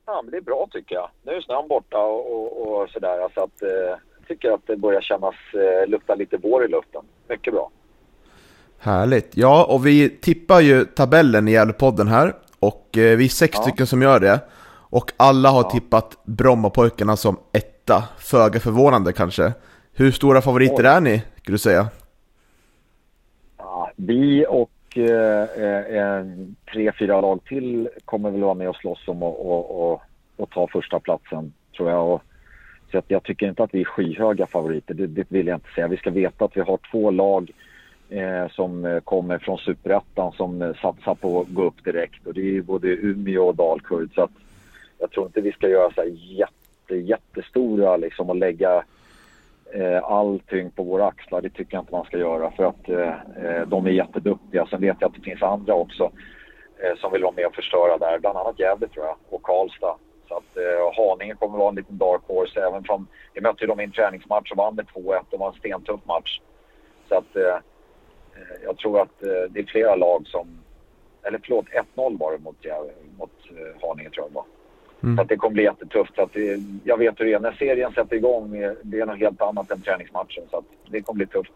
Ja, 0.07 0.23
men 0.23 0.31
det 0.31 0.37
är 0.37 0.41
bra 0.41 0.69
tycker 0.73 0.95
jag. 0.95 1.11
Nu 1.23 1.33
är 1.33 1.41
snön 1.41 1.69
borta 1.69 1.99
och, 1.99 2.33
och, 2.33 2.83
och 2.83 2.89
sådär 2.91 3.29
så 3.35 3.43
att 3.43 3.63
eh, 3.63 4.29
tycker 4.29 4.51
att 4.51 4.67
det 4.67 4.77
börjar 4.77 5.01
kännas, 5.01 5.35
eh, 5.53 5.89
lukta 5.89 6.15
lite 6.15 6.37
vår 6.37 6.65
i 6.65 6.69
luften. 6.69 7.03
Mycket 7.29 7.53
bra. 7.53 7.71
Härligt. 8.79 9.37
Ja, 9.37 9.65
och 9.65 9.87
vi 9.87 10.09
tippar 10.09 10.61
ju 10.61 10.85
tabellen 10.85 11.49
i 11.49 11.53
Gävlepodden 11.53 12.09
här. 12.09 12.33
Och 12.59 12.99
eh, 12.99 13.17
vi 13.17 13.25
är 13.25 13.29
sex 13.29 13.57
ja. 13.57 13.63
stycken 13.63 13.87
som 13.87 14.03
gör 14.03 14.21
det. 14.21 14.41
Och 14.91 15.13
alla 15.17 15.51
har 15.51 15.63
ja. 15.63 15.71
tippat 15.71 16.19
Brommapojkarna 16.25 17.17
som 17.17 17.37
etta. 17.53 18.05
Föga 18.19 18.61
förvånande 18.61 19.13
kanske. 19.13 19.53
Hur 19.99 20.11
stora 20.11 20.43
favoriter 20.43 20.85
är 20.85 21.01
ni, 21.01 21.23
skulle 21.37 21.55
du 21.55 21.59
säga? 21.59 21.89
Ja, 23.59 23.91
vi 23.97 24.47
och 24.49 24.99
eh, 24.99 25.43
eh, 25.43 26.27
tre, 26.73 26.93
fyra 26.99 27.21
lag 27.21 27.45
till 27.45 27.89
kommer 28.05 28.31
väl 28.31 28.41
vara 28.41 28.55
med 28.55 28.69
och 28.69 28.77
slåss 28.77 29.09
om 29.09 29.23
att 29.23 29.35
och, 29.35 29.93
och, 29.93 30.03
och 30.37 30.51
ta 30.51 30.69
första 30.73 31.01
platsen 31.01 31.53
tror 31.77 31.91
jag. 31.91 32.13
Och, 32.13 32.23
så 32.93 32.99
att 32.99 33.05
jag 33.09 33.23
tycker 33.23 33.49
inte 33.49 33.63
att 33.63 33.75
vi 33.75 33.81
är 33.81 33.85
skyhöga 33.85 34.47
favoriter, 34.47 34.95
det, 34.95 35.07
det 35.07 35.27
vill 35.29 35.47
jag 35.47 35.57
inte 35.57 35.73
säga. 35.75 35.89
Vi 35.89 35.97
ska 35.97 36.11
veta 36.11 36.45
att 36.45 36.57
vi 36.57 36.61
har 36.61 36.79
två 36.91 37.11
lag 37.11 37.51
eh, 38.09 38.49
som 38.51 39.01
kommer 39.05 39.39
från 39.39 39.59
superettan 39.59 40.33
som 40.33 40.75
satsar 40.83 41.15
på 41.15 41.41
att 41.41 41.49
gå 41.49 41.65
upp 41.65 41.85
direkt 41.85 42.27
och 42.27 42.35
det 42.35 42.57
är 42.57 42.63
både 42.63 42.89
Umeå 42.89 43.47
och 43.47 43.57
Dalkurd 43.57 44.15
så 44.15 44.23
att 44.23 44.31
jag 44.99 45.11
tror 45.11 45.27
inte 45.27 45.41
vi 45.41 45.53
ska 45.53 45.69
göra 45.69 45.93
så 45.95 46.01
här 46.01 46.11
jätte, 46.15 46.95
jättestora 46.95 47.97
liksom 47.97 48.31
och 48.31 48.37
lägga 48.37 48.85
eh, 49.75 50.05
all 50.05 50.41
tyngd 50.47 50.77
på 50.77 50.83
våra 50.83 51.07
axlar. 51.07 51.41
Det 51.41 51.51
tycker 51.51 51.75
jag 51.77 51.83
inte 51.83 51.93
man 51.93 52.05
ska 52.05 52.19
göra 52.19 52.51
för 52.51 52.65
att 52.65 52.89
eh, 52.89 53.67
de 53.67 53.87
är 53.87 53.91
jätteduktiga. 53.91 54.67
Sen 54.67 54.81
vet 54.81 54.97
jag 55.01 55.09
att 55.09 55.15
det 55.15 55.31
finns 55.31 55.43
andra 55.43 55.75
också 55.75 56.11
eh, 56.79 56.97
som 56.97 57.13
vill 57.13 57.23
vara 57.23 57.35
med 57.37 57.47
och 57.47 57.55
förstöra 57.55 57.99
där. 57.99 58.19
Bland 58.19 58.39
annat 58.39 58.59
Gävle 58.59 58.89
tror 58.89 59.07
jag 59.07 59.17
och 59.31 59.43
Karlstad. 59.43 59.97
Så 60.29 60.35
att 60.37 60.57
eh, 60.57 60.97
Haninge 60.97 61.35
kommer 61.35 61.59
vara 61.59 61.69
en 61.69 61.75
liten 61.75 61.99
dark 61.99 62.23
horse 62.27 62.61
även 62.61 62.85
från... 62.85 63.07
Vi 63.35 63.41
mötte 63.41 63.65
ju 63.65 63.67
dem 63.67 63.81
i 63.81 63.85
en 63.85 63.93
träningsmatch 63.93 64.51
och 64.51 64.57
vann 64.57 64.75
med 64.75 64.87
2-1. 64.87 65.21
Det 65.31 65.37
var 65.37 65.49
en 65.49 65.59
stentuff 65.59 66.01
match. 66.05 66.41
Så 67.09 67.15
att 67.15 67.37
eh, 67.37 67.57
eh, 68.37 68.57
jag 68.65 68.79
tror 68.79 69.01
att 69.01 69.23
eh, 69.23 69.51
det 69.51 69.61
är 69.61 69.67
flera 69.67 69.95
lag 69.95 70.27
som... 70.27 70.59
Eller 71.23 71.41
förlåt, 71.45 71.67
1-0 71.95 72.19
var 72.19 72.33
det 72.33 72.39
mot, 72.39 72.67
mot 73.19 73.31
eh, 73.51 73.89
Haninge 73.89 74.11
tror 74.11 74.25
jag 74.25 74.31
det 74.31 74.35
var. 74.35 74.45
Mm. 75.03 75.17
Så 75.17 75.23
att 75.23 75.29
det 75.29 75.37
kommer 75.37 75.55
bli 75.55 75.63
jättetufft. 75.63 76.15
Så 76.15 76.23
att 76.23 76.33
det, 76.33 76.61
jag 76.85 76.99
vet 76.99 77.21
hur 77.21 77.25
det 77.25 77.33
är. 77.33 77.41
När 77.41 77.53
serien 77.53 77.93
sätter 77.93 78.17
igång, 78.17 78.53
det 78.83 79.01
är 79.01 79.07
något 79.07 79.19
helt 79.19 79.43
annat 79.43 79.71
än 79.71 79.81
träningsmatchen. 79.81 80.45
Så 80.51 80.63
det 80.91 81.03
kommer 81.03 81.17
bli 81.17 81.27
tufft. 81.27 81.53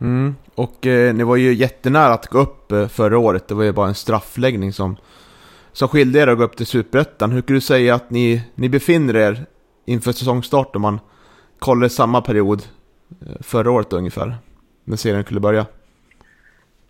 Mm. 0.00 0.34
Och 0.54 0.86
eh, 0.86 1.14
ni 1.14 1.24
var 1.24 1.36
ju 1.36 1.54
jättenära 1.54 2.12
att 2.12 2.26
gå 2.26 2.38
upp 2.38 2.72
eh, 2.72 2.88
förra 2.88 3.18
året. 3.18 3.48
Det 3.48 3.54
var 3.54 3.64
ju 3.64 3.72
bara 3.72 3.88
en 3.88 3.94
straffläggning 3.94 4.72
som, 4.72 4.96
som 5.72 5.88
skilde 5.88 6.18
er 6.18 6.26
att 6.26 6.38
gå 6.38 6.44
upp 6.44 6.56
till 6.56 6.66
Superettan. 6.66 7.30
Hur 7.30 7.42
kan 7.42 7.54
du 7.54 7.60
säga 7.60 7.94
att 7.94 8.10
ni, 8.10 8.42
ni 8.54 8.68
befinner 8.68 9.16
er 9.16 9.46
inför 9.84 10.12
säsongstart 10.12 10.76
om 10.76 10.82
man 10.82 11.00
kollar 11.58 11.88
samma 11.88 12.20
period 12.20 12.62
förra 13.40 13.70
året 13.70 13.92
ungefär? 13.92 14.34
när 14.84 14.96
serien 14.96 15.24
skulle 15.24 15.40
börja? 15.40 15.66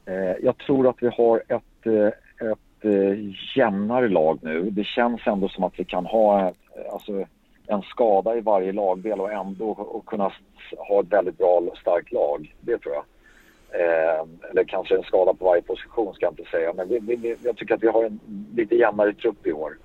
Eh, 0.06 0.36
jag 0.42 0.58
tror 0.58 0.88
att 0.88 0.96
vi 1.00 1.10
har 1.16 1.42
ett, 1.48 1.86
eh, 2.84 3.18
jämnare 3.56 4.08
lag 4.08 4.38
nu. 4.42 4.70
Det 4.70 4.84
känns 4.84 5.20
ändå 5.26 5.48
som 5.48 5.64
att 5.64 5.80
vi 5.80 5.84
kan 5.84 6.06
ha 6.06 6.40
eh, 6.40 6.52
alltså, 6.92 7.26
en 7.66 7.82
skada 7.82 8.36
i 8.36 8.40
varje 8.40 8.72
lagdel 8.72 9.20
och 9.20 9.32
ändå 9.32 9.70
och 9.70 10.06
kunna 10.06 10.32
ha 10.88 11.00
ett 11.00 11.12
väldigt 11.12 11.38
bra 11.38 11.62
och 11.70 11.78
starkt 11.78 12.12
lag. 12.12 12.54
Det 12.60 12.78
tror 12.78 12.94
jag. 12.94 13.04
Eh, 13.80 14.26
eller 14.50 14.64
kanske 14.64 14.96
en 14.96 15.02
skada 15.02 15.34
på 15.34 15.44
varje 15.44 15.62
position 15.62 16.14
ska 16.14 16.26
jag 16.26 16.32
inte 16.32 16.50
säga. 16.50 16.72
Men 16.72 16.88
vi, 16.88 16.98
vi, 16.98 17.36
jag 17.42 17.56
tycker 17.56 17.74
att 17.74 17.82
vi 17.82 17.88
har 17.88 18.04
en 18.04 18.20
lite 18.54 18.74
jämnare 18.74 19.14
trupp 19.14 19.46
i 19.46 19.52
år. 19.52 19.78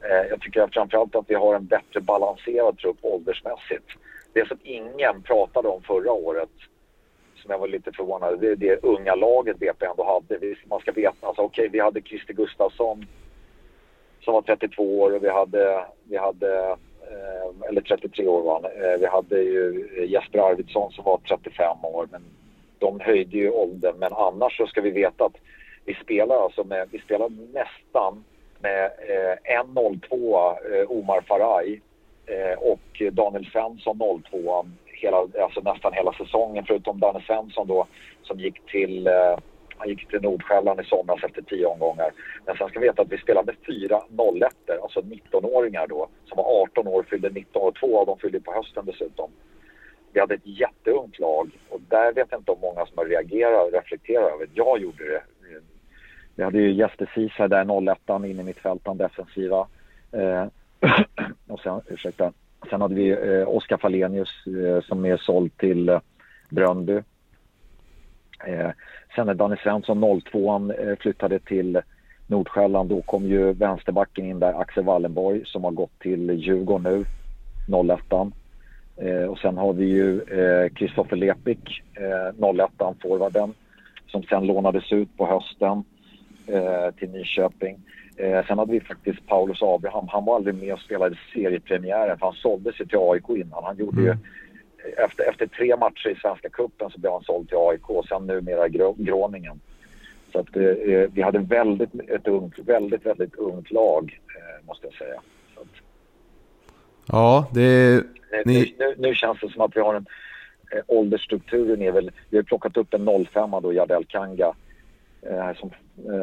Eh, 0.00 0.28
jag 0.30 0.40
tycker 0.40 0.68
framförallt 0.72 1.14
att 1.14 1.30
vi 1.30 1.34
har 1.34 1.54
en 1.54 1.66
bättre 1.66 2.00
balanserad 2.00 2.78
trupp 2.78 2.98
åldersmässigt. 3.02 3.88
Det 4.32 4.48
som 4.48 4.58
ingen 4.62 5.22
pratade 5.22 5.68
om 5.68 5.82
förra 5.82 6.12
året 6.12 6.50
som 7.42 7.50
jag 7.50 7.58
var 7.58 7.68
lite 7.68 7.92
förvånad 7.92 8.40
det 8.40 8.48
är 8.48 8.56
det 8.56 8.82
unga 8.82 9.14
laget 9.14 9.58
BP 9.58 9.86
ändå 9.86 10.04
hade. 10.04 10.54
Man 10.64 10.80
ska 10.80 10.92
veta, 10.92 11.26
alltså 11.26 11.42
okej, 11.42 11.62
okay, 11.62 11.68
vi 11.68 11.80
hade 11.80 12.00
Christer 12.00 12.34
Gustafsson 12.34 13.06
som 14.20 14.34
var 14.34 14.42
32 14.42 15.00
år 15.00 15.14
och 15.14 15.24
vi 15.24 15.28
hade, 15.28 15.84
vi 16.04 16.16
hade 16.16 16.76
eh, 17.10 17.68
eller 17.68 17.80
33 17.80 18.26
år 18.26 18.42
var 18.42 18.62
han. 18.62 18.64
Eh, 18.64 19.00
vi 19.00 19.06
hade 19.06 19.40
ju 19.40 19.88
eh, 19.96 20.10
Jesper 20.10 20.38
Arvidsson 20.38 20.92
som 20.92 21.04
var 21.04 21.18
35 21.18 21.84
år 21.84 22.08
men 22.10 22.22
de 22.78 23.00
höjde 23.00 23.36
ju 23.36 23.50
åldern. 23.50 23.94
Men 23.98 24.12
annars 24.12 24.56
så 24.56 24.66
ska 24.66 24.80
vi 24.80 24.90
veta 24.90 25.24
att 25.24 25.36
vi 25.84 25.94
spelar 25.94 26.42
alltså 26.42 26.64
med, 26.64 26.88
vi 26.90 26.98
spelar 26.98 27.28
nästan 27.52 28.24
med 28.58 28.84
eh, 28.84 29.62
1.02 29.64 30.80
eh, 30.80 30.90
Omar 30.90 31.20
Faraj 31.20 31.80
eh, 32.26 32.58
och 32.58 33.02
Daniel 33.12 33.46
Svensson 33.52 34.22
02 34.32 34.66
hela, 35.02 35.16
alltså 35.42 35.60
nästan 35.60 35.92
hela 35.92 36.12
säsongen 36.12 36.64
förutom 36.66 37.00
Danne 37.00 37.20
Svensson 37.26 37.66
då 37.66 37.86
som 38.22 38.40
gick 38.40 38.66
till 38.66 39.06
eh, 39.06 39.36
han 39.80 39.88
gick 39.88 40.08
till 40.08 40.22
Nordsjälland 40.22 40.80
i 40.80 40.84
somras 40.84 41.24
efter 41.24 41.42
tio 41.42 41.66
omgångar. 41.66 42.10
Men 42.46 42.56
sen 42.56 42.68
ska 42.68 42.80
vi 42.80 42.86
veta 42.86 43.02
att 43.02 43.12
vi 43.12 43.18
spelade 43.18 43.46
med 43.46 43.56
fyra 43.66 44.00
01 44.68 44.82
alltså 44.82 45.00
19-åringar 45.00 45.86
då, 45.86 46.08
som 46.24 46.36
var 46.36 46.62
18 46.62 46.86
år, 46.86 47.02
fyllde 47.10 47.30
19 47.30 47.62
år. 47.62 47.72
två 47.80 48.00
av 48.00 48.06
dem 48.06 48.18
fyllde 48.18 48.40
på 48.40 48.52
hösten 48.52 48.84
dessutom. 48.86 49.30
Vi 50.12 50.20
hade 50.20 50.34
ett 50.34 50.46
jätteungt 50.46 51.18
lag 51.18 51.50
och 51.68 51.80
där 51.88 52.12
vet 52.12 52.26
jag 52.30 52.40
inte 52.40 52.50
om 52.50 52.60
många 52.60 52.86
som 52.86 52.98
har 52.98 53.04
reagerat 53.04 53.66
och 53.66 53.72
reflekterat 53.72 54.32
över 54.32 54.48
Jag 54.54 54.78
gjorde 54.80 55.04
det. 55.04 55.22
Vi 56.34 56.42
hade 56.44 56.58
ju 56.58 56.72
Jesper 56.72 57.10
Ceesay 57.14 57.48
där, 57.48 57.90
01 57.92 58.24
in 58.24 58.40
i 58.40 58.42
mittfältan, 58.42 58.98
defensiva. 58.98 59.66
Eh, 60.12 60.46
och 61.48 61.60
sen, 61.60 61.80
ursäkta, 61.88 62.32
Sen 62.68 62.80
hade 62.80 62.94
vi 62.94 63.10
eh, 63.10 63.48
Oskar 63.48 63.76
Falenius 63.76 64.28
eh, 64.46 64.82
som 64.84 65.04
är 65.04 65.16
såld 65.16 65.56
till 65.56 65.88
eh, 65.88 66.00
Bröndby. 66.48 67.02
Eh, 68.46 68.70
sen 69.16 69.26
när 69.26 69.34
Danny 69.34 69.56
Svensson 69.56 70.20
02 70.32 70.70
eh, 70.72 70.96
flyttade 70.98 71.38
till 71.38 71.80
Nordsjälland 72.26 72.90
då 72.90 73.02
kom 73.02 73.24
ju 73.24 73.52
vänsterbacken 73.52 74.26
in 74.26 74.40
där, 74.40 74.60
Axel 74.60 74.84
Wallenborg 74.84 75.42
som 75.46 75.64
har 75.64 75.70
gått 75.70 75.98
till 75.98 76.30
Djurgården 76.30 77.04
nu, 77.68 77.94
01 77.94 78.00
eh, 78.96 79.24
Och 79.24 79.38
sen 79.38 79.56
har 79.56 79.72
vi 79.72 79.84
ju 79.84 80.20
Kristoffer 80.74 81.16
eh, 81.16 81.18
Lepik, 81.18 81.82
eh, 81.94 82.54
01 82.54 82.70
forwarden 83.02 83.54
som 84.06 84.22
sen 84.22 84.46
lånades 84.46 84.92
ut 84.92 85.16
på 85.16 85.26
hösten 85.26 85.84
eh, 86.46 86.94
till 86.94 87.10
Nyköping. 87.10 87.78
Eh, 88.22 88.46
sen 88.46 88.58
hade 88.58 88.72
vi 88.72 88.80
faktiskt 88.80 89.26
Paulus 89.26 89.62
Abraham. 89.62 90.08
Han 90.08 90.24
var 90.24 90.36
aldrig 90.36 90.54
med 90.54 90.72
och 90.72 90.80
spelade 90.80 91.16
seriepremiären 91.34 92.18
för 92.18 92.26
han 92.26 92.34
sålde 92.34 92.72
sig 92.72 92.88
till 92.88 92.98
AIK 92.98 93.28
innan. 93.28 93.64
Han 93.64 93.76
gjorde 93.76 94.00
mm. 94.00 94.18
ju, 94.84 94.92
efter, 95.04 95.30
efter 95.30 95.46
tre 95.46 95.76
matcher 95.76 96.08
i 96.08 96.14
Svenska 96.14 96.48
Cupen 96.48 96.90
så 96.90 97.00
blev 97.00 97.12
han 97.12 97.22
såld 97.22 97.48
till 97.48 97.56
AIK 97.56 97.90
och 97.90 98.04
sen 98.04 98.26
numera 98.26 98.68
Gråningen. 98.96 99.60
Så 100.32 100.38
att 100.38 100.56
eh, 100.56 100.64
eh, 100.64 101.10
vi 101.12 101.22
hade 101.22 101.38
väldigt, 101.38 101.94
ett 102.08 102.28
ungt, 102.28 102.58
väldigt, 102.58 103.06
väldigt 103.06 103.34
ungt 103.34 103.70
lag 103.70 104.20
eh, 104.36 104.66
måste 104.66 104.86
jag 104.86 104.94
säga. 104.94 105.20
Att, 105.56 105.82
ja, 107.06 107.48
det... 107.52 107.94
Eh, 107.94 108.02
ni... 108.44 108.74
Nu, 108.78 108.86
nu, 108.86 108.94
nu, 108.98 109.14
känns 109.14 109.40
det 109.40 109.48
som 109.48 109.60
att 109.60 109.76
vi 109.76 109.80
har 109.80 109.94
en... 109.94 110.06
Eh, 110.72 110.82
åldersstrukturen 110.86 111.82
är 111.82 111.92
väl... 111.92 112.10
Vi 112.30 112.36
har 112.36 112.44
plockat 112.44 112.76
upp 112.76 112.94
en 112.94 113.26
05 113.26 113.50
då, 113.62 113.72
Jardel 113.72 114.04
Kanga 114.04 114.54
eh, 115.22 115.52
som 115.56 115.70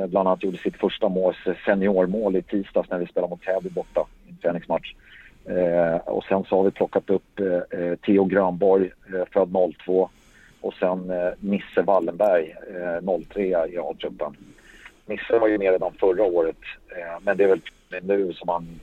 bland 0.07 0.27
annat 0.27 0.43
gjorde 0.43 0.57
sitt 0.57 0.77
första 0.77 1.09
mål, 1.09 1.33
seniormål 1.65 2.35
i 2.35 2.41
tisdags 2.41 2.89
när 2.89 2.97
vi 2.97 3.07
spelade 3.07 3.29
mot 3.29 3.41
Täby 3.41 3.69
borta 3.69 4.05
i 4.27 4.29
en 4.29 4.37
träningsmatch. 4.37 4.93
Eh, 5.47 5.95
och 5.95 6.23
sen 6.23 6.43
så 6.43 6.57
har 6.57 6.63
vi 6.63 6.71
plockat 6.71 7.09
upp 7.09 7.39
eh, 7.39 7.79
eh 7.79 7.95
Theo 7.95 8.25
Grönborg, 8.25 8.91
eh, 9.13 9.25
född 9.31 9.55
02 9.85 10.09
och 10.61 10.73
sen 10.73 11.09
eh, 11.09 11.33
Nisse 11.39 11.81
Wallenberg, 11.81 12.55
eh, 12.75 13.19
03 13.29 13.67
i 13.67 13.77
A-truppen. 13.77 14.37
Nisse 15.05 15.39
var 15.39 15.47
ju 15.47 15.57
med 15.57 15.71
redan 15.71 15.93
förra 15.93 16.23
året 16.23 16.57
eh, 16.97 17.19
men 17.21 17.37
det 17.37 17.43
är 17.43 17.47
väl 17.47 17.61
nu 18.01 18.33
som 18.33 18.49
han 18.49 18.79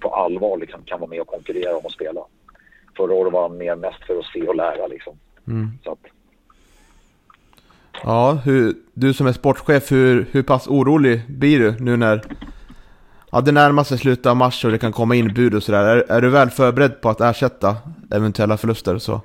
på 0.00 0.08
allvar 0.08 0.56
liksom 0.56 0.82
kan 0.82 1.00
vara 1.00 1.10
med 1.10 1.20
och 1.20 1.26
konkurrera 1.26 1.76
om 1.76 1.86
att 1.86 1.92
spela. 1.92 2.20
Förra 2.96 3.14
året 3.14 3.32
var 3.32 3.42
han 3.48 3.56
med 3.56 3.78
mest 3.78 4.04
för 4.06 4.18
att 4.18 4.26
se 4.26 4.42
och 4.42 4.56
lära 4.56 4.86
liksom. 4.86 5.18
Mm. 5.46 5.70
Så 5.84 5.92
att, 5.92 6.06
Ja, 8.04 8.32
hur, 8.44 8.74
du 8.94 9.14
som 9.14 9.26
är 9.26 9.32
sportchef, 9.32 9.92
hur, 9.92 10.26
hur 10.30 10.42
pass 10.42 10.68
orolig 10.68 11.20
blir 11.28 11.58
du 11.58 11.84
nu 11.84 11.96
när 11.96 12.22
ja, 13.32 13.40
det 13.40 13.52
närmar 13.52 13.84
sig 13.84 13.98
slutet 13.98 14.26
av 14.26 14.36
mars 14.36 14.64
och 14.64 14.70
det 14.70 14.78
kan 14.78 14.92
komma 14.92 15.14
in 15.14 15.34
bud 15.34 15.54
och 15.54 15.62
sådär? 15.62 15.84
Är, 15.84 16.12
är 16.12 16.20
du 16.20 16.28
väl 16.28 16.50
förberedd 16.50 17.00
på 17.00 17.08
att 17.08 17.20
ersätta 17.20 17.76
eventuella 18.10 18.56
förluster? 18.56 18.98
Så? 18.98 19.20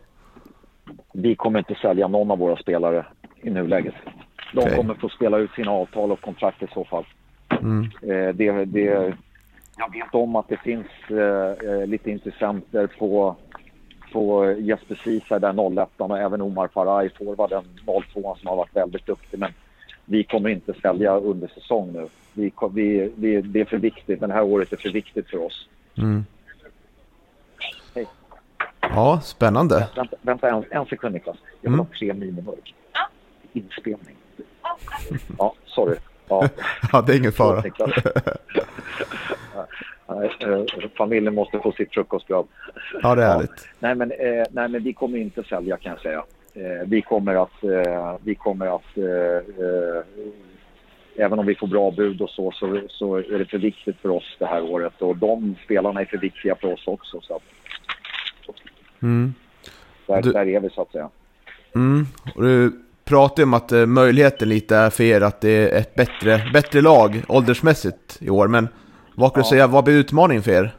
vi 1.16 1.36
kommer 1.36 1.60
inte 1.60 1.76
sälja 1.76 2.08
någon 2.08 2.32
av 2.32 2.38
våra 2.38 2.56
spelare 2.56 3.06
i 3.42 3.50
nuläget. 3.50 3.94
De 4.54 4.60
Okej. 4.60 4.76
kommer 4.76 4.94
få 4.94 5.10
spela 5.10 5.38
ut 5.38 5.52
sina 5.52 5.72
avtal 5.72 6.12
och 6.12 6.22
kontrakt 6.22 6.64
i 6.64 6.68
så 6.74 6.86
fall. 6.86 7.06
Mm. 7.62 7.84
Eh, 7.84 8.36
det, 8.36 8.66
det, 8.66 9.14
jag 9.78 9.92
vet 9.94 10.16
om 10.16 10.36
att 10.36 10.50
det 10.50 10.58
finns 10.58 10.88
eh, 11.10 11.70
eh, 11.70 11.88
lite 11.88 12.12
intressenter 12.12 12.88
på, 12.88 13.36
på 14.16 14.52
Jesper 14.60 14.96
Ceesay, 15.04 15.40
där 15.40 15.82
01 15.84 15.90
och 15.98 16.20
även 16.20 16.42
Omar 16.42 16.68
Faraj, 16.68 17.10
forwarden 17.18 17.64
02 17.86 18.36
som 18.40 18.48
har 18.48 18.56
varit 18.56 18.76
väldigt 18.76 19.06
duktig. 19.06 19.40
Men 19.40 19.52
vi 20.06 20.24
kommer 20.24 20.50
inte 20.50 20.74
sälja 20.82 21.16
under 21.18 21.48
säsong 21.48 21.92
nu. 21.94 22.08
Vi, 22.34 22.52
vi, 22.72 23.12
vi, 23.16 23.42
det 23.42 23.62
är 23.62 23.66
för 23.66 23.78
viktigt. 23.78 24.20
Den 24.20 24.32
här 24.32 24.44
året 24.44 24.74
är 24.74 24.78
för 24.78 24.90
viktigt 24.90 25.30
för 25.30 25.38
oss. 25.46 25.68
Mm. 25.98 26.26
Hej. 27.96 28.08
Ja, 28.82 29.20
spännande. 29.24 29.88
Vänta, 29.96 30.16
vänta 30.22 30.50
en, 30.50 30.64
en 30.70 30.86
sekund 30.86 31.14
Niklas. 31.14 31.38
Jag 31.62 31.70
vill 31.72 31.80
Mm. 31.80 31.80
ha 31.80 31.98
tre 32.00 32.14
minimörk. 32.14 32.76
Inspelning. 33.54 34.16
Ja, 35.38 35.54
sorry. 35.66 35.96
Ja, 36.28 36.50
Ja, 36.92 37.02
det 37.02 37.14
är 37.14 37.18
ingen 37.18 37.32
fara. 37.32 37.64
Familjen 40.98 41.34
måste 41.36 41.60
få 41.60 41.72
sitt 41.72 41.94
frukostbröd. 41.94 42.46
Ja, 43.02 43.16
det 43.16 43.24
är 43.24 43.28
härligt. 43.28 43.68
Nej 43.80 43.96
men, 43.96 44.12
eh, 44.12 44.44
nej, 44.52 44.68
men 44.70 44.84
vi 44.84 44.94
kommer 44.94 45.18
inte 45.18 45.44
sälja 45.44 45.78
kan 45.78 45.92
jag 45.92 46.02
säga. 46.02 46.24
Eh, 46.54 46.88
vi 46.88 47.02
kommer 47.02 47.36
att, 47.44 47.64
eh, 47.64 48.16
vi 48.24 48.36
kommer 48.36 48.76
att 48.76 48.98
eh, 48.98 49.66
eh, 49.66 50.04
även 51.26 51.40
om 51.40 51.46
vi 51.46 51.56
får 51.56 51.68
bra 51.68 51.92
bud 51.92 52.22
och 52.22 52.30
så, 52.30 52.52
så, 52.52 52.82
så 52.90 53.16
är 53.16 53.40
det 53.40 53.46
för 53.46 53.58
viktigt 53.58 53.98
för 54.02 54.10
oss 54.10 54.36
det 54.40 54.46
här 54.46 54.64
året. 54.64 55.02
Och 55.02 55.18
de 55.18 55.56
spelarna 55.66 56.02
är 56.02 56.06
för 56.06 56.18
viktiga 56.18 56.56
för 56.56 56.74
oss 56.74 56.88
också. 56.88 57.22
Så 57.22 57.36
att 57.36 57.42
Mm. 59.02 59.34
där, 60.08 60.22
Du- 60.22 60.32
där 60.32 60.48
är 60.48 60.60
vi 60.60 60.70
så 60.70 60.82
att 60.82 60.92
säga. 60.92 61.10
Mm. 61.76 62.06
Och 62.36 62.44
du 62.44 62.72
pratar 63.06 63.42
ju 63.42 63.44
om 63.44 63.54
att 63.54 63.72
eh, 63.72 63.86
möjligheten 63.86 64.50
lite 64.50 64.76
är 64.76 64.90
för 64.90 65.04
er 65.04 65.22
att 65.22 65.42
det 65.42 65.50
är 65.50 65.80
ett 65.80 65.96
bättre, 65.96 66.42
bättre 66.54 66.82
lag 66.82 67.22
åldersmässigt 67.28 68.18
i 68.22 68.30
år. 68.30 68.48
Men 68.48 68.68
vad 69.16 69.34
kan 69.34 69.44
du 69.44 69.50
säga, 69.50 69.68
vad 69.68 69.84
blir 69.84 69.94
utmaningen 70.00 70.44
för 70.44 70.52
er? 70.52 70.72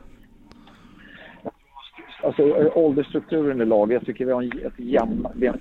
Alltså 2.24 2.42
eh, 2.42 2.76
åldersstrukturen 2.76 3.60
i 3.60 3.64
laget, 3.64 3.94
jag 3.94 4.06
tycker 4.06 4.24
vi 4.26 4.32
har 4.32 4.42
ett 4.42 4.78
jämnare 4.78 5.32
lag. 5.34 5.60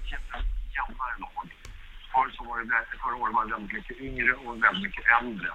Förr 2.13 2.29
så 2.37 2.43
var 2.43 2.57
det, 2.59 2.65
vä- 2.65 2.97
förra 3.03 3.15
året 3.23 3.33
var 3.35 3.45
det 3.45 3.51
väldigt 3.53 3.73
mycket 3.73 4.01
yngre 4.01 4.33
och 4.33 4.63
väldigt 4.63 4.83
mycket 4.83 5.03
äldre. 5.21 5.47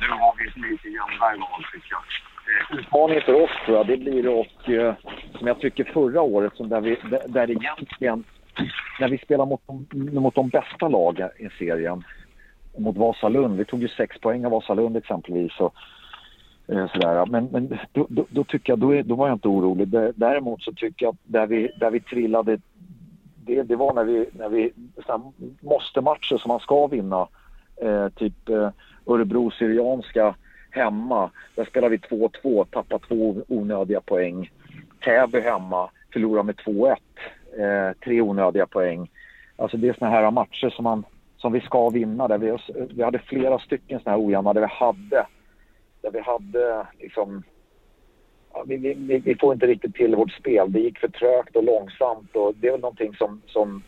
Nu 0.00 0.06
har 0.08 0.34
vi 0.38 0.48
ett 0.48 0.56
lite 0.70 0.88
jämnare 0.88 1.36
lag 1.36 1.64
tycker 1.72 1.88
jag. 1.96 2.02
Eh, 2.50 2.78
Utmaningen 2.78 3.22
för 3.22 3.42
oss 3.44 3.50
tror 3.64 3.76
jag, 3.76 3.86
det 3.86 3.96
blir 3.96 4.28
och 4.28 4.68
eh, 4.70 4.94
som 5.38 5.46
jag 5.46 5.60
tycker 5.60 5.84
förra 5.84 6.20
året, 6.22 6.56
som 6.56 6.68
där, 6.68 6.80
vi, 6.80 6.98
där, 7.10 7.22
där 7.28 7.50
egentligen, 7.50 8.24
när 9.00 9.08
vi 9.08 9.18
spelar 9.18 9.46
mot 9.46 9.60
de, 9.66 9.86
mot 10.20 10.34
de 10.34 10.48
bästa 10.48 10.88
lagen 10.88 11.30
i 11.38 11.48
serien, 11.58 12.04
mot 12.78 12.96
Vasalund, 12.96 13.58
vi 13.58 13.64
tog 13.64 13.82
ju 13.82 13.88
sex 13.88 14.20
poäng 14.20 14.44
av 14.44 14.50
Vasalund 14.52 14.96
exempelvis. 14.96 15.60
Och, 15.60 15.74
Eh, 16.68 16.86
sådär. 16.92 17.26
Men, 17.26 17.48
men 17.52 17.78
då, 17.92 18.06
då, 18.10 18.26
då 18.30 18.44
tycker 18.44 18.72
jag, 18.72 18.78
då, 18.78 18.94
är, 18.94 19.02
då 19.02 19.14
var 19.14 19.28
jag 19.28 19.36
inte 19.36 19.48
orolig. 19.48 19.88
Däremot 20.14 20.62
så 20.62 20.72
tycker 20.72 21.06
jag 21.06 21.12
att 21.12 21.20
där 21.24 21.46
vi, 21.46 21.70
där 21.80 21.90
vi 21.90 22.00
trillade, 22.00 22.58
det, 23.46 23.62
det 23.62 23.76
var 23.76 23.94
när 23.94 24.04
vi, 24.04 24.26
när 24.32 24.48
vi 24.48 24.72
sådana 25.06 25.32
måste-matcher 25.60 26.36
som 26.36 26.48
man 26.48 26.60
ska 26.60 26.86
vinna. 26.86 27.28
Eh, 27.76 28.08
typ 28.08 28.48
eh, 28.48 28.70
Örebro 29.06 29.50
Syrianska 29.50 30.34
hemma. 30.70 31.30
Där 31.54 31.64
spelar 31.64 31.88
vi 31.88 31.96
2-2, 31.96 32.64
tappar 32.64 32.98
två 32.98 33.36
onödiga 33.48 34.00
poäng. 34.00 34.50
Täby 35.04 35.40
hemma, 35.40 35.90
förlorar 36.12 36.42
med 36.42 36.54
2-1. 36.56 36.96
Eh, 37.58 37.96
tre 38.04 38.20
onödiga 38.20 38.66
poäng. 38.66 39.10
Alltså 39.56 39.76
det 39.76 39.88
är 39.88 39.96
såna 39.98 40.10
här 40.10 40.30
matcher 40.30 40.70
som, 40.70 40.82
man, 40.82 41.04
som 41.36 41.52
vi 41.52 41.60
ska 41.60 41.90
vinna. 41.90 42.28
Där 42.28 42.38
vi, 42.38 42.56
vi 42.94 43.02
hade 43.02 43.18
flera 43.18 43.58
stycken 43.58 44.00
såna 44.00 44.16
här 44.16 44.26
ojämna 44.26 44.52
där 44.52 44.60
vi 44.60 44.66
hade 44.66 45.26
där 46.04 46.10
vi 46.10 46.20
hade 46.20 46.86
liksom... 47.00 47.42
Ja, 48.52 48.64
vi, 48.66 48.76
vi, 48.76 49.18
vi- 49.18 49.36
får 49.40 49.52
inte 49.54 49.66
riktigt 49.66 49.94
till 49.94 50.16
vårt 50.16 50.32
spel. 50.32 50.72
Det 50.72 50.80
gick 50.80 50.98
för 50.98 51.08
trögt 51.08 51.56
och 51.56 51.64
långsamt 51.64 52.36
och 52.36 52.54
det 52.54 52.66
är 52.68 52.72
väl 52.72 52.80
någonting 52.80 53.14
som, 53.14 53.42
som 53.46 53.82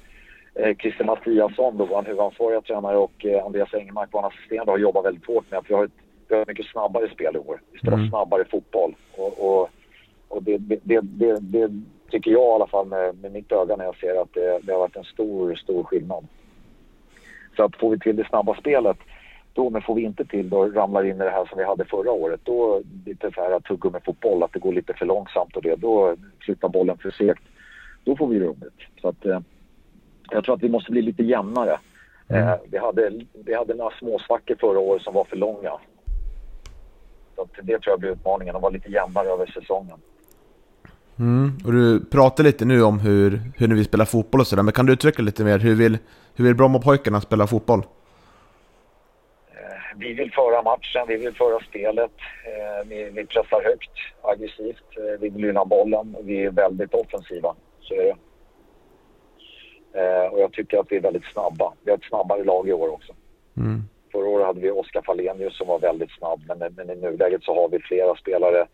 eh, 0.55 0.77
Christer 0.77 1.05
Mattiasson, 1.05 1.77
då, 1.77 1.85
vår 1.87 2.03
huvudansvariga 2.03 2.61
tränare 2.61 2.97
och 2.97 3.25
eh, 3.27 3.45
Andreas 3.45 3.75
Engmark, 3.75 4.09
vår 4.13 4.27
assisterande, 4.27 4.73
har 4.73 4.79
jobbat 4.79 5.05
väldigt 5.05 5.27
hårt 5.27 5.51
med. 5.51 5.59
Att 5.59 5.71
vi 5.71 5.75
har 5.75 5.85
ett, 5.85 5.91
vi 6.29 6.35
har 6.35 6.43
ett 6.43 6.49
mycket 6.49 6.67
snabbare 6.67 7.09
spel 7.11 7.37
i 7.37 7.39
år. 7.39 7.61
Vi 7.73 7.79
spelar 7.79 7.97
Mm. 7.99 8.11
snabbare 8.11 8.45
fotboll. 8.45 8.95
Och, 9.17 9.47
och, 9.47 9.69
och 10.29 10.43
det, 10.43 10.59
det, 10.59 11.01
det, 11.03 11.39
det, 11.41 11.71
tycker 12.11 12.31
jag 12.31 12.43
i 12.43 12.55
alla 12.55 12.67
fall 12.67 12.87
med, 12.87 13.19
med 13.23 13.33
mitt 13.33 13.53
öga 13.53 13.77
när 13.77 13.85
jag 13.85 13.97
ser 13.97 14.21
att 14.23 14.33
det, 14.35 14.59
det 14.63 14.73
har 14.73 14.79
varit 14.79 14.97
en 14.97 15.05
stor, 15.05 15.55
stor 15.55 15.85
skillnad. 15.85 16.27
Så 17.57 17.65
att 17.65 17.77
får 17.77 17.91
vi 17.91 17.99
till 17.99 18.17
det 18.17 18.29
snabba 18.29 18.55
spelet 18.55 18.97
då, 19.57 19.71
men 19.71 19.83
får 19.83 19.95
vi 19.95 20.03
inte 20.03 20.25
till 20.25 20.51
då 20.51 20.65
ramlar 20.65 21.05
in 21.05 21.17
i 21.17 21.25
det 21.25 21.31
här 21.31 21.47
som 21.47 21.59
vi 21.59 21.65
hade 21.65 21.85
förra 21.85 22.11
året. 22.11 22.41
Då 22.45 22.83
lite 23.07 23.31
så 23.35 23.41
här 23.41 23.61
tuggummi 23.61 23.99
fotboll, 24.05 24.43
att 24.43 24.53
det 24.53 24.59
går 24.59 24.73
lite 24.73 24.95
för 24.95 25.07
långsamt 25.07 25.57
och 25.57 25.63
det. 25.63 25.77
Då 25.77 26.17
flyttar 26.41 26.69
bollen 26.69 26.99
för 26.99 27.11
segt. 27.11 27.43
Då 28.05 28.17
får 28.17 28.29
vi 28.29 28.41
rummet. 28.41 28.75
Så 29.01 29.09
att, 29.09 29.27
eh, 29.27 29.41
jag 30.31 30.45
tror 30.45 30.55
att 30.55 30.63
vi 30.63 30.69
måste 30.69 30.91
bli 30.91 31.03
lite 31.03 31.23
jämnare. 31.23 31.79
Eh, 32.29 32.55
vi, 32.71 32.79
hade, 32.79 33.13
vi 33.33 33.55
hade 33.55 33.75
några 33.75 33.91
småsvackor 33.99 34.57
förra 34.61 34.79
året 34.79 35.03
som 35.03 35.15
var 35.15 35.25
för 35.25 35.37
långa. 35.37 35.73
Så 37.35 37.43
att 37.43 37.51
det 37.63 37.79
tror 37.79 37.93
jag 37.93 38.01
blir 38.01 38.11
utmaningen, 38.11 38.57
att 38.57 38.63
vara 38.63 38.73
lite 38.73 38.91
jämnare 38.91 39.29
över 39.29 39.47
säsongen. 39.47 39.99
Mm. 41.19 41.53
Och 41.65 41.73
du 41.73 42.05
pratar 42.05 42.45
lite 42.45 42.65
nu 42.65 42.83
om 42.83 43.01
hur, 43.01 43.41
hur 43.57 43.69
ni 43.69 43.75
vill 43.75 43.85
spela 43.85 44.07
fotboll 44.07 44.41
och 44.41 44.47
sådär, 44.47 44.63
men 44.63 44.73
kan 44.73 44.87
du 44.87 44.93
utveckla 44.93 45.25
lite 45.25 45.45
mer? 45.45 45.59
Hur 45.59 45.75
vill, 45.75 45.99
hur 46.35 46.45
vill 46.45 46.55
Brommapojkarna 46.55 47.21
spela 47.21 47.47
fotboll? 47.47 47.83
Vi 49.99 50.13
vill 50.13 50.33
föra 50.33 50.63
matchen, 50.63 51.05
vi 51.09 51.17
vill 51.17 51.35
föra 51.35 51.61
spelet. 51.61 52.13
Eh, 52.45 52.89
vi, 52.89 53.11
vi 53.11 53.27
pressar 53.27 53.63
högt, 53.65 53.91
aggressivt. 54.23 54.99
Eh, 54.99 55.21
vi 55.21 55.29
vill 55.29 55.47
vinna 55.47 55.65
bollen. 55.65 56.17
Vi 56.23 56.45
är 56.45 56.51
väldigt 56.51 56.95
offensiva. 56.95 57.55
Så 57.81 57.95
är 57.95 58.05
det. 58.05 58.17
Eh, 60.01 60.33
och 60.33 60.41
jag 60.41 60.53
tycker 60.53 60.79
att 60.79 60.93
vi 60.93 60.97
är 60.97 61.01
väldigt 61.01 61.33
snabba. 61.33 61.73
Vi 61.85 61.91
har 61.91 61.99
ett 61.99 62.05
snabbare 62.05 62.45
lag 62.45 62.69
i 62.69 62.73
år 62.73 62.89
också. 62.89 63.13
Mm. 63.57 63.83
Förra 64.13 64.29
året 64.29 64.47
hade 64.47 64.61
vi 64.61 64.71
Oskar 64.71 65.03
Falenius 65.03 65.57
som 65.57 65.69
var 65.69 65.79
väldigt 65.79 66.11
snabb. 66.11 66.41
Men, 66.47 66.75
men 66.77 66.91
i 66.91 66.97
nuläget 66.97 67.43
så 67.43 67.55
har 67.55 67.69
vi 67.69 67.79
flera 67.79 68.15
spelare. 68.15 68.67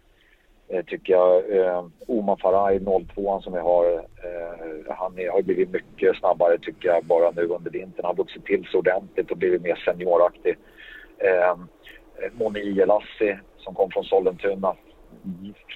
Tycker 0.87 1.13
jag. 1.13 1.57
Eh, 1.57 1.87
Omar 2.07 2.37
Faraj, 2.37 2.81
02 3.15 3.41
som 3.41 3.53
vi 3.53 3.59
har. 3.59 3.93
Eh, 3.95 4.95
han 4.97 5.19
är, 5.19 5.31
har 5.31 5.43
blivit 5.43 5.71
mycket 5.71 6.17
snabbare 6.17 6.59
tycker 6.59 6.89
jag 6.89 7.05
bara 7.05 7.31
nu 7.31 7.43
under 7.43 7.71
vintern. 7.71 8.05
Han 8.05 8.17
har 8.17 8.25
vuxit 8.25 8.45
till 8.45 8.65
sig 8.65 8.79
ordentligt 8.79 9.31
och 9.31 9.37
blivit 9.37 9.63
mer 9.63 9.77
senioraktig. 9.85 10.57
Eh, 11.25 11.57
Moni 12.33 12.81
Elassi 12.81 13.39
som 13.59 13.75
kom 13.75 13.91
från 13.91 14.05
Sollentuna. 14.05 14.77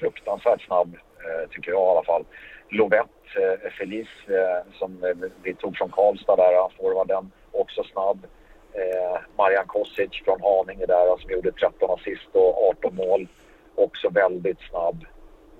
Fruktansvärt 0.00 0.66
snabb 0.66 0.94
eh, 0.94 1.50
tycker 1.50 1.70
jag 1.70 1.80
i 1.80 1.90
alla 1.90 2.04
fall. 2.04 2.24
Lovett 2.68 3.26
eh, 3.36 3.70
Felice 3.78 4.28
eh, 4.28 4.72
som 4.78 5.04
eh, 5.04 5.30
vi 5.42 5.54
tog 5.54 5.76
från 5.76 5.90
Karlstad 5.90 6.36
där, 6.36 6.76
forwarden, 6.78 7.30
också 7.52 7.82
snabb. 7.82 8.26
Eh, 8.72 9.20
Marian 9.38 9.66
Kosic 9.66 10.10
från 10.24 10.40
Haninge 10.40 10.86
där 10.86 11.16
som 11.20 11.30
gjorde 11.30 11.52
13 11.52 11.90
assist 11.90 12.28
och 12.32 12.68
18 12.68 12.94
mål. 12.94 13.28
Också 13.74 14.08
väldigt 14.08 14.60
snabb. 14.70 15.04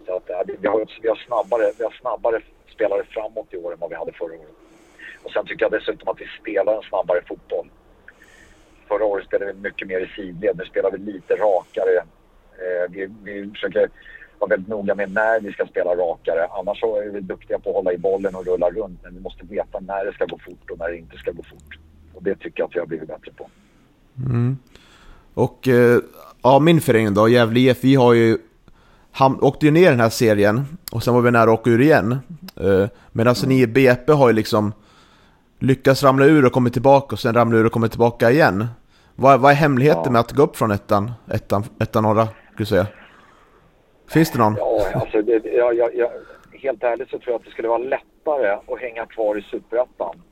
Så 0.07 0.17
att, 0.17 0.31
eh, 0.31 0.41
vi, 0.61 0.69
har, 0.69 0.87
vi, 1.03 1.09
har 1.09 1.17
snabbare, 1.27 1.73
vi 1.79 1.85
har 1.85 1.97
snabbare 2.01 2.41
spelare 2.75 3.05
framåt 3.05 3.55
i 3.55 3.57
år 3.57 3.73
än 3.73 3.79
vad 3.79 3.91
vi 3.91 3.97
hade 3.97 4.13
förra 4.13 4.35
året. 4.35 4.57
Och 5.25 5.31
sen 5.31 5.47
tycker 5.47 5.65
jag 5.65 5.73
dessutom 5.73 6.09
att 6.09 6.21
vi 6.21 6.27
spelar 6.41 6.77
en 6.77 6.83
snabbare 6.83 7.21
fotboll. 7.29 7.69
Förra 8.89 9.05
året 9.05 9.27
spelade 9.27 9.53
vi 9.53 9.61
mycket 9.61 9.89
mer 9.89 10.01
i 10.01 10.09
sidled. 10.17 10.57
Nu 10.59 10.65
spelar 10.65 10.91
vi 10.91 10.99
lite 10.99 11.35
rakare. 11.35 11.97
Eh, 12.59 12.91
vi, 12.91 13.09
vi 13.25 13.51
försöker 13.51 13.89
vara 14.39 14.49
väldigt 14.49 14.69
noga 14.69 14.95
med 14.95 15.13
när 15.13 15.41
vi 15.41 15.53
ska 15.53 15.67
spela 15.67 15.91
rakare. 15.91 16.47
Annars 16.51 16.81
så 16.81 17.01
är 17.01 17.09
vi 17.09 17.21
duktiga 17.21 17.59
på 17.59 17.71
att 17.71 17.77
hålla 17.77 17.93
i 17.93 17.99
bollen 17.99 18.35
och 18.35 18.47
rulla 18.47 18.71
runt. 18.71 19.01
Men 19.03 19.15
vi 19.15 19.21
måste 19.21 19.47
veta 19.47 19.81
när 19.81 20.05
det 20.05 20.13
ska 20.13 20.25
gå 20.25 20.39
fort 20.39 20.71
och 20.71 20.79
när 20.79 20.89
det 20.89 20.97
inte 20.97 21.17
ska 21.17 21.31
gå 21.31 21.43
fort. 21.43 21.79
Och 22.15 22.23
det 22.23 22.35
tycker 22.35 22.61
jag 22.61 22.69
att 22.69 22.75
vi 22.75 22.79
har 22.81 22.87
blivit 22.87 23.09
bättre 23.09 23.33
på. 23.37 23.49
Mm. 24.31 24.57
Och 25.35 25.69
eh, 25.69 25.99
ja, 26.43 26.59
min 26.59 26.81
förening 26.81 27.15
då, 27.15 27.29
Gävle 27.29 27.61
IF, 27.61 27.85
vi 27.85 27.95
har 27.95 28.13
ju 28.15 28.39
ham- 29.13 29.39
åkte 29.41 29.67
ju 29.67 29.73
ner 29.73 29.91
den 29.91 30.01
här 30.01 30.09
serien 30.09 30.65
och 30.93 31.03
sen 31.03 31.15
var 31.15 31.21
vi 31.21 31.31
nära 31.31 31.43
att 31.53 31.61
åka 31.61 31.71
ur 31.71 31.81
igen. 31.81 32.17
Eh, 32.61 32.87
men 33.13 33.29
alltså 33.29 33.47
ni 33.47 33.61
i 33.61 33.67
BP 33.67 34.13
har 34.13 34.29
ju 34.29 34.35
liksom 34.35 34.73
lyckats 35.59 36.03
ramla 36.03 36.25
ur 36.25 36.47
och 36.47 36.53
kommit 36.53 36.73
tillbaka 36.73 37.15
och 37.15 37.19
sen 37.19 37.35
ramla 37.35 37.59
ur 37.59 37.67
och 37.67 37.73
kommit 37.73 37.91
tillbaka 37.91 38.31
igen. 38.31 38.67
Vad, 39.15 39.41
vad 39.41 39.51
är 39.51 39.57
hemligheten 39.57 40.03
Ja. 40.05 40.11
med 40.11 40.21
att 40.21 40.33
gå 40.33 40.43
upp 40.43 40.57
från 40.57 40.71
ettan, 40.71 41.13
ettan, 41.33 41.65
ettan 41.81 42.03
norra, 42.03 42.27
skulle 42.27 42.57
du 42.57 42.67
säga? 42.67 42.87
Finns 44.11 44.33
det 44.33 44.39
någon? 44.39 44.55
Ja, 44.59 44.81
alltså 44.95 45.23
det, 45.23 45.45
jag, 45.45 45.75
jag, 45.75 45.95
jag, 45.95 46.11
helt 46.53 46.83
ärligt 46.83 47.11
så 47.11 47.19
tror 47.19 47.33
jag 47.33 47.39
att 47.39 47.45
det 47.45 47.51
skulle 47.51 47.69
vara 47.69 47.79
lätt 47.79 48.01
lättare 48.27 48.51
att 48.75 48.81
hänga 48.81 49.07
kvar 49.07 49.39
i 49.39 49.43
Superettan 49.43 50.23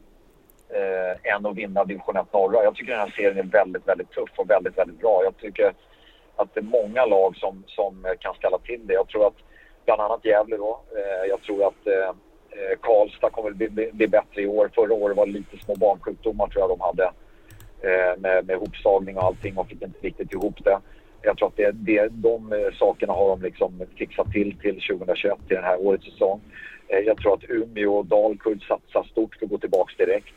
eh, 0.69 1.35
än 1.35 1.47
att 1.47 1.57
vinna 1.57 1.85
division 1.85 2.17
1 2.17 2.33
norra. 2.33 2.65
Jag 2.65 2.75
tycker 2.75 2.93
den 2.93 3.01
här 3.01 3.15
serien 3.17 3.39
är 3.39 3.51
väldigt, 3.51 3.89
väldigt 3.89 4.11
tuff 4.11 4.31
och 4.37 4.51
väldigt, 4.51 4.79
väldigt 4.79 5.01
bra. 5.01 5.21
Jag 5.25 5.37
tycker 5.37 5.73
att 6.37 6.55
det 6.55 6.61
är 6.61 6.65
många 6.65 7.05
lag 7.05 7.37
som, 7.37 7.65
som 7.67 8.05
kan 8.21 8.35
ställa 8.35 8.59
till 8.59 8.87
det. 8.87 8.95
Jag 8.95 9.09
tror 9.09 9.27
att 9.27 9.37
bland 9.85 10.01
annat 10.01 10.25
Gävle 10.25 10.57
då. 10.57 10.81
Eh, 10.97 11.29
jag 11.29 11.43
tror 11.43 11.67
att 11.67 11.87
eh, 11.87 12.15
eh 12.55 12.79
Karlstad 12.81 13.31
kommer 13.31 13.51
bli, 13.51 13.69
bli, 13.69 13.91
bli, 13.93 14.09
bättre 14.09 14.43
i 14.43 14.47
år. 14.47 14.71
Förra 14.75 14.95
året 14.95 15.17
var 15.17 15.27
det 15.27 15.33
lite 15.33 15.59
små 15.65 15.75
barnsjukdomar 15.77 16.49
tror 16.49 16.63
jag 16.63 16.71
de 16.71 16.81
hade. 16.81 17.05
Eh, 17.83 18.21
med, 18.21 18.47
med 18.47 18.57
hopslagning 18.57 19.17
och 19.17 19.25
allting 19.25 19.57
och 19.57 19.69
fick 19.69 19.83
inte 19.83 19.99
riktigt 20.01 20.33
ihop 20.33 20.65
det. 20.65 20.79
Jag 21.23 21.39
tror 21.39 21.49
att 21.49 21.57
det, 21.57 21.71
det, 21.73 22.09
de 22.13 22.53
eh, 22.53 22.75
sakerna 22.79 23.13
har 23.13 23.29
de 23.29 23.43
liksom 23.43 23.83
fixat 23.97 24.33
till 24.33 24.57
till 24.61 24.81
2021, 24.91 25.39
till 25.47 25.57
den 25.57 25.65
här 25.65 25.81
årets 25.81 26.05
säsong. 26.05 26.41
Eh, 26.89 26.99
jag 26.99 27.17
tror 27.17 27.35
att 27.35 27.51
Umeå 27.51 27.97
och 27.97 28.07
Dalkurd 28.07 28.63
satsar 28.63 29.03
stort 29.03 29.35
för 29.35 29.47
att 29.47 29.51
gå 29.51 29.59
tillbaka 29.59 29.93
direkt. 30.05 30.35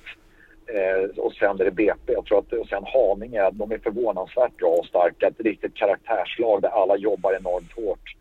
Eh, 0.76 1.20
och 1.20 1.34
sen 1.34 1.60
är 1.60 1.66
det 1.66 1.72
BP. 1.72 2.14
Jag 2.14 2.26
tror 2.26 2.40
att, 2.40 2.54
och 2.54 2.68
sen 2.68 2.84
Haninge, 2.94 3.50
de 3.52 3.72
är 3.72 3.78
förvånansvärt 3.78 4.58
bra 4.58 4.70
och 4.70 4.86
starka. 4.86 5.28
Ett 5.28 5.40
riktigt 5.40 5.76
karaktärslag 5.76 6.62
där 6.62 6.70
alla 6.70 6.98
jobbar 6.98 7.34
enormt 7.34 7.72
hårt. 7.72 8.16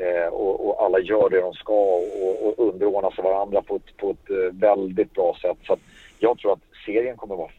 Eh, 0.00 0.28
och, 0.28 0.68
och, 0.68 0.84
alla 0.84 0.98
gör 0.98 1.30
det 1.30 1.40
de 1.40 1.54
ska 1.54 1.72
och, 1.72 2.46
och 2.46 2.68
underordnar 2.68 3.10
sig 3.10 3.24
varandra 3.24 3.62
på 3.62 3.76
ett, 3.76 3.96
på 3.96 4.10
ett 4.10 4.30
eh, 4.30 4.52
väldigt 4.52 5.12
bra 5.12 5.36
sätt. 5.42 5.58
Så 5.66 5.76
jag 6.18 6.38
tror 6.38 6.52
att 6.52 6.62
serien 6.86 7.16
kommer 7.16 7.36
vara 7.36 7.50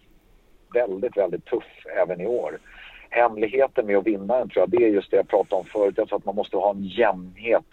väldigt, 0.74 1.18
väldigt 1.18 1.46
tuff 1.46 1.86
även 1.98 2.22
i 2.22 2.28
år. 2.28 2.60
Hemligheten 3.10 3.86
med 3.86 3.98
att 3.98 4.08
vinna 4.08 4.38
den 4.38 4.50
tror 4.50 4.62
jag, 4.62 4.70
det 4.70 4.86
är 4.86 4.90
just 4.90 5.12
det 5.12 5.18
jag 5.18 5.28
pratade 5.28 5.60
om 5.60 5.66
förut. 5.66 5.94
Jag 5.98 6.08
tror 6.08 6.20
att 6.20 6.26
man 6.26 6.36
måste 6.36 6.58
ha 6.58 6.72
en 6.72 6.84
jämnhet 6.84 7.66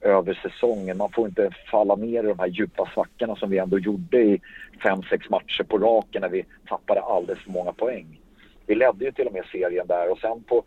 över 0.00 0.34
säsongen. 0.42 0.96
Man 0.96 1.12
får 1.12 1.28
inte 1.28 1.50
falla 1.70 1.96
ner 1.96 2.24
i 2.24 2.26
de 2.26 2.38
här 2.38 2.46
djupa 2.46 2.90
svackorna 2.94 3.36
som 3.36 3.50
vi 3.50 3.58
ändå 3.58 3.78
gjorde 3.78 4.18
i 4.18 4.40
fem, 4.82 5.02
sex 5.02 5.30
matcher 5.30 5.62
på 5.62 5.78
raken 5.78 6.20
när 6.20 6.28
vi 6.28 6.44
tappade 6.68 7.00
alldeles 7.00 7.42
för 7.42 7.50
många 7.50 7.72
poäng. 7.72 8.20
Vi 8.66 8.74
ledde 8.74 9.04
ju 9.04 9.12
till 9.12 9.26
och 9.26 9.32
med 9.32 9.44
serien 9.52 9.86
där 9.86 10.10
och 10.10 10.18
sen 10.18 10.42
på 10.42 10.62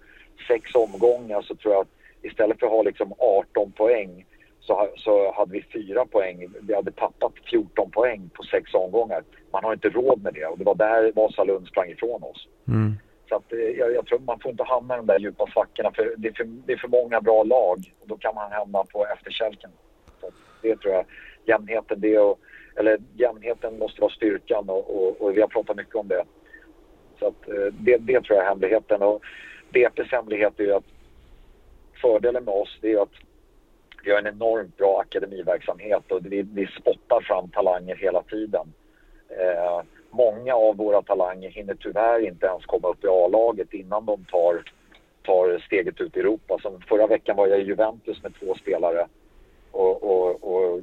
sex 0.47 0.75
omgångar 0.75 1.41
så 1.41 1.55
tror 1.55 1.73
jag 1.73 1.81
att 1.81 1.94
istället 2.25 2.59
för 2.59 2.65
att 2.65 2.73
ha 2.73 2.83
liksom 2.83 3.13
18 3.17 3.71
poäng 3.71 4.25
så, 4.59 4.89
så 4.95 5.33
hade 5.33 5.51
vi 5.51 5.61
fyra 5.61 6.05
poäng. 6.05 6.47
Vi 6.61 6.75
hade 6.75 6.91
tappat 6.91 7.33
14 7.49 7.91
poäng 7.91 8.29
på 8.33 8.43
sex 8.43 8.73
omgångar. 8.73 9.23
Man 9.51 9.63
har 9.63 9.73
inte 9.73 9.89
råd 9.89 10.23
med 10.23 10.33
det 10.33 10.45
och 10.45 10.57
det 10.57 10.63
var 10.63 10.75
där 10.75 11.11
Vasalund 11.15 11.67
sprang 11.67 11.89
ifrån 11.89 12.23
oss. 12.23 12.47
Mm. 12.67 12.93
Så 13.29 13.35
att, 13.35 13.53
eh, 13.53 13.59
jag, 13.59 13.93
jag, 13.93 14.05
tror 14.05 14.19
man 14.19 14.39
får 14.39 14.51
inte 14.51 14.63
hamna 14.63 14.93
i 14.93 14.97
de 14.97 15.05
där 15.05 15.19
djupa 15.19 15.47
svackorna 15.53 15.91
för 15.91 16.13
det 16.17 16.27
är 16.27 16.33
för, 16.33 16.43
det 16.43 16.73
är 16.73 16.77
för 16.77 16.87
många 16.87 17.21
bra 17.21 17.43
lag 17.43 17.93
och 18.01 18.07
då 18.07 18.17
kan 18.17 18.35
man 18.35 18.51
hamna 18.51 18.83
på 18.83 19.07
efterkälken. 19.07 19.69
Så 20.21 20.29
det 20.61 20.75
tror 20.75 20.93
jag, 20.93 21.05
jämnheten, 21.45 22.01
det 22.01 22.19
och, 22.19 22.39
eller 22.75 22.97
jämnheten 23.13 23.79
måste 23.79 24.01
vara 24.01 24.11
styrkan 24.11 24.69
och, 24.69 24.95
och, 24.95 25.21
och, 25.21 25.37
vi 25.37 25.41
har 25.41 25.47
pratat 25.47 25.77
mycket 25.77 25.95
om 25.95 26.07
det. 26.07 26.23
Så 27.19 27.27
att, 27.27 27.49
eh, 27.49 27.73
det, 27.79 27.97
det 27.97 28.21
tror 28.21 28.37
jag 28.37 28.45
är 28.45 28.49
hemligheten 28.49 29.01
och 29.01 29.23
BP's 29.73 30.11
hemlighet 30.11 30.59
är 30.59 30.63
ju 30.63 30.73
att 30.73 30.94
fördelen 32.05 32.43
med 32.43 32.53
oss 32.53 32.79
är 32.81 33.01
att 33.01 33.15
vi 34.03 34.11
har 34.11 34.19
en 34.19 34.27
enormt 34.27 34.77
bra 34.77 34.99
akademiverksamhet 34.99 36.11
och 36.11 36.25
vi, 36.25 36.41
vi 36.41 36.67
spottar 36.67 37.21
fram 37.21 37.49
talanger 37.49 37.95
hela 37.95 38.21
tiden. 38.21 38.73
Eh, 39.29 39.81
många 40.09 40.55
av 40.55 40.77
våra 40.77 41.01
talanger 41.01 41.49
hinner 41.49 41.75
tyvärr 41.79 42.19
inte 42.27 42.45
ens 42.45 42.65
komma 42.65 42.87
upp 42.87 43.03
i 43.03 43.07
A-laget 43.07 43.73
innan 43.73 44.05
de 44.05 44.25
tar, 44.25 44.63
tar 45.23 45.59
steget 45.65 46.01
ut 46.01 46.17
i 46.17 46.19
Europa. 46.19 46.57
Som 46.61 46.81
förra 46.81 47.07
veckan 47.07 47.35
var 47.35 47.47
jag 47.47 47.59
i 47.59 47.63
Juventus 47.63 48.23
med 48.23 48.33
två 48.39 48.55
spelare 48.55 49.07
och, 49.71 50.03
och, 50.03 50.43
och 50.43 50.81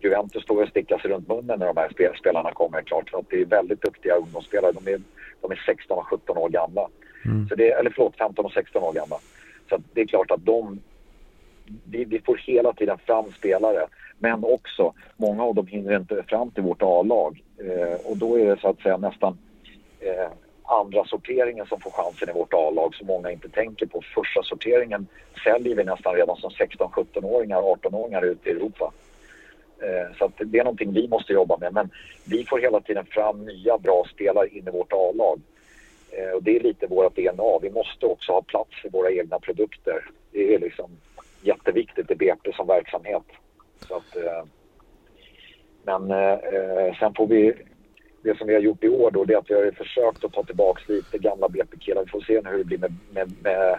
Juventus 0.00 0.42
står 0.42 0.62
och 0.62 0.68
stickar 0.68 0.98
sig 0.98 1.10
runt 1.10 1.28
munnen 1.28 1.58
när 1.58 1.66
de 1.66 1.76
här 1.76 2.14
spelarna 2.20 2.52
kommer 2.52 2.82
klart. 2.82 3.10
För 3.10 3.18
att 3.18 3.30
det 3.30 3.40
är 3.40 3.44
väldigt 3.44 3.82
duktiga 3.82 4.14
ungdomsspelare. 4.14 4.72
De 4.72 4.92
är, 4.92 5.00
de 5.40 5.50
är 5.50 5.62
16 5.66 5.98
och 5.98 6.06
17 6.06 6.36
år 6.36 6.48
gamla. 6.48 6.88
Mm. 7.24 7.48
Så 7.48 7.54
det, 7.54 7.70
eller 7.70 7.90
förlåt, 7.90 8.16
15 8.16 8.44
och 8.44 8.52
16 8.52 8.82
år 8.82 8.92
gamla. 8.92 9.16
Så 9.68 9.82
det 9.92 10.00
är 10.00 10.06
klart 10.06 10.30
att 10.30 10.44
de... 10.44 10.80
Vi, 11.84 12.04
vi 12.04 12.20
får 12.20 12.36
hela 12.36 12.72
tiden 12.72 12.98
fram 12.98 13.32
spelare. 13.32 13.86
Men 14.18 14.44
också, 14.44 14.92
många 15.16 15.42
av 15.42 15.54
dem 15.54 15.66
hinner 15.66 15.96
inte 15.96 16.22
fram 16.22 16.50
till 16.50 16.62
vårt 16.62 16.82
A-lag. 16.82 17.42
Eh, 17.58 18.06
och 18.10 18.16
då 18.16 18.38
är 18.38 18.46
det 18.46 18.60
så 18.60 18.68
att 18.68 18.80
säga 18.80 18.96
nästan 18.96 19.38
eh, 20.00 20.28
andra 20.62 21.04
sorteringen 21.04 21.66
som 21.66 21.80
får 21.80 21.90
chansen 21.90 22.28
i 22.28 22.32
vårt 22.32 22.54
A-lag 22.54 22.94
som 22.94 23.06
många 23.06 23.30
inte 23.30 23.48
tänker 23.48 23.86
på. 23.86 24.02
Första 24.14 24.42
sorteringen 24.42 25.06
säljer 25.44 25.76
vi 25.76 25.84
nästan 25.84 26.14
redan 26.14 26.36
som 26.36 26.50
16-17-åringar, 26.50 27.62
18-åringar 27.62 28.24
ute 28.24 28.48
i 28.48 28.52
Europa. 28.52 28.92
Eh, 29.82 30.16
så 30.18 30.24
att 30.24 30.32
det 30.38 30.58
är 30.58 30.64
någonting 30.64 30.92
vi 30.92 31.08
måste 31.08 31.32
jobba 31.32 31.56
med. 31.56 31.74
Men 31.74 31.90
vi 32.24 32.44
får 32.44 32.58
hela 32.58 32.80
tiden 32.80 33.06
fram 33.06 33.44
nya 33.44 33.78
bra 33.78 34.04
spelare 34.14 34.48
in 34.48 34.68
i 34.68 34.70
vårt 34.70 34.92
A-lag. 34.92 35.40
Eh, 36.10 36.30
och 36.30 36.42
det 36.42 36.56
är 36.56 36.60
lite 36.60 36.86
vårt 36.86 37.16
DNA. 37.16 37.58
Vi 37.62 37.70
måste 37.70 38.06
också 38.06 38.32
ha 38.32 38.42
plats 38.42 38.70
för 38.82 38.90
våra 38.90 39.10
egna 39.10 39.38
produkter. 39.38 40.10
Det 40.32 40.54
är 40.54 40.58
liksom 40.58 40.90
jätteviktigt 41.42 42.10
i 42.10 42.14
BP 42.14 42.52
som 42.52 42.66
verksamhet. 42.66 43.22
Så 43.88 43.94
att, 43.96 44.16
eh, 44.16 44.44
men 45.82 46.10
eh, 46.10 46.98
sen 46.98 47.14
får 47.14 47.26
vi, 47.26 47.54
det 48.22 48.38
som 48.38 48.46
vi 48.46 48.54
har 48.54 48.60
gjort 48.60 48.84
i 48.84 48.88
år 48.88 49.10
då, 49.10 49.24
det 49.24 49.34
är 49.34 49.38
att 49.38 49.50
vi 49.50 49.54
har 49.54 49.70
försökt 49.70 50.24
att 50.24 50.32
ta 50.32 50.42
tillbaka 50.42 50.82
lite 50.88 51.18
gamla 51.18 51.48
BP-killar. 51.48 52.04
Vi 52.04 52.10
får 52.10 52.20
se 52.20 52.40
hur 52.44 52.58
det 52.58 52.64
blir 52.64 52.78
med, 52.78 52.92
med, 53.10 53.32
med, 53.42 53.78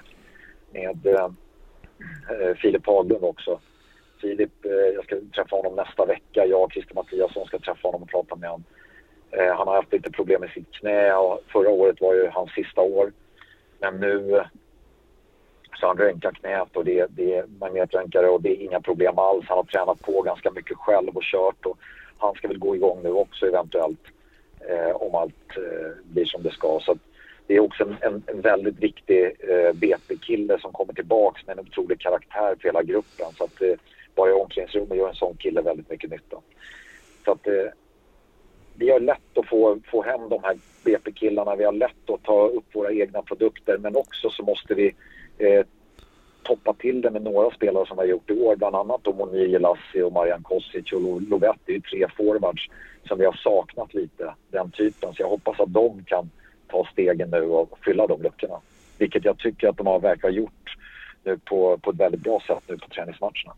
med 0.74 1.08
äh, 1.16 2.56
Filip 2.56 2.86
Haglund 2.86 3.24
också. 3.24 3.60
Filip, 4.22 4.52
jag 4.96 5.04
ska 5.04 5.16
träffa 5.36 5.56
honom 5.56 5.76
nästa 5.76 6.06
vecka. 6.06 6.46
Jag 6.46 6.64
och 6.64 6.72
Christer 6.72 6.96
Mattiasson 6.96 7.46
ska 7.48 7.60
träffa 7.60 7.88
honom 7.88 8.04
och 8.04 8.10
prata 8.10 8.36
med 8.36 8.50
honom. 8.50 8.64
Eh, 9.32 9.56
han 9.58 9.68
har 9.68 9.76
haft 9.76 9.94
lite 9.94 10.12
problem 10.12 10.42
med 10.42 10.50
sitt 10.50 10.72
knä 10.72 11.14
och 11.14 11.44
förra 11.48 11.70
året 11.70 12.02
var 12.02 12.14
ju 12.14 12.28
hans 12.28 12.52
sista 12.52 12.82
år. 12.82 13.12
Men 13.80 14.00
nu 14.00 14.44
så 15.80 15.88
han 15.88 15.98
röntgar 15.98 16.32
knät 16.32 16.76
och 16.76 16.86
det, 16.86 17.06
det 17.10 17.36
är 17.36 17.46
magnetröntgare 17.60 18.28
och 18.28 18.42
det 18.42 18.50
är 18.50 18.66
inga 18.66 18.82
problem 18.82 19.20
alls. 19.20 19.46
Han 19.48 19.58
har 19.58 19.64
tränat 19.64 20.02
på 20.02 20.22
ganska 20.22 20.52
mycket 20.52 20.78
själv 20.78 21.18
och 21.18 21.24
kört 21.24 21.66
och 21.66 21.78
han 22.18 22.36
ska 22.36 22.48
väl 22.48 22.60
gå 22.60 22.76
igång 22.76 23.04
nu 23.04 23.12
också 23.12 23.46
eventuellt 23.46 24.06
eh, 24.70 24.96
om 24.96 25.16
allt 25.16 25.58
eh, 25.58 26.04
blir 26.04 26.26
som 26.26 26.44
det 26.44 26.52
ska. 26.52 26.80
Så 26.82 26.98
det 27.48 27.56
är 27.56 27.60
också 27.60 27.84
en, 27.84 27.96
en, 28.02 28.24
en 28.28 28.42
väldigt 28.42 28.80
viktig 28.80 29.26
eh, 29.40 29.74
BP-kille 29.74 30.60
som 30.60 30.72
kommer 30.72 30.94
tillbaks 30.94 31.48
med 31.48 31.60
en 31.60 31.66
otrolig 31.68 32.00
karaktär 32.00 32.56
för 32.62 32.68
hela 32.68 32.84
gruppen. 32.84 33.26
Så 33.38 33.44
att 33.44 33.62
eh, 33.62 33.74
bara 34.16 34.30
i 34.30 34.34
omklädningsrummet 34.34 34.98
gör 34.98 35.10
en 35.10 35.16
sån 35.16 35.38
kille 35.38 35.62
väldigt 35.62 35.90
mycket 35.90 36.12
nytta. 36.12 36.38
Så 37.26 37.32
att 37.32 37.48
eh, 37.48 37.54
vi 38.78 38.92
har 38.92 39.00
lätt 39.00 39.38
att 39.38 39.48
få, 39.48 39.80
få 39.92 40.04
hem 40.04 40.30
de 40.30 40.44
här 40.44 40.58
BP-killarna. 40.84 41.56
Vi 41.56 41.64
har 41.64 41.72
lätt 41.72 42.10
att 42.10 42.24
ta 42.24 42.48
upp 42.48 42.76
våra 42.76 42.92
egna 42.92 43.22
produkter 43.22 43.78
men 43.78 43.96
också 43.96 44.30
så 44.30 44.44
måste 44.44 44.74
vi 44.74 44.96
eh, 45.38 45.66
toppa 46.44 46.74
till 46.74 47.02
det 47.02 47.12
med 47.12 47.22
några 47.22 47.52
spelare 47.52 47.86
som 47.86 47.98
vi 47.98 48.02
har 48.02 48.08
gjort 48.08 48.30
i 48.30 48.34
år. 48.34 48.56
Bland 48.56 48.76
annat 48.76 49.04
då 49.04 49.14
Monir 49.14 49.48
Jelassi 49.48 50.02
och 50.02 50.12
Marian 50.12 50.44
Kosic 50.44 50.92
och 50.92 51.22
Lovett. 51.22 51.60
Det 51.66 51.72
är 51.72 51.76
ju 51.76 51.82
tre 51.82 52.08
forwards 52.18 52.70
som 53.08 53.20
vi 53.20 53.26
har 53.26 53.40
saknat 53.44 53.94
lite, 53.94 54.34
den 54.52 54.72
typen. 54.72 55.14
Så 55.14 55.22
jag 55.22 55.30
hoppas 55.30 55.60
att 55.60 55.74
de 55.74 56.04
kan 56.04 56.30
ta 56.68 56.88
stegen 56.92 57.30
nu 57.30 57.42
och 57.42 57.80
fylla 57.86 58.08
de 58.08 58.22
luckorna. 58.22 58.62
Vilket 58.98 59.26
jag 59.26 59.38
tycker 59.38 59.68
att 59.68 59.78
de 59.78 59.88
har 59.88 60.00
verkar 60.00 60.30
gjort 60.30 60.78
nu 61.24 61.38
på, 61.38 61.78
på 61.78 61.90
ett 61.90 62.00
väldigt 62.00 62.22
bra 62.22 62.42
sätt 62.48 62.64
nu 62.68 62.78
på 62.78 62.90
träningsmatcherna. 62.90 63.54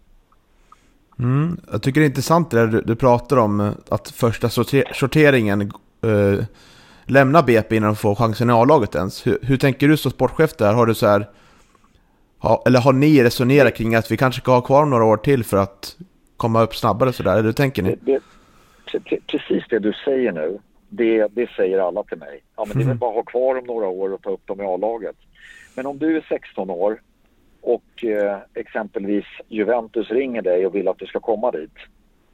Mm, 1.19 1.57
jag 1.71 1.81
tycker 1.83 2.01
det 2.01 2.05
är 2.05 2.09
intressant 2.09 2.51
det 2.51 2.57
där 2.57 2.67
du, 2.67 2.81
du 2.81 2.95
pratar 2.95 3.37
om 3.37 3.59
eh, 3.59 3.71
att 3.89 4.09
första 4.09 4.49
sorter, 4.49 4.83
sorteringen 4.93 5.61
eh, 5.61 6.45
lämnar 7.05 7.43
BP 7.43 7.75
innan 7.75 7.89
de 7.89 7.95
får 7.95 8.15
chansen 8.15 8.49
i 8.49 8.53
A-laget 8.53 8.95
ens. 8.95 9.27
Hur, 9.27 9.37
hur, 9.41 9.57
tänker 9.57 9.87
du 9.87 9.97
som 9.97 10.11
sportchef 10.11 10.53
där? 10.57 10.73
Har 10.73 10.85
du 10.85 10.93
så 10.93 11.07
här, 11.07 11.29
ha, 12.39 12.63
eller 12.65 12.79
har 12.79 12.93
ni 12.93 13.23
resonerat 13.23 13.75
kring 13.75 13.95
att 13.95 14.11
vi 14.11 14.17
kanske 14.17 14.41
ska 14.41 14.51
ha 14.51 14.61
kvar 14.61 14.85
några 14.85 15.05
år 15.05 15.17
till 15.17 15.43
för 15.43 15.57
att 15.57 15.95
komma 16.37 16.61
upp 16.61 16.75
snabbare 16.75 17.13
sådär? 17.13 17.31
Eller 17.31 17.43
hur 17.43 17.51
tänker 17.51 17.83
ni? 17.83 17.95
Det, 18.01 18.19
det, 18.91 19.19
precis 19.27 19.63
det 19.69 19.79
du 19.79 19.93
säger 20.05 20.31
nu, 20.31 20.59
det, 20.89 21.27
det 21.27 21.49
säger 21.49 21.79
alla 21.79 22.03
till 22.03 22.17
mig. 22.17 22.41
Ja, 22.55 22.65
men 22.67 22.77
det 22.77 22.83
är 22.83 22.87
väl 22.87 22.97
bara 22.97 23.09
att 23.09 23.15
ha 23.15 23.23
kvar 23.23 23.55
dem 23.55 23.65
några 23.65 23.87
år 23.87 24.13
och 24.13 24.21
ta 24.21 24.29
upp 24.29 24.47
dem 24.47 24.61
i 24.61 24.63
A-laget. 24.63 25.15
Men 25.75 25.85
om 25.85 25.97
du 25.97 26.17
är 26.17 26.25
16 26.29 26.69
år 26.69 27.01
och 27.61 28.03
eh, 28.03 28.37
exempelvis 28.53 29.25
Juventus 29.47 30.11
ringer 30.11 30.41
dig 30.41 30.65
och 30.65 30.75
vill 30.75 30.87
att 30.87 30.99
du 30.99 31.05
ska 31.05 31.19
komma 31.19 31.51
dit 31.51 31.77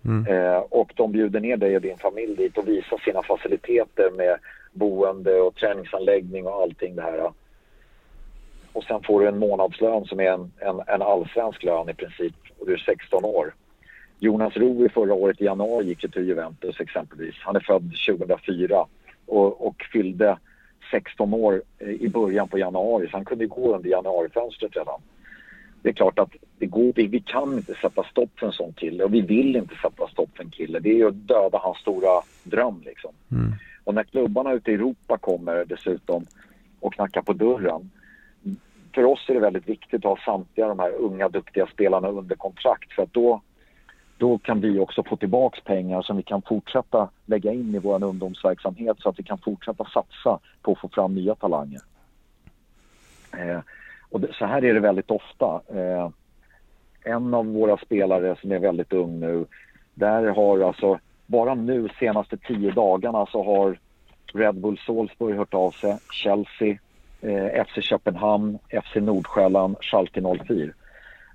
mm. 0.06 0.28
eh, 0.28 0.58
och 0.58 0.94
de 0.96 1.12
bjuder 1.12 1.40
ner 1.40 1.58
dig 1.58 1.76
och 1.76 1.82
din 1.82 1.98
familj 1.98 2.36
dit 2.36 2.58
och 2.58 2.68
visar 2.68 2.98
sina 2.98 3.24
faciliteter 3.24 4.12
med 4.18 4.38
boende 4.74 5.42
och 5.42 5.56
träningsanläggning 5.56 6.48
och 6.48 6.62
allting 6.62 6.96
det 6.96 7.02
här. 7.02 7.32
Och 8.74 8.84
sen 8.84 9.04
får 9.04 9.22
du 9.22 9.28
en 9.28 9.40
månadslön 9.40 10.06
som 10.06 10.20
är 10.20 10.32
en, 10.32 10.52
en, 10.60 10.82
en 10.88 11.02
allsvensk 11.02 11.64
lön 11.64 11.90
i 11.90 11.94
princip 11.94 12.36
och 12.60 12.66
du 12.66 12.74
är 12.74 12.78
16 12.78 13.26
år. 13.26 13.54
Jonas 14.20 14.58
Roe 14.58 14.90
förra 14.90 15.14
året 15.14 15.42
i 15.42 15.46
januari 15.46 15.86
gick 15.86 16.00
till 16.00 16.28
Juventus 16.28 16.80
exempelvis. 16.80 17.36
Han 17.40 17.56
är 17.56 17.60
född 17.60 17.94
2004 18.08 18.86
och, 19.26 19.68
och 19.68 19.76
fyllde 19.94 20.38
16 20.92 21.34
år 21.34 21.62
i 21.80 22.08
början 22.08 22.48
på 22.48 22.60
januari 22.60 23.08
så 23.08 23.18
han 23.18 23.26
kunde 23.26 23.46
gå 23.46 23.76
under 23.76 23.90
januarifönstret 23.90 24.76
redan. 24.76 25.02
Det 25.86 25.92
är 25.92 25.94
klart 25.94 26.20
att 26.20 26.36
det 26.58 26.66
går, 26.66 26.94
vi, 26.96 27.08
vi 27.08 27.20
kan 27.20 27.54
inte 27.54 27.74
sätta 27.74 28.04
stopp 28.04 28.40
för 28.40 28.48
en 28.48 28.54
sån 28.54 28.74
kille 28.74 29.04
och 29.04 29.14
vi 29.14 29.22
vill 29.22 29.56
inte 29.56 29.76
sätta 29.76 30.08
stopp 30.08 30.30
för 30.36 30.44
en 30.44 30.50
kille. 30.50 30.80
Det 30.80 30.90
är 30.90 30.96
ju 30.96 31.08
att 31.08 31.28
döda 31.28 31.58
hans 31.58 31.78
stora 31.78 32.22
dröm 32.44 32.82
liksom. 32.86 33.14
Mm. 33.32 33.54
Och 33.84 33.94
när 33.94 34.04
klubbarna 34.04 34.54
ute 34.54 34.72
i 34.72 34.74
Europa 34.74 35.18
kommer 35.18 35.66
dessutom 35.66 36.26
och 36.80 36.94
knackar 36.94 37.22
på 37.22 37.34
dörren. 37.34 37.92
För 38.96 39.04
oss 39.06 39.30
är 39.30 39.34
det 39.34 39.40
väldigt 39.40 39.70
viktigt 39.70 40.06
att 40.06 40.20
ha 40.20 40.26
samtliga 40.26 40.68
de 40.68 40.80
här 40.80 40.92
unga 40.92 41.30
duktiga 41.30 41.68
spelarna 41.68 42.08
under 42.08 42.36
kontrakt 42.36 42.94
för 42.94 43.04
att 43.04 43.14
då, 43.14 43.42
då 44.18 44.38
kan 44.38 44.62
vi 44.62 44.80
också 44.80 45.04
få 45.04 45.16
tillbaks 45.16 45.62
pengar 45.62 46.02
som 46.02 46.18
vi 46.18 46.24
kan 46.24 46.42
fortsätta 46.42 47.10
lägga 47.26 47.54
in 47.54 47.76
i 47.76 47.80
vår 47.80 48.04
ungdomsverksamhet 48.04 48.98
så 49.00 49.10
att 49.10 49.20
vi 49.20 49.24
kan 49.24 49.38
fortsätta 49.38 49.86
satsa 49.86 50.40
på 50.62 50.72
att 50.72 50.80
få 50.80 50.90
fram 50.90 51.16
nya 51.16 51.36
talanger. 51.36 51.82
Eh, 53.34 53.60
och 54.16 54.22
det, 54.22 54.34
så 54.34 54.46
här 54.46 54.66
är 54.66 54.74
det 54.74 54.80
väldigt 54.80 55.12
ofta. 55.12 55.62
Eh, 55.68 56.10
en 57.04 57.34
av 57.34 57.46
våra 57.46 57.78
spelare 57.78 58.36
som 58.42 58.52
är 58.52 58.60
väldigt 58.60 58.94
ung 58.94 59.20
nu, 59.20 59.46
där 59.94 60.28
har 60.28 60.60
alltså 60.60 61.00
bara 61.26 61.56
nu 61.56 61.90
senaste 62.00 62.38
tio 62.38 62.72
dagarna 62.72 63.26
så 63.26 63.44
har 63.44 63.80
Red 64.34 64.56
Bull 64.56 64.80
Salzburg 64.86 65.38
hört 65.38 65.54
av 65.54 65.72
sig, 65.72 65.98
Chelsea, 66.12 66.78
eh, 67.22 67.66
FC 67.66 67.82
Köpenhamn, 67.82 68.60
FC 68.70 68.96
Nordsjälland, 68.96 69.76
Schalke 69.82 70.22
04. 70.48 70.74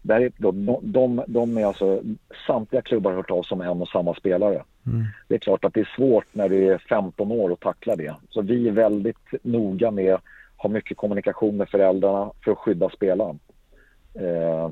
Där 0.03 0.21
är, 0.21 0.33
de, 0.37 0.79
de, 0.83 1.25
de 1.27 1.59
är 1.59 1.67
alltså, 1.67 2.03
samtliga 2.47 2.83
klubbar 2.83 3.11
har 3.11 3.17
hört 3.17 3.31
av 3.31 3.43
sig 3.43 3.55
om 3.55 3.61
en 3.61 3.83
och 3.83 3.89
samma 3.89 4.15
spelare. 4.15 4.63
Mm. 4.87 5.05
Det 5.29 5.35
är 5.35 5.39
klart 5.39 5.65
att 5.65 5.75
det 5.75 5.81
är 5.81 5.93
svårt 5.97 6.27
när 6.33 6.49
du 6.49 6.73
är 6.73 6.79
15 6.79 7.33
år 7.33 7.53
att 7.53 7.61
tackla 7.61 7.97
det. 7.97 8.15
Så 8.31 8.43
vi 8.43 8.69
är 8.69 8.73
väldigt 8.73 9.29
noga 9.43 9.91
med 9.91 10.19
ha 10.63 10.69
mycket 10.69 10.97
kommunikation 10.97 11.57
med 11.57 11.69
föräldrarna 11.69 12.33
för 12.45 12.53
att 12.53 12.59
skydda 12.59 12.91
spelaren. 12.91 13.39
Eh, 14.15 14.71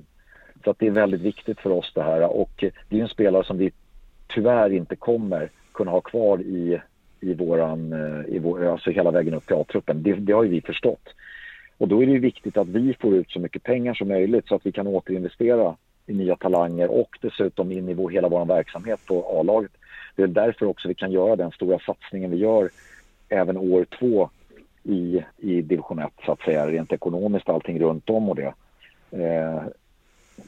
så 0.65 0.71
att 0.71 0.79
det 0.79 0.87
är 0.87 0.91
väldigt 0.91 1.21
viktigt 1.21 1.61
för 1.61 1.71
oss 1.71 1.93
det 1.95 2.03
här 2.03 2.37
och 2.37 2.65
det 2.89 2.99
är 2.99 3.03
en 3.03 3.09
spelare 3.09 3.45
som 3.45 3.59
vi 3.59 3.73
tyvärr 4.29 4.73
inte 4.73 4.97
kommer 4.97 5.51
kunna 5.73 5.91
ha 5.91 6.01
kvar 6.01 6.41
i, 6.41 6.81
i 7.21 7.35
våran, 7.35 7.93
eh, 7.93 8.35
i 8.35 8.39
vår, 8.39 8.67
alltså 8.67 8.91
hela 8.91 9.11
vägen 9.11 9.35
upp 9.35 9.47
till 9.47 9.57
A-truppen. 9.57 10.03
Det, 10.03 10.13
det 10.13 10.33
har 10.33 10.43
ju 10.43 10.49
vi 10.49 10.61
förstått. 10.61 11.09
Och 11.79 11.89
då 11.89 12.03
är 12.03 12.07
det 12.07 12.13
ju 12.13 12.19
viktigt 12.19 12.57
att 12.57 12.69
vi 12.69 12.95
får 13.01 13.15
ut 13.15 13.31
så 13.31 13.41
mycket 13.41 13.63
pengar 13.63 13.95
som 13.95 14.09
möjligt 14.09 14.47
så 14.49 14.55
att 14.55 14.67
vi 14.67 14.73
kan 14.73 14.87
återinvestera 14.87 15.77
i 16.07 16.13
nya 16.13 16.37
talanger 16.37 16.89
och 16.91 17.19
dessutom 17.21 17.73
in 17.73 17.89
i 17.89 17.95
vår, 17.95 18.11
hela 18.11 18.29
vår 18.29 18.45
verksamhet 18.45 19.01
på 19.07 19.41
A-laget. 19.41 19.73
Det 20.17 20.23
är 20.23 20.27
därför 20.27 20.67
också 20.67 20.89
vi 20.89 20.95
kan 20.95 21.13
göra 21.13 21.37
den 21.37 21.51
stora 21.51 21.79
satsningen 21.79 22.31
vi 22.31 22.37
gör 22.37 22.69
även 23.29 23.57
år 23.57 23.87
två 23.99 24.31
i, 24.89 25.25
i 25.37 25.63
division 25.63 25.99
1 25.99 26.13
så 26.27 26.33
att 26.33 26.41
säga, 26.41 26.67
rent 26.67 26.93
ekonomiskt 26.93 27.49
allting 27.49 27.81
runt 27.81 28.11
om 28.11 28.29
och 28.29 28.37
det. 28.37 28.55
Eh, 29.11 29.63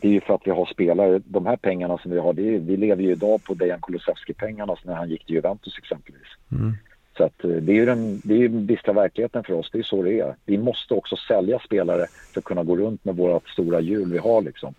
det 0.00 0.08
är 0.08 0.12
ju 0.12 0.20
för 0.20 0.34
att 0.34 0.46
vi 0.46 0.50
har 0.50 0.66
spelare, 0.66 1.20
de 1.24 1.46
här 1.46 1.56
pengarna 1.56 1.98
som 1.98 2.10
vi 2.10 2.18
har, 2.18 2.40
är, 2.40 2.58
vi 2.58 2.76
lever 2.76 3.02
ju 3.02 3.12
idag 3.12 3.44
på 3.44 3.54
Dejan 3.54 3.80
Kulusevski-pengarna 3.80 4.76
när 4.84 4.94
han 4.94 5.10
gick 5.10 5.26
till 5.26 5.34
Juventus 5.34 5.78
exempelvis. 5.78 6.28
Mm. 6.52 6.74
Så 7.16 7.24
att 7.24 7.44
eh, 7.44 7.50
det 7.50 7.72
är 7.72 7.76
ju 7.76 7.86
den, 7.86 8.20
det 8.24 8.34
är 8.34 8.38
ju 8.38 8.48
den 8.48 8.66
bistra 8.66 8.92
verkligheten 8.92 9.44
för 9.44 9.52
oss, 9.52 9.70
det 9.72 9.78
är 9.78 9.82
så 9.82 10.02
det 10.02 10.20
är. 10.20 10.34
Vi 10.44 10.58
måste 10.58 10.94
också 10.94 11.16
sälja 11.16 11.58
spelare 11.58 12.06
för 12.32 12.40
att 12.40 12.44
kunna 12.44 12.64
gå 12.64 12.76
runt 12.76 13.04
med 13.04 13.16
våra 13.16 13.40
stora 13.52 13.80
hjul 13.80 14.12
vi 14.12 14.18
har 14.18 14.42
liksom. 14.42 14.74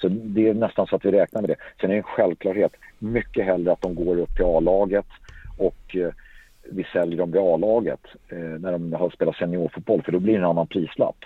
Så 0.00 0.08
det 0.08 0.48
är 0.48 0.54
nästan 0.54 0.86
så 0.86 0.96
att 0.96 1.04
vi 1.04 1.10
räknar 1.10 1.40
med 1.40 1.50
det. 1.50 1.56
Sen 1.80 1.90
är 1.90 1.94
det 1.94 1.98
en 1.98 2.02
självklarhet, 2.02 2.72
mycket 2.98 3.44
hellre 3.44 3.72
att 3.72 3.80
de 3.80 3.94
går 3.94 4.18
upp 4.18 4.36
till 4.36 4.44
A-laget 4.44 5.06
och 5.58 5.96
eh, 5.96 6.12
vi 6.70 6.84
säljer 6.92 7.18
dem 7.18 7.30
vid 7.30 7.40
A-laget 7.40 8.00
eh, 8.28 8.38
när 8.38 8.72
de 8.72 8.92
har 8.92 9.10
spelat 9.10 9.36
seniorfotboll 9.36 10.02
för 10.02 10.12
då 10.12 10.18
blir 10.18 10.32
det 10.32 10.38
en 10.38 10.50
annan 10.50 10.66
prislapp. 10.66 11.24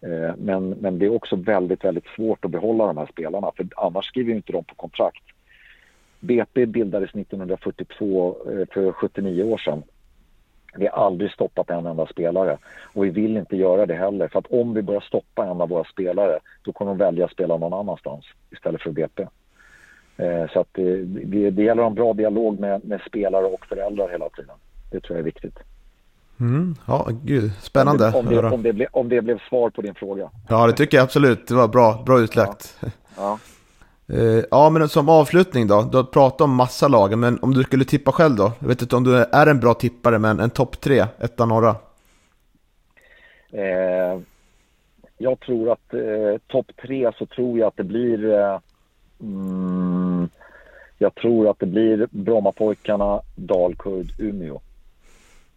Eh, 0.00 0.36
men, 0.38 0.70
men 0.70 0.98
det 0.98 1.06
är 1.06 1.14
också 1.14 1.36
väldigt, 1.36 1.84
väldigt 1.84 2.06
svårt 2.16 2.44
att 2.44 2.50
behålla 2.50 2.86
de 2.86 2.96
här 2.96 3.08
spelarna 3.12 3.50
för 3.56 3.66
annars 3.76 4.06
skriver 4.06 4.30
ju 4.30 4.36
inte 4.36 4.52
de 4.52 4.64
på 4.64 4.74
kontrakt. 4.74 5.24
BP 6.20 6.66
bildades 6.66 7.10
1942 7.10 8.36
eh, 8.50 8.66
för 8.74 8.92
79 8.92 9.42
år 9.42 9.58
sedan. 9.58 9.82
Vi 10.76 10.86
har 10.86 11.04
aldrig 11.04 11.30
stoppat 11.30 11.70
en 11.70 11.86
enda 11.86 12.06
spelare 12.06 12.58
och 12.92 13.04
vi 13.04 13.10
vill 13.10 13.36
inte 13.36 13.56
göra 13.56 13.86
det 13.86 13.94
heller 13.94 14.28
för 14.28 14.38
att 14.38 14.46
om 14.46 14.74
vi 14.74 14.82
börjar 14.82 15.00
stoppa 15.00 15.46
en 15.46 15.60
av 15.60 15.68
våra 15.68 15.84
spelare 15.84 16.38
då 16.62 16.72
kommer 16.72 16.90
de 16.90 16.98
välja 16.98 17.24
att 17.24 17.30
spela 17.30 17.56
någon 17.56 17.72
annanstans 17.72 18.24
istället 18.50 18.82
för 18.82 18.90
BP. 18.90 19.26
Eh, 20.20 20.52
så 20.52 20.60
att 20.60 20.68
det, 20.72 21.50
det 21.50 21.62
gäller 21.62 21.82
en 21.82 21.94
bra 21.94 22.12
dialog 22.12 22.60
med, 22.60 22.84
med 22.84 23.00
spelare 23.06 23.46
och 23.46 23.66
föräldrar 23.66 24.08
hela 24.08 24.28
tiden. 24.28 24.54
Det 24.90 25.00
tror 25.00 25.16
jag 25.16 25.20
är 25.20 25.24
viktigt. 25.24 25.58
Mm. 26.40 26.74
Ja, 26.86 27.08
gud, 27.24 27.50
spännande 27.60 28.12
Om 28.12 28.26
det, 28.26 28.38
om, 28.38 28.42
det, 28.42 28.50
om, 28.50 28.62
det 28.62 28.72
ble, 28.72 28.86
om 28.92 29.08
det 29.08 29.22
blev 29.22 29.38
svar 29.48 29.70
på 29.70 29.82
din 29.82 29.94
fråga. 29.94 30.30
Ja, 30.48 30.66
det 30.66 30.72
tycker 30.72 30.96
jag 30.96 31.04
absolut. 31.04 31.48
Det 31.48 31.54
var 31.54 31.68
bra, 31.68 32.02
bra 32.06 32.20
utlagt. 32.20 32.78
Ja. 33.16 33.38
Eh, 34.12 34.44
Ja, 34.50 34.70
men 34.70 34.88
som 34.88 35.08
avslutning 35.08 35.66
då. 35.66 35.82
Du 35.82 35.96
har 35.96 36.04
pratat 36.04 36.40
om 36.40 36.54
massa 36.54 36.88
lag, 36.88 37.18
men 37.18 37.38
om 37.42 37.54
du 37.54 37.62
skulle 37.62 37.84
tippa 37.84 38.12
själv 38.12 38.36
då? 38.36 38.52
Jag 38.58 38.68
vet 38.68 38.82
inte 38.82 38.96
om 38.96 39.04
du 39.04 39.16
är 39.16 39.46
en 39.46 39.60
bra 39.60 39.74
tippare, 39.74 40.18
men 40.18 40.40
en 40.40 40.50
topp 40.50 40.80
tre, 40.80 41.04
etta, 41.18 41.46
norra. 41.46 41.76
Eh, 43.52 44.20
jag 45.18 45.40
tror 45.40 45.72
att 45.72 45.94
eh, 45.94 46.40
topp 46.46 46.66
tre 46.82 47.12
så 47.18 47.26
tror 47.26 47.58
jag 47.58 47.68
att 47.68 47.76
det 47.76 47.84
blir 47.84 48.32
eh, 48.32 48.58
mm, 49.20 50.28
jag 50.98 51.14
tror 51.14 51.50
att 51.50 51.58
det 51.58 51.66
blir 51.66 52.08
Brommapojkarna, 52.10 53.20
Dalkurd, 53.36 54.06
Umeå. 54.18 54.60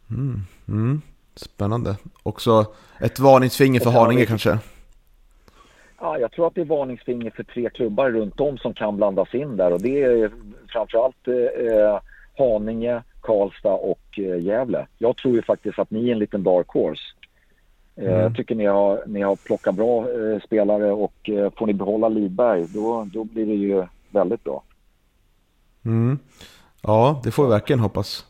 Mm. 0.09 0.39
Mm. 0.67 1.01
Spännande. 1.35 1.95
Också 2.23 2.65
ett 2.99 3.19
varningsfinger 3.19 3.79
för 3.79 3.89
Haninge 3.89 4.25
kanske? 4.25 4.59
Ja, 5.99 6.17
jag 6.19 6.31
tror 6.31 6.47
att 6.47 6.55
det 6.55 6.61
är 6.61 6.65
varningsfinger 6.65 7.31
för 7.31 7.43
tre 7.43 7.69
klubbar 7.69 8.09
runt 8.09 8.39
om 8.39 8.57
som 8.57 8.73
kan 8.73 8.97
blandas 8.97 9.33
in 9.35 9.57
där 9.57 9.73
och 9.73 9.81
det 9.81 10.03
är 10.03 10.31
framförallt 10.67 11.27
eh, 11.27 11.99
Haninge, 12.37 13.03
Karlstad 13.21 13.73
och 13.73 14.19
eh, 14.19 14.41
Gävle. 14.41 14.87
Jag 14.97 15.17
tror 15.17 15.35
ju 15.35 15.41
faktiskt 15.41 15.79
att 15.79 15.91
ni 15.91 16.07
är 16.07 16.11
en 16.11 16.19
liten 16.19 16.43
dark 16.43 16.67
horse. 16.67 17.03
Eh, 17.95 18.03
Mm. 18.05 18.19
Jag 18.19 18.35
tycker 18.35 18.55
ni 18.55 18.65
har, 18.65 19.03
ni 19.07 19.21
har 19.21 19.35
plockat 19.35 19.75
bra 19.75 19.99
eh, 19.99 20.39
spelare 20.45 20.91
och 20.91 21.29
eh, 21.29 21.51
får 21.57 21.67
ni 21.67 21.73
behålla 21.73 22.09
Lidberg 22.09 22.65
då, 22.73 23.07
då 23.13 23.23
blir 23.23 23.45
det 23.45 23.53
ju 23.53 23.85
väldigt 24.11 24.43
bra. 24.43 24.63
Mm. 25.85 26.19
Ja, 26.81 27.21
det 27.23 27.31
får 27.31 27.43
vi 27.43 27.49
verkligen 27.49 27.79
hoppas. 27.79 28.25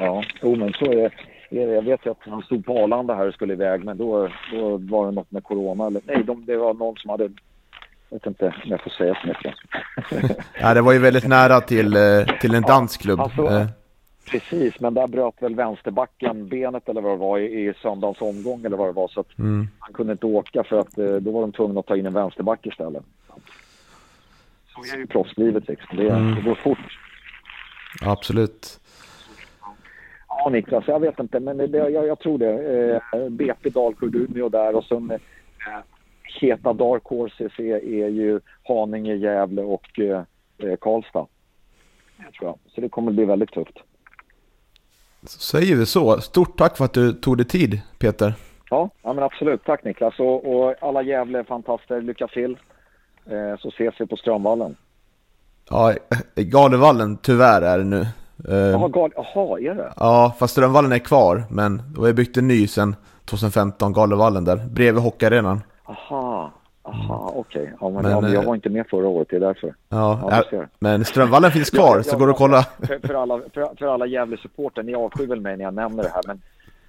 Ja, 0.00 0.24
jo, 0.42 0.56
men 0.56 0.72
så 0.72 0.84
är 0.84 0.96
det. 0.96 1.10
Jag 1.50 1.82
vet 1.82 2.06
ju 2.06 2.10
att 2.10 2.18
han 2.20 2.42
stod 2.42 2.64
på 2.66 2.78
Arlanda 2.78 3.14
här 3.14 3.28
och 3.28 3.34
skulle 3.34 3.52
iväg 3.52 3.84
men 3.84 3.98
då, 3.98 4.28
då 4.52 4.76
var 4.76 5.06
det 5.06 5.12
något 5.12 5.30
med 5.30 5.44
corona. 5.44 5.86
Eller, 5.86 6.02
nej, 6.04 6.24
de, 6.24 6.44
det 6.46 6.56
var 6.56 6.74
någon 6.74 6.96
som 6.96 7.10
hade... 7.10 7.24
Jag 8.10 8.18
vet 8.18 8.26
inte 8.26 8.46
om 8.46 8.52
jag 8.70 8.80
får 8.82 8.90
säga 8.90 9.18
så 9.22 9.28
mycket. 9.28 9.54
Ja, 10.60 10.74
det 10.74 10.80
var 10.82 10.92
ju 10.92 10.98
väldigt 10.98 11.28
nära 11.28 11.60
till, 11.60 11.96
till 12.40 12.54
en 12.54 12.62
dansk 12.62 13.00
klubb. 13.00 13.20
alltså, 13.20 13.46
Eh, 13.46 13.66
Precis, 14.30 14.80
men 14.80 14.94
där 14.94 15.06
bröt 15.06 15.42
väl 15.42 15.54
vänsterbacken 15.54 16.48
benet 16.48 16.88
eller 16.88 17.00
vad 17.00 17.12
det 17.12 17.16
var 17.16 17.38
i, 17.38 17.68
i 17.68 17.74
söndagens 17.82 18.20
omgång 18.20 18.64
eller 18.64 18.76
vad 18.76 18.88
det 18.88 18.92
var 18.92 19.08
så 19.08 19.20
att 19.20 19.38
Mm. 19.38 19.68
han 19.78 19.92
kunde 19.92 20.12
inte 20.12 20.26
åka 20.26 20.64
för 20.64 20.78
att 20.80 20.98
eh, 20.98 21.06
då 21.14 21.30
var 21.30 21.40
de 21.40 21.52
tvungna 21.52 21.80
att 21.80 21.86
ta 21.86 21.96
in 21.96 22.06
en 22.06 22.12
vänsterback 22.12 22.66
istället. 22.66 23.02
Så 24.74 24.94
är 24.94 24.98
ju 24.98 25.06
proffslivet 25.06 25.68
liksom. 25.68 25.96
Det, 25.96 26.08
Mm. 26.10 26.34
det 26.34 26.40
går 26.42 26.54
fort. 26.54 26.98
Absolut. 28.02 28.80
Ja, 30.28 30.48
Niklas, 30.48 30.84
jag 30.86 31.00
vet 31.00 31.20
inte, 31.20 31.40
men 31.40 31.56
det, 31.56 31.78
jag, 31.78 32.06
jag 32.06 32.18
tror 32.18 32.38
det. 32.38 33.00
Eh, 33.12 33.28
BP, 33.28 33.70
Dalkurd, 33.70 34.14
Umeå 34.14 34.48
där 34.48 34.74
och 34.76 34.84
sen 34.84 35.10
eh, 35.10 35.18
heta 36.40 36.72
Dark 36.72 37.04
Horses 37.04 37.58
är, 37.58 37.84
är 37.84 38.08
ju 38.08 38.40
Haninge, 38.64 39.14
Gävle 39.14 39.62
och 39.62 39.98
eh, 40.00 40.22
eh, 40.58 40.76
Karlstad. 40.80 41.26
Jag 42.24 42.32
tror 42.32 42.48
jag. 42.50 42.58
Så 42.74 42.80
det 42.80 42.88
kommer 42.88 43.12
bli 43.12 43.24
väldigt 43.24 43.52
tufft. 43.52 43.78
Så 45.26 45.38
säger 45.40 45.76
vi 45.76 45.86
så. 45.86 46.20
Stort 46.20 46.58
tack 46.58 46.76
för 46.76 46.84
att 46.84 46.92
du 46.92 47.12
tog 47.12 47.36
dig 47.36 47.46
tid, 47.46 47.80
Peter. 47.98 48.34
Ja, 48.70 48.90
ja 49.02 49.12
men 49.12 49.24
absolut. 49.24 49.64
Tack 49.64 49.84
Niklas. 49.84 50.18
Och, 50.20 50.54
och 50.54 50.74
alla 50.80 51.02
Gävle 51.02 51.44
fantaster, 51.44 52.02
lycka 52.02 52.26
till. 52.26 52.58
Eh, 53.26 53.58
så 53.58 53.68
ses 53.68 53.94
vi 53.98 54.06
på 54.06 54.16
Strömvallen. 54.16 54.76
Ja, 55.70 55.94
Galevallen 56.34 57.16
tyvärr 57.16 57.62
är 57.62 57.78
det 57.78 57.84
nu. 57.84 58.00
Eh, 58.48 58.56
Jaha, 58.56 58.88
gal- 58.88 59.12
är 59.60 59.74
det? 59.74 59.92
Ja, 59.96 60.34
fast 60.38 60.52
Strömvallen 60.52 60.92
är 60.92 60.98
kvar, 60.98 61.44
men 61.50 61.82
vi 61.98 62.06
har 62.06 62.12
byggt 62.12 62.36
en 62.36 62.48
ny 62.48 62.66
sen 62.66 62.96
2015, 63.24 63.92
Galevallen 63.92 64.44
där, 64.44 64.56
bredvid 64.56 65.02
hockeyarenan. 65.02 65.60
Aha, 65.84 66.27
aha, 66.88 67.32
okej. 67.36 67.72
Ja, 67.80 67.90
men, 67.90 68.02
Men, 68.02 68.10
ja, 68.10 68.20
men 68.20 68.32
jag 68.32 68.42
eh, 68.42 68.48
var 68.48 68.54
inte 68.54 68.70
med 68.70 68.86
förra 68.86 69.08
året, 69.08 69.28
det 69.30 69.36
är 69.36 69.40
därför. 69.40 69.74
Ja, 69.88 70.42
Ja, 70.50 70.64
men 70.78 71.04
Strömvallen 71.04 71.50
finns 71.50 71.70
kvar, 71.78 71.96
Ja, 71.96 72.02
så 72.02 72.14
ja, 72.14 72.18
går 72.18 72.26
det 72.26 72.32
att 72.32 72.38
kolla. 72.38 72.62
För, 72.62 73.06
för 73.06 73.14
alla, 73.14 73.40
för, 73.54 73.76
för 73.78 73.86
alla 73.86 74.06
Gävle-supporter, 74.06 74.82
ni 74.82 74.94
avskyr 74.94 75.26
väl 75.26 75.40
mig 75.40 75.56
när 75.56 75.64
jag 75.64 75.74
nämner 75.74 76.02
det 76.02 76.12
här, 76.14 76.22
men 76.26 76.40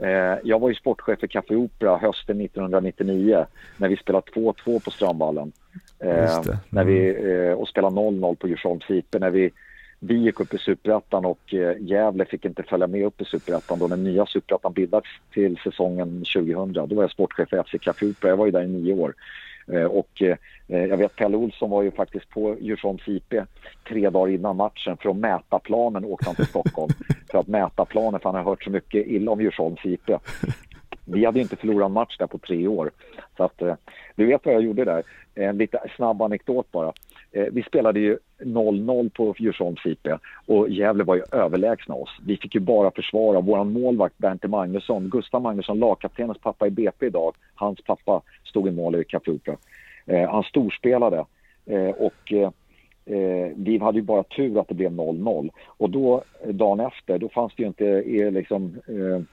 eh, 0.09 0.39
jag 0.43 0.59
var 0.59 0.69
ju 0.69 0.75
sportchef 0.75 1.19
för 1.19 1.27
Café 1.27 1.55
Opera 1.55 1.97
hösten 1.97 2.41
1999 2.41 3.45
när 3.77 3.89
vi 3.89 3.97
spelade 3.97 4.31
2-2 4.31 4.79
på 4.79 4.91
Strömvallen. 4.91 5.51
Eh. 5.99 6.41
När 6.69 6.83
vi, 6.83 7.09
eh, 7.31 7.53
och 7.53 7.67
spelade 7.67 7.95
0-0 7.95 8.35
på 8.35 8.47
Djursholms 8.47 8.89
IP. 8.89 9.15
När 9.19 9.29
vi, 9.29 9.51
vi 9.99 10.15
gick 10.15 10.39
upp 10.39 10.53
i 10.53 10.57
Superettan 10.57 11.25
och 11.25 11.53
eh, 11.53 11.75
Gävle 11.79 12.25
fick 12.25 12.45
inte 12.45 12.63
följa 12.63 12.87
med 12.87 13.05
upp 13.05 13.21
i 13.21 13.25
Superettan 13.25 13.79
då 13.79 13.87
den 13.87 14.03
nya 14.03 14.25
Superettan 14.25 14.73
bildades 14.73 15.09
till 15.33 15.57
säsongen 15.63 16.23
2000. 16.35 16.73
Då 16.73 16.95
var 16.95 17.03
jag 17.03 17.11
sportchef 17.11 17.49
för 17.49 17.63
FC 17.63 17.75
Café 17.81 18.05
Opera. 18.05 18.29
Jag 18.29 18.37
var 18.37 18.45
ju 18.45 18.51
där 18.51 18.63
i 18.63 18.67
nio 18.67 18.93
år. 18.93 19.13
Eh, 19.73 19.83
och 19.83 20.21
eh, 20.21 20.37
jag 20.67 20.97
vet 20.97 21.15
Pelle 21.15 21.37
Olsson 21.37 21.69
var 21.69 21.83
ju 21.83 21.91
faktiskt 21.91 22.29
på 22.29 22.55
Djursholms 22.59 23.07
IP 23.07 23.33
tre 23.87 24.09
dagar 24.09 24.33
innan 24.33 24.55
matchen 24.55 24.97
för 24.97 25.09
att 25.09 25.15
mäta 25.15 25.59
planen 25.59 26.05
åkte 26.05 26.25
han 26.25 26.35
till 26.35 26.45
Stockholm 26.45 26.93
för 27.31 27.39
att 27.39 27.47
mäta 27.47 27.85
planen 27.85 28.19
för 28.19 28.29
han 28.29 28.35
har 28.35 28.51
hört 28.51 28.63
så 28.63 28.69
mycket 28.69 29.07
illa 29.07 29.31
om 29.31 29.41
Djursholms 29.41 29.79
IP. 29.85 30.09
Vi 31.05 31.25
hade 31.25 31.39
inte 31.39 31.55
förlorat 31.55 31.85
en 31.85 31.93
match 31.93 32.17
där 32.17 32.27
på 32.27 32.37
tre 32.37 32.67
år. 32.67 32.91
Så 33.37 33.43
att, 33.43 33.61
du 34.15 34.25
vet 34.25 34.45
vad 34.45 34.55
jag 34.55 34.61
gjorde 34.61 34.85
där? 34.85 35.03
En 35.35 35.57
lite 35.57 35.79
snabb 35.95 36.21
anekdot 36.21 36.71
bara. 36.71 36.93
Eh, 37.31 37.45
vi 37.51 37.63
spelade 37.63 37.99
ju 37.99 38.17
0-0 38.39 39.09
på 39.09 39.35
Djursholms 39.37 39.85
IP 39.85 40.07
och 40.45 40.69
Gävle 40.69 41.03
var 41.03 41.15
ju 41.15 41.23
överlägsna 41.31 41.95
oss. 41.95 42.09
Vi 42.25 42.37
fick 42.37 42.55
ju 42.55 42.61
bara 42.61 42.91
försvara. 42.91 43.41
Vår 43.41 43.63
målvakt 43.63 44.17
Bernte 44.17 44.47
Magnusson, 44.47 45.09
Gustav 45.09 45.41
Magnusson, 45.41 45.79
lagkaptenens 45.79 46.37
pappa 46.37 46.67
i 46.67 46.69
BP 46.69 47.05
idag, 47.05 47.35
hans 47.55 47.81
pappa 47.81 48.21
stod 48.43 48.67
i 48.67 48.71
mål 48.71 48.95
i 48.95 49.03
Café 49.03 49.31
Eh, 50.05 50.29
han 50.29 50.43
storspelade 50.43 51.25
eh, 51.65 51.89
och 51.89 52.33
eh, 52.33 52.49
eh, 53.05 53.51
vi 53.55 53.77
hade 53.77 53.97
ju 53.97 54.03
bara 54.03 54.23
tur 54.23 54.59
att 54.59 54.67
det 54.67 54.73
blev 54.73 54.91
0-0. 54.91 55.49
Och 55.65 55.89
då 55.89 56.23
dagen 56.45 56.79
efter, 56.79 57.17
då 57.17 57.29
fanns 57.29 57.53
det 57.55 57.63
ju 57.63 57.67
inte 57.67 57.87
eh, 57.87 58.31
liksom, 58.31 58.81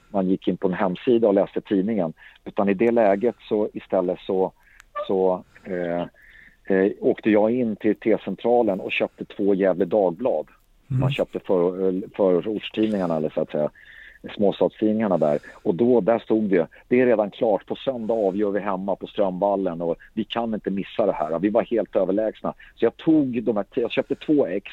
man 0.09 0.27
gick 0.27 0.47
in 0.47 0.57
på 0.57 0.67
en 0.67 0.73
hemsida 0.73 1.27
och 1.27 1.33
läste 1.33 1.61
tidningen. 1.61 2.13
Utan 2.45 2.69
i 2.69 2.73
det 2.73 2.91
läget 2.91 3.35
så 3.49 3.69
istället 3.73 4.19
så, 4.19 4.51
så 5.07 5.43
eh, 6.67 6.77
eh, 6.77 6.91
åkte 6.99 7.29
jag 7.29 7.51
in 7.51 7.75
till 7.75 7.95
T-centralen 7.95 8.79
och 8.79 8.91
köpte 8.91 9.25
två 9.25 9.55
Gävle 9.55 9.85
Dagblad. 9.85 10.47
Mm. 10.89 10.99
Man 10.99 11.11
köpte 11.11 11.39
för, 11.39 12.01
förortstidningarna 12.15 13.15
eller 13.15 13.29
så 13.29 13.41
att 13.41 13.51
säga 13.51 13.69
småstadstidningarna 14.35 15.17
där. 15.17 15.39
Och 15.53 15.75
då, 15.75 16.01
där 16.01 16.19
stod 16.19 16.43
det, 16.43 16.67
det 16.87 17.01
är 17.01 17.05
redan 17.05 17.31
klart, 17.31 17.65
på 17.65 17.75
söndag 17.75 18.13
avgör 18.13 18.51
vi 18.51 18.59
hemma 18.59 18.95
på 18.95 19.07
Strömvallen 19.07 19.81
och 19.81 19.95
vi 20.13 20.23
kan 20.23 20.53
inte 20.53 20.69
missa 20.69 21.05
det 21.05 21.11
här. 21.11 21.39
Vi 21.39 21.49
var 21.49 21.63
helt 21.63 21.95
överlägsna. 21.95 22.53
Så 22.75 22.85
jag 22.85 22.97
tog 22.97 23.43
de 23.43 23.57
här, 23.57 23.65
jag 23.73 23.91
köpte 23.91 24.15
två 24.15 24.47
ex, 24.47 24.71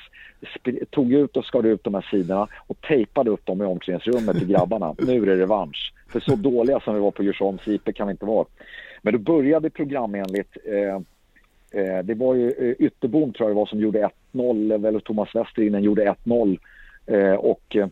tog 0.91 1.13
ut 1.13 1.37
och 1.37 1.45
skar 1.45 1.67
ut 1.67 1.85
de 1.85 1.95
här 1.95 2.09
sidorna 2.11 2.49
och 2.67 2.81
tejpade 2.81 3.31
upp 3.31 3.47
dem 3.47 3.63
i 3.63 3.65
omklädningsrummet 3.65 4.39
till 4.39 4.49
grabbarna. 4.49 4.95
Nu 5.07 5.23
är 5.23 5.27
det 5.27 5.37
revansch. 5.37 5.93
För 6.09 6.21
så 6.21 6.37
dåliga 6.37 6.81
som 6.81 6.95
vi 6.95 7.01
var 7.01 7.11
på 7.11 7.23
Djursholms 7.23 7.69
IP 7.69 7.95
kan 7.95 8.07
vi 8.07 8.11
inte 8.11 8.25
vara. 8.25 8.47
Men 9.03 9.13
då 9.13 9.19
började 9.19 9.71
programenligt 9.71 10.57
eh, 10.65 10.75
eh, 10.75 11.01
Eh, 11.75 11.99
det 12.05 12.15
var 12.15 12.35
ju 12.35 12.51
eh, 12.51 12.87
Ytterbom 12.87 13.33
tror 13.33 13.49
jag 13.49 13.57
det 13.57 13.61
var 13.61 13.67
som 13.67 13.81
gjorde 13.81 14.11
1-0, 14.33 14.87
eller 14.89 15.01
Thomas 15.01 15.35
Westerinen 15.35 15.83
gjorde 15.83 16.15
1-0. 16.25 16.59
Eh, 17.07 17.35
och 17.35 17.77
eh, 17.77 17.87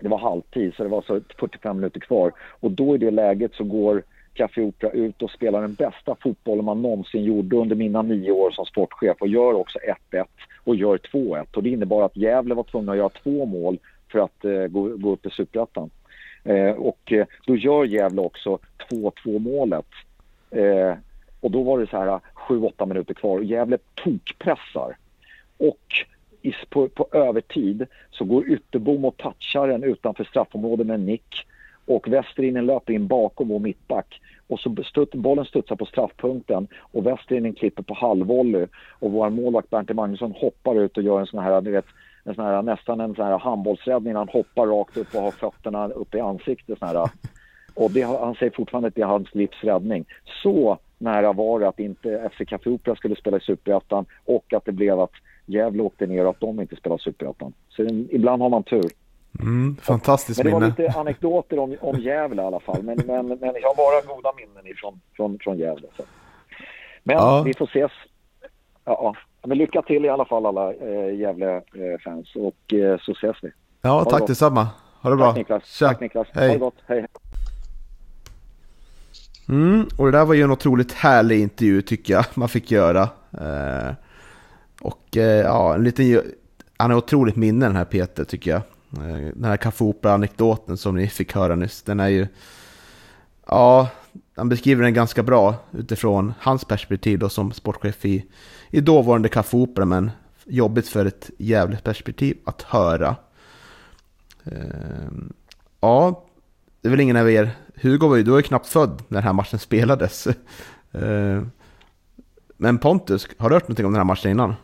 det 0.00 0.08
var 0.08 0.18
halvtid 0.18 0.74
så 0.74 0.82
det 0.82 0.88
var 0.88 1.02
så 1.02 1.20
45 1.40 1.76
minuter 1.76 2.00
kvar. 2.00 2.32
Och 2.60 2.70
då 2.70 2.94
i 2.94 2.98
det 2.98 3.10
läget 3.10 3.54
så 3.54 3.64
går 3.64 4.02
Café 4.34 4.62
Opera 4.62 4.90
ut 4.90 5.22
och 5.22 5.30
spelar 5.30 5.60
den 5.60 5.74
bästa 5.74 6.16
fotbollen 6.20 6.64
man 6.64 6.82
någonsin 6.82 7.24
gjorde 7.24 7.56
under 7.56 7.76
mina 7.76 8.02
nio 8.02 8.30
år 8.30 8.50
som 8.50 8.66
sportchef 8.66 9.16
och 9.20 9.28
gör 9.28 9.54
också 9.54 9.78
1-1 10.12 10.24
och 10.64 10.76
gör 10.76 10.98
2-1. 10.98 11.56
Och 11.56 11.62
det 11.62 11.70
innebar 11.70 12.02
att 12.02 12.16
Gävle 12.16 12.54
var 12.54 12.62
tvungna 12.62 12.92
att 12.92 12.98
göra 12.98 13.08
två 13.08 13.46
mål 13.46 13.78
för 14.12 14.18
att 14.18 14.44
eh, 14.44 14.66
gå, 14.66 14.96
gå 14.96 15.12
upp 15.12 15.26
i 15.26 15.30
Superettan. 15.30 15.90
Eh, 16.44 16.70
och 16.70 17.12
eh, 17.12 17.26
då 17.46 17.56
gör 17.56 17.84
Gävle 17.84 18.20
också 18.20 18.58
2-2 18.90 19.38
målet. 19.38 19.86
Eh, 20.50 20.94
och 21.40 21.50
då 21.50 21.62
var 21.62 21.78
det 21.78 21.86
så 21.86 21.96
här 21.96 22.06
äh, 22.06 22.20
7-8 22.48 22.86
minuter 22.86 23.14
kvar 23.14 23.38
och 23.38 23.44
Gävle 23.44 23.78
tokpressar. 23.94 24.96
Och 25.58 26.06
på, 26.68 26.88
på 26.88 27.08
övertid 27.12 27.86
så 28.10 28.24
går 28.24 28.48
Ytterbom 28.48 29.04
och 29.04 29.16
touchar 29.16 29.68
den 29.68 29.82
utanför 29.82 30.24
straffområdet 30.24 30.86
med 30.86 30.94
en 30.94 31.06
nick 31.06 31.46
och 31.86 32.08
Västerinen 32.08 32.66
löper 32.66 32.92
in 32.92 33.06
bakom 33.06 33.48
vår 33.48 33.58
mittback 33.58 34.20
och 34.48 34.60
så 34.60 34.76
stutt, 34.84 35.14
bollen 35.14 35.44
studsar 35.44 35.76
på 35.76 35.86
straffpunkten 35.86 36.68
och 36.80 37.06
Västerinen 37.06 37.54
klipper 37.54 37.82
på 37.82 37.94
halvvolley 37.94 38.66
och 38.98 39.12
vår 39.12 39.30
målvakt 39.30 39.70
Bernt 39.70 39.94
Magnusson 39.94 40.32
hoppar 40.32 40.80
ut 40.80 40.96
och 40.96 41.02
gör 41.02 41.20
en 41.20 41.26
sån 41.26 41.42
här, 41.42 41.60
du 41.60 41.70
vet, 41.70 41.86
en 42.24 42.34
sån 42.34 42.44
här, 42.44 42.62
nästan 42.62 43.00
en 43.00 43.14
sån 43.14 43.24
här 43.24 43.38
handbollsräddning. 43.38 44.14
Han 44.14 44.28
hoppar 44.28 44.66
rakt 44.66 44.96
upp 44.96 45.14
och 45.14 45.22
har 45.22 45.30
fötterna 45.30 45.88
upp 45.88 46.14
i 46.14 46.20
ansiktet. 46.20 46.78
Sån 46.78 46.88
här. 46.88 47.10
Och 47.76 47.90
det, 47.90 48.02
han 48.02 48.34
säger 48.34 48.52
fortfarande 48.56 48.88
att 48.88 48.94
det 48.94 49.02
är 49.02 49.06
hans 49.06 49.34
livs 49.34 49.64
räddning. 49.64 50.04
Så 50.42 50.78
nära 50.98 51.32
var 51.32 51.60
det 51.60 51.68
att 51.68 51.78
inte 51.78 52.30
FC 52.32 52.48
Café 52.48 52.70
Opera 52.70 52.96
skulle 52.96 53.16
spela 53.16 53.36
i 53.36 53.40
Superettan 53.40 54.06
och 54.24 54.52
att 54.52 54.64
det 54.64 54.72
blev 54.72 55.00
att 55.00 55.12
Gävle 55.46 55.82
åkte 55.82 56.06
ner 56.06 56.24
och 56.24 56.30
att 56.30 56.40
de 56.40 56.60
inte 56.60 56.76
spelar 56.76 56.98
Superettan. 56.98 57.52
Så 57.68 57.82
ibland 58.10 58.42
har 58.42 58.48
man 58.48 58.62
tur. 58.62 58.90
Mm, 59.40 59.76
fantastiskt 59.76 60.44
minne. 60.44 60.58
Men 60.58 60.70
det 60.70 60.82
var 60.82 60.86
lite 60.86 60.98
anekdoter 60.98 61.58
om, 61.58 61.76
om 61.80 62.00
Gävle 62.00 62.42
i 62.42 62.44
alla 62.44 62.60
fall. 62.60 62.82
Men, 62.82 62.98
men, 63.06 63.26
men 63.26 63.54
jag 63.62 63.68
har 63.68 63.76
bara 63.76 64.14
goda 64.14 64.32
minnen 64.36 64.66
ifrån, 64.66 65.00
från, 65.16 65.38
från 65.38 65.58
Gävle. 65.58 65.86
Så. 65.96 66.02
Men 67.02 67.16
ja. 67.16 67.42
vi 67.42 67.54
får 67.54 67.66
ses. 67.66 67.92
Ja, 68.84 69.14
men 69.46 69.58
lycka 69.58 69.82
till 69.82 70.04
i 70.04 70.08
alla 70.08 70.24
fall 70.24 70.46
alla 70.46 70.72
äh, 70.72 71.14
Gävle-fans 71.14 72.36
och 72.36 72.74
äh, 72.74 72.98
så 72.98 73.12
ses 73.12 73.36
vi. 73.42 73.50
Ja, 73.82 74.04
tack 74.04 74.20
gott. 74.20 74.28
detsamma. 74.28 74.68
Ha 75.02 75.10
det 75.10 75.16
bra. 75.16 75.26
Tack 75.26 75.36
Niklas. 75.36 75.78
Tja. 75.78 75.88
Tack 75.88 76.00
Niklas. 76.00 76.28
Hej. 76.32 76.46
Ha 76.46 76.52
det 76.52 76.58
gott. 76.58 76.82
Hej. 76.86 77.06
Mm, 79.48 79.88
och 79.96 80.06
det 80.06 80.18
där 80.18 80.24
var 80.24 80.34
ju 80.34 80.42
en 80.42 80.50
otroligt 80.50 80.92
härlig 80.92 81.40
intervju 81.40 81.82
tycker 81.82 82.14
jag 82.14 82.24
man 82.34 82.48
fick 82.48 82.70
göra. 82.70 83.02
Eh, 83.40 83.94
och 84.80 85.16
eh, 85.16 85.40
ja, 85.40 85.74
en 85.74 85.84
liten, 85.84 86.22
han 86.76 86.90
har 86.90 86.98
otroligt 86.98 87.36
minne 87.36 87.66
den 87.66 87.76
här 87.76 87.84
Peter 87.84 88.24
tycker 88.24 88.50
jag. 88.50 88.62
Eh, 88.92 89.26
den 89.34 89.44
här 89.44 89.56
kaffeopera-anekdoten 89.56 90.76
som 90.76 90.96
ni 90.96 91.08
fick 91.08 91.34
höra 91.34 91.54
nyss, 91.54 91.82
den 91.82 92.00
är 92.00 92.08
ju... 92.08 92.26
Ja, 93.46 93.88
han 94.36 94.48
beskriver 94.48 94.84
den 94.84 94.94
ganska 94.94 95.22
bra 95.22 95.54
utifrån 95.72 96.34
hans 96.40 96.64
perspektiv 96.64 97.18
då 97.18 97.28
som 97.28 97.52
sportchef 97.52 98.04
i, 98.04 98.24
i 98.70 98.80
dåvarande 98.80 99.44
Opera. 99.52 99.84
men 99.84 100.10
jobbigt 100.44 100.88
för 100.88 101.06
ett 101.06 101.30
jävligt 101.38 101.84
perspektiv 101.84 102.36
att 102.44 102.62
höra. 102.62 103.16
Eh, 104.44 105.10
ja, 105.80 106.24
det 106.80 106.88
är 106.88 106.90
väl 106.90 107.00
ingen 107.00 107.16
av 107.16 107.30
er 107.30 107.50
Hugo 107.82 108.08
var 108.08 108.16
ju, 108.16 108.22
du 108.22 108.30
var 108.30 108.38
ju 108.38 108.42
knappt 108.42 108.66
född 108.66 109.02
när 109.08 109.16
den 109.16 109.24
här 109.24 109.32
matchen 109.32 109.58
spelades. 109.58 110.28
Eh, 110.92 111.42
men 112.56 112.78
Pontus, 112.78 113.28
har 113.38 113.48
du 113.48 113.56
hört 113.56 113.62
någonting 113.62 113.86
om 113.86 113.92
den 113.92 114.00
här 114.00 114.04
matchen 114.04 114.30
innan? 114.30 114.54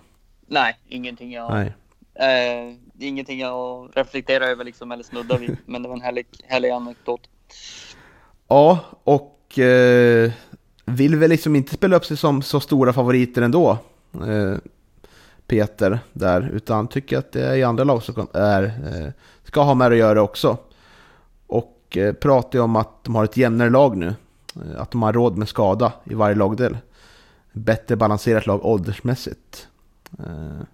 Nej, 0.47 0.79
ingenting 0.89 1.33
jag... 1.33 1.51
Nej. 1.51 1.75
Eh, 2.15 2.77
ingenting 2.99 3.41
jag 3.41 3.91
reflekterar 3.95 4.47
över 4.47 4.65
liksom, 4.65 4.93
eller 4.93 5.03
snuddar 5.03 5.39
vid. 5.39 5.57
men 5.67 5.83
det 5.83 5.89
var 5.89 5.97
en 5.97 6.03
härlig, 6.03 6.27
härlig 6.45 6.71
anekdot. 6.71 7.21
Ja, 8.49 8.79
och 9.05 9.59
eh, 9.59 10.33
vill 10.85 11.17
väl 11.17 11.31
liksom 11.31 11.57
inte 11.57 11.75
spela 11.75 11.97
upp 11.97 12.05
sig 12.05 12.17
som 12.17 12.43
så 12.43 12.61
stora 12.61 12.93
favoriter 12.93 13.43
ändå. 13.43 13.79
Eh, 14.15 14.57
Peter 15.47 15.99
där, 16.13 16.51
utan 16.55 16.89
tycker 16.89 17.19
att 17.19 17.33
det 17.33 17.47
är 17.47 17.57
i 17.57 17.63
andra 17.63 17.85
lag 17.85 18.03
som 18.03 18.29
är, 18.35 18.63
eh, 18.63 19.13
ska 19.45 19.63
ha 19.63 19.75
med 19.75 19.93
att 19.93 19.99
göra 19.99 20.23
också. 20.23 20.59
Eh, 21.97 22.13
pratar 22.13 22.59
ju 22.59 22.63
om 22.63 22.77
att 22.77 23.05
de 23.05 23.15
har 23.15 23.25
ett 23.25 23.37
jämnare 23.37 23.71
lag 23.71 23.97
nu. 23.97 24.15
Eh, 24.57 24.81
att 24.81 24.91
de 24.91 25.03
har 25.03 25.13
råd 25.13 25.39
med 25.39 25.49
skada 25.49 25.93
i 26.05 26.15
varje 26.15 26.35
lagdel. 26.35 26.79
Bättre 27.53 27.97
balanserat 27.97 28.47
lag 28.47 28.65
åldersmässigt. 28.65 29.69
Eh, 30.19 30.67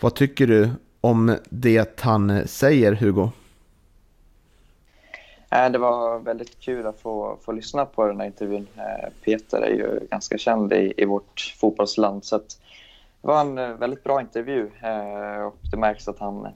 vad 0.00 0.14
tycker 0.14 0.46
du 0.46 0.70
om 1.00 1.36
det 1.50 2.00
han 2.00 2.48
säger, 2.48 2.92
Hugo? 2.92 3.30
Det 5.70 5.78
var 5.78 6.18
väldigt 6.18 6.60
kul 6.60 6.86
att 6.86 7.00
få, 7.00 7.38
få 7.42 7.52
lyssna 7.52 7.84
på 7.84 8.06
den 8.06 8.20
här 8.20 8.26
intervjun. 8.26 8.66
Peter 9.24 9.62
är 9.62 9.70
ju 9.70 10.06
ganska 10.10 10.38
känd 10.38 10.72
i, 10.72 10.94
i 10.96 11.04
vårt 11.04 11.54
fotbollsland. 11.60 12.24
Så 12.24 12.38
det 12.38 12.44
var 13.20 13.40
en 13.40 13.54
väldigt 13.54 14.04
bra 14.04 14.20
intervju 14.20 14.64
och 15.46 15.58
det 15.70 15.76
märks 15.76 16.08
att 16.08 16.18
han 16.18 16.48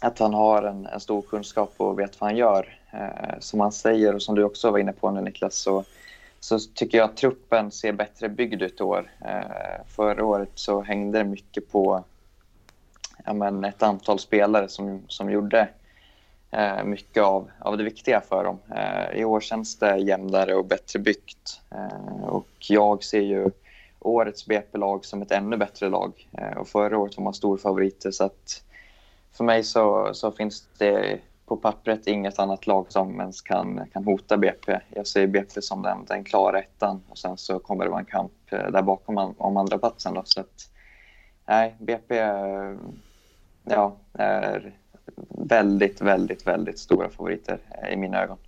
att 0.00 0.18
han 0.18 0.34
har 0.34 0.62
en, 0.62 0.86
en, 0.86 1.00
stor 1.00 1.22
kunskap 1.22 1.74
och 1.76 1.98
vet 1.98 2.20
vad 2.20 2.30
han 2.30 2.36
gör. 2.36 2.78
Eh, 2.90 3.38
som 3.38 3.60
han 3.60 3.72
säger 3.72 4.14
och 4.14 4.22
som 4.22 4.34
du 4.34 4.44
också 4.44 4.70
var 4.70 4.78
inne 4.78 4.92
på 4.92 5.10
nu 5.10 5.20
Niklas 5.20 5.54
så, 5.54 5.84
så 6.40 6.58
tycker 6.58 6.98
jag 6.98 7.04
att 7.04 7.16
truppen 7.16 7.70
ser 7.70 7.92
bättre 7.92 8.28
byggd 8.28 8.62
ut 8.62 8.80
i 8.80 8.82
år. 8.82 9.10
Eh, 9.24 9.84
förra 9.86 10.24
året 10.24 10.50
så 10.54 10.82
hängde 10.82 11.18
det 11.18 11.24
mycket 11.24 11.72
på 11.72 12.04
ja, 13.24 13.32
men 13.32 13.64
ett 13.64 13.82
antal 13.82 14.18
spelare 14.18 14.68
som, 14.68 15.02
som 15.08 15.30
gjorde 15.30 15.68
eh, 16.50 16.84
mycket 16.84 17.22
av, 17.22 17.50
av 17.58 17.76
det 17.76 17.84
viktiga 17.84 18.20
för 18.28 18.44
dem. 18.44 18.58
Eh, 18.76 19.20
I 19.20 19.24
år 19.24 19.40
känns 19.40 19.78
det 19.78 19.96
jämnare 19.96 20.54
och 20.54 20.64
bättre 20.64 20.98
byggt. 20.98 21.60
Eh, 21.70 22.24
och 22.24 22.48
jag 22.58 23.04
ser 23.04 23.20
ju 23.20 23.50
årets 24.00 24.46
BP-lag 24.46 25.04
som 25.04 25.22
ett 25.22 25.32
ännu 25.32 25.56
bättre 25.56 25.88
lag. 25.88 26.28
Eh, 26.32 26.58
och 26.58 26.68
förra 26.68 26.98
året 26.98 27.16
var 27.16 27.24
man 27.24 27.34
storfavoriter 27.34 28.10
så 28.10 28.24
att 28.24 28.62
för 29.38 29.44
mig 29.44 29.64
så, 29.64 30.10
så 30.12 30.32
finns 30.32 30.68
det 30.78 31.20
på 31.46 31.56
pappret 31.56 32.06
inget 32.06 32.38
annat 32.38 32.66
lag 32.66 32.86
som 32.88 33.20
ens 33.20 33.42
kan, 33.42 33.80
kan 33.92 34.04
hota 34.04 34.36
BP. 34.36 34.80
Jag 34.88 35.06
ser 35.06 35.26
BP 35.26 35.62
som 35.62 35.82
den, 35.82 36.04
den 36.04 36.24
klara 36.24 36.58
ettan 36.58 37.02
och 37.08 37.18
sen 37.18 37.36
så 37.36 37.58
kommer 37.58 37.84
det 37.84 37.90
vara 37.90 38.00
en 38.00 38.06
kamp 38.06 38.32
eh, 38.46 38.70
där 38.70 38.82
bakom 38.82 39.18
om, 39.18 39.34
om 39.38 39.56
andra 39.56 39.78
platsen 39.78 40.14
då. 40.14 40.22
Så 40.24 40.40
att, 40.40 40.70
nej, 41.46 41.76
BP 41.78 42.16
ja, 43.64 43.96
är 44.12 44.72
väldigt, 45.28 46.00
väldigt, 46.00 46.46
väldigt 46.46 46.78
stora 46.78 47.08
favoriter 47.08 47.58
i 47.92 47.96
mina 47.96 48.22
ögon. 48.22 48.38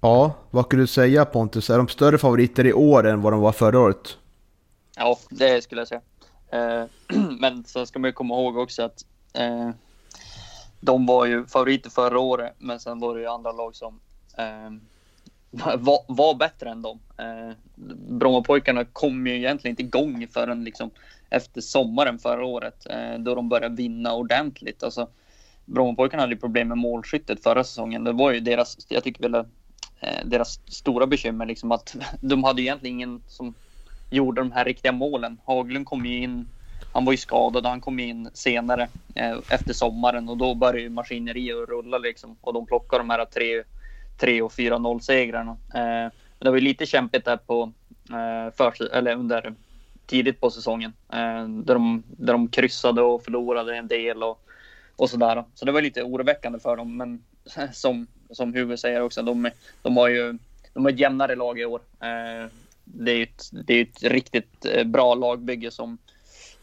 Ja, 0.00 0.32
vad 0.50 0.68
kan 0.68 0.80
du 0.80 0.86
säga 0.86 1.24
Pontus? 1.24 1.70
Är 1.70 1.78
de 1.78 1.88
större 1.88 2.18
favoriter 2.18 2.66
i 2.66 2.72
år 2.72 3.06
än 3.06 3.22
vad 3.22 3.32
de 3.32 3.40
var 3.40 3.52
förra 3.52 3.80
året? 3.80 4.18
Ja, 4.96 5.18
det 5.30 5.64
skulle 5.64 5.80
jag 5.80 5.88
säga. 5.88 6.00
Eh, 6.50 6.86
men 7.40 7.64
sen 7.64 7.86
ska 7.86 7.98
man 7.98 8.08
ju 8.08 8.12
komma 8.12 8.34
ihåg 8.34 8.56
också 8.56 8.82
att 8.82 9.04
eh, 9.34 9.70
de 10.80 11.06
var 11.06 11.26
ju 11.26 11.46
favoriter 11.46 11.90
förra 11.90 12.18
året, 12.18 12.54
men 12.58 12.80
sen 12.80 13.00
var 13.00 13.14
det 13.14 13.20
ju 13.20 13.26
andra 13.26 13.52
lag 13.52 13.76
som 13.76 14.00
eh, 14.38 14.70
var, 15.78 16.04
var, 16.08 16.34
bättre 16.34 16.70
än 16.70 16.82
dem. 16.82 16.98
Eh, 17.18 17.56
Brommapojkarna 18.08 18.84
kom 18.84 19.26
ju 19.26 19.36
egentligen 19.36 19.72
inte 19.72 19.82
igång 19.82 20.26
förrän 20.28 20.64
liksom 20.64 20.90
efter 21.30 21.60
sommaren 21.60 22.18
förra 22.18 22.44
året, 22.44 22.86
eh, 22.90 23.18
då 23.18 23.34
de 23.34 23.48
började 23.48 23.76
vinna 23.76 24.14
ordentligt. 24.14 24.82
Alltså, 24.82 25.08
Brommapojkarna 25.64 26.22
hade 26.22 26.34
ju 26.34 26.40
problem 26.40 26.68
med 26.68 26.78
målskyttet 26.78 27.42
förra 27.42 27.64
säsongen. 27.64 28.04
Det 28.04 28.12
var 28.12 28.32
ju 28.32 28.40
deras, 28.40 28.86
jag 28.88 29.04
tycker 29.04 29.22
väl, 29.22 29.34
eh, 30.00 30.24
deras 30.24 30.60
stora 30.66 31.06
bekymmer 31.06 31.46
liksom 31.46 31.72
att 31.72 31.96
de 32.20 32.44
hade 32.44 32.62
egentligen 32.62 32.96
ingen 32.96 33.22
som 33.26 33.54
gjorde 34.10 34.40
de 34.40 34.52
här 34.52 34.64
riktiga 34.64 34.92
målen. 34.92 35.40
Haglund 35.44 35.86
kom 35.86 36.06
ju 36.06 36.22
in, 36.22 36.48
han 36.94 37.04
var 37.04 37.12
ju 37.12 37.16
skadad 37.16 37.64
och 37.64 37.70
han 37.70 37.80
kom 37.80 37.98
in 37.98 38.30
senare 38.34 38.88
eh, 39.14 39.38
efter 39.48 39.72
sommaren 39.72 40.28
och 40.28 40.36
då 40.36 40.54
började 40.54 40.80
ju 40.80 40.90
maskineriet 40.90 41.68
rulla 41.68 41.98
liksom 41.98 42.36
och 42.40 42.54
de 42.54 42.66
plockade 42.66 43.00
de 43.00 43.10
här 43.10 43.24
tre, 43.24 43.62
tre 44.18 44.42
och 44.42 44.52
fyra 44.52 44.78
noll 44.78 45.00
segrarna. 45.00 45.56
Eh, 45.74 46.12
det 46.38 46.50
var 46.50 46.54
ju 46.54 46.60
lite 46.60 46.86
kämpigt 46.86 47.24
där 47.24 47.36
på 47.36 47.72
eh, 48.10 48.54
för, 48.56 48.94
eller 48.94 49.14
under 49.16 49.54
tidigt 50.06 50.40
på 50.40 50.50
säsongen 50.50 50.92
eh, 51.12 51.48
där, 51.48 51.74
de, 51.74 52.02
där 52.06 52.32
de 52.32 52.48
kryssade 52.48 53.02
och 53.02 53.24
förlorade 53.24 53.76
en 53.76 53.88
del 53.88 54.22
och, 54.22 54.40
och 54.96 55.10
sådär. 55.10 55.44
Så 55.54 55.64
det 55.64 55.72
var 55.72 55.82
lite 55.82 56.02
oroväckande 56.02 56.58
för 56.58 56.76
dem. 56.76 56.96
Men 56.96 57.24
som, 57.72 58.06
som 58.30 58.54
Hugo 58.54 58.76
säger 58.76 59.02
också, 59.02 59.22
de, 59.22 59.50
de 59.82 59.96
har 59.96 60.08
ju 60.08 60.38
de 60.74 60.84
har 60.84 60.92
ett 60.92 61.00
jämnare 61.00 61.36
lag 61.36 61.60
i 61.60 61.64
år. 61.64 61.80
Eh, 62.00 62.50
det 62.84 63.12
är 63.12 63.22
ett, 63.22 63.50
det 63.66 63.74
är 63.74 63.82
ett 63.82 64.02
riktigt 64.02 64.64
eh, 64.64 64.84
bra 64.84 65.14
lagbygge 65.14 65.70
som, 65.70 65.98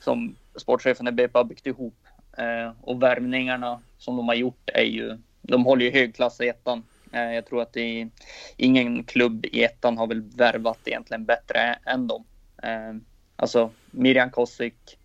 som 0.03 0.35
sportchefen 0.55 1.07
i 1.07 1.11
BP 1.11 1.37
har 1.37 1.43
byggt 1.43 1.67
ihop. 1.67 1.95
Eh, 2.37 2.71
och 2.81 3.03
värvningarna 3.03 3.81
som 3.97 4.17
de 4.17 4.27
har 4.27 4.35
gjort 4.35 4.69
är 4.73 4.83
ju, 4.83 5.17
de 5.41 5.65
håller 5.65 5.85
ju 5.85 5.91
hög 5.91 6.15
klass 6.15 6.41
i 6.41 6.47
ettan. 6.47 6.83
Eh, 7.11 7.33
jag 7.33 7.45
tror 7.45 7.61
att 7.61 7.73
det 7.73 8.09
ingen 8.57 9.03
klubb 9.03 9.45
i 9.45 9.63
ettan 9.63 9.97
har 9.97 10.07
väl 10.07 10.21
värvat 10.21 10.79
egentligen 10.85 11.25
bättre 11.25 11.79
än 11.85 12.07
dem. 12.07 12.23
Eh, 12.63 12.93
alltså 13.35 13.71
Miriam 13.91 14.29
Kosik, 14.29 14.97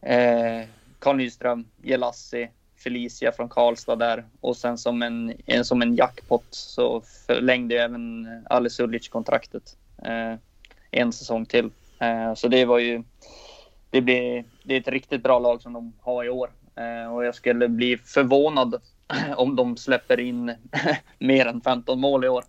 eh, 0.00 0.62
Carl 0.98 1.16
Nyström, 1.16 1.66
Jelassi, 1.82 2.48
Felicia 2.76 3.32
från 3.32 3.48
Karlstad 3.48 3.96
där 3.96 4.24
och 4.40 4.56
sen 4.56 4.78
som 4.78 5.02
en, 5.02 5.34
som 5.64 5.82
en 5.82 5.96
jackpot 5.96 6.46
så 6.50 7.02
förlängde 7.26 7.82
även 7.82 8.26
Alice 8.50 8.82
Ulic 8.82 9.08
kontraktet 9.08 9.76
eh, 10.02 10.34
en 10.90 11.12
säsong 11.12 11.46
till. 11.46 11.70
Eh, 11.98 12.34
så 12.34 12.48
det 12.48 12.64
var 12.64 12.78
ju, 12.78 13.02
det, 13.90 14.00
blir, 14.00 14.44
det 14.62 14.74
är 14.74 14.80
ett 14.80 14.88
riktigt 14.88 15.22
bra 15.22 15.38
lag 15.38 15.62
som 15.62 15.72
de 15.72 15.92
har 16.00 16.24
i 16.24 16.28
år 16.28 16.50
eh, 16.74 17.14
och 17.14 17.24
jag 17.24 17.34
skulle 17.34 17.68
bli 17.68 17.96
förvånad 17.96 18.82
om 19.36 19.56
de 19.56 19.76
släpper 19.76 20.20
in 20.20 20.54
mer 21.18 21.46
än 21.46 21.60
15 21.60 22.00
mål 22.00 22.24
i 22.24 22.28
år. 22.28 22.44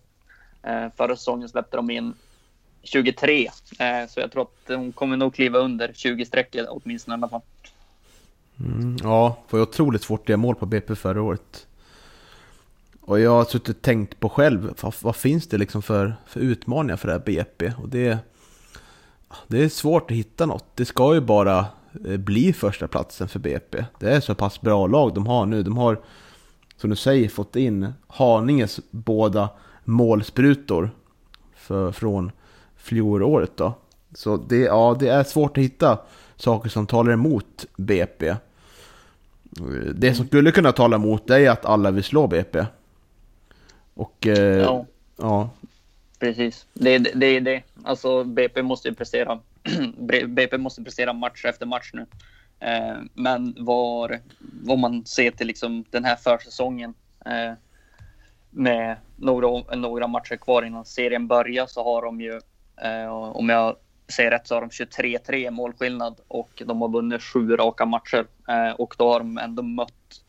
Eh, 0.62 0.86
förra 0.96 1.16
säsongen 1.16 1.48
släppte 1.48 1.76
de 1.76 1.90
in 1.90 2.14
23, 2.82 3.46
eh, 3.78 4.08
så 4.08 4.20
jag 4.20 4.32
tror 4.32 4.42
att 4.42 4.66
de 4.66 4.92
kommer 4.92 5.16
nog 5.16 5.34
kliva 5.34 5.58
under 5.58 5.88
20-strecket 5.88 6.66
åtminstone 6.68 7.14
i 7.14 7.16
alla 7.16 7.28
fall. 7.28 7.40
Mm, 8.60 8.96
ja, 9.02 9.36
det 9.50 9.56
var 9.56 9.62
otroligt 9.62 10.02
svårt 10.02 10.20
att 10.20 10.28
göra 10.28 10.36
mål 10.36 10.54
på 10.54 10.66
BP 10.66 10.94
förra 10.94 11.22
året. 11.22 11.66
Och 13.00 13.20
jag 13.20 13.30
har 13.30 13.44
suttit 13.44 13.76
och 13.76 13.82
tänkt 13.82 14.20
på 14.20 14.28
själv, 14.28 14.74
vad, 14.80 14.94
vad, 15.00 15.16
finns 15.16 15.48
det 15.48 15.58
liksom 15.58 15.82
för, 15.82 16.14
för 16.26 16.40
utmaningar 16.40 16.96
för 16.96 17.08
det 17.08 17.12
här 17.12 17.20
BP? 17.20 17.72
Och 17.82 17.88
det, 17.88 18.18
det 19.48 19.64
är 19.64 19.68
svårt 19.68 20.10
att 20.10 20.16
hitta 20.16 20.46
något. 20.46 20.64
Det 20.74 20.84
ska 20.84 21.14
ju 21.14 21.20
bara 21.20 21.66
eh, 22.06 22.16
bli 22.16 22.52
första 22.52 22.88
platsen 22.88 23.28
för 23.28 23.38
BP. 23.38 23.84
Det 23.98 24.10
är 24.10 24.20
så 24.20 24.34
pass 24.34 24.60
bra 24.60 24.86
lag 24.86 25.14
de 25.14 25.26
har 25.26 25.46
nu. 25.46 25.62
De 25.62 25.76
har, 25.76 26.00
som 26.76 26.90
du 26.90 26.96
säger, 26.96 27.28
fått 27.28 27.56
in 27.56 27.92
Haninges 28.06 28.80
båda 28.90 29.48
målsprutor 29.84 30.90
för, 31.54 31.92
från 31.92 32.32
fjolåret 32.76 33.56
då. 33.56 33.74
Så 34.14 34.36
det, 34.36 34.58
ja, 34.58 34.96
det 35.00 35.08
är 35.08 35.24
svårt 35.24 35.58
att 35.58 35.64
hitta 35.64 35.98
saker 36.36 36.68
som 36.68 36.86
talar 36.86 37.12
emot 37.12 37.66
BP. 37.76 38.34
Det 39.94 40.14
som 40.14 40.26
skulle 40.26 40.52
kunna 40.52 40.72
tala 40.72 40.96
emot 40.96 41.26
det 41.26 41.46
är 41.46 41.50
att 41.50 41.64
alla 41.64 41.90
vill 41.90 42.04
slå 42.04 42.26
BP. 42.26 42.66
Och 43.94 44.26
eh, 44.26 44.58
ja. 44.58 44.86
ja. 45.16 45.50
Precis, 46.22 46.66
det 46.72 46.90
är 46.90 46.98
det, 46.98 47.40
det. 47.40 47.62
Alltså 47.84 48.24
BP 48.24 48.62
måste 48.62 48.88
ju 48.88 48.94
prestera. 48.94 49.40
BP 50.28 50.58
måste 50.58 50.82
prestera 50.82 51.12
match 51.12 51.44
efter 51.44 51.66
match 51.66 51.90
nu. 51.92 52.06
Eh, 52.60 52.96
men 53.14 53.56
var, 53.58 54.20
vad 54.62 54.78
man 54.78 55.06
ser 55.06 55.30
till 55.30 55.46
liksom 55.46 55.84
den 55.90 56.04
här 56.04 56.16
försäsongen 56.16 56.94
eh, 57.26 57.52
med 58.50 58.96
några, 59.16 59.76
några 59.76 60.06
matcher 60.06 60.36
kvar 60.36 60.62
innan 60.62 60.84
serien 60.84 61.26
börjar 61.26 61.66
så 61.66 61.84
har 61.84 62.02
de 62.02 62.20
ju, 62.20 62.40
eh, 62.82 63.12
om 63.12 63.48
jag 63.48 63.76
säger 64.08 64.30
rätt, 64.30 64.46
så 64.46 64.54
har 64.54 64.60
de 64.60 64.70
23-3 64.70 65.50
målskillnad 65.50 66.20
och 66.28 66.62
de 66.66 66.80
har 66.80 66.88
vunnit 66.88 67.22
sju 67.22 67.56
raka 67.56 67.84
matcher 67.84 68.26
eh, 68.48 68.70
och 68.70 68.94
då 68.98 69.12
har 69.12 69.18
de 69.18 69.38
ändå 69.38 69.62
mött 69.62 70.22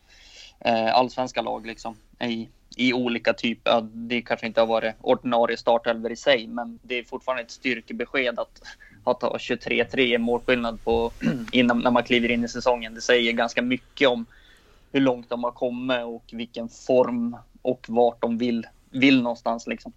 eh, 0.59 0.95
allsvenska 0.95 1.41
lag 1.41 1.65
liksom 1.65 1.95
i 2.21 2.49
i 2.75 2.93
olika 2.93 3.33
typer. 3.33 3.87
Det 3.93 4.21
kanske 4.21 4.47
inte 4.47 4.59
har 4.59 4.67
varit 4.67 4.95
ordinarie 5.01 5.57
startelver 5.57 6.09
i 6.09 6.15
sig, 6.15 6.47
men 6.47 6.79
det 6.83 6.99
är 6.99 7.03
fortfarande 7.03 7.43
ett 7.43 7.51
styrkebesked 7.51 8.39
att, 8.39 8.61
att 9.03 9.21
ha 9.21 9.37
23-3 9.37 10.17
målskillnad 10.17 10.83
på 10.83 11.11
innan 11.51 11.79
när 11.79 11.91
man 11.91 12.03
kliver 12.03 12.31
in 12.31 12.43
i 12.43 12.47
säsongen. 12.47 12.93
Det 12.93 13.01
säger 13.01 13.33
ganska 13.33 13.61
mycket 13.61 14.09
om 14.09 14.25
hur 14.91 14.99
långt 14.99 15.29
de 15.29 15.43
har 15.43 15.51
kommit 15.51 16.03
och 16.05 16.23
vilken 16.31 16.69
form 16.69 17.37
och 17.61 17.85
vart 17.87 18.21
de 18.21 18.37
vill, 18.37 18.67
vill 18.89 19.21
någonstans 19.21 19.67
liksom. 19.67 19.93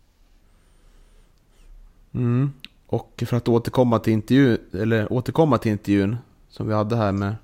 Mm. 2.14 2.52
Och 2.86 3.22
för 3.26 3.36
att 3.36 3.48
återkomma 3.48 3.98
till, 3.98 4.12
intervju, 4.12 4.58
eller 4.72 5.12
återkomma 5.12 5.58
till 5.58 5.72
intervjun 5.72 6.16
som 6.48 6.68
vi 6.68 6.74
hade 6.74 6.96
här 6.96 7.12
med 7.12 7.34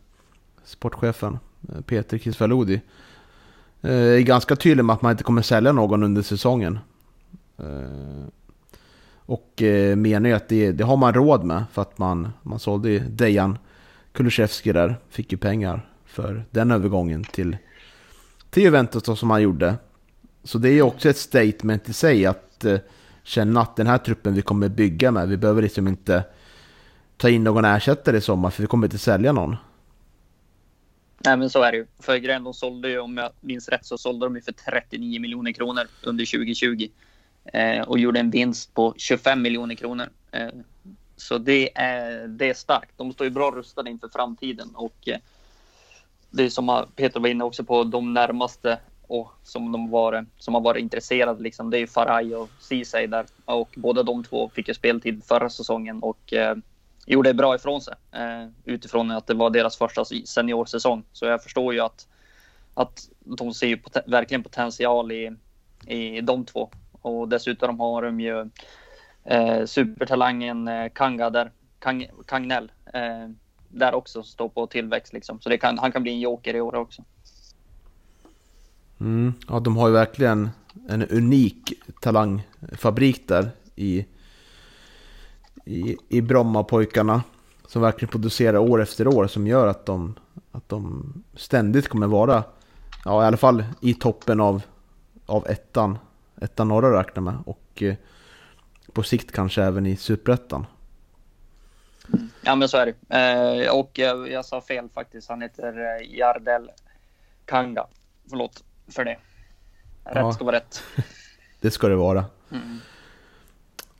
sportchefen 0.64 1.38
eh, 1.68 1.80
Peter 1.80 2.18
Kisvalodi 2.18 2.74
Eh, 2.74 2.80
Eh, 3.82 3.92
är 3.92 4.20
ganska 4.20 4.56
tydlig 4.56 4.84
med 4.84 4.94
att 4.94 5.02
man 5.02 5.12
inte 5.12 5.24
kommer 5.24 5.42
sälja 5.42 5.72
någon 5.72 6.02
under 6.02 6.22
säsongen. 6.22 6.78
Eh, 7.59 8.26
och 9.16 9.62
eh, 9.62 9.96
menar 9.96 10.28
ju 10.28 10.34
att 10.34 10.48
det, 10.48 10.72
det, 10.72 10.84
har 10.84 10.96
man 10.96 11.14
råd 11.14 11.44
med 11.44 11.64
för 11.72 11.82
att 11.82 11.98
man, 11.98 12.32
man 12.42 12.59
sålde 12.59 12.98
Dejan 12.98 13.59
Kulusevski 14.12 14.72
där. 14.72 14.98
Fick 15.09 15.32
ju 15.32 15.38
pengar 15.38 15.88
för 16.04 16.44
den 16.50 16.70
övergången 16.70 17.24
till, 17.24 17.56
till 18.50 18.62
Juventus 18.62 19.18
som 19.18 19.30
han 19.30 19.42
gjorde. 19.42 19.74
Så 20.44 20.59
det 20.59 20.68
är 20.68 20.72
ju 20.72 20.82
också 20.82 21.09
ett 21.09 21.16
statement 21.16 21.88
i 21.88 21.92
sig 21.92 22.26
att 22.26 22.64
känna 23.22 23.60
att 23.60 23.76
den 23.76 23.86
här 23.86 23.98
truppen 23.98 24.34
vi 24.34 24.42
kommer 24.42 24.68
bygga 24.68 25.10
med, 25.10 25.28
vi 25.28 25.36
behöver 25.36 25.62
liksom 25.62 25.88
inte 25.88 26.24
ta 27.16 27.28
in 27.28 27.44
någon 27.44 27.64
ersättare 27.64 28.16
i 28.16 28.20
sommar 28.20 28.50
för 28.50 28.62
vi 28.62 28.66
kommer 28.66 28.86
inte 28.86 28.98
sälja 28.98 29.32
någon. 29.32 29.56
Nej, 31.24 31.36
men 31.36 31.51
så 31.51 31.62
är 31.62 31.73
det 31.73 31.78
ju. 31.78 31.86
För 32.01 32.16
grejen, 32.16 32.44
de 32.44 32.55
sålde 32.55 32.89
ju, 32.89 32.99
om 32.99 33.16
jag 33.16 33.31
minns 33.40 33.69
rätt, 33.69 33.86
så 33.86 33.99
sålde 33.99 34.27
de 34.27 34.36
ju 34.36 34.43
för 34.43 34.53
39 34.53 35.20
miljoner 35.20 35.53
kronor 35.53 35.82
under 36.03 36.24
2020 36.24 36.89
eh, 37.44 37.81
och 37.81 37.99
gjorde 37.99 38.20
en 38.20 38.31
vinst 38.31 38.74
på 38.74 38.94
25 38.97 39.43
miljoner 39.43 39.74
kronor. 39.74 40.09
Eh, 40.31 40.49
så 41.16 41.39
det 41.39 41.78
är, 41.78 42.28
det 42.28 42.51
är 42.51 42.55
starkt. 42.55 42.93
De 42.97 43.12
står 43.12 43.24
ju 43.24 43.31
bra 43.31 43.51
rustade 43.51 43.90
inför 43.90 44.09
framtiden 44.09 44.70
och 44.74 45.09
eh, 45.09 45.19
det 46.31 46.44
är 46.44 46.49
som 46.49 46.86
Peter 46.97 47.20
var 47.20 47.28
inne 47.28 47.44
också 47.44 47.65
på, 47.65 47.85
de 47.85 48.15
närmaste 48.15 48.78
och 49.07 49.32
som 49.43 49.73
de 49.73 49.90
var, 49.90 50.27
som 50.39 50.55
har 50.55 50.61
varit 50.61 50.81
intresserade 50.81 51.43
liksom, 51.43 51.70
det 51.70 51.77
är 51.77 51.81
ju 51.81 51.86
Faraj 51.86 52.36
och 52.36 52.51
Ceesay 52.61 53.07
där 53.07 53.27
och 53.44 53.74
båda 53.77 54.03
de 54.03 54.24
två 54.24 54.51
fick 54.55 54.69
ju 54.69 54.74
speltid 54.74 55.24
förra 55.24 55.51
säsongen 55.51 56.03
och 56.03 56.32
eh, 56.32 56.57
gjorde 57.07 57.35
bra 57.35 57.55
ifrån 57.55 57.81
sig 57.81 57.95
eh, 58.12 58.49
utifrån 58.65 59.11
att 59.11 59.27
det 59.27 59.35
var 59.35 59.51
deras 59.51 59.77
första 59.77 60.05
seniorsäsong. 60.05 61.05
Så 61.12 61.27
jag 61.27 61.43
förstår 61.43 61.74
ju 61.74 61.81
att, 61.81 62.09
att 62.74 63.09
de 63.20 63.55
ser 63.55 63.66
ju 63.66 63.77
pot 63.77 63.97
verkligen 64.07 64.43
potential 64.43 65.12
i, 65.12 65.37
i 65.87 66.20
de 66.20 66.45
två. 66.45 66.70
Och 66.93 67.29
dessutom 67.29 67.81
har 67.81 68.03
de 68.03 68.20
ju 68.20 68.51
eh, 69.24 69.65
supertalangen 69.65 70.69
eh, 70.69 70.89
Kanga 70.95 71.31
där, 71.31 71.53
Kang, 71.79 72.07
Kangnell, 72.27 72.73
eh, 72.95 73.29
där 73.69 73.95
också 73.95 74.23
står 74.23 74.49
på 74.49 74.66
tillväxt 74.66 75.12
liksom. 75.12 75.41
Så 75.41 75.49
det 75.49 75.59
kan, 75.59 75.79
han 75.79 75.93
kan 75.93 76.03
bli 76.03 76.12
en 76.12 76.20
joker 76.20 76.57
i 76.57 76.61
år 76.61 76.74
också. 76.74 77.05
Mm, 79.01 79.35
ja, 79.49 79.61
de 79.61 79.77
har 79.77 79.89
ju 79.89 79.95
verkligen 79.95 80.51
en 80.89 81.09
unik 81.09 81.73
talangfabrik 82.01 83.29
där 83.29 83.51
i 83.77 84.07
i, 85.64 85.97
i 86.09 86.20
Brommapojkarna 86.20 87.22
som 87.66 87.82
verkligen 87.82 88.10
producerar 88.10 88.59
år 88.59 88.82
efter 88.82 89.09
år 89.09 89.26
som 89.26 89.47
gör 89.47 89.66
att 89.66 89.86
de, 89.86 90.14
att 90.52 90.68
de 90.68 91.12
ständigt 91.34 91.89
kommer 91.89 92.06
vara, 92.06 92.44
ja 93.05 93.22
i 93.22 93.26
alla 93.26 93.36
fall 93.36 93.64
i 93.80 93.94
toppen 93.94 94.40
av, 94.40 94.62
av 95.26 95.47
ettan 95.48 95.98
ettan 96.40 96.68
norra 96.68 96.98
räkna 97.01 97.22
med. 97.22 97.34
Och 97.47 97.82
eh, 97.82 97.94
på 98.93 99.02
sikt 99.02 99.32
kanske 99.32 99.62
även 99.62 99.86
i 99.86 99.97
superettan. 99.97 100.66
Ja, 102.43 102.55
men 102.55 102.68
så 102.68 102.76
är 102.76 102.86
det. 103.09 103.16
Eh, 103.66 103.78
och 103.78 103.90
jag, 103.94 104.30
jag 104.30 104.44
sa 104.44 104.60
fel 104.60 104.89
faktiskt. 104.94 105.28
Han 105.28 105.43
heter 105.43 105.78
eh, 105.78 106.18
Jardel 106.18 106.70
Kanga. 107.44 107.86
Förlåt 108.30 108.64
för 108.89 109.05
det. 109.05 109.18
Rätt 110.05 110.16
Ja. 110.16 110.32
ska 110.32 110.44
vara 110.44 110.56
rätt. 110.56 110.82
Det 111.60 111.70
ska 111.70 111.89
det 111.89 111.97
vara. 111.97 112.24
Mm. 112.51 112.78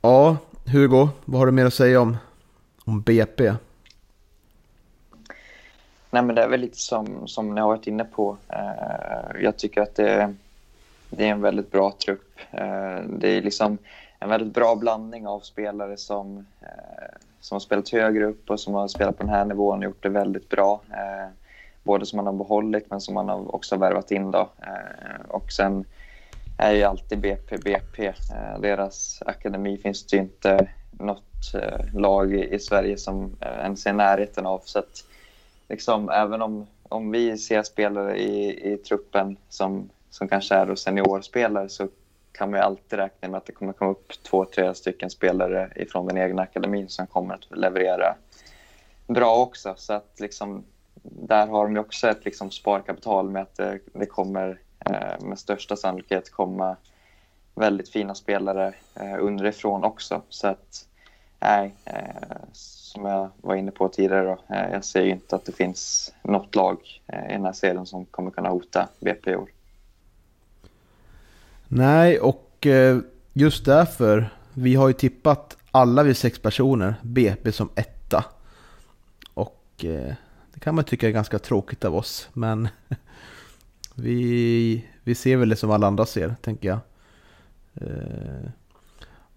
Ja, 0.01 0.37
Hugo, 0.65 1.09
vad 1.25 1.39
har 1.39 1.45
du 1.45 1.51
mer 1.51 1.65
att 1.65 1.73
säga 1.73 2.01
om, 2.01 2.17
om 2.85 3.01
BP? 3.01 3.53
Nej, 6.13 6.23
men 6.23 6.35
det 6.35 6.43
är 6.43 6.47
väl 6.47 6.59
lite 6.59 6.77
som, 6.77 7.27
som 7.27 7.55
ni 7.55 7.61
har 7.61 7.67
varit 7.67 7.87
inne 7.87 8.03
på. 8.03 8.37
Uh, 8.53 9.43
jag 9.43 9.57
tycker 9.57 9.81
att 9.81 9.95
det, 9.95 10.33
det 11.09 11.27
är 11.27 11.31
en 11.31 11.41
väldigt 11.41 11.71
bra 11.71 11.93
trupp. 12.05 12.39
Uh, 12.53 13.09
det 13.09 13.27
är 13.37 13.41
liksom 13.41 13.77
en 14.19 14.29
väldigt 14.29 14.53
bra 14.53 14.75
blandning 14.75 15.27
av 15.27 15.39
spelare 15.39 15.97
som, 15.97 16.37
uh, 16.37 17.17
som 17.39 17.55
har 17.55 17.59
spelat 17.59 17.89
högre 17.89 18.25
upp 18.25 18.49
och 18.49 18.59
som 18.59 18.73
har 18.73 18.87
spelat 18.87 19.17
på 19.17 19.23
den 19.23 19.33
här 19.33 19.45
nivån 19.45 19.77
och 19.77 19.83
gjort 19.83 20.03
det 20.03 20.09
väldigt 20.09 20.49
bra. 20.49 20.81
Både 21.83 22.05
som 22.05 22.17
man 22.17 22.25
har 22.25 22.33
behållit 22.33 22.89
men 22.89 23.01
som 23.01 23.13
man 23.13 23.29
har 23.29 23.55
också 23.55 23.77
värvat 23.77 24.11
in. 24.11 24.31
Då. 24.31 24.49
Och 25.27 25.51
sen 25.51 25.85
är 26.57 26.71
ju 26.71 26.83
alltid 26.83 27.19
BP 27.19 27.57
BP. 27.57 28.07
Eh, 28.07 28.59
deras 28.59 29.21
akademi 29.25 29.77
finns 29.77 30.07
det 30.07 30.15
ju 30.15 30.23
inte 30.23 30.69
något 30.91 31.53
eh, 31.53 31.85
lag 31.93 32.33
i, 32.33 32.59
Sverige 32.59 32.97
som 32.97 33.37
eh, 33.41 33.59
ens 33.63 33.85
är 33.85 33.89
i 33.89 33.93
närheten 33.93 34.45
av. 34.45 34.61
Så 34.65 34.79
att, 34.79 35.05
liksom, 35.69 36.09
även 36.09 36.41
om, 36.41 36.67
om 36.83 37.11
vi 37.11 37.37
ser 37.37 37.63
spelare 37.63 38.17
i, 38.17 38.73
i 38.73 38.77
truppen 38.77 39.37
som, 39.49 39.89
som 40.09 40.27
kanske 40.27 40.55
är 40.55 40.75
seniorspelare 40.75 41.69
så 41.69 41.87
kan 42.31 42.51
man 42.51 42.59
ju 42.59 42.65
alltid 42.65 42.99
räkna 42.99 43.29
med 43.29 43.37
att 43.37 43.45
det 43.45 43.51
kommer 43.51 43.73
komma 43.73 43.91
upp 43.91 44.23
två, 44.23 44.45
tre 44.45 44.73
stycken 44.73 45.09
spelare 45.09 45.71
ifrån 45.75 46.07
den 46.07 46.17
egna 46.17 46.41
akademin 46.41 46.89
som 46.89 47.07
kommer 47.07 47.33
att 47.33 47.57
leverera 47.57 48.15
bra 49.07 49.37
också. 49.37 49.73
Så 49.77 49.93
att 49.93 50.19
liksom, 50.19 50.63
där 51.03 51.47
har 51.47 51.63
de 51.63 51.73
ju 51.73 51.79
också 51.79 52.07
ett 52.07 52.25
liksom 52.25 52.51
sparkapital 52.51 53.29
med 53.29 53.41
att 53.41 53.55
det, 53.55 53.79
det 53.93 54.05
kommer 54.05 54.59
Eh, 54.85 55.25
med 55.25 55.39
största 55.39 55.75
sannolikhet 55.75 56.31
komma 56.31 56.75
väldigt 57.55 57.89
fina 57.89 58.15
spelare 58.15 58.73
eh, 58.95 59.15
underifrån 59.19 59.83
också. 59.83 60.21
Så 60.29 60.47
att, 60.47 60.87
nej, 61.39 61.75
eh, 61.85 62.37
som 62.53 63.05
jag 63.05 63.29
var 63.41 63.55
inne 63.55 63.71
på 63.71 63.87
tidigare 63.87 64.25
då, 64.25 64.55
eh, 64.55 64.71
jag 64.71 64.85
ser 64.85 65.01
ju 65.01 65.11
inte 65.11 65.35
att 65.35 65.45
det 65.45 65.51
finns 65.51 66.13
något 66.23 66.55
lag 66.55 66.77
eh, 67.07 67.29
i 67.29 67.33
den 67.33 67.45
här 67.45 67.53
serien 67.53 67.85
som 67.85 68.05
kommer 68.05 68.31
kunna 68.31 68.49
hota 68.49 68.89
BP 68.99 69.31
i 69.31 69.35
år. 69.35 69.49
Nej, 71.67 72.19
och 72.19 72.65
eh, 72.65 72.97
just 73.33 73.65
därför, 73.65 74.29
vi 74.53 74.75
har 74.75 74.87
ju 74.87 74.93
tippat 74.93 75.57
alla 75.71 76.03
vi 76.03 76.13
sex 76.13 76.39
personer 76.39 76.95
BP 77.01 77.51
som 77.51 77.69
etta. 77.75 78.25
Och 79.33 79.85
eh, 79.85 80.13
det 80.53 80.59
kan 80.59 80.75
man 80.75 80.83
tycka 80.83 81.07
är 81.07 81.11
ganska 81.11 81.39
tråkigt 81.39 81.85
av 81.85 81.95
oss, 81.95 82.29
men 82.33 82.67
vi, 83.95 84.85
vi 85.03 85.15
ser 85.15 85.37
väl 85.37 85.49
det 85.49 85.55
som 85.55 85.71
alla 85.71 85.87
andra 85.87 86.05
ser, 86.05 86.35
tänker 86.41 86.69
jag. 86.69 86.79
Eh, 87.73 88.49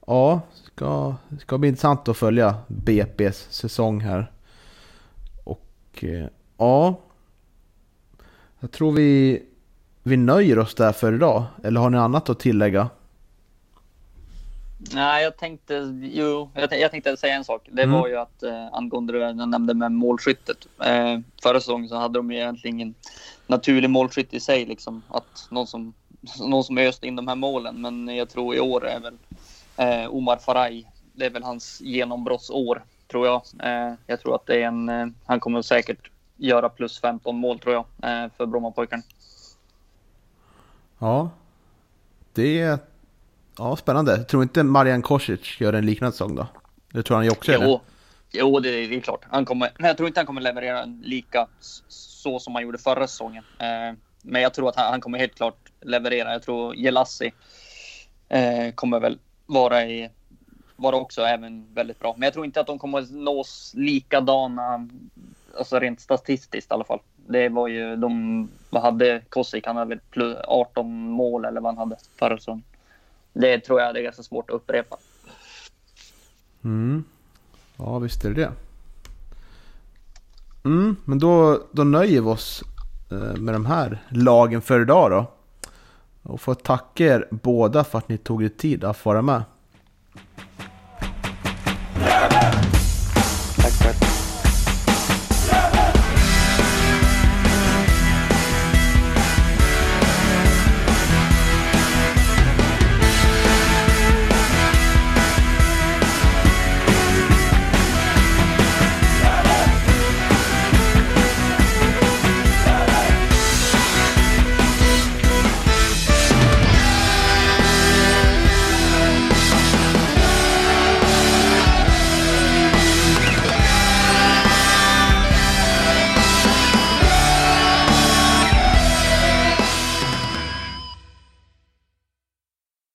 ja, 0.06 0.40
ska, 0.52 1.14
ska 1.38 1.58
bli 1.58 1.68
intressant 1.68 2.08
att 2.08 2.16
följa 2.16 2.56
BP's 2.68 3.50
säsong 3.50 4.00
här. 4.00 4.32
Och 5.44 6.04
eh, 6.04 6.26
ja, 6.56 7.00
jag 8.60 8.70
tror 8.70 8.92
vi, 8.92 9.42
vi 10.02 10.16
nöjer 10.16 10.58
oss 10.58 10.74
där 10.74 10.92
för 10.92 11.12
idag. 11.12 11.44
Eller 11.64 11.80
har 11.80 11.90
ni 11.90 11.98
annat 11.98 12.30
att 12.30 12.40
tillägga? 12.40 12.88
Nej, 14.78 15.22
jag 15.24 15.36
tänkte, 15.36 15.74
jo, 16.02 16.50
jag, 16.54 16.60
tänkte- 16.62 16.76
jag 16.76 16.90
tänkte 16.90 17.16
säga 17.16 17.34
en 17.34 17.44
sak. 17.44 17.68
Det 17.72 17.82
Mm. 17.82 18.00
var 18.00 18.08
ju 18.08 18.16
att 18.16 18.42
eh, 18.42 18.66
angående 18.72 19.12
det 19.12 19.18
jag 19.18 19.36
nämnde 19.48 19.74
med 19.74 19.92
målskyttet. 19.92 20.66
Eh, 20.84 21.18
förra 21.42 21.60
säsongen 21.60 21.88
så 21.88 21.96
hade 21.96 22.18
de 22.18 22.30
ju 22.32 22.38
egentligen 22.38 22.76
ingen 22.76 22.94
naturlig 23.46 23.90
målskytt 23.90 24.34
i 24.34 24.40
sig, 24.40 24.66
liksom. 24.66 25.02
Att 25.08 25.46
någon 25.50 25.66
som, 25.66 25.94
någon 26.40 26.64
som 26.64 26.78
öste 26.78 27.06
in 27.06 27.16
de 27.16 27.28
här 27.28 27.34
målen. 27.34 27.80
Men 27.80 28.16
jag 28.16 28.28
tror 28.28 28.54
i 28.54 28.60
år 28.60 28.86
är 28.86 29.00
väl 29.00 29.14
eh, 29.76 30.14
Omar 30.14 30.36
Faraj. 30.36 30.90
Det 31.12 31.26
är 31.26 31.30
väl 31.30 31.42
hans 31.42 31.80
genombrottsår, 31.80 32.84
tror 33.10 33.26
jag. 33.26 33.42
Eh, 33.62 33.94
jag 34.06 34.20
tror 34.20 34.34
att 34.34 34.46
det 34.46 34.62
är 34.62 34.66
en, 34.66 34.88
eh, 34.88 35.06
han 35.26 35.40
kommer 35.40 35.62
säkert 35.62 36.10
göra 36.36 36.68
plus 36.68 37.00
15 37.00 37.36
mål, 37.36 37.58
tror 37.58 37.74
jag, 37.74 37.84
eh, 38.24 38.30
för 38.36 38.46
Brommapojkarna. 38.46 39.02
Ja, 40.98 41.30
det 42.32 42.60
är 42.60 42.78
ja, 43.58 43.76
spännande. 43.76 44.24
Tror 44.24 44.42
inte 44.42 44.62
Marian 44.62 45.02
Kosic 45.02 45.60
gör 45.60 45.72
en 45.72 45.86
liknande 45.86 46.12
säsong 46.12 46.34
då? 46.34 46.46
Det 46.92 47.02
tror 47.02 47.16
han 47.16 47.24
ju 47.24 47.30
också 47.30 47.52
eller? 47.52 47.66
Jo, 47.66 47.80
jo 48.32 48.60
det, 48.60 48.86
det 48.86 48.96
är 48.96 49.00
klart. 49.00 49.24
Han 49.30 49.44
kommer, 49.44 49.70
men 49.78 49.88
jag 49.88 49.96
tror 49.96 50.06
inte 50.06 50.20
han 50.20 50.26
kommer 50.26 50.40
leverera 50.40 50.84
lika 51.02 51.46
så 51.88 52.38
som 52.38 52.54
han 52.54 52.62
gjorde 52.62 52.78
förra 52.78 53.06
säsongen. 53.06 53.44
Eh, 53.58 53.98
men 54.22 54.42
jag 54.42 54.54
tror 54.54 54.68
att 54.68 54.76
han, 54.76 55.00
kommer 55.00 55.18
helt 55.18 55.34
klart 55.34 55.72
leverera. 55.80 56.32
Jag 56.32 56.42
tror 56.42 56.76
Jelassi 56.76 57.32
eh, 58.28 58.74
kommer 58.74 59.00
väl 59.00 59.18
vara, 59.46 59.84
i, 59.84 60.10
vara 60.76 60.96
också 60.96 61.22
även 61.22 61.74
väldigt 61.74 62.00
bra. 62.00 62.14
Men 62.16 62.26
jag 62.26 62.32
tror 62.32 62.44
inte 62.44 62.60
att 62.60 62.66
de 62.66 62.78
kommer 62.78 63.06
nås 63.12 63.72
likadana, 63.76 64.88
alltså 65.58 65.78
rent 65.78 66.00
statistiskt 66.00 66.70
i 66.70 66.74
alla 66.74 66.84
fall. 66.84 67.00
Det 67.28 67.48
var 67.48 67.68
ju 67.68 67.96
de, 67.96 68.48
vad 68.70 68.82
hade 68.82 69.22
Kosik? 69.28 69.66
Han 69.66 69.76
hade 69.76 69.88
väl 69.88 70.00
plus 70.10 70.36
18 70.44 71.10
mål 71.10 71.44
eller 71.44 71.60
vad 71.60 71.76
han 71.76 71.88
hade 71.88 71.96
förra 72.18 72.38
säsongen. 72.38 72.64
Det 73.40 73.60
tror 73.60 73.80
jag 73.80 73.94
det 73.94 74.00
är 74.00 74.02
ganska 74.02 74.22
svårt 74.22 74.50
att 74.50 74.56
upprepa. 74.56 74.96
Mm. 76.64 77.04
Ja, 77.76 77.98
visst 77.98 78.24
är 78.24 78.28
det 78.28 78.34
det. 78.34 78.52
Mm, 80.64 80.96
men 81.04 81.18
då, 81.18 81.62
då 81.72 81.84
nöjer 81.84 82.20
vi 82.20 82.28
oss 82.28 82.62
eh, 83.10 83.36
med 83.36 83.54
de 83.54 83.66
här 83.66 84.02
lagen 84.08 84.62
för 84.62 84.80
idag 84.80 85.10
då. 85.10 85.32
Och 86.22 86.40
får 86.40 86.54
tacka 86.54 87.04
er 87.04 87.28
båda 87.30 87.84
för 87.84 87.98
att 87.98 88.08
ni 88.08 88.18
tog 88.18 88.44
er 88.44 88.48
tid 88.48 88.84
att 88.84 89.04
vara 89.04 89.22
med. 89.22 89.42